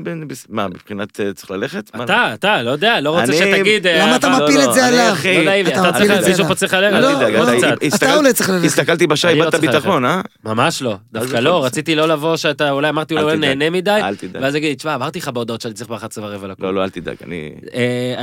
מה, 0.50 0.68
מבחינת 0.68 1.20
אה, 1.20 1.34
צריך 1.34 1.52
ללכת? 1.52 1.92
אתה, 2.04 2.34
אתה, 2.34 2.62
לא 2.62 2.70
יודע, 2.70 3.02
לא 3.02 3.20
רוצה 3.22 3.34
שתגיד... 3.34 3.88
אה, 3.88 4.06
למה 4.06 4.16
אתה 4.16 4.30
מפיל 4.30 4.60
לא, 4.60 4.70
את 4.70 4.74
זה 4.74 4.86
עליו? 4.86 5.16
לא 5.36 5.44
נעים 5.44 5.68
אתה 5.68 5.82
מפיל 5.82 5.92
צריך, 6.08 6.12
את 6.12 6.24
זה 6.24 6.30
מישהו 6.30 6.34
עליו. 6.34 6.48
פה 6.48 6.56
צריך 6.56 6.74
ללכת, 6.74 6.94
לא, 7.02 7.30
לא, 7.32 7.44
אתה- 7.58 7.58
קצת. 7.58 7.84
הסתכל- 7.84 8.06
אתה 8.06 8.16
אולי 8.18 8.34
צריך 8.34 8.50
ללכת. 8.50 8.66
הסתכלתי 8.66 9.08
לא 9.08 9.30
איבדת 9.30 9.52
צריך 9.52 9.64
ביטחון, 9.64 10.06
אה? 10.06 10.22
ממש 10.46 10.82
לא, 10.82 10.96
דווקא 11.12 11.28
יכול 11.28 11.40
לא. 11.40 11.66
רציתי 11.66 11.96
לא 11.96 12.08
לבוא 12.08 12.38
שאתה, 12.38 12.72
אולי 12.72 12.90
אמרתי 12.90 13.14
אולי. 13.18 13.38
נהנה 13.38 13.70
מדי, 13.70 13.90
אל 14.04 14.16
תדאג. 14.16 14.44
ואז 14.44 14.56
יגיד, 14.56 14.78
תשמע, 14.78 14.96
אמרתי 14.96 15.20
לך 15.20 15.28
בהודעות 15.28 15.62
שאני 15.62 15.74
צריך 15.74 15.90
ב-11 15.90 15.98
ורבע 16.22 16.48
לקום. 16.48 16.66
לא, 16.66 16.74
לא, 16.74 16.84
אל 16.84 16.90
תדאג, 16.90 17.16
אני... 17.24 17.52
אה, 17.74 18.16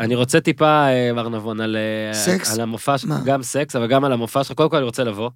אני 0.00 0.14
רוצה, 0.14 0.40
טיפה, 0.40 0.86
מר 1.14 1.28
נבון, 1.28 1.60
על 1.60 1.76
המופע? 2.60 2.96
גם 3.24 3.42
סקס, 3.42 3.76
אבל 3.76 3.86
גם 3.86 4.04
על 4.04 4.12
המופע 4.12 4.44
שלך, 4.44 4.56
קודם 4.56 4.70
כל 4.70 4.76
אני 4.76 4.84
רוצה 4.84 5.04
לבוא, 5.04 5.30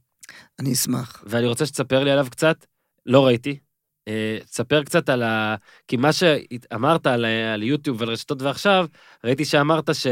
אני 0.61 0.72
אשמח. 0.72 1.22
ואני 1.26 1.47
רוצה 1.47 1.66
שתספר 1.66 2.05
לי 2.05 2.11
עליו 2.11 2.26
קצת, 2.31 2.57
לא 3.07 3.26
ראיתי. 3.26 3.59
אה, 4.11 4.39
תספר 4.45 4.83
קצת 4.83 5.09
על 5.09 5.23
ה... 5.23 5.55
כי 5.89 5.97
מה 5.97 6.11
שאמרת 6.13 7.07
על, 7.07 7.25
על 7.55 7.63
יוטיוב 7.63 8.01
ועל 8.01 8.11
רשתות 8.11 8.43
ועכשיו, 8.43 8.87
ראיתי 9.25 9.45
שאמרת 9.45 9.95
ש... 9.95 10.07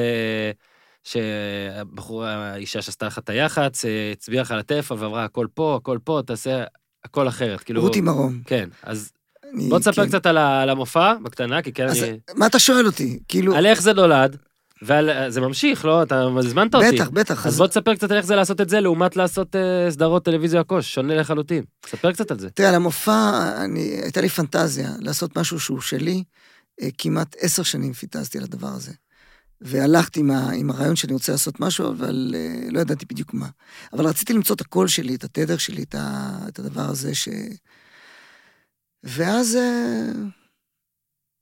שהבחור, 1.05 2.25
האישה 2.25 2.83
שעשתה 2.83 3.07
לך 3.07 3.19
את 3.19 3.31
היח"צ, 3.31 3.85
אה, 3.85 4.11
הצביעה 4.13 4.43
לך 4.43 4.51
על 4.53 4.59
הטלפון 4.59 5.03
ואמרה, 5.03 5.25
הכל 5.25 5.47
פה, 5.55 5.79
הכל 5.81 5.99
פה, 6.05 6.21
תעשה 6.27 6.65
הכל 7.05 7.29
אחרת. 7.29 7.61
כאילו... 7.61 7.81
רותי 7.83 8.01
מרום. 8.01 8.41
כן, 8.47 8.69
אז 8.83 9.13
אני- 9.55 9.69
בוא 9.69 9.79
תספר 9.79 10.03
כן. 10.03 10.09
קצת 10.09 10.27
על 10.27 10.71
המופע, 10.71 11.15
בקטנה, 11.23 11.63
כי 11.63 11.73
כן 11.73 11.87
אז 11.89 12.03
אני... 12.03 12.19
מה 12.35 12.47
אתה 12.47 12.59
שואל 12.59 12.87
אותי? 12.87 13.19
כאילו, 13.29 13.55
על 13.57 13.67
איך 13.67 13.83
זה 13.83 13.93
נולד, 13.93 14.37
ועל... 14.83 15.31
זה 15.31 15.41
ממשיך, 15.41 15.85
לא? 15.85 16.03
אתה 16.03 16.23
הזמנת 16.39 16.75
אותי. 16.75 16.97
בטח, 16.97 17.09
בטח. 17.09 17.47
אז 17.47 17.59
בוא 17.59 17.67
תספר 17.67 17.95
קצת 17.95 18.11
על 18.11 18.17
איך 18.17 18.27
זה 18.27 18.37
לעשות 18.37 18.61
את 18.61 18.69
זה, 18.69 18.81
לעומת 18.81 19.17
לעשות 19.17 19.57
אה, 19.57 19.91
סדרות 19.91 20.25
טלוויזיה 20.25 20.61
הקוש, 20.61 20.95
שונה 20.95 21.15
לחלוטין. 21.15 21.65
ספר 21.87 22.13
קצת 22.13 22.31
על 22.31 22.39
זה. 22.39 22.51
תראה, 22.51 22.69
על 22.69 22.75
המופע, 22.75 23.51
אני, 23.65 23.81
הייתה 23.81 24.21
לי 24.21 24.29
פנטזיה 24.29 24.91
לעשות 25.01 25.39
משהו 25.39 25.61
שהוא 25.61 25.81
שלי. 25.81 26.23
אה, 26.83 26.89
כמעט 26.99 27.37
עשר 27.39 27.63
שנים 27.63 27.93
פיטזתי 27.93 28.39
על 28.39 28.45
הדבר 28.45 28.69
הזה. 28.69 28.93
והלכתי 29.61 30.21
עם, 30.21 30.31
ה, 30.31 30.51
עם 30.51 30.71
הרעיון 30.71 30.97
שאני 30.97 31.13
רוצה 31.13 31.33
לעשות 31.33 31.61
משהו, 31.61 31.89
אבל 31.89 32.35
אה, 32.37 32.71
לא 32.71 32.81
ידעתי 32.81 33.07
בדיוק 33.07 33.35
מה. 33.35 33.49
אבל 33.93 34.07
רציתי 34.07 34.33
למצוא 34.33 34.57
את 34.57 34.61
הקול 34.61 34.89
שלי, 34.89 35.15
את 35.15 35.25
התדר 35.25 35.57
שלי, 35.57 35.83
את, 35.83 35.95
ה, 35.95 36.31
את 36.49 36.59
הדבר 36.59 36.83
הזה 36.83 37.15
ש... 37.15 37.29
ואז, 39.05 39.57
אה, 39.57 40.11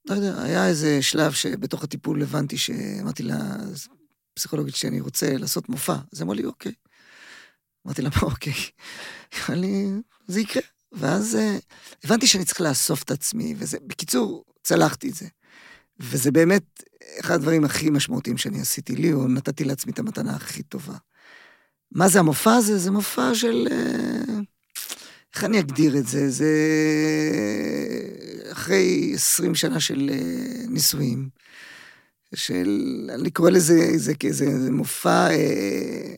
לא 0.09 0.15
יודע, 0.15 0.43
היה 0.43 0.69
איזה 0.69 1.03
שלב 1.03 1.33
שבתוך 1.33 1.85
הטיפול 1.85 2.23
הבנתי 2.23 2.59
שאמרתי 2.59 3.23
לפסיכולוגית 4.37 4.77
שאני 4.77 5.01
רוצה 5.01 5.37
לעשות 5.37 5.69
מופע. 5.69 5.97
אז 6.13 6.23
אמרו 6.23 6.35
לי, 6.35 6.45
אוקיי. 6.45 6.73
אמרתי 7.87 8.03
לה, 8.03 8.11
"מה, 8.17 8.23
אוקיי, 8.23 8.53
אמרה 9.35 9.57
לי, 9.57 9.87
זה 10.27 10.41
יקרה. 10.41 10.63
ואז 10.93 11.37
אה, 11.37 11.59
הבנתי 12.05 12.27
שאני 12.27 12.45
צריך 12.45 12.61
לאסוף 12.61 13.03
את 13.03 13.11
עצמי, 13.11 13.55
וזה, 13.59 13.79
בקיצור, 13.87 14.45
צלחתי 14.63 15.09
את 15.09 15.15
זה. 15.15 15.27
וזה 16.01 16.31
באמת 16.31 16.83
אחד 17.21 17.35
הדברים 17.35 17.65
הכי 17.65 17.91
משמעותיים 17.91 18.39
שאני 18.39 18.61
עשיתי 18.61 18.97
לי, 18.97 19.13
או 19.13 19.29
נתתי 19.29 19.65
לעצמי 19.65 19.93
את 19.93 19.99
המתנה 19.99 20.37
הכי 20.37 20.63
טובה. 20.63 20.97
מה 21.93 22.09
זה 22.09 22.19
המופע 22.19 22.55
הזה? 22.55 22.79
זה 22.79 22.91
מופע 22.91 23.35
של... 23.35 23.69
אה, 23.71 24.35
איך 25.35 25.45
אני 25.45 25.61
אגדיר 25.61 25.99
את 25.99 26.07
זה? 26.07 26.31
זה 26.31 26.53
אחרי 28.57 29.11
20 29.15 29.55
שנה 29.55 29.81
של 29.81 30.11
אה, 30.13 30.19
נישואים, 30.69 31.29
של... 32.35 32.81
אני 33.15 33.31
קורא 33.31 33.51
לזה 33.51 33.99
זה 33.99 34.15
כאיזה 34.15 34.59
זה 34.59 34.71
מופע 34.71 35.29
אה, 35.31 36.15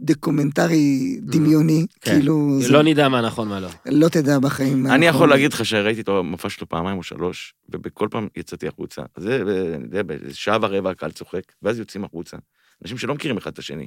דוקומנטרי 0.00 1.16
דמיוני, 1.22 1.86
כן. 2.00 2.10
כאילו... 2.14 2.58
זה- 2.62 2.72
לא 2.72 2.82
נדע 2.82 3.08
מה 3.08 3.20
נכון 3.20 3.48
מה 3.48 3.60
לא. 3.60 3.68
לא 3.86 4.08
תדע 4.08 4.38
בחיים. 4.38 4.82
מה 4.82 4.94
אני 4.94 5.06
נכון. 5.06 5.16
יכול 5.16 5.28
להגיד 5.30 5.52
לך 5.52 5.64
שראיתי 5.66 6.00
את 6.00 6.08
המופע 6.08 6.50
שלו 6.50 6.68
פעמיים 6.68 6.98
או 6.98 7.02
שלוש, 7.02 7.54
ובכל 7.68 8.08
פעם 8.10 8.28
יצאתי 8.36 8.68
החוצה. 8.68 9.02
זה, 9.16 9.42
אני 9.74 9.84
יודע, 9.84 10.02
בשעה 10.02 10.58
ורבע 10.62 10.90
הקהל 10.90 11.10
צוחק, 11.10 11.42
ואז 11.62 11.78
יוצאים 11.78 12.04
החוצה. 12.04 12.36
אנשים 12.82 12.98
שלא 12.98 13.14
מכירים 13.14 13.36
אחד 13.36 13.52
את 13.52 13.58
השני. 13.58 13.86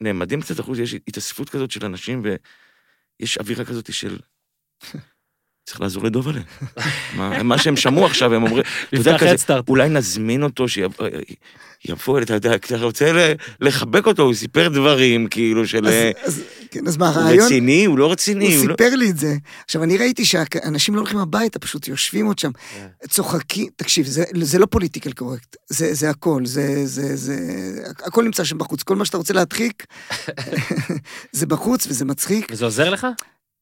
ונעמדים 0.00 0.40
קצת 0.40 0.58
החוצה, 0.58 0.82
יש 0.82 0.94
התאספות 0.94 1.48
כזאת 1.48 1.70
של 1.70 1.84
אנשים, 1.84 2.22
ויש 3.20 3.38
אווירה 3.38 3.64
כזאת 3.64 3.92
של... 3.92 4.18
צריך 5.64 5.80
לעזור 5.80 6.04
לדובלה. 6.04 6.40
מה, 7.16 7.42
מה 7.42 7.58
שהם 7.58 7.76
שמעו 7.76 8.06
עכשיו, 8.06 8.34
הם 8.34 8.42
אומרים, 8.42 8.62
אתה 8.88 8.96
יודע, 8.96 9.18
כזה. 9.18 9.54
אולי 9.68 9.88
נזמין 9.88 10.42
אותו, 10.42 10.68
שיבוא, 10.68 12.20
אתה 12.22 12.34
יודע, 12.34 12.54
אתה 12.54 12.76
רוצה 12.76 13.32
לחבק 13.60 14.06
אותו, 14.06 14.22
הוא 14.22 14.34
סיפר 14.34 14.68
דברים, 14.68 15.26
כאילו, 15.26 15.66
של... 15.66 15.86
אז, 15.86 15.94
אז, 16.24 16.42
כן, 16.70 16.86
אז 16.86 16.96
מה, 16.96 17.08
הוא 17.08 17.20
הרעיון... 17.20 17.46
רציני, 17.46 17.84
הוא 17.84 17.98
לא 17.98 18.12
רציני, 18.12 18.44
הוא 18.44 18.54
הוא 18.54 18.68
לא... 18.68 18.74
סיפר 18.78 18.94
לי 18.94 19.10
את 19.10 19.18
זה. 19.18 19.34
עכשיו, 19.64 19.82
אני 19.82 19.98
ראיתי 19.98 20.24
שאנשים 20.24 20.94
לא 20.94 21.00
הולכים 21.00 21.18
הביתה, 21.18 21.58
פשוט 21.58 21.88
יושבים 21.88 22.26
עוד 22.26 22.38
שם, 22.38 22.50
כן. 22.52 23.08
צוחקים, 23.08 23.68
תקשיב, 23.76 24.06
זה, 24.06 24.24
זה 24.42 24.58
לא 24.58 24.66
פוליטיקל 24.66 25.12
קורקט, 25.12 25.56
זה, 25.68 25.94
זה 25.94 26.10
הכל, 26.10 26.46
זה, 26.46 26.86
זה, 26.86 27.16
זה, 27.16 27.36
הכל 28.04 28.24
נמצא 28.24 28.44
שם 28.44 28.58
בחוץ, 28.58 28.82
כל 28.82 28.96
מה 28.96 29.04
שאתה 29.04 29.16
רוצה 29.16 29.34
להדחיק, 29.34 29.86
זה 31.32 31.46
בחוץ 31.46 31.86
וזה 31.86 32.04
מצחיק. 32.04 32.48
וזה 32.50 32.64
עוזר 32.64 32.90
לך? 32.90 33.06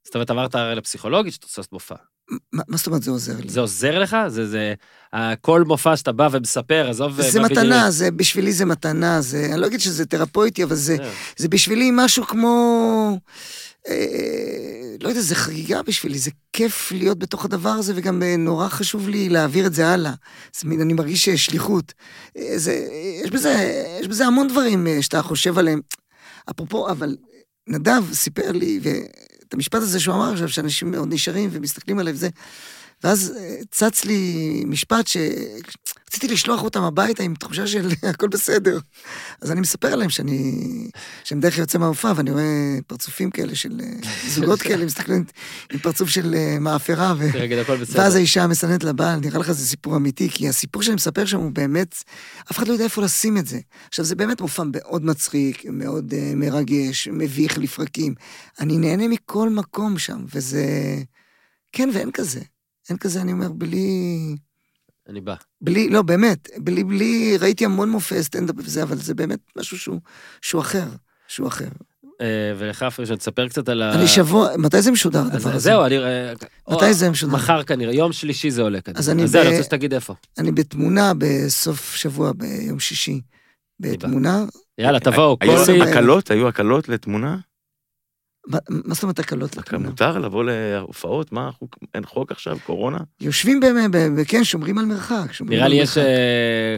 זאת 0.05 0.14
אומרת, 0.14 0.30
עברת 0.30 0.55
הרי 0.55 0.74
לפסיכולוגית 0.74 1.32
שאתה 1.34 1.46
עושה 1.46 1.62
מופע. 1.72 1.94
מה, 2.53 2.62
מה 2.68 2.76
זאת 2.76 2.86
אומרת 2.86 3.03
זה 3.03 3.11
עוזר 3.11 3.36
לי? 3.40 3.48
זה 3.48 3.61
עוזר 3.61 3.98
לך? 3.98 4.16
זה, 4.28 4.46
זה, 4.46 4.74
ה- 5.12 5.36
כל 5.36 5.64
מופע 5.66 5.96
שאתה 5.96 6.12
בא 6.12 6.28
ומספר, 6.32 6.90
עזוב... 6.90 7.22
זה 7.22 7.40
מה 7.40 7.48
בדיוק. 7.48 7.61
מתנה, 7.64 7.90
זה, 7.90 8.11
בשבילי 8.11 8.53
זה 8.53 8.64
מתנה, 8.64 9.20
זה, 9.20 9.46
אני 9.53 9.61
לא 9.61 9.66
אגיד 9.66 9.80
שזה 9.80 10.07
תרפויטי, 10.07 10.64
אבל 10.64 10.74
זה, 10.74 10.96
כן. 10.98 11.11
זה 11.36 11.48
בשבילי 11.48 11.90
משהו 11.92 12.26
כמו... 12.26 13.18
אה, 13.88 13.94
לא 15.01 15.09
יודע, 15.09 15.20
זה 15.20 15.34
חגיגה 15.34 15.82
בשבילי, 15.82 16.18
זה 16.18 16.30
כיף 16.53 16.92
להיות 16.92 17.18
בתוך 17.18 17.44
הדבר 17.44 17.68
הזה, 17.70 17.92
וגם 17.96 18.22
אה, 18.22 18.36
נורא 18.36 18.68
חשוב 18.68 19.09
לי 19.09 19.28
להעביר 19.28 19.66
את 19.66 19.74
זה 19.74 19.88
הלאה. 19.88 20.12
זה 20.61 20.68
מין, 20.68 20.80
אני 20.80 20.92
מרגיש 20.92 21.28
אה, 21.28 21.36
שליחות. 21.36 21.92
אה, 22.36 22.53
זה, 22.59 22.72
יש, 23.24 23.30
בזה, 23.30 23.51
יש 24.01 24.09
בזה 24.09 24.26
המון 24.26 24.48
דברים 24.48 24.86
אה, 24.86 25.03
שאתה 25.03 25.22
חושב 25.22 25.59
עליהם. 25.59 25.80
אפרופו, 26.51 26.90
אבל 26.90 27.16
נדב 27.68 28.03
סיפר 28.12 28.53
לי, 28.53 28.80
ואת 29.51 29.55
המשפט 29.55 29.82
הזה 29.82 30.01
שהוא 30.01 30.14
אמר 30.14 30.32
עכשיו, 30.32 30.48
שאנשים 30.48 30.90
מאוד 30.90 31.14
נשארים 31.14 31.51
ומסתכלים 31.53 31.98
עליו 31.98 32.14
וזה, 32.14 32.28
ואז 33.05 33.34
אה, 33.36 33.57
צץ 33.70 34.05
לי 34.05 34.62
משפט 34.66 35.07
שרציתי 35.07 36.28
לשלוח 36.28 36.62
אותם 36.62 36.82
הביתה 36.82 37.22
עם 37.22 37.34
תחושה 37.34 37.66
של 37.66 37.88
הכל 38.11 38.28
בסדר. 38.28 38.78
אז 39.40 39.53
אני 39.53 39.61
מספר 39.61 39.96
להם 39.96 40.11
שאני, 40.11 40.55
בדרך 41.32 41.55
כלל 41.55 41.61
יוצא 41.61 41.78
מהמופע 41.78 42.12
ואני 42.16 42.30
רואה 42.30 42.78
פרצופים 42.86 43.30
כאלה 43.30 43.55
של 43.55 43.80
אה, 43.80 44.11
זוגות 44.28 44.62
כאלה, 44.62 44.84
מסתכלים 44.84 45.24
עם 45.72 45.78
פרצוף 45.78 46.09
של 46.09 46.34
אה, 46.34 46.59
מאפרה, 46.61 47.14
ו... 47.18 47.28
ואז 47.98 48.16
האישה 48.16 48.46
מסננת 48.46 48.84
לבעל, 48.84 49.20
נראה 49.20 49.38
לך 49.38 49.53
זה 49.53 49.66
סיפור 49.66 49.96
אמיתי, 49.96 50.28
כי 50.30 50.48
הסיפור 50.48 50.82
שאני 50.82 50.94
מספר 50.94 51.24
שם 51.24 51.38
הוא 51.38 51.51
באמת, 51.51 51.94
אף 52.51 52.59
אחד 52.59 52.68
לא 52.68 52.72
יודע 52.72 52.84
איפה 52.84 53.03
לשים 53.03 53.36
את 53.36 53.46
זה. 53.46 53.59
עכשיו, 53.88 54.05
זה 54.05 54.14
באמת 54.14 54.40
מופע 54.40 54.62
מאוד 54.72 55.05
מצחיק, 55.05 55.64
מאוד 55.64 56.12
uh, 56.12 56.36
מרגש, 56.36 57.09
מביך 57.09 57.59
לפרקים. 57.59 58.14
אני 58.61 58.78
נהנה 58.78 59.09
מכל 59.09 59.51
מקום 59.51 59.98
שם, 59.98 60.24
וזה... 60.34 60.64
כן, 61.72 61.90
ואין 61.94 62.11
כזה. 62.11 62.40
אין 62.91 62.99
כזה, 62.99 63.20
אני 63.20 63.32
אומר, 63.32 63.49
בלי... 63.53 63.86
אני 65.09 65.20
בא. 65.20 65.34
בלי, 65.61 65.88
לא, 65.88 66.03
באמת, 66.03 66.49
בלי, 66.59 66.84
בלי, 66.84 67.36
ראיתי 67.41 67.64
המון 67.64 67.91
מופעי 67.91 68.22
סטנדאפ 68.22 68.57
וזה, 68.59 68.82
אבל 68.82 68.97
זה 68.97 69.14
באמת 69.14 69.38
משהו 69.57 69.78
שהוא, 69.78 70.01
שהוא 70.43 70.61
אחר, 70.61 70.86
שהוא 71.28 71.49
אחר. 71.49 71.68
אה, 72.20 72.53
ולך, 72.59 72.82
פרישן, 72.82 73.16
תספר 73.16 73.49
קצת 73.49 73.68
על 73.68 73.82
ה... 73.82 73.95
אני 73.95 74.09
שבוע, 74.09 74.49
מתי 74.59 74.82
זה 74.82 74.91
משודר 74.91 75.20
הדבר 75.20 75.51
הזה? 75.51 75.59
זהו, 75.59 75.84
אני... 75.84 75.99
אה, 75.99 76.32
מתי 76.70 76.95
זה 76.95 77.11
משודר? 77.11 77.32
מחר 77.32 77.62
כנראה, 77.62 77.95
יום 77.95 78.12
שלישי 78.12 78.51
זה 78.51 78.62
עולה 78.62 78.80
כנראה. 78.80 78.99
אז 78.99 79.11
אני 79.11 79.22
אז 79.22 79.30
זהו, 79.30 79.43
אני 79.43 79.51
רוצה 79.51 79.62
שתגיד 79.62 79.95
איפה. 79.95 80.14
אני 80.38 80.53
בתמונה 80.53 81.12
בסוף 81.18 81.95
שבוע, 81.95 82.32
ביום 82.32 82.80
שישי. 82.80 83.20
בתמונה, 83.80 84.45
יאללה, 84.78 85.01
תבואו, 85.01 85.36
היו. 85.41 85.82
הקלות? 85.82 86.30
היו 86.30 86.49
הקלות 86.49 86.88
לתמונה? 86.88 87.36
מה 88.51 88.59
מה 88.68 88.94
זאת 88.94 89.03
אומרת 89.03 89.18
הקלות? 89.18 89.57
מותר 89.78 90.18
לבוא 90.18 90.44
להופעות? 90.44 91.32
מה, 91.32 91.51
אין 91.94 92.05
חוק 92.05 92.32
עכשיו? 92.32 92.57
קורונה? 92.66 92.98
יושבים 93.20 93.61
כן, 94.28 94.44
שומרים 94.44 94.78
על 94.78 94.84
מרחק. 94.84 95.32
שומרים 95.32 95.57
נראה 95.57 95.66
על 95.66 95.72
לי 95.72 95.76
יש. 95.82 95.98
אה, 95.98 96.05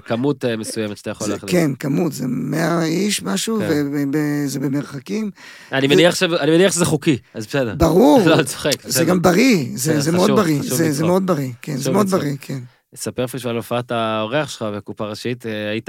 כמות 0.06 0.44
אה, 0.44 0.56
מסוימת 0.56 0.96
שאתה 0.96 1.10
יכול 1.10 1.26
זה- 1.26 1.32
להחליט. 1.32 1.52
כן, 1.52 1.74
כמות, 1.78 2.12
זה 2.12 2.24
100 2.28 2.84
איש 2.84 3.22
משהו, 3.22 3.58
כן. 3.60 3.86
וזה 4.12 4.60
במרחקים. 4.60 5.30
אני 5.72 5.86
מניח 5.86 6.14
ש- 6.14 6.22
אני 6.22 6.50
מניח 6.50 6.72
שזה 6.72 6.84
חוקי, 6.84 7.18
אז 7.34 7.46
בסדר. 7.46 7.74
ברור, 7.74 8.20
לא, 8.36 8.42
צוחק. 8.42 8.82
זה. 8.88 9.04
גם 9.04 9.22
בריא, 9.22 9.66
זה 9.74 10.00
זה 10.00 10.12
מאוד 10.12 10.30
בריא, 10.30 10.60
חשוב 10.60 10.78
זה-. 10.90 11.04
מאוד 11.04 11.26
בריא, 11.26 11.50
כן, 11.62 11.76
זה 11.76 11.90
מאוד. 11.90 12.06
בריא, 12.06 12.36
כן. 12.40 12.58
ספר 12.94 13.26
פריש 13.26 13.46
על 13.46 13.56
הופעת 13.56 13.90
האורח 13.90 14.48
שלך 14.48 14.62
בקופה 14.76 15.04
ראשית, 15.06 15.46
אה, 15.46 15.70
היית... 15.70 15.88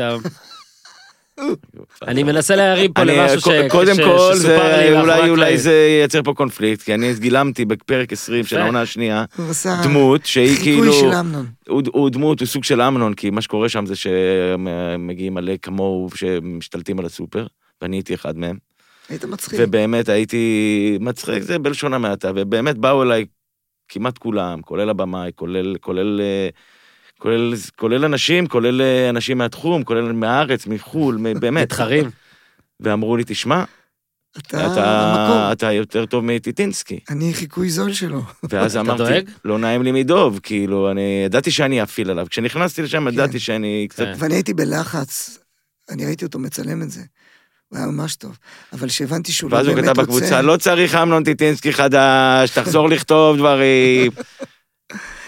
אני 2.07 2.23
מנסה 2.23 2.55
להרים 2.55 2.93
פה 2.93 3.03
למשהו 3.03 3.41
ש... 3.41 3.47
ק- 3.47 3.71
קודם 3.71 3.95
ש- 3.95 3.99
כל, 3.99 4.31
שסופר 4.33 4.35
זה, 4.37 4.77
לי 4.89 4.99
אולי, 4.99 5.29
אולי. 5.29 5.57
זה 5.57 5.97
ייצר 6.01 6.23
פה 6.23 6.33
קונפליקט, 6.33 6.81
כי 6.81 6.93
אני 6.93 7.13
גילמתי 7.13 7.65
בפרק 7.65 8.11
20 8.13 8.43
של. 8.43 8.57
העונה 8.57 8.81
השנייה, 8.81 9.25
דמות 9.83 10.25
שהיא 10.25 10.47
חיקוי 10.57 10.63
כאילו, 10.63 10.93
של 10.93 11.07
אמנון. 11.13 11.45
הוא, 11.67 11.81
הוא 11.91 12.09
דמות, 12.09 12.39
הוא 12.39 12.47
סוג 12.47 12.63
של 12.63 12.81
אמנון, 12.81 13.13
כי 13.13 13.29
מה 13.29 13.41
שקורה 13.41 13.69
שם 13.69 13.85
זה 13.85 13.93
שמגיעים 13.95 15.33
מלא 15.33 15.53
כמוהו 15.61 16.09
שמשתלטים 16.15 16.99
על 16.99 17.05
הסופר, 17.05 17.45
ואני 17.81 17.95
הייתי 17.95 18.13
אחד 18.13 18.37
מהם. 18.37 18.57
היית 19.09 19.25
מצחיק. 19.25 19.59
ובאמת 19.63 20.09
הייתי 20.09 20.97
מצחיק, 21.01 21.43
זה 21.43 21.59
בלשון 21.59 21.93
המעטה, 21.93 22.31
ובאמת 22.35 22.77
באו 22.77 23.03
אליי 23.03 23.25
כמעט 23.89 24.17
כולם, 24.17 24.61
כולל 24.61 24.89
הבמאי, 24.89 25.31
כולל, 25.35 25.75
כולל, 25.81 26.21
אה, 26.21 26.49
כולל, 27.23 27.53
כולל 27.75 28.05
אנשים, 28.05 28.47
כולל 28.47 28.81
אה, 28.81 29.09
אנשים 29.09 29.37
מהתחום, 29.37 29.83
כולל 29.83 30.11
מהארץ, 30.11 30.67
מחו"ל, 30.67 31.17
באמת. 31.39 31.63
מתחרים. 31.63 32.09
ואמרו 32.79 33.17
לי, 33.17 33.23
תשמע, 33.27 33.63
אתה 34.37 34.73
אתה. 34.73 35.49
אתה 35.51 35.71
יותר 35.71 36.05
טוב 36.05 36.25
מטיטינסקי. 36.25 36.99
אני 37.09 37.33
חיקוי 37.33 37.69
זול 37.69 37.93
שלו. 37.93 38.21
ואז 38.49 38.77
אמרתי, 38.77 38.97
דואג? 38.97 39.29
לא 39.45 39.59
נעים 39.59 39.83
לי 39.83 39.91
מדוב, 39.91 40.39
כאילו, 40.43 40.91
אני 40.91 41.23
ידעתי 41.25 41.51
שאני 41.51 41.83
אפיל 41.83 42.09
עליו. 42.09 42.27
כשנכנסתי 42.29 42.81
לשם, 42.81 43.09
כן. 43.09 43.13
ידעתי 43.13 43.39
שאני 43.39 43.87
קצת... 43.89 44.03
כן. 44.03 44.13
ואני 44.17 44.35
הייתי 44.35 44.53
בלחץ, 44.53 45.39
אני 45.89 46.05
ראיתי 46.05 46.25
אותו 46.25 46.39
מצלם 46.39 46.81
את 46.81 46.89
זה. 46.89 47.01
הוא 47.69 47.77
היה 47.77 47.87
ממש 47.87 48.15
טוב. 48.15 48.37
אבל 48.73 48.87
כשהבנתי 48.87 49.31
שהוא 49.31 49.51
לא 49.51 49.55
ואז 49.55 49.67
הוא 49.67 49.75
באמת 49.75 49.89
כתב 49.89 49.99
רוצה... 49.99 50.11
בקבוצה, 50.11 50.41
לא 50.41 50.57
צריך 50.57 50.95
אמנון 50.95 51.23
טיטינסקי 51.23 51.73
חדש, 51.73 52.49
תחזור 52.49 52.89
לכתוב 52.89 53.37
דברים. 53.37 54.11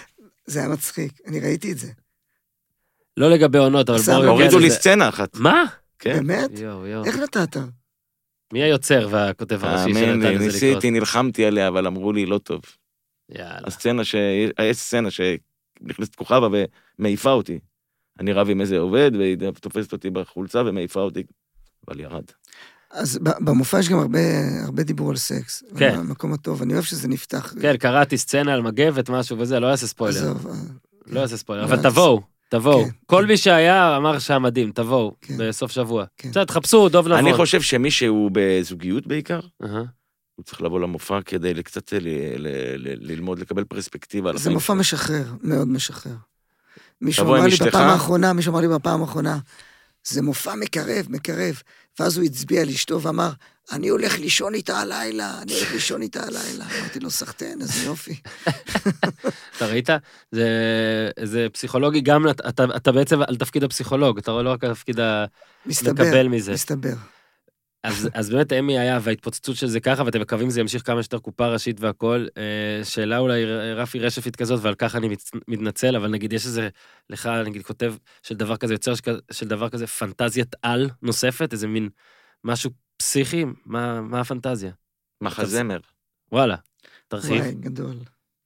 זה 0.46 0.58
היה 0.58 0.68
מצחיק, 0.68 1.12
אני 1.26 1.40
ראיתי 1.40 1.72
את 1.72 1.78
זה. 1.78 1.92
לא 3.16 3.30
לגבי 3.30 3.58
עונות, 3.58 3.90
אבל 3.90 3.98
בואו... 4.06 4.28
הורידו 4.28 4.58
לי. 4.58 4.70
סצנה 4.70 5.08
אחת. 5.08 5.36
מה? 5.36 5.64
כן. 5.98 6.14
באמת? 6.14 6.58
יואו, 6.58 6.86
יואו. 6.86 7.04
איך 7.04 7.16
נתת? 7.16 7.56
מי 8.52 8.62
היוצר 8.62 9.08
והכותב 9.10 9.64
הראשי 9.64 9.94
שנתן 9.94 10.18
לזה 10.18 10.28
לקרות? 10.28 10.40
ניסיתי, 10.40 10.90
נלחמתי 10.90 11.44
עליה, 11.44 11.68
אבל 11.68 11.86
אמרו 11.86 12.12
לי, 12.12 12.26
לא 12.26 12.38
טוב. 12.38 12.60
יאללה. 13.28 13.60
הסצנה 13.64 14.04
ש... 14.04 14.14
יש 14.62 14.76
סצנה 14.76 15.08
שנכנסת 15.10 16.14
כוכבה 16.14 16.48
ומעיפה 16.98 17.30
אותי. 17.30 17.58
אני 18.20 18.32
רב 18.32 18.50
עם 18.50 18.60
איזה 18.60 18.78
עובד, 18.78 19.10
והיא 19.18 19.36
תופסת 19.60 19.92
אותי 19.92 20.10
בחולצה 20.10 20.62
ומעיפה 20.66 21.00
אותי, 21.00 21.22
אבל 21.88 22.00
ירד. 22.00 22.24
אז 22.96 23.18
ב- 23.22 23.44
במופע 23.44 23.78
יש 23.78 23.88
גם 23.88 23.98
הרבה, 23.98 24.18
הרבה 24.64 24.82
דיבור 24.82 25.10
על 25.10 25.16
סקס. 25.16 25.62
כן. 25.76 25.94
המקום 25.98 26.32
הטוב, 26.32 26.62
אני 26.62 26.72
אוהב 26.72 26.84
שזה 26.84 27.08
נפתח. 27.08 27.54
כן, 27.60 27.76
קראתי 27.76 28.18
סצנה 28.18 28.54
על 28.54 28.62
מגבת, 28.62 29.10
משהו 29.10 29.38
וזה, 29.38 29.60
לא 29.60 29.66
יעשה 29.66 29.86
ספוילר. 29.86 30.16
עזוב, 30.20 30.46
אה, 30.46 30.52
לא 31.06 31.20
יעשה 31.20 31.36
ספוילר, 31.36 31.62
לא 31.62 31.66
אבל. 31.66 31.82
תבואו, 31.90 32.22
תבואו. 32.48 32.84
כן, 32.84 32.90
כל 33.06 33.22
כן. 33.22 33.28
מי 33.28 33.36
שהיה 33.36 33.96
אמר 33.96 34.18
שהיה 34.18 34.38
מדהים, 34.38 34.72
תבואו, 34.72 35.14
כן. 35.20 35.34
בסוף 35.38 35.70
שבוע. 35.72 36.04
כן. 36.16 36.30
בסדר, 36.30 36.44
תחפשו, 36.44 36.88
דוב 36.88 37.06
נבון. 37.08 37.18
אני 37.18 37.34
חושב 37.34 37.60
שמי 37.62 37.90
שהוא 37.90 38.30
בזוגיות 38.32 39.06
בעיקר, 39.06 39.40
אהה. 39.64 39.82
הוא 40.34 40.44
צריך 40.44 40.62
לבוא 40.62 40.80
למופע 40.80 41.18
כדי 41.24 41.62
קצת 41.62 41.92
ל- 41.92 41.96
ל- 41.98 42.46
ל- 42.76 43.12
ללמוד, 43.12 43.38
לקבל 43.38 43.64
פרספקטיבה 43.64 44.36
זה 44.36 44.50
מופע. 44.50 44.74
משחרר, 44.74 45.24
מאוד 45.42 45.68
משחרר. 45.68 46.12
מישהו 47.00 47.24
תבוא 47.24 47.34
עם 47.36 47.40
אמר 47.40 47.48
לי 47.48 47.54
אשתך? 47.54 47.66
בפעם 47.66 47.88
האחרונה, 47.88 48.32
מישהו 48.32 48.50
אמר 48.52 48.60
לי 48.60 48.68
בפעם 48.68 49.00
האחרונה, 49.00 49.38
זה 50.04 50.22
מופע 50.22 50.54
מקרב, 50.54 51.06
מקרב. 51.08 51.62
ואז 52.00 52.16
הוא 52.16 52.24
הצביע 52.24 52.62
על 52.62 52.68
אשתו 52.68 53.02
ואמר, 53.02 53.30
אני 53.72 53.88
הולך 53.88 54.18
לישון 54.18 54.54
איתה 54.54 54.78
הלילה, 54.78 55.42
אני 55.42 55.54
הולך 55.54 55.72
לישון 55.72 56.02
איתה 56.02 56.22
הלילה. 56.22 56.64
אמרתי 56.80 57.00
לו, 57.00 57.10
סחטיין, 57.10 57.60
איזה 57.60 57.84
יופי. 57.84 58.20
אתה 59.56 59.66
ראית? 59.66 59.88
זה, 60.30 60.48
זה 61.22 61.46
פסיכולוגי 61.52 62.00
גם, 62.00 62.28
אתה, 62.28 62.64
אתה 62.76 62.92
בעצם 62.92 63.22
על 63.22 63.36
תפקיד 63.36 63.64
הפסיכולוג, 63.64 64.18
אתה 64.18 64.30
רואה 64.30 64.42
לא 64.42 64.52
רק 64.52 64.64
על 64.64 64.74
תפקיד 64.74 65.00
ה... 65.00 65.24
מסתבר, 65.66 66.04
לקבל 66.04 66.28
מזה. 66.28 66.52
מסתבר. 66.52 66.94
אז, 67.82 68.08
אז 68.14 68.30
באמת 68.30 68.52
אמי 68.52 68.78
היה, 68.78 68.98
וההתפוצצות 69.02 69.56
של 69.56 69.66
זה 69.66 69.80
ככה, 69.80 70.02
ואתם 70.02 70.20
מקווים 70.20 70.50
שזה 70.50 70.60
ימשיך 70.60 70.86
כמה 70.86 71.02
שיותר 71.02 71.18
קופה 71.18 71.46
ראשית 71.48 71.80
והכל. 71.80 72.26
אה, 72.36 72.84
שאלה 72.84 73.18
אולי 73.18 73.44
רפי 73.74 73.98
רשפית 73.98 74.36
כזאת, 74.36 74.60
ועל 74.62 74.74
כך 74.74 74.96
אני 74.96 75.08
מצ- 75.08 75.30
מתנצל, 75.48 75.96
אבל 75.96 76.08
נגיד 76.10 76.32
יש 76.32 76.46
איזה, 76.46 76.68
לך 77.10 77.26
נגיד 77.26 77.62
כותב 77.62 77.94
של 78.22 78.34
דבר 78.34 78.56
כזה, 78.56 78.74
יוצר 78.74 78.92
של 79.32 79.48
דבר 79.48 79.68
כזה 79.68 79.86
פנטזיית 79.86 80.54
על 80.62 80.90
נוספת, 81.02 81.52
איזה 81.52 81.66
מין 81.66 81.88
משהו 82.44 82.70
פסיכי, 82.96 83.44
מה, 83.64 84.00
מה 84.00 84.20
הפנטזיה? 84.20 84.72
מחזמר. 85.20 85.78
וואלה, 86.32 86.56
תרחיב. 87.08 87.30
וואי, 87.40 87.54
גדול. 87.54 87.96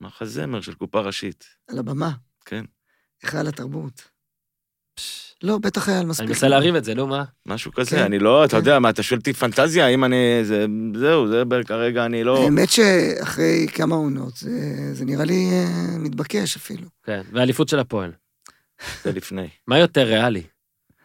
מחזמר 0.00 0.60
של 0.60 0.74
קופה 0.74 1.00
ראשית. 1.00 1.44
על 1.68 1.78
הבמה. 1.78 2.10
כן. 2.44 2.64
היכל 3.22 3.46
התרבות. 3.46 4.09
לא, 5.42 5.58
בטח 5.58 5.88
היה 5.88 6.00
על 6.00 6.06
מספיק. 6.06 6.20
אני 6.20 6.28
מנסה 6.28 6.48
להרים 6.48 6.76
את 6.76 6.84
זה, 6.84 6.94
נו 6.94 7.06
מה? 7.06 7.24
משהו 7.46 7.72
כזה, 7.72 7.90
כן, 7.90 8.02
אני 8.02 8.18
לא, 8.18 8.44
אתה 8.44 8.50
כן. 8.50 8.56
יודע, 8.56 8.78
מה, 8.78 8.90
אתה 8.90 9.02
שואל 9.02 9.18
אותי 9.18 9.32
פנטזיה, 9.32 9.86
האם 9.86 10.04
אני, 10.04 10.16
זה, 10.42 10.66
זהו, 10.98 11.28
זה 11.28 11.42
כרגע 11.66 12.04
אני 12.04 12.24
לא... 12.24 12.44
האמת 12.44 12.70
שאחרי 12.70 13.66
כמה 13.74 13.94
עונות, 13.94 14.36
זה, 14.36 14.50
זה 14.92 15.04
נראה 15.04 15.24
לי 15.24 15.50
אה, 15.52 15.98
מתבקש 15.98 16.56
אפילו. 16.56 16.86
כן, 17.04 17.22
והאליפות 17.32 17.68
של 17.68 17.78
הפועל. 17.78 18.12
זה 19.04 19.12
לפני. 19.12 19.48
מה 19.68 19.78
יותר 19.78 20.02
ריאלי? 20.02 20.42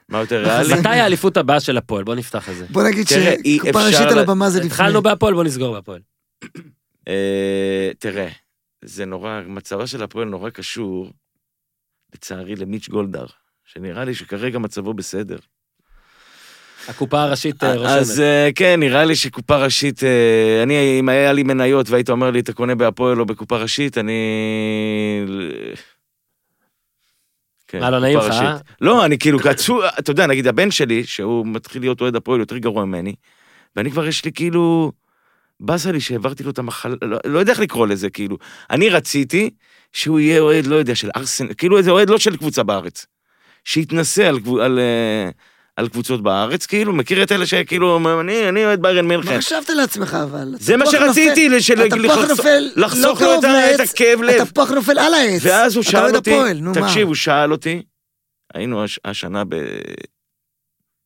מה 0.09 0.19
יותר 0.19 0.43
ריאלי? 0.43 0.79
מתי 0.79 0.89
האליפות 0.89 1.37
הבאה 1.37 1.59
של 1.59 1.77
הפועל? 1.77 2.03
בוא 2.03 2.15
נפתח 2.15 2.49
את 2.49 2.55
זה. 2.55 2.65
בוא 2.69 2.83
נגיד 2.83 3.07
שקופה 3.07 3.85
ראשית 3.85 4.11
על 4.11 4.19
הבמה 4.19 4.49
זה 4.49 4.59
לפני. 4.59 4.71
התחלנו 4.71 5.01
בהפועל, 5.01 5.33
בוא 5.33 5.43
נסגור 5.43 5.73
בהפועל. 5.75 6.01
אה, 7.07 7.91
תראה, 7.99 8.29
זה 8.85 9.05
נורא, 9.05 9.41
מצבה 9.47 9.87
של 9.87 10.03
הפועל 10.03 10.27
נורא 10.27 10.49
קשור, 10.49 11.11
לצערי, 12.15 12.55
למיץ' 12.55 12.89
גולדהר, 12.89 13.25
שנראה 13.65 14.05
לי 14.05 14.13
שכרגע 14.13 14.59
מצבו 14.59 14.93
בסדר. 14.93 15.37
הקופה 16.87 17.21
הראשית 17.21 17.63
אה, 17.63 17.73
רושמת. 17.75 17.89
אז 17.89 18.19
אה, 18.19 18.49
כן, 18.55 18.79
נראה 18.79 19.05
לי 19.05 19.15
שקופה 19.15 19.57
ראשית, 19.57 20.03
אה, 20.03 20.63
אני, 20.63 20.99
אם 20.99 21.09
היה 21.09 21.33
לי 21.33 21.43
מניות 21.43 21.89
והיית 21.89 22.09
אומר 22.09 22.31
לי, 22.31 22.39
אתה 22.39 22.53
קונה 22.53 22.75
בהפועל 22.75 23.19
או 23.19 23.25
בקופה 23.25 23.57
ראשית, 23.57 23.97
אני... 23.97 24.13
כן, 27.67 27.79
מה, 27.79 27.89
לא 27.89 27.99
נעים 27.99 28.19
לך, 28.19 28.31
אה? 28.31 28.57
לא, 28.81 29.05
אני 29.05 29.17
כאילו, 29.17 29.39
קצו, 29.39 29.79
אתה 29.99 30.11
יודע, 30.11 30.27
נגיד 30.27 30.47
הבן 30.47 30.71
שלי, 30.71 31.03
שהוא 31.03 31.47
מתחיל 31.47 31.81
להיות 31.81 32.01
אוהד 32.01 32.15
הפועל 32.15 32.39
יותר 32.39 32.57
גרוע 32.57 32.85
ממני, 32.85 33.15
ואני 33.75 33.91
כבר 33.91 34.07
יש 34.07 34.25
לי 34.25 34.31
כאילו... 34.31 34.91
באסה 35.59 35.91
לי 35.91 35.99
שהעברתי 35.99 36.43
לו 36.43 36.51
את 36.51 36.59
המחלה, 36.59 36.95
לא, 37.01 37.17
לא 37.25 37.39
יודע 37.39 37.51
איך 37.51 37.59
לקרוא 37.59 37.87
לזה, 37.87 38.09
כאילו. 38.09 38.37
אני 38.69 38.89
רציתי 38.89 39.49
שהוא 39.93 40.19
יהיה 40.19 40.39
אוהד, 40.39 40.65
לא 40.65 40.75
יודע, 40.75 40.95
של 40.95 41.09
ארסן, 41.15 41.53
כאילו 41.53 41.77
איזה 41.77 41.91
אוהד 41.91 42.09
לא 42.09 42.17
של 42.17 42.37
קבוצה 42.37 42.63
בארץ. 42.63 43.05
שיתנסה 43.65 44.27
על, 44.27 44.39
על, 44.61 44.79
אה, 44.79 45.29
על 45.75 45.89
קבוצות 45.89 46.23
בארץ, 46.23 46.65
כאילו, 46.65 46.93
מכיר 46.93 47.23
את 47.23 47.31
אלה 47.31 47.45
שכאילו, 47.45 47.99
אני, 48.21 48.49
אני 48.49 48.65
אוהד 48.65 48.81
ביירן 48.81 49.07
מה 49.07 49.17
מינכן. 49.17 49.37
חשבת 49.37 49.69
לעצמך 49.69 50.13
אבל? 50.13 50.55
זה 50.59 50.77
מה 50.77 50.85
שרציתי, 50.91 51.47
נופל- 51.49 51.57
לשל- 51.57 51.81
התפוח 51.81 52.01
לחסוך- 52.17 52.29
נופל 52.29 52.69
לחסוך 52.75 53.21
לא 53.21 53.27
לו 53.33 53.39
את 53.39 53.43
ה- 53.43 53.75
את 53.75 53.79
הכאב 53.79 54.21
לב. 54.21 54.41
התפוח 54.41 54.71
נופל 54.71 54.99
על 54.99 55.13
העץ. 55.13 55.41
ואז 55.45 55.75
הוא 55.75 55.81
אתה 55.81 55.91
שאל 55.91 56.15
אותי, 56.15 56.31
הפועל, 56.31 56.57
נו 56.57 56.71
מה? 56.73 56.87
תקשיב, 56.87 57.07
הוא 57.07 57.15
שאל 57.15 57.51
אותי, 57.51 57.81
היינו 58.53 58.83
הש- 58.83 58.99
השנה 59.05 59.43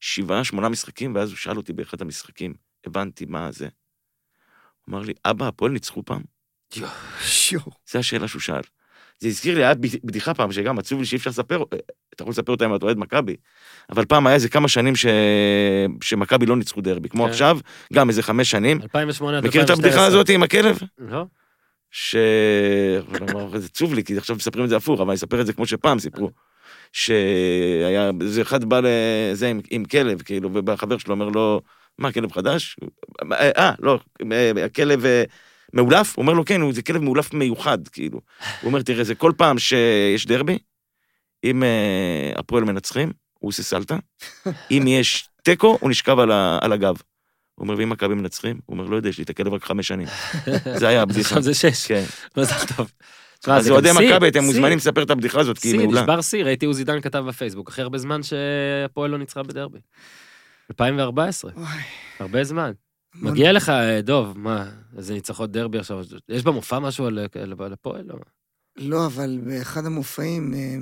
בשבעה, 0.01 0.43
שמונה 0.43 0.69
משחקים, 0.69 1.15
ואז 1.15 1.29
הוא 1.29 1.37
שאל 1.37 1.57
אותי 1.57 1.73
באחד 1.73 2.01
המשחקים, 2.01 2.53
הבנתי 2.85 3.25
מה 3.25 3.51
זה. 3.51 3.65
הוא 3.65 3.71
אמר 4.95 5.01
לי, 5.01 5.13
אבא, 5.25 5.47
הפועל 5.47 5.71
ניצחו 5.71 6.03
פעם? 6.05 6.21
שיו. 7.23 7.59
זו 7.91 7.99
השאלה 7.99 8.27
שהוא 8.27 8.41
שאל. 8.41 8.61
זה 9.19 9.27
הזכיר 9.27 9.55
לי, 9.55 9.63
היה 9.65 9.73
בדיחה 10.03 10.33
פעם, 10.33 10.51
שגם 10.51 10.79
עצוב 10.79 10.99
לי 10.99 11.05
שאי 11.05 11.17
אפשר 11.17 11.29
לספר, 11.29 11.63
אתה 12.15 12.23
יכול 12.23 12.31
לספר 12.31 12.51
אותה 12.51 12.65
אם 12.65 12.75
אתה 12.75 12.85
אוהד 12.85 12.97
מכבי, 12.97 13.35
אבל 13.89 14.05
פעם 14.05 14.27
היה 14.27 14.35
איזה 14.35 14.49
כמה 14.49 14.67
שנים 14.67 14.95
ש... 14.95 15.05
שמכבי 16.03 16.45
לא 16.45 16.55
ניצחו 16.55 16.81
דרבי, 16.81 17.09
כמו 17.09 17.23
כן. 17.23 17.29
עכשיו, 17.29 17.59
גם 17.93 18.09
איזה 18.09 18.23
חמש 18.23 18.51
שנים. 18.51 18.81
2008 18.81 19.37
עד 19.37 19.47
מכיר 19.47 19.63
את 19.63 19.69
2012. 19.69 20.05
הבדיחה 20.05 20.05
הזאת 20.05 20.29
עם 20.29 20.43
הכלב? 20.43 20.79
לא? 20.97 21.25
ש... 21.91 22.15
זה 23.55 23.65
עצוב 23.65 23.93
לי, 23.93 24.03
כי 24.03 24.17
עכשיו 24.17 24.35
מספרים 24.35 24.65
את 24.65 24.69
זה 24.69 24.77
הפוך, 24.77 24.99
אבל 24.99 25.09
אני 25.09 25.15
אספר 25.15 25.41
את 25.41 25.45
זה 25.45 25.53
כמו 25.53 25.65
שפעם 25.65 25.99
סיפרו. 25.99 26.29
שהיה, 26.93 28.11
זה 28.23 28.41
אחד 28.41 28.63
בא 28.63 28.79
לזה 28.83 29.47
עם, 29.47 29.61
עם 29.69 29.85
כלב, 29.85 30.21
כאילו, 30.21 30.49
ובא 30.53 30.75
חבר 30.75 30.97
שלו 30.97 31.13
אומר 31.13 31.29
לו, 31.29 31.61
מה, 31.97 32.11
כלב 32.11 32.31
חדש? 32.31 32.77
אה, 33.31 33.71
לא, 33.79 33.99
אה, 34.31 34.65
הכלב 34.65 35.05
אה, 35.05 35.23
מאולף? 35.73 36.15
הוא 36.15 36.23
אומר 36.23 36.33
לו, 36.33 36.45
כן, 36.45 36.71
זה 36.71 36.81
כלב 36.81 37.01
מאולף 37.01 37.33
מיוחד, 37.33 37.87
כאילו. 37.87 38.19
הוא 38.61 38.67
אומר, 38.67 38.81
תראה, 38.81 39.03
זה 39.03 39.15
כל 39.15 39.31
פעם 39.37 39.59
שיש 39.59 40.25
דרבי, 40.25 40.57
אם 41.43 41.63
אה, 41.63 42.31
הפועל 42.35 42.63
מנצחים, 42.63 43.11
הוא 43.39 43.49
עושה 43.49 43.63
סלטה, 43.63 43.97
אם 44.71 44.83
יש 44.87 45.29
תיקו, 45.43 45.77
הוא 45.81 45.89
נשכב 45.89 46.19
על, 46.19 46.31
ה, 46.31 46.59
על 46.61 46.73
הגב. 46.73 46.95
הוא 47.55 47.63
אומר, 47.63 47.75
ואם 47.77 47.89
מכבי 47.89 48.15
מנצחים? 48.15 48.59
הוא 48.65 48.77
אומר, 48.77 48.89
לא 48.89 48.95
יודע, 48.95 49.09
יש 49.09 49.17
לי 49.17 49.23
את 49.23 49.29
הכלב 49.29 49.53
רק 49.53 49.63
חמש 49.63 49.87
שנים. 49.87 50.07
זה 50.79 50.87
היה 50.87 51.01
הבדיחה. 51.01 51.41
זה 51.41 51.53
שש. 51.53 51.87
כן. 51.87 52.03
מזל 52.37 52.55
טוב. 52.75 52.91
אז 53.47 53.69
אוהדי 53.69 53.89
מכבי, 53.91 54.27
אתם. 54.27 54.43
מוזמנים 54.43 54.77
לספר 54.77 55.03
את 55.03 55.09
הבדיחה 55.09 55.39
הזאת, 55.39 55.59
כי 55.59 55.67
היא 55.67 55.79
מעולה. 55.79 56.01
נשבר 56.01 56.21
שיא, 56.21 56.43
ראיתי 56.43 56.65
עוזי 56.65 56.83
דן 56.83 57.01
כתב 57.01 57.23
בפייסבוק, 57.27 57.69
הכי 57.69 57.81
הרבה 57.81 57.97
זמן 57.97 58.23
שהפועל 58.23 59.11
לא 59.11 59.17
ניצחה 59.17 59.43
בדרבי. 59.43 59.79
2014, 60.71 61.51
וואי, 61.55 61.67
הרבה 62.19 62.43
זמן. 62.43 62.71
מגיע 63.15 63.51
לך, 63.51 63.69
אה, 63.69 64.01
דוב, 64.01 64.37
מה, 64.37 64.65
איזה 64.97 65.13
ניצחון 65.13 65.51
דרבי 65.51 65.79
עכשיו, 65.79 66.01
יש 66.29 66.43
במופע 66.43 66.79
משהו 66.79 67.05
על 67.05 67.19
על- 67.19 67.53
על 67.59 67.73
הפועל? 67.73 68.03
לא. 68.05 68.15
לא, 68.77 69.05
אבל 69.05 69.39
באחד 69.43 69.85
המופעים, 69.85 70.53
אה, 70.53 70.75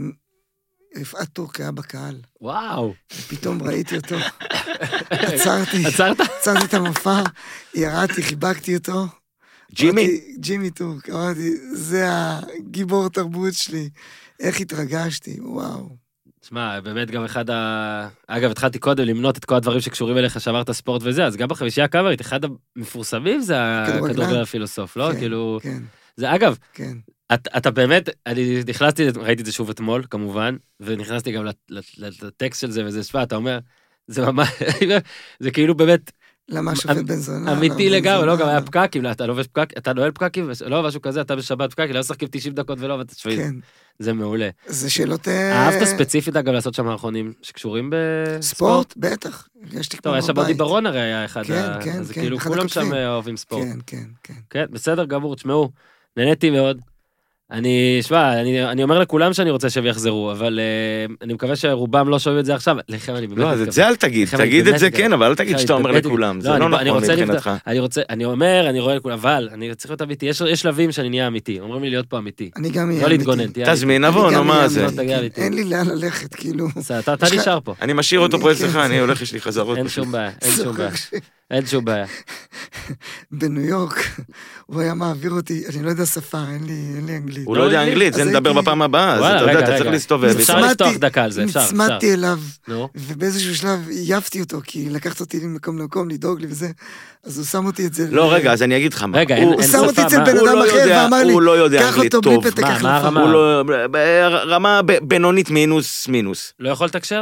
יפעת 1.02 1.30
טורק 1.34 1.60
היה 1.60 1.72
בקהל. 1.72 2.22
וואו, 2.42 2.94
פתאום 3.30 3.64
ראיתי 3.64 3.96
אותו. 3.98 4.16
עצרתי, 5.10 5.86
עצרת? 5.86 6.18
עצרתי 6.20 6.66
את 6.66 6.74
המופע, 6.74 7.22
ירדתי, 7.76 8.24
חיבקתי 8.24 8.76
אותו. 8.76 9.06
ג'ימי? 9.72 10.22
ג'ימי 10.40 10.70
טורק, 10.72 11.10
אמרתי, 11.10 11.52
זה 11.74 12.06
הגיבור 12.10 13.10
תרבות 13.10 13.54
שלי. 13.54 13.90
איך 14.40 14.60
התרגשתי, 14.62 15.38
וואו. 15.42 15.98
שמע, 16.50 16.80
באמת 16.80 17.12
גם 17.12 17.24
אחד 17.24 17.50
ה... 17.50 18.08
אגב, 18.28 18.52
התחלתי 18.52 18.80
קודם 18.80 19.04
למנות 19.04 19.38
את 19.38 19.46
כל 19.46 19.56
הדברים 19.56 19.82
שקשורים 19.82 20.18
אליך, 20.18 20.42
שעברת 20.42 20.72
ספורט 20.72 21.02
וזה, 21.06 21.26
אז 21.26 21.36
גם 21.36 21.48
בחמישייה 21.48 21.86
הקאברית, 21.86 22.22
אחד 22.22 22.40
המפורסמים 22.76 23.42
זה. 23.42 23.56
הכדורגל 23.84 24.42
הפילוסוף, 24.42 24.98
לא? 24.98 25.10
כן, 25.12 25.20
כאילו... 25.20 25.60
כן, 25.64 25.84
זה 26.16 26.36
אגב, 26.36 26.58
כן. 26.74 26.98
אתה, 27.34 27.58
אתה 27.58 27.72
באמת, 27.72 28.10
אני 28.26 28.64
נכנסתי, 28.68 29.10
ראיתי 29.10 29.42
את 29.42 29.46
זה 29.46 29.52
שוב 29.52 29.70
אתמול, 29.70 30.04
כמובן, 30.10 30.56
ונכנסתי 30.80 31.32
גם 31.32 31.46
לט- 31.46 31.56
לט- 31.70 31.98
לט- 31.98 32.24
לטקסט 32.24 32.62
של 32.62 32.72
זה, 32.72 32.86
וזה, 32.86 33.04
שמע, 33.04 33.24
אתה 33.24 33.36
אומר, 33.36 33.60
זה 34.08 34.26
ממש, 34.32 34.50
זה 35.40 35.52
כאילו 35.52 35.76
באמת 35.76 36.12
למה 36.50 36.72
השופט 36.72 36.98
אמ- 36.98 37.06
בן 37.06 37.16
זונה? 37.16 37.54
אמיתי 37.54 37.90
לגמרי, 37.90 38.28
לא, 38.28 38.38
גם 38.38 38.48
היה. 38.48 38.62
פקקים, 38.62 39.04
לא, 39.04 39.12
אתה 39.12 39.26
לובש 39.26 39.48
פקק, 39.48 39.70
אתה 39.78 39.94
נועל 39.94 40.12
פקקים, 40.12 40.50
לא, 40.66 40.84
משהו 40.84 41.02
כזה, 41.02 41.22
אתה 41.22 41.36
בשבת 41.36 41.72
פקקים, 41.72 41.94
לא 41.94 42.00
משחקים 42.00 42.28
90 42.32 42.54
דקות 42.54 42.78
ולא, 42.82 42.94
ואתה 42.94 43.16
תשמעי, 43.16 43.36
כן, 43.38 43.56
זה 44.00 44.14
מעולה. 44.14 44.50
זה 44.68 44.90
שאלות... 44.90 45.28
אה, 45.28 45.54
אהבת 45.54 45.84
ספציפית, 45.88 46.36
אגב, 46.36 46.54
לעשות 46.54 46.74
שם 46.74 46.86
מערכונים 46.86 47.34
שקשורים 47.42 47.90
בספורט? 47.90 48.44
ספורט? 48.44 48.94
בטח. 48.98 49.48
הרגשתי 49.64 49.98
כמו 49.98 50.02
טוב, 50.04 50.14
היה 50.14 50.22
שם 50.22 50.34
בבית. 50.34 50.58
ברון 50.58 50.86
הרי 50.86 51.00
היה 51.00 51.26
אחד, 51.26 51.44
כן, 51.44 51.72
כן, 51.84 52.00
אז 52.00 52.12
כאילו 52.12 52.40
כולם 52.40 52.68
שם. 52.68 52.94
אה, 52.94 53.14
אוהבים 53.14 53.38
ספורט. 53.38 53.64
כן, 53.64 53.80
כן, 53.88 54.04
כן. 54.24 54.34
כן, 54.50 54.66
בסדר 54.72 55.06
גמור, 55.06 55.36
תשמעו, 55.36 55.72
נהניתי 56.18 56.50
מאוד. 56.50 56.82
אני, 57.52 58.00
שמע, 58.02 58.42
אני, 58.42 58.66
אני 58.66 58.84
אומר 58.84 59.00
לכולם 59.00 59.34
שאני 59.34 59.52
רוצה 59.52 59.70
שהם 59.70 59.86
יחזרו, 59.86 60.32
אבל 60.32 60.60
uh, 61.10 61.14
אני 61.22 61.34
מקווה 61.34 61.56
שרובם 61.56 62.10
לא 62.10 62.20
שומעים 62.20 62.40
את 62.40 62.46
זה 62.46 62.56
עכשיו. 62.56 62.78
לכם 62.90 63.16
אני 63.16 63.28
באמת 63.28 63.40
לא, 63.40 63.52
אז. 63.52 63.62
את 63.62 63.72
זה 63.72 63.88
אל 63.88 63.96
תגיד, 63.96 64.28
תגיד 64.38 64.68
את 64.68 64.80
זה. 64.80 64.92
כן, 64.92 65.14
אבל 65.14 65.26
אל 65.26 65.36
תגיד 65.36 65.58
שאתה 65.58 65.74
אומר 65.74 65.92
לכולם, 65.92 66.42
זה 66.42 66.52
אני- 66.56 66.72
לא 66.72 66.80
אני 66.80 66.90
נכון 66.90 67.04
מבחינתך. 67.04 67.52
אני 67.68 67.80
רוצה, 67.80 68.02
אני 68.10 68.26
אומר, 68.26 68.66
אני 68.70 68.80
רואה 68.80 68.96
לכולם, 68.96 69.14
אבל 69.18 69.50
אני 69.54 69.76
צריך 69.76 69.92
להיות 69.92 70.02
אמיתי, 70.02 70.26
יש, 70.26 70.42
יש 70.42 70.62
שלבים 70.62 70.92
שאני 70.92 71.10
נהיה 71.10 71.28
אמיתי, 71.28 71.60
אומרים 71.60 71.84
לי 71.84 71.90
להיות 71.90 72.06
פה 72.06 72.18
אמיתי. 72.18 72.50
אני 72.58 72.70
גם 72.70 72.90
אהיה 72.90 73.02
לא 73.02 73.06
אמיתי. 73.06 73.18
להתגונן, 73.18 73.48
תהיה 73.52 73.66
אמיתי. 73.66 73.78
תזמין, 73.78 74.06
נבוא, 74.06 74.32
נו, 74.32 74.44
מה 74.44 74.68
זה? 74.68 74.86
כן. 74.98 75.06
לי, 75.22 75.30
אין 75.38 75.54
לי 75.54 75.64
לאן 75.64 75.88
ללכת, 75.88 76.36
כאילו. 76.36 76.68
אתה 77.00 77.16
נשאר 77.36 77.60
פה, 77.64 77.74
אני 77.82 77.94
משאיר 77.94 78.20
אותו 78.20 78.38
פה 78.40 78.44
כן, 78.46 78.52
אצלך, 78.52 78.72
זה- 78.72 78.86
אני 78.86 79.00
הולך, 79.00 79.22
יש 79.22 79.34
לי 79.34 79.42
חזרות. 79.42 79.78
אין. 79.78 79.88
שום 79.88 80.12
בעיה, 80.12 80.30
אין 80.42 80.52
שום 80.64 80.78
בעיה, 80.78 80.90
אין 81.52 81.66
שום 81.66 81.86
בעיה. 81.86 82.06
בניו 83.32 83.64
יורק, 83.66 84.10
הוא 84.66 84.82
היה 84.82 84.94
מעביר 84.94 85.32
אותי, 85.32 85.64
אני 85.76 85.84
לא 85.84 85.90
יודע 85.90 86.06
שפה, 86.06 86.38
אין 86.54 86.64
לי 86.64 86.74
אין 86.96 87.06
לי 87.06 87.18
אנגלית. 87.18 87.46
הוא 87.48 87.56
לא 87.56 87.62
לא 87.62 87.66
יודע 87.66 87.84
אנגלית, 87.84 87.96
אנגלית, 88.14 88.14
זה 88.14 88.40
נדבר 88.40 88.54
בפעם 88.54 88.82
הבאה, 88.82 89.14
אז 89.14 89.24
אתה 89.24 89.52
יודע, 89.52 89.60
אתה. 89.60 89.78
צריך 89.78 89.90
להסתובב. 89.92 90.36
אפשר 90.40 90.60
לפתוח 90.60 90.94
דקה 91.00 91.24
על 91.24 91.32
זה, 91.32 91.44
אפשר. 91.44 91.64
נצמדתי 91.66 92.14
אליו, 92.14 92.40
ובאיזשהו 92.96 93.56
שלב 93.56 93.88
עייפתי 93.90 94.42
אותו, 94.42 94.60
כי 94.64 94.90
לקחת 94.90 95.20
אותי 95.20 95.40
ממקום 95.46 95.78
למקום, 95.80 96.10
לדאוג 96.10 96.42
לי 96.42 96.48
וזה, 96.50 96.70
אז 97.26 97.38
הוא 97.38 97.46
שם 97.46 97.66
אותי 97.66 97.86
את 97.88 97.94
זה. 97.94 98.08
לא, 98.12 98.34
רגע, 98.34 98.54
אז 98.54 98.64
אני 98.64 98.78
אגיד 98.78 98.94
לך 98.94 99.04
מה. 99.04 99.18
רגע, 99.18 99.36
הוא- 99.36 99.42
אין- 99.44 99.54
הוא 99.54 99.62
אין 99.62 99.72
שם 99.72 99.78
אותי 99.78 99.96
שפה, 99.96 100.08
אצל? 100.08 100.24
בן 100.24 100.38
הוא 100.38 100.48
אדם 100.48 100.56
לא 100.58 100.66
אחר 100.70 100.76
יודע- 100.78 101.02
ואמר 101.04 101.24
לי, 101.24 101.34
הוא 101.34 101.42
לא 101.42 101.58
יודע 101.58 101.80
קח 101.80 101.94
אנגלית 101.94 102.16
אותו 102.16 102.30
בלי 102.30 102.42
טוב. 102.42 102.52
פתק 102.52 102.64
החלפה. 102.64 102.96
הרמה? 102.98 103.22
הוא 103.22 103.30
לא... 103.32 103.64
ברמה 103.92 104.82
ב- 104.86 104.98
בינונית 105.02 105.50
מינוס 105.50 106.08
מינוס. 106.08 106.54
לא 106.60 106.70
יכול 106.70 106.88
לתקשר? 106.88 107.22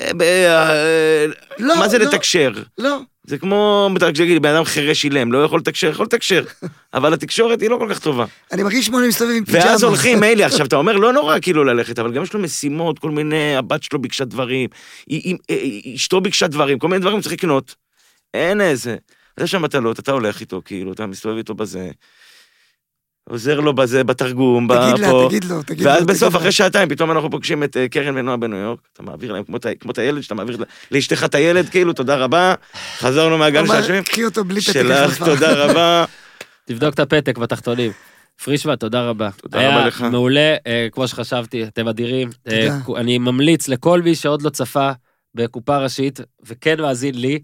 אה, 0.00 0.10
אה, 0.20 1.26
לא, 1.58 1.78
מה 1.78 1.88
זה 1.88 1.98
לא, 1.98 2.04
לתקשר? 2.04 2.52
לא, 2.78 2.98
זה 3.26 3.38
כמו, 3.38 3.90
תגיד, 4.14 4.42
בן 4.42 4.54
אדם 4.54 4.64
חירש 4.64 5.04
אילם, 5.04 5.32
לא 5.32 5.44
יכול 5.44 5.58
לתקשר, 5.58 5.90
יכול 5.90 6.06
לתקשר, 6.06 6.44
אבל 6.94 7.14
התקשורת 7.14 7.60
היא 7.60 7.70
לא 7.70 7.76
כל 7.76 7.88
כך 7.90 7.98
טובה. 7.98 8.24
אני 8.52 8.62
מרגיש 8.62 8.88
כמו 8.88 8.98
אני 8.98 9.08
מסתובב 9.08 9.30
עם 9.36 9.44
פיג'מה. 9.44 9.64
ואז 9.64 9.82
הולכים, 9.82 10.20
מילא, 10.20 10.44
עכשיו 10.44 10.66
אתה 10.66 10.76
אומר, 10.76 10.96
לא 10.96 11.12
נורא 11.12 11.36
כאילו 11.42 11.64
ללכת, 11.64 11.98
אבל 11.98 12.12
גם 12.12 12.22
יש 12.22 12.32
לו 12.32 12.40
משימות, 12.40 12.98
כל 12.98 13.10
מיני, 13.10 13.56
הבת 13.56 13.82
שלו 13.82 13.98
ביקשה 14.02 14.24
דברים, 14.24 14.68
היא- 15.06 15.36
אשתו 15.94 16.20
ביקשה 16.20 16.46
דברים, 16.46 16.78
כל 16.78 16.88
מיני 16.88 17.00
דברים 17.00 17.20
צריך 17.20 17.32
לקנות. 17.32 17.74
אין 18.34 18.60
איזה. 18.60 18.96
יש 19.40 19.50
שם 19.50 19.62
מטלות, 19.62 19.98
אתה 19.98 20.12
הולך 20.12 20.40
איתו, 20.40 20.62
כאילו, 20.64 20.92
אתה 20.92 21.06
מסתובב 21.06 21.36
איתו 21.36 21.54
בזה, 21.54 21.90
עוזר 23.30 23.60
לו 23.60 23.72
בזה, 23.74 24.04
בתרגום, 24.04 24.68
תגיד 24.68 24.98
לה, 24.98 25.10
פה. 25.10 25.24
תגיד 25.28 25.44
לו, 25.44 25.62
תגיד 25.62 25.84
לו. 25.84 25.90
ואז 25.90 26.02
תגיד 26.02 26.10
בסוף. 26.16 26.36
אחרי 26.36 26.52
שעתיים, 26.52 26.88
פתאום 26.88 27.10
אנחנו 27.10 27.30
פוגשים 27.30 27.64
את 27.64 27.76
אה, 27.76 27.88
קרן 27.88 28.16
ונועה 28.16 28.36
בניו 28.36 28.58
יורק, 28.58 28.78
אתה 28.92 29.02
מעביר 29.02 29.32
להם 29.32 29.44
כמו 29.44 29.58
כמו 29.80 29.90
את 29.92 29.98
הילד 29.98 30.20
שאתה 30.20 30.34
מעביר 30.34 30.56
לאשתך 30.90 31.24
את 31.24 31.34
הילד, 31.34 31.68
כאילו, 31.68 31.92
תודה 31.92 32.16
רבה, 32.16 32.54
חזרנו 32.98 33.38
מהגן 33.38 33.58
אמר, 33.58 33.74
שעשועים, 33.74 34.02
קחי 34.02 34.24
אותו 34.24 34.44
בלי 34.44 34.60
פתק 34.60 34.72
שלך. 34.72 35.18
תודה 35.18 35.52
רבה. 35.64 36.04
תבדוק 36.66 36.94
את 36.94 36.98
הפתק 36.98 37.38
בתחתונים. 37.38 37.92
פרישמן, 38.44 38.76
תודה 38.76 39.08
רבה. 39.08 39.30
תודה 39.36 39.58
היה 39.58 39.70
רבה 39.70 39.86
לך. 39.86 40.00
מעולה, 40.00 40.56
אה, 40.66 40.88
כמו 40.92 41.08
שחשבתי, 41.08 41.64
אתם 41.64 41.88
אדירים. 41.88 42.30
אה, 42.48 42.68
תודה. 42.84 43.00
אני 43.00 43.18
ממליץ 43.18 43.68
לכל 43.68 44.02
מי 44.02 44.14
שעוד 44.14 44.42
לא 44.42 44.50
צפה 44.50 44.90
בקופה 45.34 45.78
ראשית, 45.78 46.20
וכן 46.46 46.80
מאזין 46.80 47.14
לי, 47.14 47.38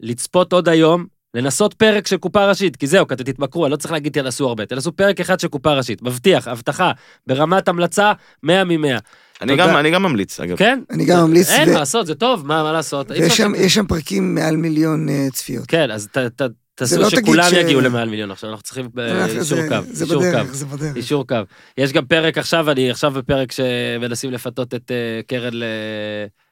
לצפות 0.00 0.52
עוד 0.52 0.68
היום, 0.68 1.06
לנסות 1.36 1.74
פרק 1.74 2.06
של 2.06 2.16
קופה 2.16 2.48
ראשית, 2.48 2.76
כי 2.76 2.86
זהו, 2.86 3.06
כי 3.08 3.14
אתם 3.14 3.24
תתמכרו, 3.24 3.64
אני 3.66 3.72
לא 3.72 3.76
צריך 3.76 3.92
להגיד 3.92 4.12
תנסו 4.12 4.48
הרבה, 4.48 4.66
תנסו 4.66 4.92
פרק 4.92 5.20
אחד 5.20 5.40
של 5.40 5.48
קופה 5.48 5.72
ראשית, 5.72 6.02
מבטיח, 6.02 6.48
הבטחה, 6.48 6.92
ברמת 7.26 7.68
המלצה, 7.68 8.12
100 8.42 8.64
מ-100. 8.64 8.98
אני. 9.42 9.56
גם- 9.56 9.76
אני 9.76 9.90
גם 9.90 10.02
ממליץ, 10.02 10.40
אגב. 10.40 10.56
כן? 10.56 10.80
אני 10.90 11.04
גם 11.04 11.24
ממליץ, 11.24 11.50
אין 11.50 11.68
ו- 11.68 11.72
מה 11.72 11.78
לעשות, 11.78 12.06
זה 12.06 12.14
טוב, 12.14 12.46
מה 12.46 12.62
מה 12.62 12.72
לעשות? 12.72 13.10
ויש 13.10 13.36
שם- 13.36 13.86
פרקים 13.88 14.34
מעל 14.34 14.56
מיליון 14.56 15.08
אה, 15.08 15.26
צפיות. 15.32 15.66
כן, 15.66 15.90
אז 15.90 16.08
ת- 16.12 16.18
ת- 16.18 16.42
תעשו 16.74 17.00
לא 17.00 17.10
שכולם 17.10 17.50
ש- 17.50 17.52
יגיעו 17.52 17.80
למעל 17.80 18.08
מיליון 18.08 18.30
עכשיו, 18.30 18.50
אנחנו 18.50 18.62
צריכים 18.62 18.88
אה, 18.98 19.26
אישור 19.26 19.58
קו, 19.68 19.76
זה 19.90 20.04
אישור 20.04 20.22
קו. 20.22 20.28
בדרך, 20.30 20.54
זה 20.54 20.66
בדרך. 20.66 20.96
אישור 20.96 21.26
קו. 21.26 21.36
יש 21.78 21.92
גם 21.92 22.04
פרק 22.06 22.38
עכשיו, 22.38 22.70
אני 22.70 22.90
עכשיו 22.90 23.10
בפרק 23.10 23.52
שמנסים 23.52 24.30
לפתות 24.30 24.74
את 24.74 24.90
אה, 24.90 25.20
קרן, 25.26 25.54
ל- 25.54 25.64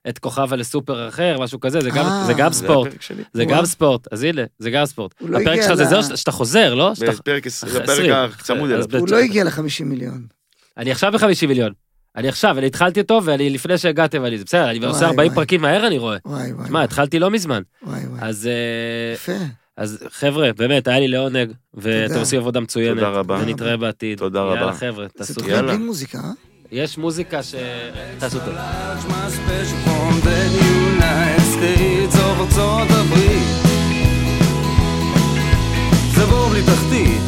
את 0.09 0.19
כוכבה 0.19 0.57
לסופר 0.57 1.09
אחר, 1.09 1.37
משהו 1.41 1.61
כזה, 1.61 1.81
זה 1.81 1.91
גם- 1.91 2.07
אה. 2.07 2.25
זה 2.27 2.33
גם 2.33 2.53
זה 2.53 2.59
ספורט. 2.59 2.91
זה 3.33 3.45
וואו. 3.45 3.57
גם 3.59 3.67
ספורט, 3.67 4.13
אז 4.13 4.23
הנה, 4.23 4.43
זה 4.59 4.71
גם 4.71 4.87
ספורט. 4.87 5.15
לא 5.21 5.39
הפרק 5.39 5.63
שלך 5.63 5.75
זה 5.75 5.85
זהו 5.85 6.03
ש- 6.03 6.21
שאתה 6.21 6.31
חוזר, 6.33 6.75
לא? 6.75 6.95
שאתה- 6.95 7.13
בפרק 7.13 7.47
עש- 7.47 7.65
אחרי 7.65 7.81
בפרק 7.81 7.89
20. 7.99 8.13
הצמוד 8.13 8.71
אליו. 8.71 8.85
הוא 8.99 9.09
לא 9.09 9.17
הגיע 9.19 9.45
ל-50 9.45 9.61
מיליון. 9.85 10.27
אני 10.79 10.91
עכשיו 10.91 11.13
ב-50 11.13 11.25
מיליון. 11.49 11.73
אני 12.17 12.29
עכשיו, 12.29 12.59
אני 12.59 12.67
התחלתי 12.67 13.01
אותו, 13.01 13.21
ואני 13.25 13.51
לפני 13.51 13.79
שהגעתם, 13.79 14.25
אני, 14.25 14.39
זה 14.39 14.45
בסדר, 14.45 14.71
אני 14.71 14.87
עושה 14.87 15.07
40 15.07 15.17
וואי. 15.33 15.35
פרקים 15.35 15.61
מהר, 15.61 15.87
אני 15.87 15.99
רואה. 15.99 16.17
וואי 16.27 16.53
וואי. 16.53 16.69
שמע, 16.69 16.83
התחלתי 16.83 17.19
לא 17.19 17.31
מזמן. 17.31 17.63
וואי 17.87 18.01
וואי. 18.07 18.21
אז 18.23 18.47
אה, 18.47 19.15
יפה. 19.15 19.33
אז 19.77 19.99
חבר'ה, 20.11 20.51
באמת, 20.57 20.89
היה 20.89 21.01
לי 21.01 21.09
לעונג, 21.09 21.51
ואתם. 21.75 22.19
עושים 22.19 22.41
עבודה 22.41 22.61
מצוינת. 22.61 22.95
תודה 22.99 23.09
רבה. 23.09 23.39
ונתראה 23.43 23.77
בעתיד. 23.77 24.19
תודה 24.19 24.39
יאללה, 24.39 24.63
רבה. 24.63 24.73
חבר'ה, 24.73 25.05
זה 25.07 25.19
תעשו 25.19 25.35
תוכנית 25.35 25.55
יאללה. 25.57 25.77
מוזיקה, 25.79 26.19
אה? 26.19 26.31
יש 26.73 26.99
מוזיקה 26.99 27.43
ש... 27.43 27.55
תעשו 28.19 28.39
טוב. 28.39 28.55
the 30.23 30.41
United 30.75 31.47
States 31.55 32.17
of 32.17 32.41
ארצות 32.41 32.91
הברית. 32.91 33.65
זה 36.15 36.27
בור 36.27 36.49
בלי 36.49 36.63
תחתית, 36.63 37.23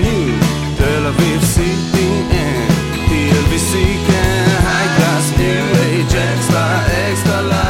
ניו, 0.00 0.34
תל 0.76 1.06
אביב, 1.06 1.42
CPN, 1.42 2.34
אה, 2.34 2.66
TLBC, 3.06 3.72
כן, 4.06 4.44
היי 4.66 4.88
קלאס, 4.96 5.32
איירווייג' 5.38 6.16
אקסטרה, 6.16 6.80
אקסטרה 6.86 7.65